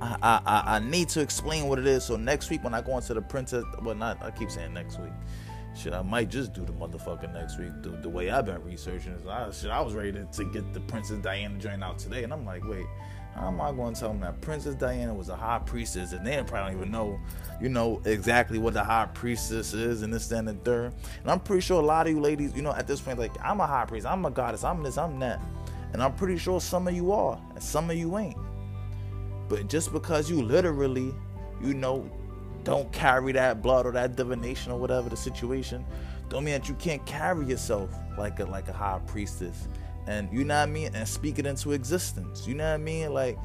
I, 0.00 0.40
I, 0.46 0.62
I 0.76 0.78
need 0.78 1.08
to 1.10 1.20
explain 1.20 1.68
what 1.68 1.78
it 1.78 1.86
is. 1.86 2.04
So 2.04 2.16
next 2.16 2.50
week 2.50 2.62
when 2.64 2.74
I 2.74 2.80
go 2.82 2.96
into 2.96 3.14
the 3.14 3.22
princess, 3.22 3.64
well, 3.82 3.94
not 3.94 4.22
I 4.22 4.30
keep 4.30 4.50
saying 4.50 4.74
next 4.74 4.98
week. 5.00 5.12
Shit, 5.76 5.92
I 5.92 6.02
might 6.02 6.28
just 6.28 6.54
do 6.54 6.64
the 6.64 6.72
motherfucker 6.72 7.32
next 7.32 7.58
week. 7.58 7.70
The, 7.82 7.90
the 7.90 8.08
way 8.08 8.30
I've 8.30 8.46
been 8.46 8.62
researching 8.64 9.12
is, 9.12 9.24
I, 9.26 9.48
shit, 9.52 9.70
I 9.70 9.80
was 9.80 9.94
ready 9.94 10.12
to, 10.12 10.24
to 10.24 10.44
get 10.44 10.72
the 10.72 10.80
Princess 10.80 11.18
Diana 11.18 11.56
joint 11.58 11.84
out 11.84 12.00
today, 12.00 12.24
and 12.24 12.32
I'm 12.32 12.44
like, 12.44 12.66
wait, 12.66 12.86
how 13.36 13.46
am 13.46 13.60
I 13.60 13.70
going 13.70 13.94
to 13.94 14.00
tell 14.00 14.08
them 14.08 14.20
that 14.20 14.40
Princess 14.40 14.74
Diana 14.74 15.14
was 15.14 15.28
a 15.28 15.36
high 15.36 15.60
priestess, 15.60 16.12
and 16.12 16.26
they 16.26 16.42
probably 16.42 16.72
don't 16.72 16.80
even 16.80 16.90
know, 16.90 17.20
you 17.60 17.68
know, 17.68 18.02
exactly 18.06 18.58
what 18.58 18.74
the 18.74 18.82
high 18.82 19.06
priestess 19.14 19.72
is, 19.72 20.02
and 20.02 20.12
this, 20.12 20.26
that, 20.28 20.38
and 20.38 20.48
the 20.48 20.54
third. 20.54 20.94
And 21.22 21.30
I'm 21.30 21.38
pretty 21.38 21.60
sure 21.60 21.80
a 21.80 21.84
lot 21.84 22.08
of 22.08 22.12
you 22.12 22.20
ladies, 22.20 22.56
you 22.56 22.62
know, 22.62 22.72
at 22.72 22.88
this 22.88 23.00
point, 23.00 23.20
like, 23.20 23.32
I'm 23.40 23.60
a 23.60 23.66
high 23.66 23.84
priest, 23.84 24.04
I'm 24.04 24.24
a 24.24 24.30
goddess, 24.32 24.64
I'm 24.64 24.82
this, 24.82 24.98
I'm 24.98 25.20
that, 25.20 25.40
and 25.92 26.02
I'm 26.02 26.14
pretty 26.14 26.38
sure 26.38 26.60
some 26.60 26.88
of 26.88 26.94
you 26.94 27.12
are, 27.12 27.40
and 27.54 27.62
some 27.62 27.88
of 27.88 27.96
you 27.96 28.18
ain't. 28.18 28.36
But 29.48 29.68
just 29.68 29.92
because 29.92 30.30
you 30.30 30.42
literally, 30.42 31.14
you 31.62 31.74
know, 31.74 32.10
don't 32.64 32.90
carry 32.92 33.32
that 33.32 33.62
blood 33.62 33.86
or 33.86 33.92
that 33.92 34.16
divination 34.16 34.72
or 34.72 34.78
whatever 34.78 35.08
the 35.08 35.16
situation, 35.16 35.84
don't 36.28 36.44
mean 36.44 36.54
that 36.54 36.68
you 36.68 36.74
can't 36.74 37.04
carry 37.06 37.46
yourself 37.46 37.90
like 38.18 38.38
a 38.40 38.44
like 38.44 38.68
a 38.68 38.72
high 38.72 39.00
priestess. 39.06 39.68
And 40.06 40.30
you 40.32 40.44
know 40.44 40.56
what 40.56 40.68
I 40.68 40.72
mean? 40.72 40.94
And 40.94 41.06
speak 41.06 41.38
it 41.38 41.46
into 41.46 41.72
existence. 41.72 42.46
You 42.46 42.54
know 42.54 42.64
what 42.64 42.74
I 42.74 42.78
mean? 42.78 43.12
Like, 43.12 43.38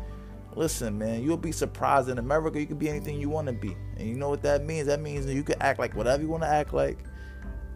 listen, 0.56 0.98
man, 0.98 1.24
you'll 1.24 1.38
be 1.38 1.52
surprised 1.52 2.10
in 2.10 2.18
America 2.18 2.60
you 2.60 2.66
can 2.66 2.78
be 2.78 2.90
anything 2.90 3.20
you 3.20 3.30
want 3.30 3.48
to 3.48 3.54
be. 3.54 3.76
And 3.98 4.08
you 4.08 4.16
know 4.16 4.30
what 4.30 4.42
that 4.44 4.66
means? 4.66 4.88
That 4.88 5.02
means 5.02 5.26
that 5.26 5.34
you 5.34 5.44
can 5.44 5.62
act 5.62 5.80
like 5.80 5.96
whatever 5.96 6.22
you 6.24 6.30
want 6.30 6.44
to 6.44 6.50
act 6.50 6.74
like. 6.74 7.00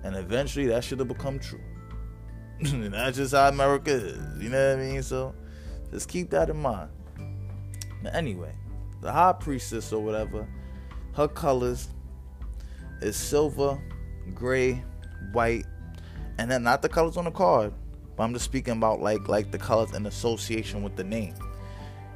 And 0.04 0.16
eventually 0.16 0.68
that 0.68 0.84
should 0.84 1.00
have 1.00 1.08
become 1.08 1.40
true. 1.40 1.62
that's 2.62 3.18
just 3.18 3.34
how 3.34 3.50
America 3.50 3.92
is. 3.92 4.42
You 4.42 4.50
know 4.50 4.76
what 4.76 4.80
I 4.80 4.90
mean? 4.90 5.04
So 5.04 5.36
just 5.92 6.08
keep 6.08 6.30
that 6.32 6.50
in 6.50 6.58
mind. 6.62 6.90
But 8.08 8.16
anyway, 8.16 8.54
the 9.02 9.12
high 9.12 9.34
priestess 9.34 9.92
or 9.92 10.02
whatever, 10.02 10.48
her 11.16 11.28
colors 11.28 11.90
is 13.02 13.18
silver, 13.18 13.78
gray, 14.34 14.82
white, 15.34 15.66
and 16.38 16.50
then 16.50 16.64
not 16.64 16.82
the 16.82 16.88
colors 16.88 17.18
on 17.18 17.26
the 17.26 17.32
card, 17.32 17.74
but 18.16 18.24
I'm 18.24 18.32
just 18.32 18.46
speaking 18.46 18.78
about 18.78 19.02
like 19.02 19.28
like 19.28 19.52
the 19.52 19.58
colors 19.58 19.94
in 19.94 20.06
association 20.06 20.84
with 20.84 20.96
the 20.96 21.04
name. 21.04 21.34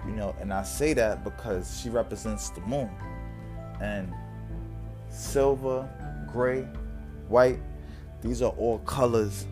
You 0.07 0.13
know, 0.13 0.33
and 0.39 0.53
I 0.53 0.63
say 0.63 0.93
that 0.93 1.25
because 1.25 1.81
she 1.81 1.89
represents 1.89 2.51
the 2.51 2.61
moon. 2.61 2.89
And 3.81 4.13
silver, 5.09 5.89
gray, 6.31 6.61
white, 7.27 7.59
these 8.21 8.41
are 8.41 8.51
all 8.51 8.79
colors 8.79 9.45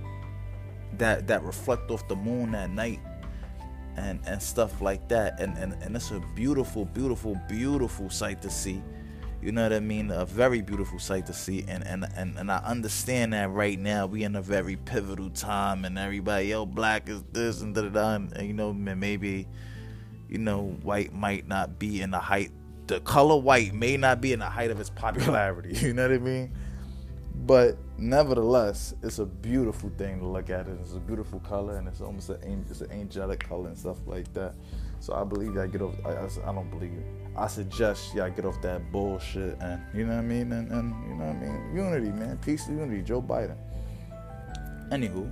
that 0.94 1.28
that 1.28 1.44
reflect 1.44 1.92
off 1.92 2.08
the 2.08 2.16
moon 2.16 2.56
at 2.56 2.70
night 2.70 3.02
and 4.00 4.20
and 4.26 4.42
stuff 4.42 4.82
like 4.82 5.08
that. 5.10 5.40
And 5.40 5.58
and, 5.58 5.74
and 5.82 5.96
it's 5.96 6.12
a 6.12 6.22
beautiful 6.36 6.86
beautiful 6.86 7.40
beautiful 7.48 8.10
sight 8.10 8.42
to 8.44 8.50
see. 8.50 8.82
You 9.42 9.54
know 9.54 9.64
what 9.64 9.74
i 9.74 9.80
mean? 9.80 10.12
A 10.12 10.26
very 10.26 10.62
beautiful 10.62 11.00
sight 11.00 11.26
to 11.28 11.34
see. 11.34 11.64
And 11.68 11.86
and 11.86 12.06
and, 12.16 12.38
and 12.38 12.52
i 12.52 12.58
understand 12.58 13.34
that 13.34 13.50
right 13.52 13.80
now 13.80 14.06
we 14.06 14.24
in 14.24 14.36
a 14.36 14.42
very 14.42 14.76
pivotal 14.76 15.30
time 15.30 15.86
and 15.86 15.98
everybody 15.98 16.48
yo 16.48 16.66
black 16.66 17.08
is 17.10 17.24
this 17.32 17.62
and 17.62 17.74
da 17.74 17.84
da 17.84 17.90
da. 17.90 18.16
And, 18.16 18.48
you 18.48 18.54
know 18.54 18.74
maybe 18.74 19.48
you 20.28 20.40
know 20.40 20.78
white 20.84 21.14
might 21.14 21.48
not 21.48 21.80
be 21.80 22.02
in 22.02 22.12
the 22.12 22.20
height 22.20 22.52
the 22.88 23.00
color 23.02 23.38
white 23.38 23.74
may 23.74 23.98
not 23.98 24.20
be 24.20 24.34
in 24.34 24.40
the 24.40 24.50
height 24.50 24.72
of 24.72 24.80
its 24.80 24.90
popularity. 24.90 25.74
You 25.88 25.94
know 25.94 26.04
what 26.04 26.16
i 26.16 26.18
mean? 26.18 26.52
But 27.46 27.78
nevertheless, 28.00 28.94
it's 29.04 29.20
a 29.20 29.26
beautiful 29.26 29.92
thing 29.98 30.20
to 30.20 30.26
look 30.26 30.50
at. 30.50 30.68
It. 30.68 30.78
It's 30.82 30.94
a 30.94 31.00
beautiful 31.00 31.40
color, 31.40 31.78
and 31.78 31.88
it's 31.88 32.02
almost 32.02 32.30
an 32.30 32.66
it's 32.70 32.82
an 32.82 32.92
angelic 32.92 33.48
color 33.48 33.68
and 33.68 33.78
stuff 33.78 33.98
like 34.06 34.34
that. 34.34 34.54
So 35.00 35.14
I 35.14 35.24
believe 35.24 35.54
y'all 35.54 35.68
get 35.68 35.82
off. 35.82 35.96
I, 36.06 36.12
I, 36.12 36.50
I 36.50 36.54
don't 36.54 36.70
believe. 36.70 36.92
I 37.36 37.48
suggest 37.48 38.14
y'all 38.14 38.30
get 38.30 38.46
off 38.46 38.62
that 38.62 38.92
bullshit, 38.92 39.58
and 39.62 39.82
you 39.94 40.06
know 40.06 40.16
what 40.16 40.20
I 40.20 40.28
mean, 40.28 40.52
and, 40.52 40.72
and 40.72 41.10
you 41.10 41.16
know 41.16 41.26
what 41.26 41.36
I 41.36 41.40
mean. 41.40 41.76
Unity, 41.76 42.12
man, 42.12 42.38
peace 42.38 42.68
and 42.68 42.80
unity. 42.80 43.02
Joe 43.02 43.22
Biden. 43.22 43.56
Anywho, 44.90 45.32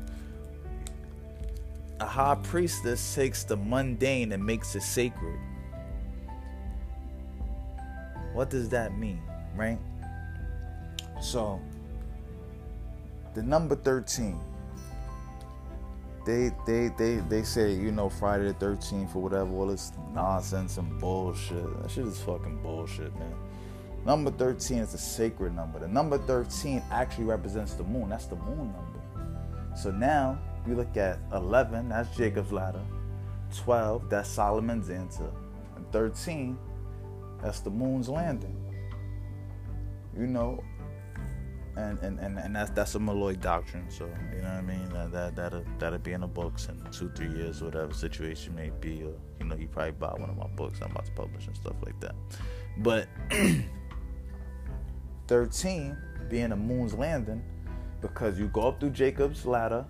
a 1.99 2.05
high 2.05 2.35
priestess 2.43 3.15
takes 3.15 3.43
the 3.43 3.57
mundane 3.57 4.31
and 4.31 4.45
makes 4.45 4.75
it 4.75 4.83
sacred. 4.83 5.39
What 8.33 8.49
does 8.49 8.69
that 8.69 8.97
mean, 8.97 9.21
right? 9.55 9.79
So 11.19 11.59
the 13.37 13.43
number 13.43 13.75
13 13.75 14.39
they 16.25 16.49
they 16.65 16.89
they 16.97 17.17
they 17.29 17.43
say 17.43 17.71
you 17.71 17.91
know 17.91 18.09
friday 18.09 18.45
the 18.47 18.53
13th 18.55 19.15
or 19.15 19.21
whatever 19.21 19.51
all 19.51 19.67
this 19.67 19.91
nonsense 20.11 20.77
and 20.77 20.99
bullshit. 20.99 21.81
That 21.81 21.91
shit 21.91 22.07
is 22.07 22.19
fucking 22.19 22.63
bullshit 22.63 23.13
man. 23.19 23.35
Number 24.07 24.31
13 24.31 24.79
is 24.79 24.95
a 24.95 24.97
sacred 24.97 25.55
number. 25.55 25.77
The 25.77 25.87
number 25.87 26.17
13 26.17 26.81
actually 26.91 27.25
represents 27.25 27.75
the 27.75 27.83
moon. 27.83 28.09
That's 28.09 28.25
the 28.25 28.37
moon 28.37 28.73
number. 28.73 29.75
So 29.75 29.91
now 29.91 30.39
you 30.67 30.73
look 30.73 30.97
at 30.97 31.19
11 31.31 31.89
that's 31.89 32.17
jacob's 32.17 32.51
ladder. 32.51 32.81
12 33.55 34.09
that's 34.09 34.29
solomon's 34.29 34.89
answer. 34.89 35.29
And 35.75 35.89
13 35.91 36.57
that's 37.43 37.59
the 37.59 37.69
moon's 37.69 38.09
landing. 38.09 38.57
You 40.17 40.25
know 40.25 40.63
and 41.77 41.99
and, 41.99 42.19
and, 42.19 42.39
and 42.39 42.55
that's 42.55 42.71
that's 42.71 42.95
a 42.95 42.99
MLOI 42.99 43.39
doctrine. 43.39 43.85
So 43.89 44.09
you 44.33 44.41
know 44.41 44.49
what 44.49 44.57
I 44.57 44.61
mean. 44.61 44.89
That 44.89 45.11
that 45.11 45.35
that'll, 45.35 45.63
that'll 45.77 45.99
be 45.99 46.13
in 46.13 46.21
the 46.21 46.27
books 46.27 46.67
in 46.67 46.81
two 46.91 47.09
three 47.15 47.29
years, 47.29 47.61
whatever 47.61 47.93
situation 47.93 48.55
may 48.55 48.71
be. 48.81 49.03
Or 49.03 49.13
you 49.39 49.45
know, 49.45 49.55
you 49.55 49.67
probably 49.67 49.91
buy 49.91 50.13
one 50.13 50.29
of 50.29 50.37
my 50.37 50.47
books 50.47 50.79
I'm 50.81 50.91
about 50.91 51.05
to 51.05 51.11
publish 51.11 51.47
and 51.47 51.55
stuff 51.55 51.75
like 51.85 51.99
that. 51.99 52.15
But 52.77 53.07
thirteen 55.27 55.97
being 56.29 56.51
a 56.51 56.55
moon's 56.55 56.93
landing, 56.93 57.43
because 58.01 58.39
you 58.39 58.47
go 58.47 58.61
up 58.69 58.79
through 58.79 58.91
Jacob's 58.91 59.45
ladder. 59.45 59.85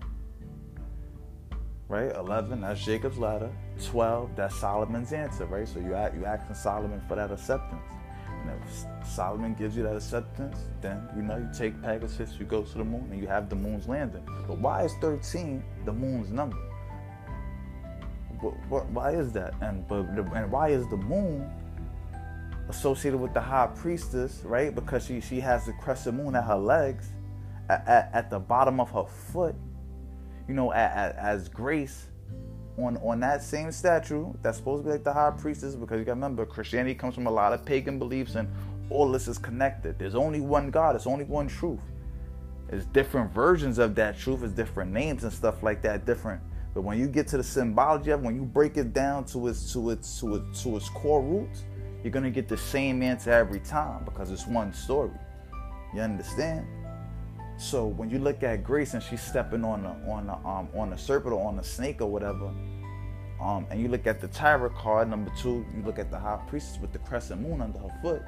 Right, 1.88 2.14
eleven 2.14 2.60
that's 2.60 2.84
Jacob's 2.84 3.16
ladder. 3.16 3.50
Twelve 3.82 4.36
that's 4.36 4.60
Solomon's 4.60 5.14
answer. 5.14 5.46
Right, 5.46 5.66
so 5.66 5.78
you 5.78 5.96
you 6.18 6.26
asking 6.26 6.54
Solomon 6.54 7.00
for 7.08 7.16
that 7.16 7.32
acceptance. 7.32 7.97
If 8.46 9.08
Solomon 9.08 9.54
gives 9.54 9.76
you 9.76 9.82
that 9.84 9.96
acceptance, 9.96 10.58
then 10.80 11.08
you 11.16 11.22
know 11.22 11.36
you 11.36 11.48
take 11.56 11.80
Pegasus, 11.82 12.34
you 12.38 12.44
go 12.44 12.62
to 12.62 12.78
the 12.78 12.84
moon, 12.84 13.08
and 13.10 13.20
you 13.20 13.26
have 13.26 13.48
the 13.48 13.56
moon's 13.56 13.88
landing. 13.88 14.22
But 14.46 14.58
why 14.58 14.84
is 14.84 14.92
13 15.00 15.62
the 15.84 15.92
moon's 15.92 16.30
number? 16.30 16.56
Why 18.68 19.12
is 19.12 19.32
that? 19.32 19.54
And 19.60 19.86
but 19.88 20.06
and 20.06 20.50
why 20.50 20.68
is 20.68 20.88
the 20.88 20.96
moon 20.96 21.50
associated 22.68 23.18
with 23.18 23.34
the 23.34 23.40
high 23.40 23.68
priestess, 23.74 24.42
right? 24.44 24.74
Because 24.74 25.06
she 25.06 25.20
she 25.20 25.40
has 25.40 25.66
the 25.66 25.72
crescent 25.72 26.16
moon 26.16 26.36
at 26.36 26.44
her 26.44 26.56
legs, 26.56 27.08
at, 27.68 28.10
at 28.12 28.30
the 28.30 28.38
bottom 28.38 28.80
of 28.80 28.90
her 28.90 29.04
foot, 29.04 29.54
you 30.46 30.54
know, 30.54 30.72
as 30.72 31.48
grace 31.48 32.07
on 32.78 32.96
on 32.98 33.20
that 33.20 33.42
same 33.42 33.72
statue 33.72 34.32
that's 34.42 34.58
supposed 34.58 34.84
to 34.84 34.86
be 34.86 34.92
like 34.92 35.04
the 35.04 35.12
high 35.12 35.30
priestess 35.30 35.74
because 35.74 35.98
you 35.98 36.04
got 36.04 36.12
to 36.12 36.16
remember 36.16 36.46
Christianity 36.46 36.94
comes 36.94 37.14
from 37.14 37.26
a 37.26 37.30
lot 37.30 37.52
of 37.52 37.64
pagan 37.64 37.98
beliefs 37.98 38.34
and 38.34 38.48
all 38.90 39.10
this 39.10 39.28
is 39.28 39.38
connected. 39.38 39.98
There's 39.98 40.14
only 40.14 40.40
one 40.40 40.70
God. 40.70 40.94
There's 40.94 41.06
only 41.06 41.24
one 41.24 41.48
truth. 41.48 41.80
There's 42.68 42.86
different 42.86 43.32
versions 43.32 43.78
of 43.78 43.94
that 43.96 44.18
truth. 44.18 44.40
There's 44.40 44.52
different 44.52 44.92
names 44.92 45.24
and 45.24 45.32
stuff 45.32 45.62
like 45.62 45.82
that. 45.82 46.06
Different. 46.06 46.40
But 46.74 46.82
when 46.82 46.98
you 46.98 47.08
get 47.08 47.26
to 47.28 47.36
the 47.38 47.42
symbology 47.42 48.10
of 48.10 48.20
it, 48.20 48.24
when 48.24 48.36
you 48.36 48.42
break 48.42 48.76
it 48.76 48.92
down 48.92 49.24
to 49.26 49.48
its 49.48 49.72
to 49.72 49.90
its 49.90 50.20
to 50.20 50.36
its 50.36 50.62
to 50.62 50.76
its 50.76 50.88
core 50.90 51.22
roots, 51.22 51.64
you're 52.02 52.12
gonna 52.12 52.30
get 52.30 52.48
the 52.48 52.56
same 52.56 53.02
answer 53.02 53.32
every 53.32 53.60
time 53.60 54.04
because 54.04 54.30
it's 54.30 54.46
one 54.46 54.72
story. 54.72 55.10
You 55.94 56.02
understand? 56.02 56.66
So 57.58 57.86
when 57.86 58.08
you 58.08 58.20
look 58.20 58.44
at 58.44 58.62
Grace 58.62 58.94
and 58.94 59.02
she's 59.02 59.20
stepping 59.20 59.64
on 59.64 59.84
a 59.84 60.10
on 60.10 60.28
a 60.28 60.48
um 60.48 60.68
on 60.76 60.92
a 60.92 60.98
serpent 60.98 61.34
or 61.34 61.46
on 61.46 61.58
a 61.58 61.64
snake 61.64 62.00
or 62.00 62.06
whatever, 62.06 62.52
um, 63.40 63.66
and 63.70 63.80
you 63.80 63.88
look 63.88 64.06
at 64.06 64.20
the 64.20 64.28
tarot 64.28 64.70
card 64.70 65.10
number 65.10 65.32
two, 65.36 65.66
you 65.76 65.82
look 65.84 65.98
at 65.98 66.10
the 66.10 66.18
high 66.18 66.40
priestess 66.46 66.80
with 66.80 66.92
the 66.92 67.00
crescent 67.00 67.40
moon 67.40 67.60
under 67.60 67.78
her 67.80 67.90
foot. 68.00 68.22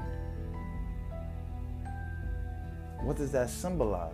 What 3.03 3.17
does 3.17 3.31
that 3.33 3.51
symbolize? 3.51 4.13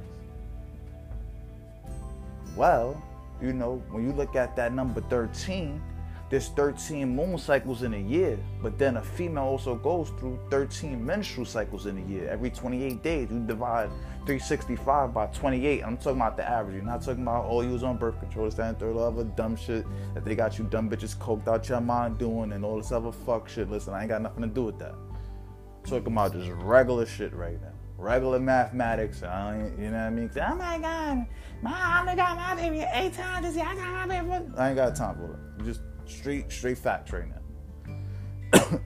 Well, 2.55 3.03
you 3.43 3.53
know, 3.53 3.83
when 3.91 4.05
you 4.05 4.13
look 4.13 4.37
at 4.37 4.55
that 4.57 4.73
number 4.73 5.01
13, 5.03 5.83
there's 6.29 6.49
13 6.49 7.15
moon 7.15 7.39
cycles 7.39 7.83
in 7.85 7.95
a 7.95 7.99
year, 7.99 8.37
but 8.61 8.79
then 8.79 8.97
a 8.97 9.03
female 9.03 9.45
also 9.45 9.77
goes 9.77 10.11
through 10.19 10.41
13 10.51 11.05
menstrual 11.05 11.47
cycles 11.47 11.87
in 11.87 11.99
a 11.99 12.01
year. 12.01 12.29
Every 12.29 12.51
28 12.51 13.01
days, 13.03 13.29
you 13.31 13.39
divide 13.47 13.91
365 14.27 15.15
by 15.15 15.27
28. 15.27 15.85
I'm 15.85 15.97
talking 15.97 16.21
about 16.21 16.37
the 16.37 16.49
average. 16.49 16.75
You're 16.75 16.85
not 16.85 17.03
talking 17.03 17.23
about, 17.23 17.47
oh, 17.49 17.61
you 17.61 17.71
was 17.71 17.85
on 17.85 17.97
birth 17.97 18.19
control, 18.19 18.47
this, 18.47 18.55
that, 18.55 18.81
third 18.81 18.97
other 18.97 19.23
dumb 19.23 19.55
shit 19.55 19.87
that 20.15 20.25
they 20.25 20.35
got 20.35 20.59
you 20.59 20.65
dumb 20.65 20.91
bitches 20.91 21.17
coked 21.17 21.47
out 21.47 21.69
your 21.69 21.81
mind 21.81 22.19
doing 22.19 22.53
and 22.53 22.65
all 22.65 22.77
this 22.77 22.91
other 22.91 23.13
fuck 23.13 23.49
shit. 23.49 23.71
Listen, 23.71 23.95
I 23.95 24.01
ain't 24.01 24.09
got 24.09 24.21
nothing 24.21 24.43
to 24.43 24.49
do 24.49 24.65
with 24.65 24.81
that. 24.81 24.95
I'm 24.95 25.85
talking 25.85 26.09
about 26.09 26.33
just 26.33 26.51
regular 26.51 27.07
shit 27.07 27.33
right 27.35 27.61
now. 27.63 27.73
Regular 27.99 28.41
mathematics. 28.41 29.23
I 29.23 29.59
ain't, 29.59 29.79
you 29.79 29.91
know 29.91 29.93
what 29.93 30.01
I 30.01 30.11
mean? 30.11 30.31
Oh 30.37 30.55
my 30.57 30.79
God, 30.81 31.27
my, 31.63 31.71
I 31.73 32.01
only 32.01 32.17
got 32.17 32.37
my 32.37 32.57
baby 32.57 32.85
eight 32.95 33.15
times 33.15 33.47
this 33.47 33.55
year. 33.55 33.65
I 33.65 33.77
got 33.77 34.09
my 34.09 34.21
baby. 34.21 34.51
I 34.59 34.69
ain't 34.69 34.77
got 34.77 34.97
time 34.97 35.15
for 35.15 35.33
it. 35.33 35.65
Just 35.65 35.81
Straight, 36.07 36.51
straight 36.51 36.79
facts 36.79 37.13
right 37.13 37.25
now. 37.29 38.81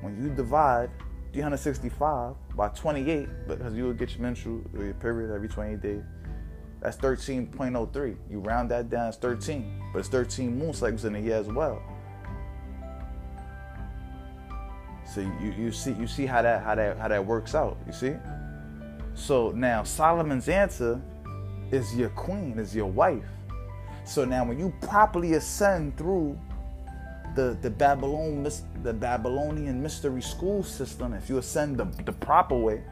when 0.00 0.22
you 0.22 0.30
divide 0.30 0.90
365 1.32 2.34
by 2.56 2.68
28, 2.68 3.28
because 3.46 3.74
you 3.74 3.84
will 3.84 3.92
get 3.92 4.10
your 4.10 4.20
menstrual 4.22 4.60
uh, 4.76 4.82
your 4.82 4.94
period 4.94 5.34
every 5.34 5.48
28 5.48 5.80
days, 5.80 6.02
that's 6.80 6.96
13.03. 6.98 8.16
You 8.30 8.40
round 8.40 8.70
that 8.70 8.90
down, 8.90 9.08
it's 9.08 9.16
13. 9.16 9.82
But 9.92 10.00
it's 10.00 10.08
13 10.08 10.58
moon 10.58 10.72
cycles 10.72 11.04
in 11.04 11.14
a 11.14 11.18
year 11.18 11.36
as 11.36 11.46
well. 11.46 11.82
So 15.04 15.20
you, 15.20 15.54
you 15.56 15.72
see 15.72 15.92
you 15.92 16.06
see 16.06 16.26
how 16.26 16.42
that 16.42 16.62
how 16.62 16.74
that 16.74 16.98
how 16.98 17.08
that 17.08 17.24
works 17.24 17.54
out. 17.54 17.78
You 17.86 17.92
see? 17.92 18.14
So 19.14 19.50
now 19.52 19.82
Solomon's 19.84 20.48
answer 20.48 21.00
is 21.70 21.94
your 21.96 22.10
queen, 22.10 22.58
is 22.58 22.74
your 22.74 22.90
wife. 22.90 23.24
So 24.06 24.24
now 24.24 24.44
when 24.44 24.58
you 24.58 24.72
properly 24.82 25.34
ascend 25.34 25.98
through 25.98 26.38
the 27.34 27.58
the 27.60 27.70
Babylon 27.70 28.48
the 28.82 28.92
Babylonian 28.92 29.82
mystery 29.82 30.22
school 30.22 30.62
system, 30.62 31.12
if 31.12 31.28
you 31.28 31.38
ascend 31.38 31.76
the, 31.76 31.84
the 32.04 32.12
proper 32.12 32.56
way, 32.56 32.82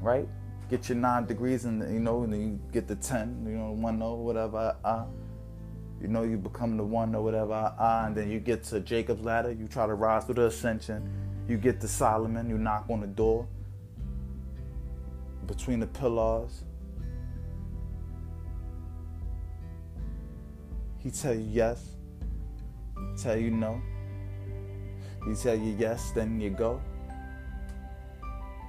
right? 0.00 0.28
Get 0.68 0.88
your 0.88 0.98
nine 0.98 1.26
degrees 1.26 1.64
and 1.64 1.80
you 1.92 2.00
know, 2.00 2.24
and 2.24 2.32
then 2.32 2.40
you 2.40 2.60
get 2.72 2.88
the 2.88 2.96
ten, 2.96 3.46
you 3.48 3.56
know, 3.56 3.70
one 3.70 4.02
or 4.02 4.22
whatever. 4.22 4.76
Uh, 4.84 5.06
you 6.00 6.08
know, 6.08 6.24
you 6.24 6.36
become 6.36 6.76
the 6.76 6.84
one 6.84 7.14
or 7.14 7.22
whatever. 7.22 7.72
Uh, 7.78 8.04
and 8.06 8.16
then 8.16 8.30
you 8.30 8.40
get 8.40 8.64
to 8.64 8.80
Jacob's 8.80 9.22
ladder. 9.22 9.52
You 9.52 9.68
try 9.68 9.86
to 9.86 9.94
rise 9.94 10.24
through 10.24 10.34
the 10.34 10.46
ascension. 10.46 11.08
You 11.48 11.56
get 11.56 11.80
to 11.80 11.88
Solomon. 11.88 12.50
You 12.50 12.58
knock 12.58 12.86
on 12.90 13.00
the 13.00 13.06
door 13.06 13.48
between 15.46 15.80
the 15.80 15.86
pillars. 15.86 16.64
He 20.98 21.10
tell 21.10 21.34
you 21.34 21.46
yes, 21.48 21.90
tell 23.20 23.36
you 23.36 23.50
no. 23.50 23.80
He 25.26 25.34
tell 25.34 25.54
you 25.54 25.76
yes, 25.78 26.10
then 26.12 26.40
you 26.40 26.50
go. 26.50 26.80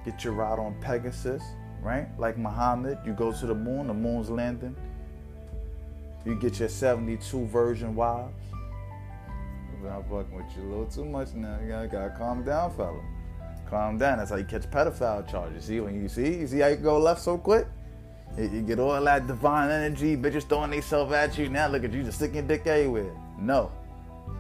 Get 0.06 0.24
your 0.24 0.34
ride 0.34 0.60
on 0.60 0.76
Pegasus, 0.82 1.44
right? 1.82 2.08
Like 2.20 2.38
Muhammad, 2.38 3.00
you 3.06 3.14
go 3.14 3.32
to 3.32 3.46
the 3.46 3.56
moon, 3.56 3.88
the 3.88 3.94
moon's 3.94 4.30
landing. 4.30 4.76
You 6.26 6.36
get 6.36 6.60
your 6.60 6.70
72 6.70 7.46
virgin 7.48 7.96
wives. 7.96 8.34
I'm 9.88 10.04
fucking 10.04 10.36
with 10.36 10.46
you 10.58 10.64
a 10.64 10.70
little 10.70 10.86
too 10.86 11.06
much 11.06 11.34
now. 11.34 11.58
You 11.62 11.70
gotta, 11.70 11.88
gotta 11.88 12.10
calm 12.10 12.44
down, 12.44 12.76
fella. 12.76 13.02
Calm 13.70 13.98
down. 13.98 14.18
That's 14.18 14.32
how 14.32 14.36
you 14.36 14.44
catch 14.44 14.64
pedophile 14.64 15.30
charges. 15.30 15.66
See 15.66 15.80
when 15.80 16.02
you 16.02 16.10
see, 16.10 16.40
you 16.40 16.48
see 16.48 16.60
how 16.60 16.68
you 16.68 16.76
go 16.76 17.00
left 17.00 17.22
so 17.22 17.38
quick. 17.38 17.68
You 18.40 18.62
get 18.62 18.80
all 18.80 19.04
that 19.04 19.28
divine 19.28 19.70
energy, 19.70 20.16
bitches 20.16 20.48
throwing 20.48 20.72
themselves 20.72 21.12
at 21.12 21.38
you. 21.38 21.50
Now 21.50 21.68
look 21.68 21.84
at 21.84 21.92
you 21.92 22.04
just 22.04 22.20
sticking 22.20 22.48
dick 22.48 22.66
everywhere. 22.66 23.12
No, 23.38 23.70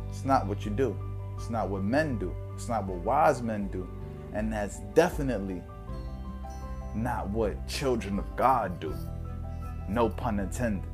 it's 0.09 0.23
not 0.23 0.47
what 0.47 0.63
you 0.63 0.71
do. 0.71 0.97
It's 1.35 1.49
not 1.49 1.69
what 1.69 1.83
men 1.83 2.17
do. 2.17 2.33
It's 2.55 2.69
not 2.69 2.85
what 2.85 2.99
wise 2.99 3.41
men 3.41 3.67
do. 3.67 3.87
And 4.33 4.53
that's 4.53 4.79
definitely 4.93 5.61
not 6.95 7.29
what 7.29 7.67
children 7.67 8.19
of 8.19 8.35
God 8.37 8.79
do. 8.79 8.95
No 9.89 10.07
pun 10.09 10.39
intended. 10.39 10.89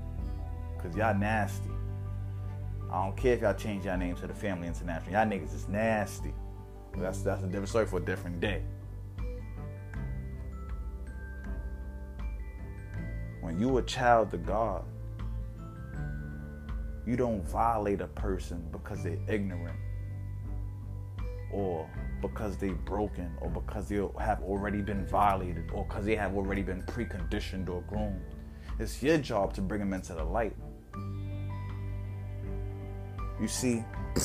Because 0.75 0.97
y'all 0.97 1.15
nasty. 1.15 1.69
I 2.91 3.05
don't 3.05 3.17
care 3.17 3.33
if 3.33 3.41
y'all 3.41 3.53
change 3.53 3.85
y'all 3.85 3.97
names 3.97 4.21
to 4.21 4.27
the 4.27 4.33
Family 4.33 4.67
International. 4.67 5.13
Y'all 5.13 5.27
niggas 5.27 5.53
is 5.53 5.67
nasty. 5.67 6.33
That's 6.97 7.21
that's 7.21 7.43
a 7.43 7.47
different 7.47 7.69
story 7.69 7.85
for 7.85 7.97
a 7.97 8.05
different 8.05 8.39
day. 8.39 8.61
When 13.45 13.59
you 13.59 13.77
a 13.77 13.83
child 13.83 14.33
of 14.33 14.43
God, 14.43 14.83
you 17.05 17.15
don't 17.15 17.43
violate 17.47 18.01
a 18.01 18.07
person 18.07 18.67
because 18.71 19.03
they're 19.03 19.19
ignorant 19.27 19.77
or 21.51 21.87
because 22.23 22.57
they're 22.57 22.73
broken 22.73 23.31
or 23.41 23.51
because 23.51 23.87
they 23.87 23.97
have 24.19 24.41
already 24.41 24.81
been 24.81 25.05
violated 25.05 25.69
or 25.75 25.85
because 25.85 26.05
they 26.05 26.15
have 26.15 26.35
already 26.35 26.63
been 26.63 26.81
preconditioned 26.83 27.69
or 27.69 27.83
groomed. 27.83 28.19
It's 28.79 29.03
your 29.03 29.19
job 29.19 29.53
to 29.53 29.61
bring 29.61 29.79
them 29.79 29.93
into 29.93 30.13
the 30.13 30.23
light. 30.23 30.55
You 33.39 33.47
see, 33.47 33.85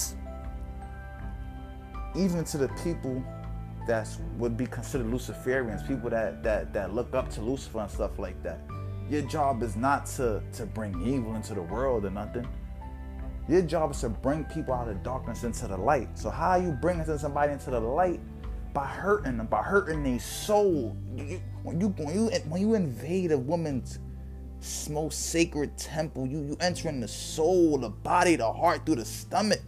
even 2.16 2.42
to 2.44 2.56
the 2.56 2.68
people 2.82 3.22
that 3.86 4.08
would 4.38 4.56
be 4.56 4.66
considered 4.66 5.08
Luciferians, 5.08 5.86
people 5.86 6.08
that, 6.08 6.42
that, 6.42 6.72
that 6.72 6.94
look 6.94 7.14
up 7.14 7.28
to 7.30 7.42
Lucifer 7.42 7.80
and 7.80 7.90
stuff 7.90 8.18
like 8.18 8.42
that, 8.42 8.60
your 9.10 9.22
job 9.22 9.64
is 9.64 9.76
not 9.76 10.06
to, 10.06 10.40
to 10.52 10.64
bring 10.64 10.94
evil 11.02 11.34
into 11.34 11.52
the 11.52 11.62
world 11.62 12.04
or 12.04 12.10
nothing. 12.10 12.46
Your 13.48 13.62
job 13.62 13.90
is 13.90 14.00
to 14.02 14.08
bring 14.08 14.44
people 14.44 14.72
out 14.72 14.86
of 14.88 15.02
darkness 15.02 15.42
into 15.42 15.66
the 15.66 15.76
light. 15.76 16.16
So 16.16 16.30
how 16.30 16.50
are 16.50 16.62
you 16.62 16.70
bringing 16.70 17.04
somebody 17.18 17.52
into 17.52 17.70
the 17.70 17.80
light? 17.80 18.20
By 18.72 18.86
hurting 18.86 19.38
them, 19.38 19.48
by 19.48 19.64
hurting 19.64 20.04
their 20.04 20.20
soul. 20.20 20.96
When 21.10 21.28
you 21.28 21.40
when 21.64 22.14
you 22.14 22.30
when 22.48 22.60
you 22.60 22.74
invade 22.74 23.32
a 23.32 23.38
woman's 23.38 23.98
most 24.88 25.30
sacred 25.30 25.76
temple, 25.76 26.28
you 26.28 26.42
you 26.42 26.56
enter 26.60 26.88
in 26.88 27.00
the 27.00 27.08
soul, 27.08 27.78
the 27.78 27.88
body, 27.88 28.36
the 28.36 28.52
heart, 28.52 28.86
through 28.86 28.96
the 28.96 29.04
stomach. 29.04 29.60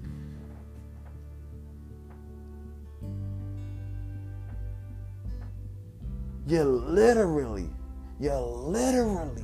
You're 6.46 6.64
literally 6.64 7.68
you're 8.22 8.40
literally 8.40 9.42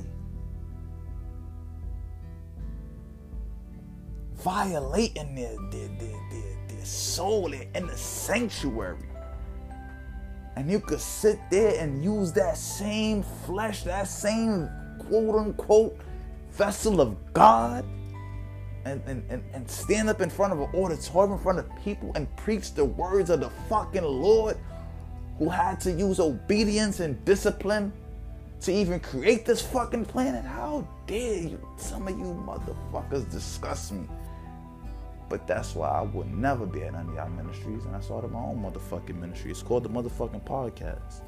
violating 4.35 5.35
their, 5.35 5.53
their, 5.69 5.89
their, 5.99 6.29
their, 6.31 6.67
their 6.69 6.85
soul 6.85 7.51
in 7.51 7.87
the 7.87 7.97
sanctuary. 7.97 9.05
And 10.55 10.71
you 10.71 10.79
could 10.79 11.01
sit 11.01 11.39
there 11.51 11.77
and 11.77 12.01
use 12.01 12.31
that 12.33 12.55
same 12.55 13.23
flesh, 13.45 13.83
that 13.83 14.07
same 14.07 14.69
quote 14.97 15.35
unquote 15.35 15.99
vessel 16.51 17.01
of 17.01 17.17
God, 17.33 17.83
and, 18.85 19.01
and, 19.07 19.29
and, 19.29 19.43
and 19.53 19.69
stand 19.69 20.07
up 20.07 20.21
in 20.21 20.29
front 20.29 20.53
of 20.53 20.59
an 20.61 20.73
auditorium, 20.73 21.33
in 21.33 21.39
front 21.39 21.59
of 21.59 21.69
people, 21.83 22.13
and 22.15 22.33
preach 22.37 22.73
the 22.73 22.85
words 22.85 23.29
of 23.29 23.41
the 23.41 23.49
fucking 23.67 24.05
Lord 24.05 24.57
who 25.37 25.49
had 25.49 25.81
to 25.81 25.91
use 25.91 26.21
obedience 26.21 27.01
and 27.01 27.23
discipline 27.25 27.91
to 28.61 28.73
even 28.73 28.99
create 28.99 29.45
this 29.45 29.61
fucking 29.61 30.05
planet. 30.05 30.43
How 30.43 30.87
dare 31.07 31.43
you? 31.43 31.67
Some 31.77 32.07
of 32.07 32.17
you 32.17 32.25
motherfuckers 32.45 33.29
disgust 33.31 33.93
me. 33.93 34.07
But 35.29 35.47
that's 35.47 35.75
why 35.75 35.89
I 35.89 36.01
would 36.01 36.33
never 36.33 36.65
be 36.65 36.81
at 36.83 36.95
any 36.95 37.09
of 37.09 37.15
y'all 37.15 37.29
ministries. 37.29 37.85
And 37.85 37.95
I 37.95 38.01
started 38.01 38.31
my 38.31 38.39
own 38.39 38.61
motherfucking 38.63 39.15
ministry. 39.15 39.51
It's 39.51 39.61
called 39.61 39.83
the 39.83 39.89
motherfucking 39.89 40.43
podcast. 40.43 41.21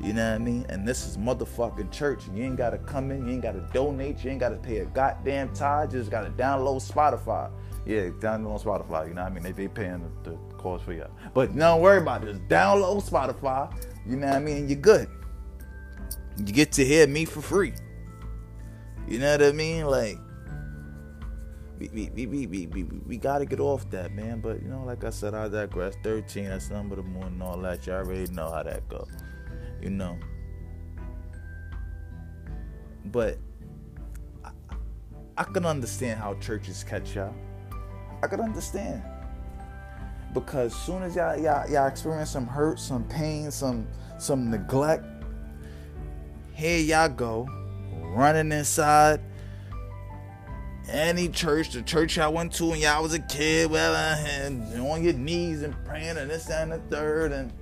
You 0.00 0.12
know 0.12 0.28
what 0.28 0.36
I 0.36 0.38
mean? 0.38 0.64
And 0.68 0.86
this 0.86 1.06
is 1.06 1.16
motherfucking 1.16 1.90
church. 1.90 2.22
You 2.32 2.44
ain't 2.44 2.56
gotta 2.56 2.78
come 2.78 3.10
in, 3.10 3.26
you 3.26 3.32
ain't 3.32 3.42
gotta 3.42 3.68
donate, 3.72 4.22
you 4.22 4.30
ain't 4.30 4.38
gotta 4.38 4.56
pay 4.56 4.78
a 4.78 4.84
goddamn 4.84 5.52
tithe, 5.52 5.92
you 5.92 5.98
just 5.98 6.10
gotta 6.10 6.30
download 6.30 6.88
Spotify. 6.88 7.50
Yeah, 7.84 8.10
download 8.20 8.62
Spotify, 8.62 9.08
you 9.08 9.14
know 9.14 9.24
what 9.24 9.32
I 9.32 9.34
mean? 9.34 9.42
They, 9.42 9.52
they 9.52 9.66
paying 9.66 10.08
the, 10.22 10.30
the 10.30 10.36
cost 10.56 10.84
for 10.84 10.92
you. 10.92 11.06
But 11.34 11.56
don't 11.56 11.80
worry 11.80 11.98
about 11.98 12.22
it. 12.22 12.32
Just 12.32 12.46
download 12.48 13.08
Spotify, 13.08 13.74
you 14.06 14.16
know 14.16 14.28
what 14.28 14.36
I 14.36 14.38
mean? 14.38 14.68
You're 14.68 14.78
good. 14.78 15.08
You 16.38 16.52
get 16.52 16.72
to 16.72 16.84
hear 16.84 17.06
me 17.06 17.24
for 17.24 17.42
free. 17.42 17.74
You 19.06 19.18
know 19.18 19.32
what 19.32 19.42
I 19.42 19.52
mean? 19.52 19.86
Like, 19.86 20.18
we, 21.78 21.88
we, 21.88 22.26
we, 22.26 22.46
we, 22.46 22.66
we, 22.66 22.82
we, 22.82 23.16
gotta 23.16 23.46
get 23.46 23.60
off 23.60 23.88
that, 23.90 24.12
man. 24.12 24.40
But, 24.40 24.62
you 24.62 24.68
know, 24.68 24.84
like 24.84 25.04
I 25.04 25.10
said, 25.10 25.34
I 25.34 25.48
digress. 25.48 25.94
13, 26.02 26.44
that's 26.44 26.70
number 26.70 26.96
the 26.96 27.02
moon 27.02 27.24
and 27.24 27.42
all 27.42 27.56
that. 27.58 27.86
Y'all 27.86 27.96
already 27.96 28.30
know 28.32 28.50
how 28.50 28.62
that 28.62 28.88
go. 28.88 29.06
You 29.80 29.90
know. 29.90 30.18
But 33.06 33.38
I, 34.44 34.50
I 35.36 35.44
can 35.44 35.64
understand 35.64 36.20
how 36.20 36.34
churches 36.34 36.84
catch 36.84 37.14
y'all. 37.14 37.34
I 38.22 38.26
can 38.26 38.40
understand. 38.40 39.02
Because 40.34 40.74
soon 40.74 41.02
as 41.02 41.16
y'all, 41.16 41.38
y'all, 41.38 41.68
y'all 41.70 41.86
experience 41.86 42.30
some 42.30 42.46
hurt, 42.46 42.78
some 42.78 43.04
pain, 43.04 43.50
some 43.50 43.86
some 44.18 44.50
neglect, 44.50 45.04
here 46.58 46.80
y'all 46.80 47.08
go, 47.08 47.48
running 48.02 48.50
inside 48.50 49.20
any 50.90 51.28
church, 51.28 51.70
the 51.70 51.82
church 51.82 52.18
I 52.18 52.26
went 52.26 52.52
to 52.54 52.64
when 52.64 52.80
y'all 52.80 53.00
was 53.00 53.14
a 53.14 53.20
kid, 53.20 53.70
well, 53.70 53.94
and 53.94 54.80
on 54.80 55.04
your 55.04 55.12
knees 55.12 55.62
and 55.62 55.72
praying 55.84 56.16
and 56.16 56.28
this 56.28 56.50
and 56.50 56.72
the 56.72 56.78
third. 56.90 57.30
And 57.30 57.52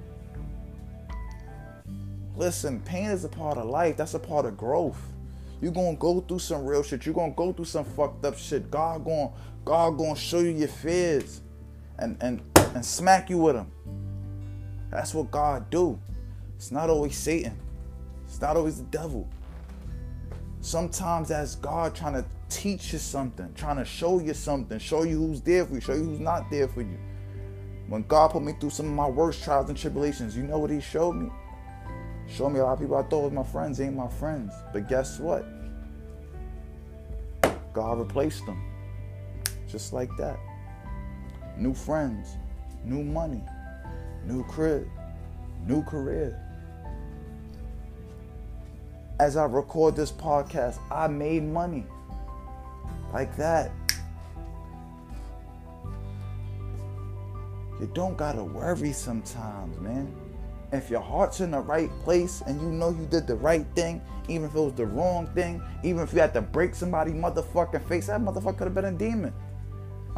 listen, 2.36 2.81
pain 2.81 3.10
is 3.10 3.23
a 3.27 3.28
part 3.28 3.59
of 3.59 3.66
life. 3.66 3.98
That's 3.98 4.14
a 4.14 4.18
part 4.18 4.47
of 4.47 4.56
growth. 4.56 5.12
You're 5.60 5.73
gonna 5.73 5.97
go 5.97 6.20
through 6.23 6.39
some 6.39 6.64
real 6.64 6.82
shit. 6.82 7.05
You're 7.05 7.14
gonna 7.14 7.35
go 7.35 7.52
through 7.52 7.66
some 7.66 7.85
fucked 7.85 8.24
up 8.24 8.39
shit. 8.39 8.70
God 8.70 9.05
gonna 9.05 9.31
God 9.66 9.98
gonna 9.98 10.16
show 10.16 10.39
you 10.39 10.52
your 10.52 10.68
fears 10.68 11.43
and 11.98 12.16
and 12.23 12.40
and 12.56 12.82
smack 12.82 13.28
you 13.28 13.36
with 13.36 13.56
them. 13.56 13.70
That's 14.90 15.12
what 15.12 15.31
God 15.31 15.68
do. 15.68 16.01
It's 16.56 16.73
not 16.73 16.89
always 16.89 17.14
Satan. 17.14 17.60
It's 18.27 18.40
not 18.40 18.57
always 18.57 18.78
the 18.78 18.85
devil. 18.85 19.28
Sometimes 20.61 21.28
that's 21.28 21.55
God 21.55 21.94
trying 21.94 22.15
to 22.15 22.24
teach 22.48 22.93
you 22.93 22.98
something, 22.98 23.53
trying 23.55 23.77
to 23.77 23.85
show 23.85 24.20
you 24.20 24.35
something, 24.35 24.78
show 24.78 25.05
you 25.05 25.19
who's 25.19 25.40
there 25.40 25.65
for 25.65 25.74
you, 25.74 25.81
show 25.81 25.94
you 25.94 26.05
who's 26.05 26.20
not 26.20 26.51
there 26.51 26.69
for 26.69 26.82
you. 26.82 26.98
When 27.89 28.03
God 28.03 28.32
put 28.32 28.43
me 28.43 28.53
through 28.59 28.70
some 28.70 28.86
of 28.86 28.93
my 28.93 29.09
worst 29.09 29.44
trials 29.44 29.69
and 29.69 29.78
tribulations, 29.78 30.36
you 30.36 30.43
know 30.43 30.59
what 30.59 30.70
He 30.70 30.81
showed 30.81 31.15
me? 31.15 31.31
Showed 32.28 32.51
me 32.51 32.59
a 32.59 32.65
lot 32.65 32.73
of 32.73 32.81
people 32.81 32.97
I 32.97 33.03
thought 33.03 33.23
was 33.23 33.32
my 33.32 33.44
friends 33.44 33.81
ain't 33.81 33.94
my 33.94 34.09
friends. 34.09 34.53
But 34.73 34.89
guess 34.89 35.20
what? 35.20 35.47
God 37.73 37.98
replaced 37.98 38.44
them. 38.47 38.61
Just 39.69 39.93
like 39.93 40.11
that. 40.19 40.39
New 41.57 41.74
friends, 41.74 42.36
new 42.85 43.05
money, 43.05 43.43
new 44.24 44.43
crib, 44.44 44.89
new 45.66 45.82
career. 45.85 46.43
As 49.18 49.38
I 49.38 49.44
record 49.47 49.97
this 49.97 50.12
podcast, 50.12 50.78
I 50.90 51.09
made 51.09 51.43
money. 51.43 51.86
Like 53.12 53.34
that. 53.36 53.70
You 57.80 57.90
don't 57.94 58.16
gotta 58.16 58.44
worry 58.44 58.93
sometimes, 58.93 59.78
man. 59.80 60.14
If 60.72 60.90
your 60.90 61.01
heart's 61.01 61.40
in 61.40 61.52
the 61.52 61.60
right 61.60 61.90
place 62.01 62.43
and 62.47 62.60
you 62.60 62.68
know 62.68 62.90
you 62.90 63.06
did 63.06 63.26
the 63.26 63.36
right 63.36 63.66
thing, 63.74 64.02
even 64.28 64.48
if 64.48 64.55
it 64.55 64.60
was 64.60 64.74
the 64.74 64.86
wrong 64.86 65.26
thing, 65.28 65.62
even 65.82 66.02
if 66.02 66.12
you 66.12 66.20
had 66.20 66.34
to 66.34 66.43
break 66.43 66.74
somebody 66.74 67.12
motherfucking 67.12 67.86
face, 67.88 68.09
that 68.09 68.20
motherfucker 68.20 68.59
could 68.59 68.64
have 68.64 68.74
been 68.74 68.86
a 68.86 68.93
demon. 68.93 69.32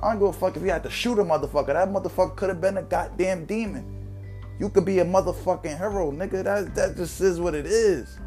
I 0.03 0.11
don't 0.11 0.21
give 0.21 0.29
a 0.29 0.33
fuck 0.33 0.57
if 0.57 0.63
you 0.63 0.71
had 0.71 0.83
to 0.85 0.91
shoot 0.91 1.19
a 1.19 1.25
motherfucker. 1.25 1.69
That 1.69 1.89
motherfucker 1.89 2.35
could 2.37 2.49
have 2.49 2.61
been 2.61 2.79
a 2.79 2.83
goddamn 2.83 3.45
demon. 3.45 3.85
You 4.59 4.71
could 4.71 4.85
be 4.85 4.99
a 5.01 5.05
motherfucking 5.05 5.77
hero, 5.77 6.11
nigga. 6.11 6.43
That 6.43 6.75
that 6.75 6.97
just 6.97 7.21
is 7.21 7.39
what 7.39 7.55
it 7.55 7.67
is. 7.67 8.19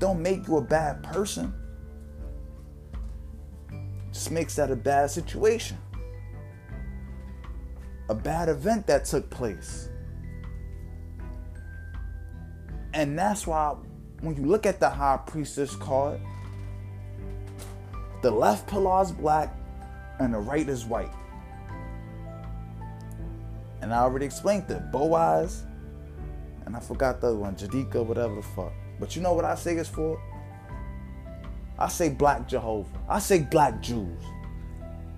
Don't 0.00 0.22
make 0.22 0.48
you 0.48 0.56
a 0.56 0.62
bad 0.62 1.02
person. 1.02 1.52
Just 4.10 4.30
makes 4.30 4.56
that 4.56 4.70
a 4.70 4.76
bad 4.76 5.10
situation. 5.10 5.76
A 8.08 8.14
bad 8.14 8.48
event 8.48 8.86
that 8.86 9.04
took 9.04 9.28
place. 9.28 9.90
And 12.94 13.16
that's 13.16 13.46
why 13.46 13.76
when 14.22 14.34
you 14.36 14.46
look 14.46 14.64
at 14.64 14.80
the 14.80 14.88
high 14.88 15.20
priestess 15.26 15.76
card, 15.76 16.18
the 18.22 18.30
left 18.30 18.68
pillar 18.68 19.02
is 19.02 19.12
black 19.12 19.54
and 20.18 20.32
the 20.32 20.38
right 20.38 20.68
is 20.68 20.86
white. 20.86 21.12
And 23.82 23.92
I 23.92 23.98
already 23.98 24.24
explained 24.24 24.70
it. 24.70 24.90
Boaz, 24.90 25.64
and 26.64 26.74
I 26.74 26.80
forgot 26.80 27.20
the 27.20 27.28
other 27.28 27.36
one, 27.36 27.54
Jadika, 27.54 28.04
whatever 28.04 28.36
the 28.36 28.42
fuck. 28.42 28.72
But 29.00 29.16
you 29.16 29.22
know 29.22 29.32
what 29.32 29.46
I 29.46 29.54
say 29.54 29.74
it's 29.76 29.88
for? 29.88 30.20
I 31.78 31.88
say 31.88 32.10
black 32.10 32.46
Jehovah. 32.46 32.98
I 33.08 33.18
say 33.18 33.40
black 33.40 33.80
Jews. 33.80 34.22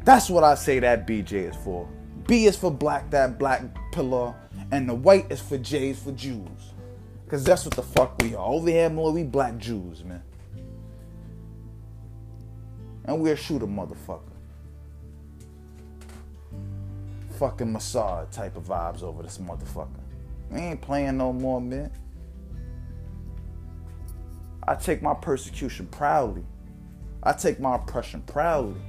That's 0.04 0.30
what 0.30 0.44
I 0.44 0.54
say 0.54 0.78
that 0.78 1.06
BJ 1.06 1.50
is 1.50 1.56
for. 1.56 1.88
B 2.28 2.46
is 2.46 2.56
for 2.56 2.70
black, 2.70 3.10
that 3.10 3.38
black 3.38 3.62
pillar, 3.92 4.34
and 4.70 4.88
the 4.88 4.94
white 4.94 5.30
is 5.30 5.40
for 5.40 5.58
J 5.58 5.90
is 5.90 5.98
for 5.98 6.12
Jews. 6.12 6.72
Cause 7.28 7.42
that's 7.42 7.64
what 7.64 7.74
the 7.74 7.82
fuck 7.82 8.20
we 8.22 8.34
are. 8.34 8.46
Over 8.46 8.70
here, 8.70 8.90
more 8.90 9.10
we 9.10 9.24
black 9.24 9.56
Jews, 9.58 10.04
man. 10.04 10.22
And 13.04 13.20
we'll 13.20 13.36
shoot 13.36 13.62
a 13.62 13.66
motherfucker. 13.66 14.20
Fucking 17.38 17.72
Mossad 17.72 18.30
type 18.30 18.54
of 18.56 18.64
vibes 18.64 19.02
over 19.02 19.22
this 19.22 19.38
motherfucker. 19.38 19.88
We 20.50 20.60
ain't 20.60 20.80
playing 20.80 21.16
no 21.16 21.32
more, 21.32 21.60
man. 21.60 21.90
I 24.72 24.74
take 24.74 25.02
my 25.02 25.12
persecution 25.12 25.86
proudly. 25.88 26.42
I 27.22 27.34
take 27.34 27.60
my 27.60 27.74
oppression 27.74 28.22
proudly. 28.22 28.80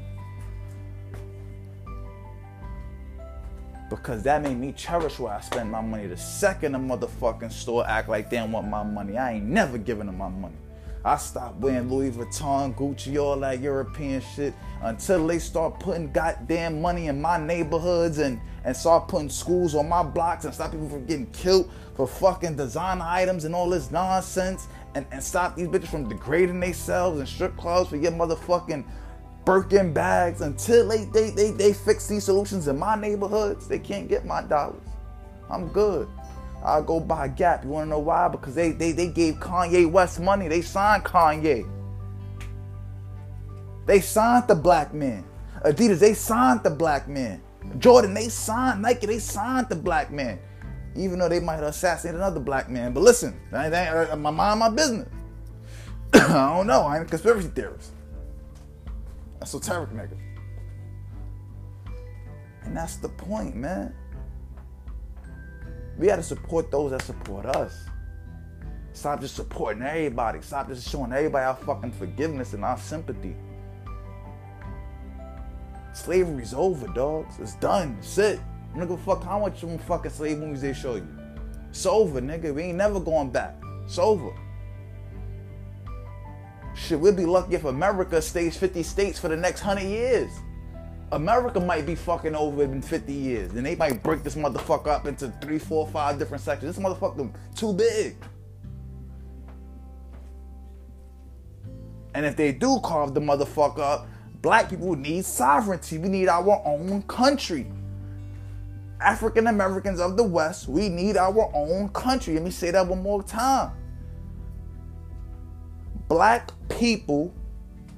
Because 3.90 4.24
that 4.24 4.42
made 4.44 4.58
me 4.58 4.72
cherish 4.72 5.20
where 5.20 5.34
I 5.34 5.42
spend 5.42 5.70
my 5.70 5.82
money. 5.82 6.08
The 6.08 6.16
second 6.16 6.76
a 6.76 6.80
motherfucking 6.80 7.52
store 7.52 7.86
act 7.86 8.08
like 8.08 8.30
they 8.30 8.38
don't 8.38 8.54
want 8.54 8.70
my 8.70 8.82
money, 8.82 9.18
I 9.18 9.34
ain't 9.34 9.44
never 9.44 9.78
giving 9.78 10.06
them 10.06 10.18
my 10.18 10.30
money. 10.30 10.56
I 11.04 11.18
stopped 11.18 11.58
wearing 11.58 11.90
Louis 11.90 12.12
Vuitton, 12.12 12.74
Gucci, 12.76 13.22
all 13.22 13.38
that 13.42 13.60
European 13.60 14.22
shit 14.22 14.54
until 14.84 15.28
they 15.28 15.38
start 15.38 15.82
putting 15.82 16.14
goddamn 16.14 16.82
money 16.82 17.08
in 17.08 17.20
my 17.20 17.38
neighborhoods 17.38 18.20
and, 18.20 18.40
and 18.64 18.74
start 18.74 19.10
putting 19.10 19.30
schools 19.30 19.76
on 19.76 19.90
my 19.90 20.02
blocks 20.02 20.46
and 20.46 20.54
stop 20.54 20.72
people 20.72 20.88
from 20.88 21.06
getting 21.06 21.30
killed 21.32 21.70
for 21.98 22.08
fucking 22.08 22.56
designer 22.56 23.04
items 23.06 23.44
and 23.44 23.54
all 23.54 23.70
this 23.70 23.92
nonsense 23.92 24.68
and, 24.96 25.06
and 25.12 25.24
stop 25.24 25.56
these 25.56 25.68
bitches 25.68 25.88
from 25.88 26.08
degrading 26.08 26.60
themselves 26.60 27.20
in 27.20 27.26
strip 27.26 27.56
clubs 27.58 27.90
for 27.90 27.98
your 27.98 28.12
motherfucking 28.12 28.86
Birkin 29.46 29.92
bags 29.94 30.42
until 30.42 30.88
they, 30.88 31.06
they, 31.06 31.30
they, 31.32 31.52
they 31.52 31.74
fix 31.74 32.08
these 32.08 32.24
solutions 32.24 32.68
in 32.68 32.80
my 32.80 32.96
neighborhoods. 32.96 33.68
They 33.68 33.80
can't 33.80 34.08
get 34.08 34.26
my 34.26 34.42
dollars. 34.42 34.82
I'm 35.50 35.68
good. 35.68 36.08
I'll 36.64 36.84
go 36.84 37.00
buy 37.00 37.28
Gap. 37.28 37.64
You 37.66 37.72
wanna 37.72 37.88
know 37.88 38.00
why? 38.00 38.30
Because 38.30 38.56
they, 38.56 38.72
they, 38.72 38.94
they 38.94 39.10
gave 39.10 39.36
Kanye 39.36 39.90
West 39.90 40.20
money. 40.22 40.48
They 40.48 40.62
signed 40.62 41.04
Kanye. 41.04 41.70
They 43.86 44.00
signed 44.00 44.48
the 44.48 44.56
black 44.56 44.94
man. 44.94 45.26
Adidas, 45.66 46.00
they 46.00 46.14
signed 46.14 46.64
the 46.64 46.70
black 46.70 47.08
man. 47.10 47.42
Jordan, 47.80 48.14
they 48.14 48.30
signed 48.30 48.82
Nike, 48.82 49.08
they 49.08 49.20
signed 49.20 49.68
the 49.70 49.76
black 49.76 50.12
man. 50.12 50.40
Even 50.96 51.20
though 51.20 51.30
they 51.30 51.40
might 51.40 51.64
assassinate 51.64 52.16
another 52.16 52.40
black 52.40 52.70
man. 52.70 52.94
But 52.94 53.02
listen, 53.02 53.40
that 53.52 53.74
ain't 53.74 54.12
uh, 54.12 54.16
my 54.16 54.32
mind, 54.32 54.60
my 54.60 54.70
business. 54.70 55.10
I 56.14 56.56
don't 56.56 56.68
know. 56.68 56.82
I 56.82 56.98
ain't 56.98 57.06
a 57.06 57.10
conspiracy 57.10 57.48
theorist. 57.48 57.92
Esoteric 59.42 59.90
nigga. 59.90 60.18
And 62.64 62.78
that's 62.78 62.98
the 62.98 63.10
point, 63.10 63.56
man. 63.56 63.94
We 65.98 66.08
gotta 66.08 66.24
support 66.24 66.72
those 66.72 66.92
that 66.92 67.02
support 67.02 67.46
us. 67.46 67.86
Stop 68.94 69.22
just 69.22 69.36
supporting 69.36 69.84
everybody. 69.84 70.42
Stop 70.42 70.68
just 70.68 70.88
showing 70.88 71.12
everybody 71.12 71.46
our 71.46 71.56
fucking 71.56 71.92
forgiveness 71.92 72.54
and 72.54 72.64
our 72.64 72.78
sympathy. 72.78 73.36
Slavery's 75.94 76.54
over, 76.54 76.88
dogs. 76.88 77.36
It's 77.40 77.56
done. 77.56 77.98
Sit. 78.02 78.40
Nigga, 78.76 79.00
fuck 79.00 79.24
how 79.24 79.40
much 79.40 79.62
of 79.64 79.82
fucking 79.84 80.12
slave 80.12 80.40
movies 80.40 80.62
they 80.62 80.74
show 80.74 80.96
you. 80.96 81.08
It's 81.70 81.86
over, 81.86 82.22
nigga. 82.22 82.54
We 82.54 82.64
ain't 82.64 82.78
never 82.78 83.00
going 83.00 83.32
back. 83.32 83.56
It's 83.86 84.00
over. 84.00 84.34
Shit, 86.76 87.00
we'll 87.00 87.14
be 87.14 87.26
lucky 87.26 87.56
if 87.56 87.66
America 87.66 88.22
stays 88.22 88.58
50 88.58 88.82
states 88.84 89.20
for 89.20 89.28
the 89.28 89.38
next 89.38 89.64
100 89.64 89.88
years. 89.88 90.32
America 91.12 91.60
might 91.60 91.86
be 91.86 91.94
fucking 91.94 92.34
over 92.34 92.64
in 92.64 92.82
50 92.82 93.14
years. 93.14 93.52
And 93.54 93.66
they 93.66 93.76
might 93.76 94.02
break 94.02 94.24
this 94.24 94.36
motherfucker 94.36 94.88
up 94.88 95.06
into 95.06 95.30
three, 95.42 95.60
four, 95.60 95.88
five 95.88 96.18
different 96.18 96.44
sections. 96.44 96.76
This 96.76 96.84
motherfucker 96.84 97.32
too 97.56 97.74
big. 97.74 98.16
And 102.16 102.26
if 102.26 102.36
they 102.36 102.52
do 102.52 102.80
carve 102.84 103.14
the 103.14 103.20
motherfucker 103.20 103.80
up, 103.80 104.08
black 104.42 104.70
people 104.70 104.96
need 104.96 105.26
sovereignty. 105.26 106.00
We 106.00 106.10
need 106.10 106.28
our 106.28 106.62
own 106.66 107.04
country. 107.04 107.72
African 109.04 109.48
Americans 109.48 110.00
of 110.00 110.16
the 110.16 110.24
West, 110.24 110.68
we 110.68 110.88
need 110.88 111.18
our 111.18 111.52
own 111.54 111.90
country. 111.90 112.36
Let 112.36 112.44
me 112.44 112.52
say 112.52 112.72
that 112.72 112.88
one 112.88 113.04
more 113.04 113.22
time. 113.22 113.72
Black 116.08 116.52
people 116.70 117.34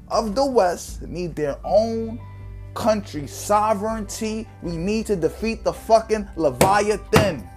of 0.08 0.36
the 0.36 0.46
West 0.46 1.04
need 1.04 1.36
their 1.36 1.58
own 1.64 2.20
country 2.74 3.28
sovereignty. 3.28 4.48
We 4.64 4.78
need 4.78 5.06
to 5.08 5.16
defeat 5.16 5.64
the 5.64 5.74
fucking 5.74 6.28
Leviathan. 6.36 7.48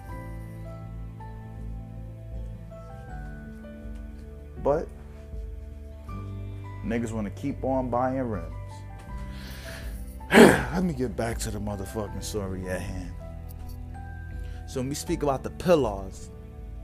But 4.63 4.87
niggas 6.85 7.11
want 7.11 7.33
to 7.33 7.41
keep 7.41 7.63
on 7.63 7.89
buying 7.89 8.19
rims. 8.19 8.53
Let 10.31 10.83
me 10.83 10.93
get 10.93 11.15
back 11.15 11.39
to 11.39 11.51
the 11.51 11.59
motherfucking 11.59 12.23
story 12.23 12.67
at 12.69 12.81
hand. 12.81 13.13
So 14.69 14.81
when 14.81 14.89
we 14.89 14.93
speak 14.93 15.23
about 15.23 15.41
the 15.41 15.49
pillars, 15.49 16.29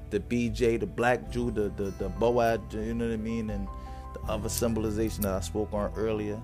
the 0.09 0.19
BJ, 0.19 0.79
the 0.79 0.87
black 0.87 1.29
Jew, 1.29 1.51
the 1.51 1.69
the, 1.69 1.91
the 1.99 2.09
Boaz, 2.09 2.59
you 2.71 2.95
know 2.95 3.05
what 3.05 3.13
I 3.13 3.17
mean, 3.17 3.51
and 3.51 3.67
the 4.15 4.21
other 4.27 4.49
symbolization 4.49 5.21
that 5.21 5.33
I 5.33 5.39
spoke 5.41 5.71
on 5.71 5.93
earlier. 5.95 6.41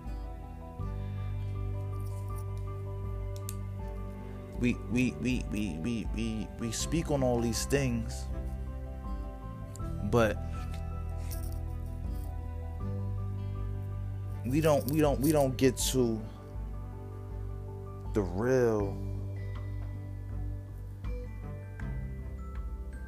We 4.60 4.78
we 4.92 5.16
we 5.20 5.44
we 5.52 5.80
we 5.82 6.08
we, 6.16 6.48
we 6.60 6.72
speak 6.72 7.10
on 7.10 7.24
all 7.24 7.42
these 7.42 7.66
things, 7.66 8.26
but 10.12 10.38
we 14.46 14.62
don't 14.62 14.86
we 14.92 15.00
don't 15.00 15.20
we 15.20 15.32
don't 15.32 15.58
get 15.58 15.76
to 15.90 16.22
the 18.14 18.22
real 18.22 18.96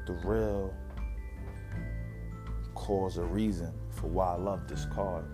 the 0.05 0.13
real 0.13 0.73
cause 2.75 3.17
or 3.17 3.25
reason 3.25 3.73
for 3.89 4.07
why 4.07 4.33
I 4.33 4.35
love 4.35 4.67
this 4.67 4.85
card. 4.85 5.25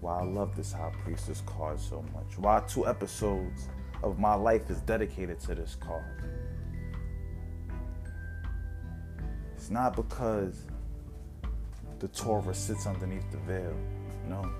Why 0.00 0.20
I 0.20 0.24
love 0.24 0.56
this 0.56 0.72
High 0.72 0.92
Priestess 1.04 1.42
card 1.46 1.78
so 1.78 2.02
much. 2.14 2.38
Why 2.38 2.60
two 2.66 2.86
episodes 2.86 3.68
of 4.02 4.18
my 4.18 4.34
life 4.34 4.70
is 4.70 4.80
dedicated 4.80 5.38
to 5.40 5.54
this 5.54 5.76
card. 5.76 6.22
It's 9.54 9.70
not 9.70 9.94
because 9.94 10.64
the 11.98 12.08
Torah 12.08 12.54
sits 12.54 12.86
underneath 12.86 13.30
the 13.30 13.36
veil. 13.38 13.76
No. 14.26 14.50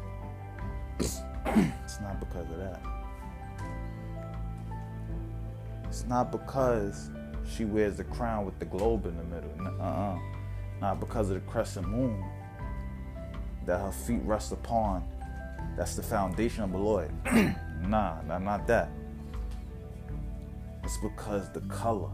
it's 0.98 2.00
not 2.00 2.20
because 2.20 2.50
of 2.50 2.58
that. 2.58 2.82
It's 5.88 6.04
not 6.04 6.30
because 6.30 7.10
she 7.48 7.64
wears 7.64 7.96
the 7.96 8.04
crown 8.04 8.44
with 8.44 8.58
the 8.58 8.64
globe 8.64 9.06
in 9.06 9.16
the 9.16 9.24
middle. 9.24 9.50
Uh-uh. 9.60 10.18
Not 10.80 11.00
because 11.00 11.30
of 11.30 11.34
the 11.34 11.50
crescent 11.50 11.88
moon 11.88 12.24
that 13.66 13.78
her 13.78 13.92
feet 13.92 14.22
rest 14.24 14.52
upon. 14.52 15.04
That's 15.76 15.94
the 15.94 16.02
foundation 16.02 16.64
of 16.64 16.72
the 16.72 16.78
nah, 17.82 18.20
nah, 18.22 18.38
not 18.38 18.66
that. 18.66 18.90
It's 20.82 20.96
because 20.98 21.50
the 21.52 21.60
color 21.62 22.10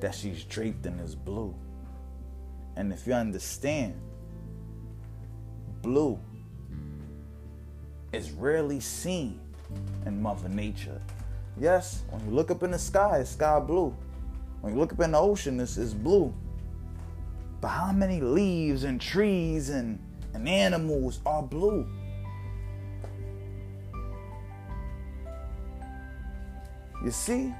that 0.00 0.14
she's 0.14 0.44
draped 0.44 0.84
in 0.86 0.98
is 1.00 1.14
blue. 1.14 1.54
And 2.76 2.92
if 2.92 3.06
you 3.06 3.12
understand, 3.12 3.94
blue 5.82 6.18
is 8.12 8.30
rarely 8.32 8.80
seen 8.80 9.40
in 10.06 10.20
Mother 10.20 10.48
Nature. 10.48 11.00
Yes, 11.60 12.04
when 12.08 12.24
you 12.24 12.30
look 12.34 12.50
up 12.50 12.62
in 12.62 12.70
the 12.70 12.78
sky, 12.78 13.18
it's 13.18 13.32
sky 13.32 13.60
blue. 13.60 13.94
When 14.62 14.72
you 14.72 14.78
look 14.78 14.94
up 14.94 15.00
in 15.00 15.12
the 15.12 15.18
ocean, 15.18 15.60
it's, 15.60 15.76
it's 15.76 15.92
blue. 15.92 16.32
But 17.60 17.68
how 17.68 17.92
many 17.92 18.22
leaves 18.22 18.84
and 18.84 18.98
trees 18.98 19.68
and, 19.68 19.98
and 20.32 20.48
animals 20.48 21.20
are 21.26 21.42
blue? 21.42 21.86
You 27.04 27.10
see? 27.10 27.52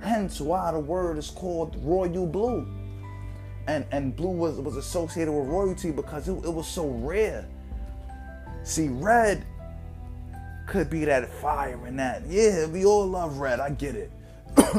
Hence 0.00 0.40
why 0.40 0.70
the 0.70 0.78
word 0.78 1.18
is 1.18 1.30
called 1.30 1.76
royal 1.82 2.26
blue. 2.26 2.64
And 3.66 3.84
and 3.90 4.14
blue 4.14 4.30
was, 4.30 4.58
was 4.60 4.76
associated 4.76 5.32
with 5.32 5.48
royalty 5.48 5.90
because 5.90 6.28
it, 6.28 6.32
it 6.32 6.52
was 6.52 6.68
so 6.68 6.86
rare. 6.86 7.44
See, 8.62 8.86
red 8.88 9.44
could 10.68 10.88
be 10.90 11.04
that 11.06 11.28
fire 11.32 11.80
and 11.86 11.98
that. 11.98 12.22
Yeah, 12.28 12.66
we 12.66 12.84
all 12.84 13.06
love 13.06 13.38
red. 13.38 13.58
I 13.58 13.70
get 13.70 13.96
it. 13.96 14.12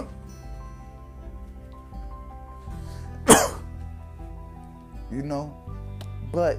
you 5.11 5.23
know? 5.23 5.51
But, 6.31 6.57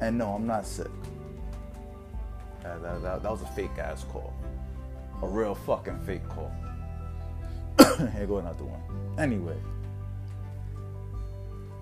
and 0.00 0.16
no, 0.18 0.34
I'm 0.34 0.46
not 0.46 0.64
sick. 0.64 0.86
That, 2.62 2.80
that, 2.80 3.02
that, 3.02 3.22
that 3.24 3.30
was 3.30 3.42
a 3.42 3.46
fake 3.46 3.76
ass 3.78 4.04
call. 4.04 4.32
A 5.22 5.26
real 5.26 5.56
fucking 5.56 5.98
fake 6.06 6.28
call. 6.28 6.52
Here 8.12 8.26
go 8.26 8.38
another 8.38 8.64
one. 8.64 8.80
Anyway. 9.18 9.56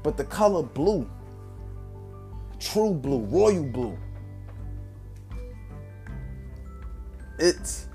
But 0.02 0.16
the 0.16 0.24
color 0.24 0.62
blue, 0.62 1.06
true 2.58 2.94
blue, 2.94 3.18
royal 3.26 3.64
blue, 3.64 3.98
its 7.38 7.86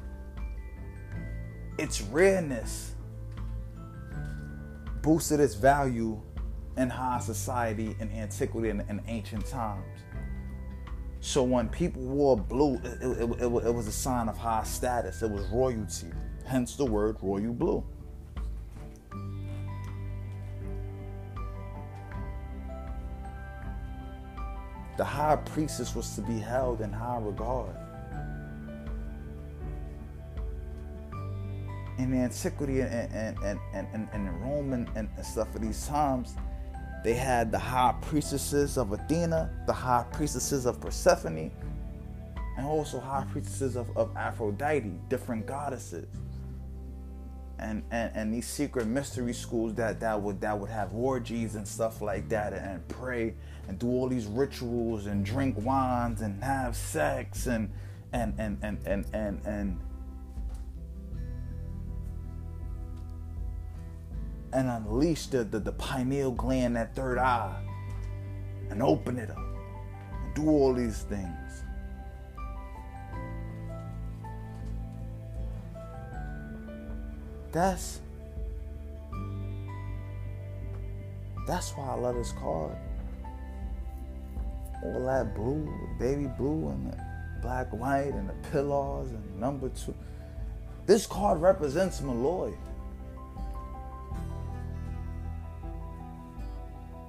its 1.77 2.01
rareness 2.01 2.95
boosted 5.01 5.39
its 5.39 5.55
value 5.55 6.21
in 6.77 6.89
high 6.89 7.19
society 7.19 7.95
in 7.99 8.11
antiquity 8.11 8.69
and 8.69 9.01
ancient 9.07 9.45
times. 9.45 10.03
So 11.19 11.41
when 11.41 11.69
people 11.69 12.01
wore 12.01 12.35
blue, 12.35 12.75
it, 12.83 13.01
it, 13.01 13.29
it, 13.41 13.43
it, 13.43 13.73
was 13.73 13.87
a 13.87 13.91
sign 13.91 14.27
of 14.27 14.37
high 14.37 14.63
status. 14.63 15.21
It 15.21 15.31
was 15.31 15.45
royalty, 15.47 16.11
hence 16.45 16.75
the 16.75 16.85
word 16.85 17.15
royal 17.21 17.53
blue. 17.53 17.83
The 24.97 25.05
high 25.05 25.37
priestess 25.37 25.95
was 25.95 26.13
to 26.15 26.21
be 26.21 26.37
held 26.37 26.81
in 26.81 26.91
high 26.91 27.19
regard. 27.19 27.75
In 31.97 32.13
antiquity 32.13 32.81
and, 32.81 33.13
and, 33.13 33.59
and, 33.73 33.87
and, 33.93 34.07
and 34.11 34.41
Rome 34.41 34.73
and, 34.73 34.89
and 34.95 35.09
stuff 35.23 35.53
of 35.55 35.61
these 35.61 35.87
times, 35.87 36.35
they 37.03 37.13
had 37.13 37.51
the 37.51 37.59
high 37.59 37.93
priestesses 38.01 38.77
of 38.77 38.91
Athena, 38.93 39.51
the 39.67 39.73
high 39.73 40.05
priestesses 40.11 40.65
of 40.65 40.79
Persephone, 40.79 41.51
and 42.57 42.65
also 42.65 42.99
high 42.99 43.25
priestesses 43.31 43.75
of, 43.75 43.95
of 43.97 44.15
Aphrodite, 44.15 44.91
different 45.09 45.45
goddesses. 45.45 46.07
And, 47.59 47.83
and, 47.91 48.11
and 48.15 48.33
these 48.33 48.47
secret 48.47 48.87
mystery 48.87 49.33
schools 49.33 49.73
that, 49.75 49.99
that 49.99 50.21
would 50.21 50.41
that 50.41 50.57
would 50.57 50.69
have 50.69 50.93
orgies 50.93 51.55
and 51.55 51.65
stuff 51.65 52.01
like 52.01 52.27
that 52.29 52.51
and 52.51 52.85
pray 52.89 53.35
and 53.69 53.79
do 53.79 53.87
all 53.87 54.09
these 54.09 54.25
rituals 54.25 55.05
and 55.05 55.23
drink 55.23 55.55
wines 55.59 56.21
and 56.21 56.43
have 56.43 56.75
sex 56.75 57.47
and 57.47 57.71
and 58.11 58.33
and 58.37 58.57
and 58.63 58.79
and 58.85 59.05
and, 59.13 59.41
and 59.45 59.45
and 59.45 59.79
unleash 64.53 65.27
the, 65.27 65.43
the, 65.43 65.59
the 65.59 65.71
pineal 65.71 66.31
gland, 66.31 66.75
that 66.75 66.95
third 66.95 67.17
eye, 67.17 67.61
and 68.69 68.81
open 68.81 69.17
it 69.17 69.29
up 69.31 69.37
and 69.37 70.35
do 70.35 70.47
all 70.47 70.73
these 70.73 71.03
things. 71.03 71.63
That's 77.51 77.99
that's 81.45 81.71
why 81.71 81.89
I 81.89 81.95
love 81.95 82.15
this 82.15 82.31
card. 82.31 82.75
All 84.83 85.05
that 85.05 85.35
blue, 85.35 85.71
baby 85.99 86.27
blue, 86.37 86.69
and 86.69 86.91
the 86.91 86.97
black, 87.41 87.71
white, 87.71 88.13
and 88.13 88.29
the 88.29 88.49
pillars, 88.49 89.11
and 89.11 89.39
number 89.39 89.69
two. 89.69 89.93
This 90.85 91.05
card 91.05 91.41
represents 91.41 92.01
MLOI. 92.01 92.55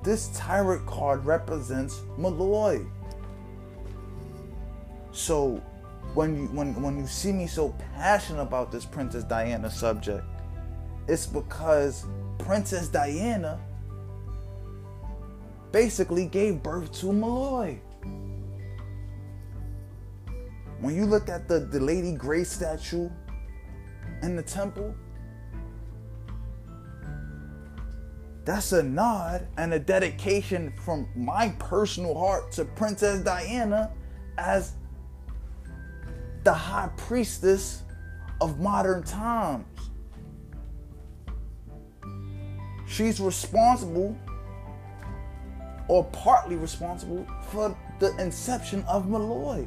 This 0.05 0.29
tarot 0.35 0.81
card 0.81 1.25
represents 1.25 2.01
MLOI. 2.19 2.87
So 5.13 5.63
when 6.13 6.37
you 6.37 6.47
when 6.49 6.81
when 6.83 6.99
you 6.99 7.07
see 7.07 7.33
me 7.33 7.47
so 7.47 7.75
passionate 7.97 8.43
about 8.43 8.71
this 8.71 8.85
Princess 8.85 9.25
Diana 9.25 9.71
subject, 9.71 10.25
it's 11.09 11.25
because 11.25 12.05
Princess 12.39 12.89
Diana 12.89 13.59
basically 15.73 16.27
gave 16.27 16.63
birth 16.63 16.93
to 17.01 17.07
MLOI. 17.07 17.79
When 20.81 20.95
you 20.95 21.07
look 21.07 21.31
at 21.31 21.49
the, 21.49 21.61
the 21.61 21.81
Lady 21.81 22.13
Grace 22.13 22.51
statue 22.53 23.09
in 24.23 24.37
the 24.37 24.43
temple, 24.43 24.95
that's 28.45 28.73
a 28.73 28.83
nod 28.83 29.47
and 29.57 29.73
a 29.73 29.79
dedication 29.79 30.73
from 30.85 31.09
my 31.17 31.55
personal 31.59 32.15
heart 32.15 32.53
to 32.53 32.65
Princess 32.65 33.21
Diana 33.21 33.91
as 34.37 34.75
the 36.45 36.53
high 36.53 36.91
priestess 36.97 37.83
of 38.41 38.61
modern 38.61 39.03
times. 39.03 39.65
She's 42.87 43.19
responsible 43.19 44.17
or 45.89 46.05
partly 46.05 46.57
responsible 46.57 47.27
for 47.51 47.77
the 47.99 48.15
inception 48.19 48.85
of 48.87 49.07
MLOI. 49.07 49.67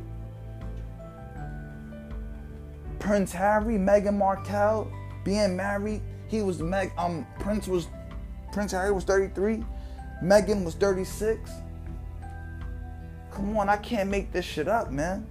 Prince 2.99 3.31
Harry, 3.31 3.77
Meghan 3.77 4.17
Markle 4.17 4.91
being 5.23 5.55
married, 5.55 6.01
he 6.27 6.41
was 6.41 6.59
Meg 6.59 6.91
um 6.97 7.25
Prince 7.39 7.67
was 7.67 7.87
Prince 8.57 8.71
Harry 8.71 8.91
was 8.91 9.03
33, 9.03 9.63
Meghan 10.23 10.65
was 10.65 10.73
36. 10.73 11.51
Come 13.31 13.55
on, 13.55 13.69
I 13.69 13.77
can't 13.77 14.09
make 14.09 14.31
this 14.31 14.45
shit 14.45 14.67
up, 14.67 14.89
man. 14.89 15.27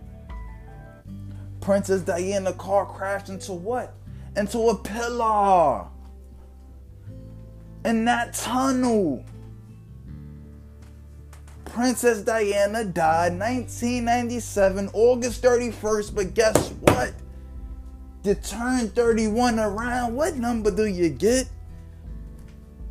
Princess 1.61 2.03
Diana 2.03 2.53
car 2.53 2.86
crashed 2.86 3.28
into 3.28 3.53
what? 3.53 3.94
Into 4.36 4.69
a 4.69 4.78
pillar. 4.78 5.89
In 7.85 8.05
that 8.05 8.32
tunnel. 8.32 9.24
Princess 11.65 12.20
Diana 12.20 12.85
died 12.85 13.36
1997, 13.40 14.89
August 14.93 15.43
31st, 15.43 16.15
but 16.15 16.32
guess 16.35 16.70
what? 16.82 17.12
You 18.23 18.36
turn 18.36 18.89
31 18.90 19.59
around, 19.59 20.15
what 20.15 20.36
number 20.36 20.70
do 20.70 20.86
you 20.86 21.09
get? 21.09 21.48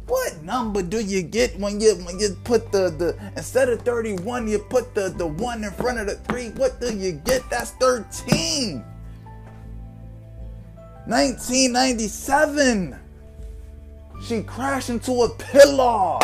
What 0.08 0.44
number 0.44 0.84
do 0.84 1.00
you 1.00 1.24
get 1.24 1.58
when 1.60 1.82
you 1.82 1.96
when 1.96 2.20
you 2.20 2.38
put 2.44 2.72
the 2.72 2.90
the 2.90 3.18
instead 3.36 3.70
of 3.70 3.82
31 3.82 4.48
you 4.48 4.60
put 4.60 4.94
the 4.94 5.10
the 5.10 5.26
one 5.26 5.64
in 5.64 5.72
front 5.72 6.00
of 6.00 6.06
the 6.08 6.16
three? 6.30 6.50
What 6.50 6.80
do 6.80 6.96
you 6.96 7.14
get? 7.14 7.50
That's 7.50 7.72
13. 7.72 8.84
1997. 11.08 13.00
She 14.24 14.42
crashed 14.44 14.90
into 14.90 15.24
a 15.24 15.30
pillar. 15.30 16.20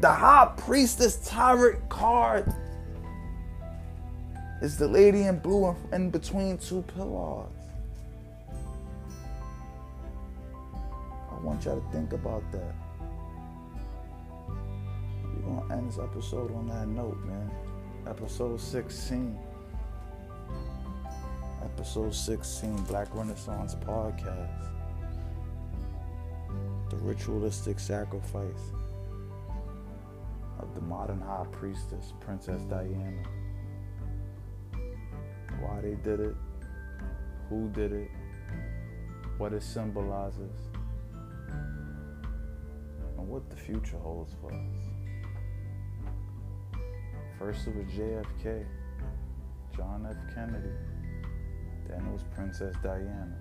The 0.00 0.10
high 0.10 0.52
priestess 0.56 1.28
tarot 1.28 1.76
card 1.88 2.52
is 4.62 4.76
the 4.78 4.88
lady 4.88 5.22
in 5.22 5.38
blue 5.38 5.76
in 5.92 6.10
between 6.10 6.58
two 6.58 6.82
pillars. 6.94 7.59
Want 11.42 11.64
y'all 11.64 11.80
to 11.80 11.90
think 11.90 12.12
about 12.12 12.42
that. 12.52 12.74
We're 14.46 15.42
gonna 15.42 15.74
end 15.74 15.88
this 15.88 15.98
episode 15.98 16.54
on 16.54 16.68
that 16.68 16.86
note, 16.86 17.18
man. 17.24 17.50
Episode 18.06 18.60
16. 18.60 19.38
Episode 21.64 22.14
16, 22.14 22.78
Blacc 22.80 23.08
Renaissance 23.14 23.74
Podcast. 23.74 24.68
The 26.90 26.96
ritualistic 26.96 27.80
sacrifice 27.80 28.72
of 30.58 30.74
the 30.74 30.82
modern 30.82 31.22
high 31.22 31.46
priestess, 31.52 32.12
Princess 32.20 32.62
Diana. 32.64 33.22
Why 35.60 35.80
they 35.80 35.94
did 35.94 36.20
it, 36.20 36.34
who 37.48 37.70
did 37.70 37.92
it, 37.92 38.10
what 39.38 39.54
it 39.54 39.62
symbolizes 39.62 40.69
and 43.20 43.28
what 43.28 43.48
the 43.50 43.56
future 43.56 43.98
holds 43.98 44.34
for 44.40 44.50
us. 44.52 44.80
First 47.38 47.66
it 47.68 47.76
was 47.76 47.86
JFK, 47.86 48.64
John 49.76 50.06
F. 50.08 50.34
Kennedy. 50.34 50.74
Then 51.88 52.06
it 52.06 52.12
was 52.12 52.22
Princess 52.34 52.74
Diana. 52.82 53.36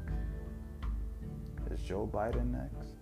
Is 1.72 1.82
Joe 1.82 2.10
Biden 2.12 2.52
next? 2.52 2.94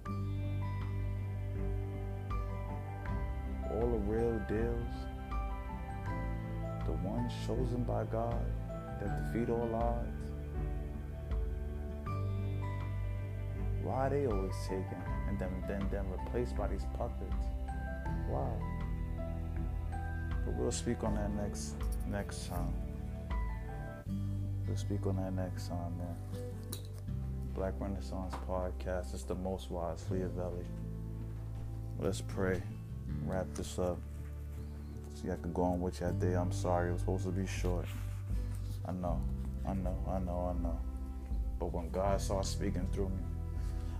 All 3.71 3.89
the 3.89 3.97
real 4.11 4.39
deals, 4.47 4.93
the 6.85 6.91
ones 7.07 7.31
chosen 7.45 7.83
by 7.83 8.03
God 8.05 8.45
that 8.99 9.33
defeat 9.33 9.49
all 9.49 9.73
odds. 9.73 10.31
Why 13.83 14.07
are 14.07 14.09
they 14.09 14.27
always 14.27 14.55
taken 14.67 15.06
and 15.27 15.39
then 15.39 15.49
then 15.67 15.87
then 15.91 16.05
replaced 16.11 16.55
by 16.55 16.67
these 16.67 16.85
puppets? 16.97 17.45
Wow. 18.29 18.53
But 20.45 20.55
we'll 20.55 20.71
speak 20.71 21.03
on 21.03 21.15
that 21.15 21.31
next 21.31 21.75
next 22.07 22.47
time. 22.47 22.73
We'll 24.67 24.77
speak 24.77 25.05
on 25.05 25.17
that 25.17 25.33
next 25.33 25.69
time, 25.69 25.97
man. 25.97 26.15
Blacc 27.55 27.73
Renaissance 27.79 28.35
Podcast. 28.47 29.13
It's 29.13 29.23
the 29.23 29.35
most 29.35 29.71
wise 29.71 30.03
Fleeahvelli. 30.09 30.65
Let's 31.99 32.21
pray. 32.21 32.61
Wrap 33.25 33.47
this 33.55 33.79
up. 33.79 33.97
So 35.15 35.27
y'all 35.27 35.37
can 35.37 35.53
go 35.53 35.63
on 35.63 35.81
with 35.81 35.99
your 35.99 36.11
day. 36.11 36.33
I'm 36.33 36.51
sorry, 36.51 36.89
it 36.89 36.91
was 36.91 37.01
supposed 37.01 37.23
to 37.23 37.31
be 37.31 37.47
short. 37.47 37.87
I 38.85 38.91
know, 38.91 39.19
I 39.67 39.73
know, 39.73 39.97
I 40.07 40.19
know, 40.19 40.55
I 40.55 40.61
know. 40.61 40.79
But 41.59 41.73
when 41.73 41.89
God 41.89 42.21
starts 42.21 42.49
speaking 42.49 42.87
through 42.93 43.09
me, 43.09 43.23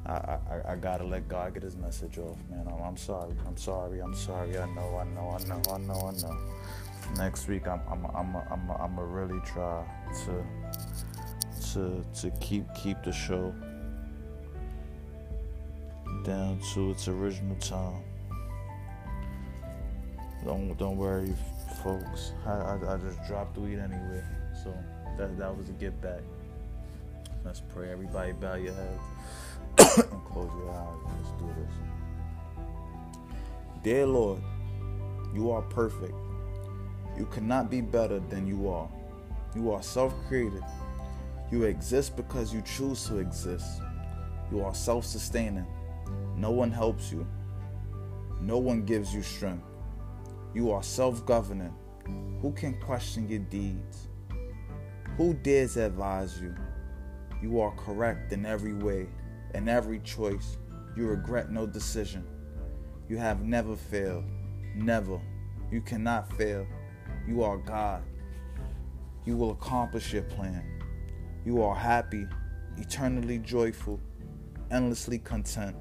I, 0.08 0.40
I, 0.50 0.72
I 0.72 0.76
gotta 0.78 1.04
let 1.04 1.28
God 1.28 1.54
get 1.54 1.64
his 1.64 1.76
message 1.76 2.18
off, 2.18 2.38
man. 2.50 2.66
I'm, 2.66 2.82
I'm 2.82 2.98
sorry. 2.98 3.34
I'm 3.46 3.58
sorry. 3.58 4.00
I'm 4.00 4.16
sorry. 4.16 4.58
I 4.58 4.66
know. 4.74 4.98
I 4.98 5.04
know. 5.04 5.38
I 5.38 5.44
know. 5.44 5.62
I 5.70 5.78
know. 5.80 6.08
I 6.08 6.22
know. 6.22 6.38
Next 7.18 7.48
week, 7.50 7.68
I'm 7.68 7.82
I'm 7.90 8.06
I'm 8.16 8.36
I'm 8.36 8.72
I'm 8.72 8.96
gonna 8.96 9.06
really 9.06 9.42
try 9.46 9.84
to 10.26 10.46
to 11.74 12.06
to 12.22 12.32
keep 12.40 12.66
keep 12.74 13.04
the 13.04 13.12
show 13.12 13.54
down 16.24 16.60
to 16.74 16.92
its 16.92 17.10
original 17.10 17.58
time. 17.58 18.02
Don't 20.46 20.78
don't 20.78 20.96
worry, 20.96 21.34
folks. 21.84 22.32
I 22.46 22.52
I, 22.52 22.94
I 22.94 22.98
just 22.98 23.22
dropped 23.28 23.56
the 23.56 23.62
weed 23.62 23.80
anyway, 23.80 24.24
so 24.64 24.74
that 25.18 25.38
that 25.38 25.58
was 25.58 25.68
a 25.68 25.74
get 25.74 26.02
back. 26.02 26.22
Let's 27.44 27.62
pray. 27.74 27.92
Everybody, 27.92 28.32
bow 28.32 28.56
your 28.56 28.74
heads 28.74 29.02
and 29.80 30.26
close 30.26 30.52
your 30.58 30.72
eyes. 30.72 30.98
Let's 31.06 31.32
do 31.40 31.48
this. 31.62 31.74
Dear 33.84 34.06
Lord, 34.06 34.42
you 35.34 35.52
are 35.52 35.62
perfect. 35.62 36.14
You 37.18 37.26
cannot 37.28 37.70
be 37.70 37.82
better 37.82 38.20
than 38.20 38.48
you 38.48 38.70
are. 38.70 38.90
You 39.56 39.72
are 39.72 39.82
self 39.82 40.14
created. 40.28 40.64
You 41.52 41.64
exist 41.64 42.16
because 42.16 42.54
you 42.54 42.62
choose 42.62 43.08
to 43.08 43.18
exist. 43.18 43.82
You 44.52 44.64
are 44.64 44.76
self 44.76 45.06
sustaining. 45.06 45.66
No 46.36 46.52
one 46.52 46.72
helps 46.72 47.12
you. 47.12 47.26
No 48.42 48.58
one 48.58 48.84
gives 48.84 49.14
you 49.14 49.24
strength. 49.24 49.66
You 50.54 50.72
are 50.72 50.84
self 50.84 51.26
governing. 51.26 51.74
Who 52.42 52.52
can 52.52 52.80
question 52.80 53.28
your 53.28 53.40
deeds? 53.40 54.08
Who 55.18 55.34
dares 55.34 55.78
advise 55.78 56.40
you? 56.40 56.56
You 57.42 57.60
are 57.60 57.72
correct 57.76 58.32
in 58.34 58.46
every 58.46 58.74
way 58.74 59.08
in 59.54 59.70
every 59.70 60.00
choice, 60.00 60.58
you 60.96 61.08
regret 61.08 61.52
no 61.52 61.66
decision. 61.66 62.26
You 63.08 63.18
have 63.18 63.42
never 63.42 63.76
failed. 63.76 64.26
Never. 64.76 65.20
You 65.72 65.82
cannot 65.82 66.32
fail. 66.34 66.66
You 67.28 67.44
are 67.44 67.58
God. 67.58 68.04
You 69.26 69.38
will 69.38 69.52
accomplish 69.52 70.14
your 70.14 70.24
plan. 70.24 70.64
You 71.46 71.62
are 71.62 71.76
happy, 71.76 72.26
eternally 72.78 73.40
joyful, 73.40 74.00
endlessly 74.72 75.20
content. 75.20 75.76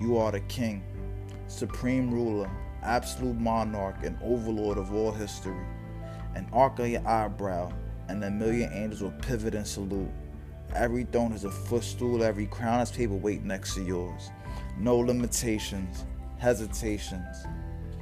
You 0.00 0.16
are 0.18 0.32
the 0.32 0.40
King, 0.40 0.84
supreme 1.46 2.10
ruler, 2.12 2.50
absolute 2.82 3.36
monarch, 3.36 3.96
and 4.04 4.18
overlord 4.22 4.78
of 4.78 4.94
all 4.94 5.12
history. 5.12 5.64
An 6.34 6.48
arc 6.52 6.78
of 6.78 6.88
your 6.88 7.06
eyebrow, 7.06 7.72
and 8.08 8.22
a 8.22 8.30
million 8.30 8.72
angels 8.72 9.02
will 9.02 9.10
pivot 9.12 9.54
and 9.54 9.66
salute. 9.66 10.10
Every 10.74 11.04
throne 11.04 11.32
has 11.32 11.44
a 11.44 11.50
footstool, 11.50 12.22
every 12.22 12.46
crown 12.46 12.80
has 12.80 12.90
paperweight 12.90 13.42
next 13.44 13.74
to 13.74 13.82
yours. 13.82 14.30
No 14.78 14.98
limitations. 14.98 16.04
hesitations, 16.38 17.46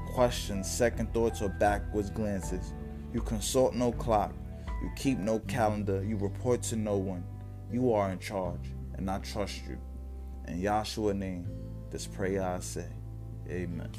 questions, 0.06 0.70
second 0.70 1.12
thoughts, 1.14 1.40
or 1.40 1.48
backwards 1.48 2.10
glances. 2.10 2.72
You 3.12 3.20
consult 3.20 3.74
no 3.74 3.92
clock, 3.92 4.32
you 4.82 4.90
keep 4.96 5.18
no 5.18 5.38
calendar, 5.40 6.02
you 6.04 6.16
report 6.16 6.62
to 6.64 6.76
no 6.76 6.96
one. 6.96 7.24
You 7.70 7.92
are 7.92 8.10
in 8.10 8.18
charge, 8.18 8.72
and 8.94 9.10
I 9.10 9.18
trust 9.18 9.62
you. 9.68 9.78
In 10.48 10.60
Yahshua 10.60 11.16
name, 11.16 11.46
this 11.90 12.06
prayer 12.06 12.42
I 12.42 12.60
say. 12.60 12.86
Amen. 13.48 13.90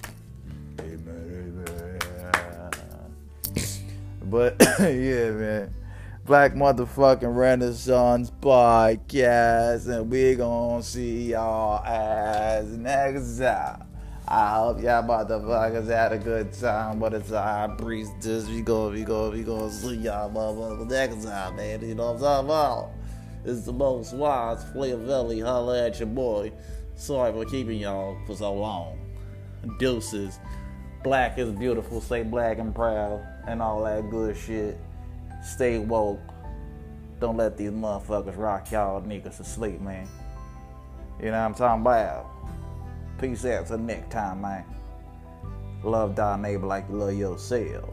Amen. 0.82 1.66
Amen. 1.68 2.72
But 4.24 4.56
yeah, 4.80 5.32
man. 5.32 5.74
Black 6.26 6.56
motherfucking 6.56 7.36
Renaissance 7.36 8.32
podcast, 8.42 9.88
and 9.88 10.10
we 10.10 10.34
gonna 10.34 10.82
see 10.82 11.34
y'all 11.34 11.86
as 11.86 12.66
next 12.76 13.38
time. 13.38 13.84
I 14.28 14.56
hope 14.56 14.82
y'all 14.82 15.04
motherfuckers 15.04 15.88
had 15.88 16.14
a 16.14 16.18
good 16.18 16.52
time, 16.52 16.98
but 16.98 17.14
it's 17.14 17.30
a 17.30 17.40
high 17.40 17.76
priestess. 17.78 18.48
We 18.48 18.64
go, 18.64 18.90
we 18.90 19.04
go, 19.04 19.30
we 19.30 19.44
gonna 19.44 19.70
see 19.70 19.98
y'all 19.98 20.32
motherfuckers 20.32 20.90
next 20.90 21.26
time, 21.26 21.58
man. 21.58 21.88
You 21.88 21.94
know 21.94 22.14
what 22.14 22.16
I'm 22.16 22.20
talking 22.20 22.46
about? 22.48 22.90
It's 23.46 23.62
the 23.62 23.74
most 23.74 24.16
wise 24.16 24.64
Fleeahvelli. 24.74 25.46
Holla 25.46 25.86
at 25.86 26.00
your 26.00 26.08
boy. 26.08 26.52
Sorry 26.96 27.34
for 27.34 27.46
keeping 27.46 27.78
y'all 27.78 28.18
for 28.26 28.36
so 28.36 28.52
long. 28.52 28.98
Deuces. 29.78 30.40
Black 31.04 31.38
is 31.38 31.52
beautiful. 31.52 32.02
Say 32.02 32.24
black 32.24 32.58
and 32.58 32.74
proud. 32.74 33.24
And 33.48 33.62
all 33.62 33.84
that 33.84 34.10
good 34.10 34.36
shit. 34.36 34.80
Stay 35.46 35.78
woke. 35.78 36.20
Don't 37.20 37.38
let 37.38 37.56
these 37.56 37.70
motherfuckers 37.70 38.36
rock 38.36 38.72
y'all 38.72 39.00
niggas 39.02 39.38
to 39.38 39.44
sleep, 39.44 39.80
man. 39.80 40.08
You 41.20 41.28
know 41.28 41.32
what 41.34 41.38
I'm 41.38 41.54
talking 41.54 41.82
about? 41.82 42.26
Peace 43.22 43.46
out 43.46 43.68
till 43.68 43.78
next 43.78 44.12
time, 44.12 44.42
man. 44.42 44.66
Love 45.84 46.16
thy 46.16 46.36
neighbor 46.36 46.66
like 46.66 46.90
you 46.90 46.96
love 46.96 47.14
yourself. 47.14 47.90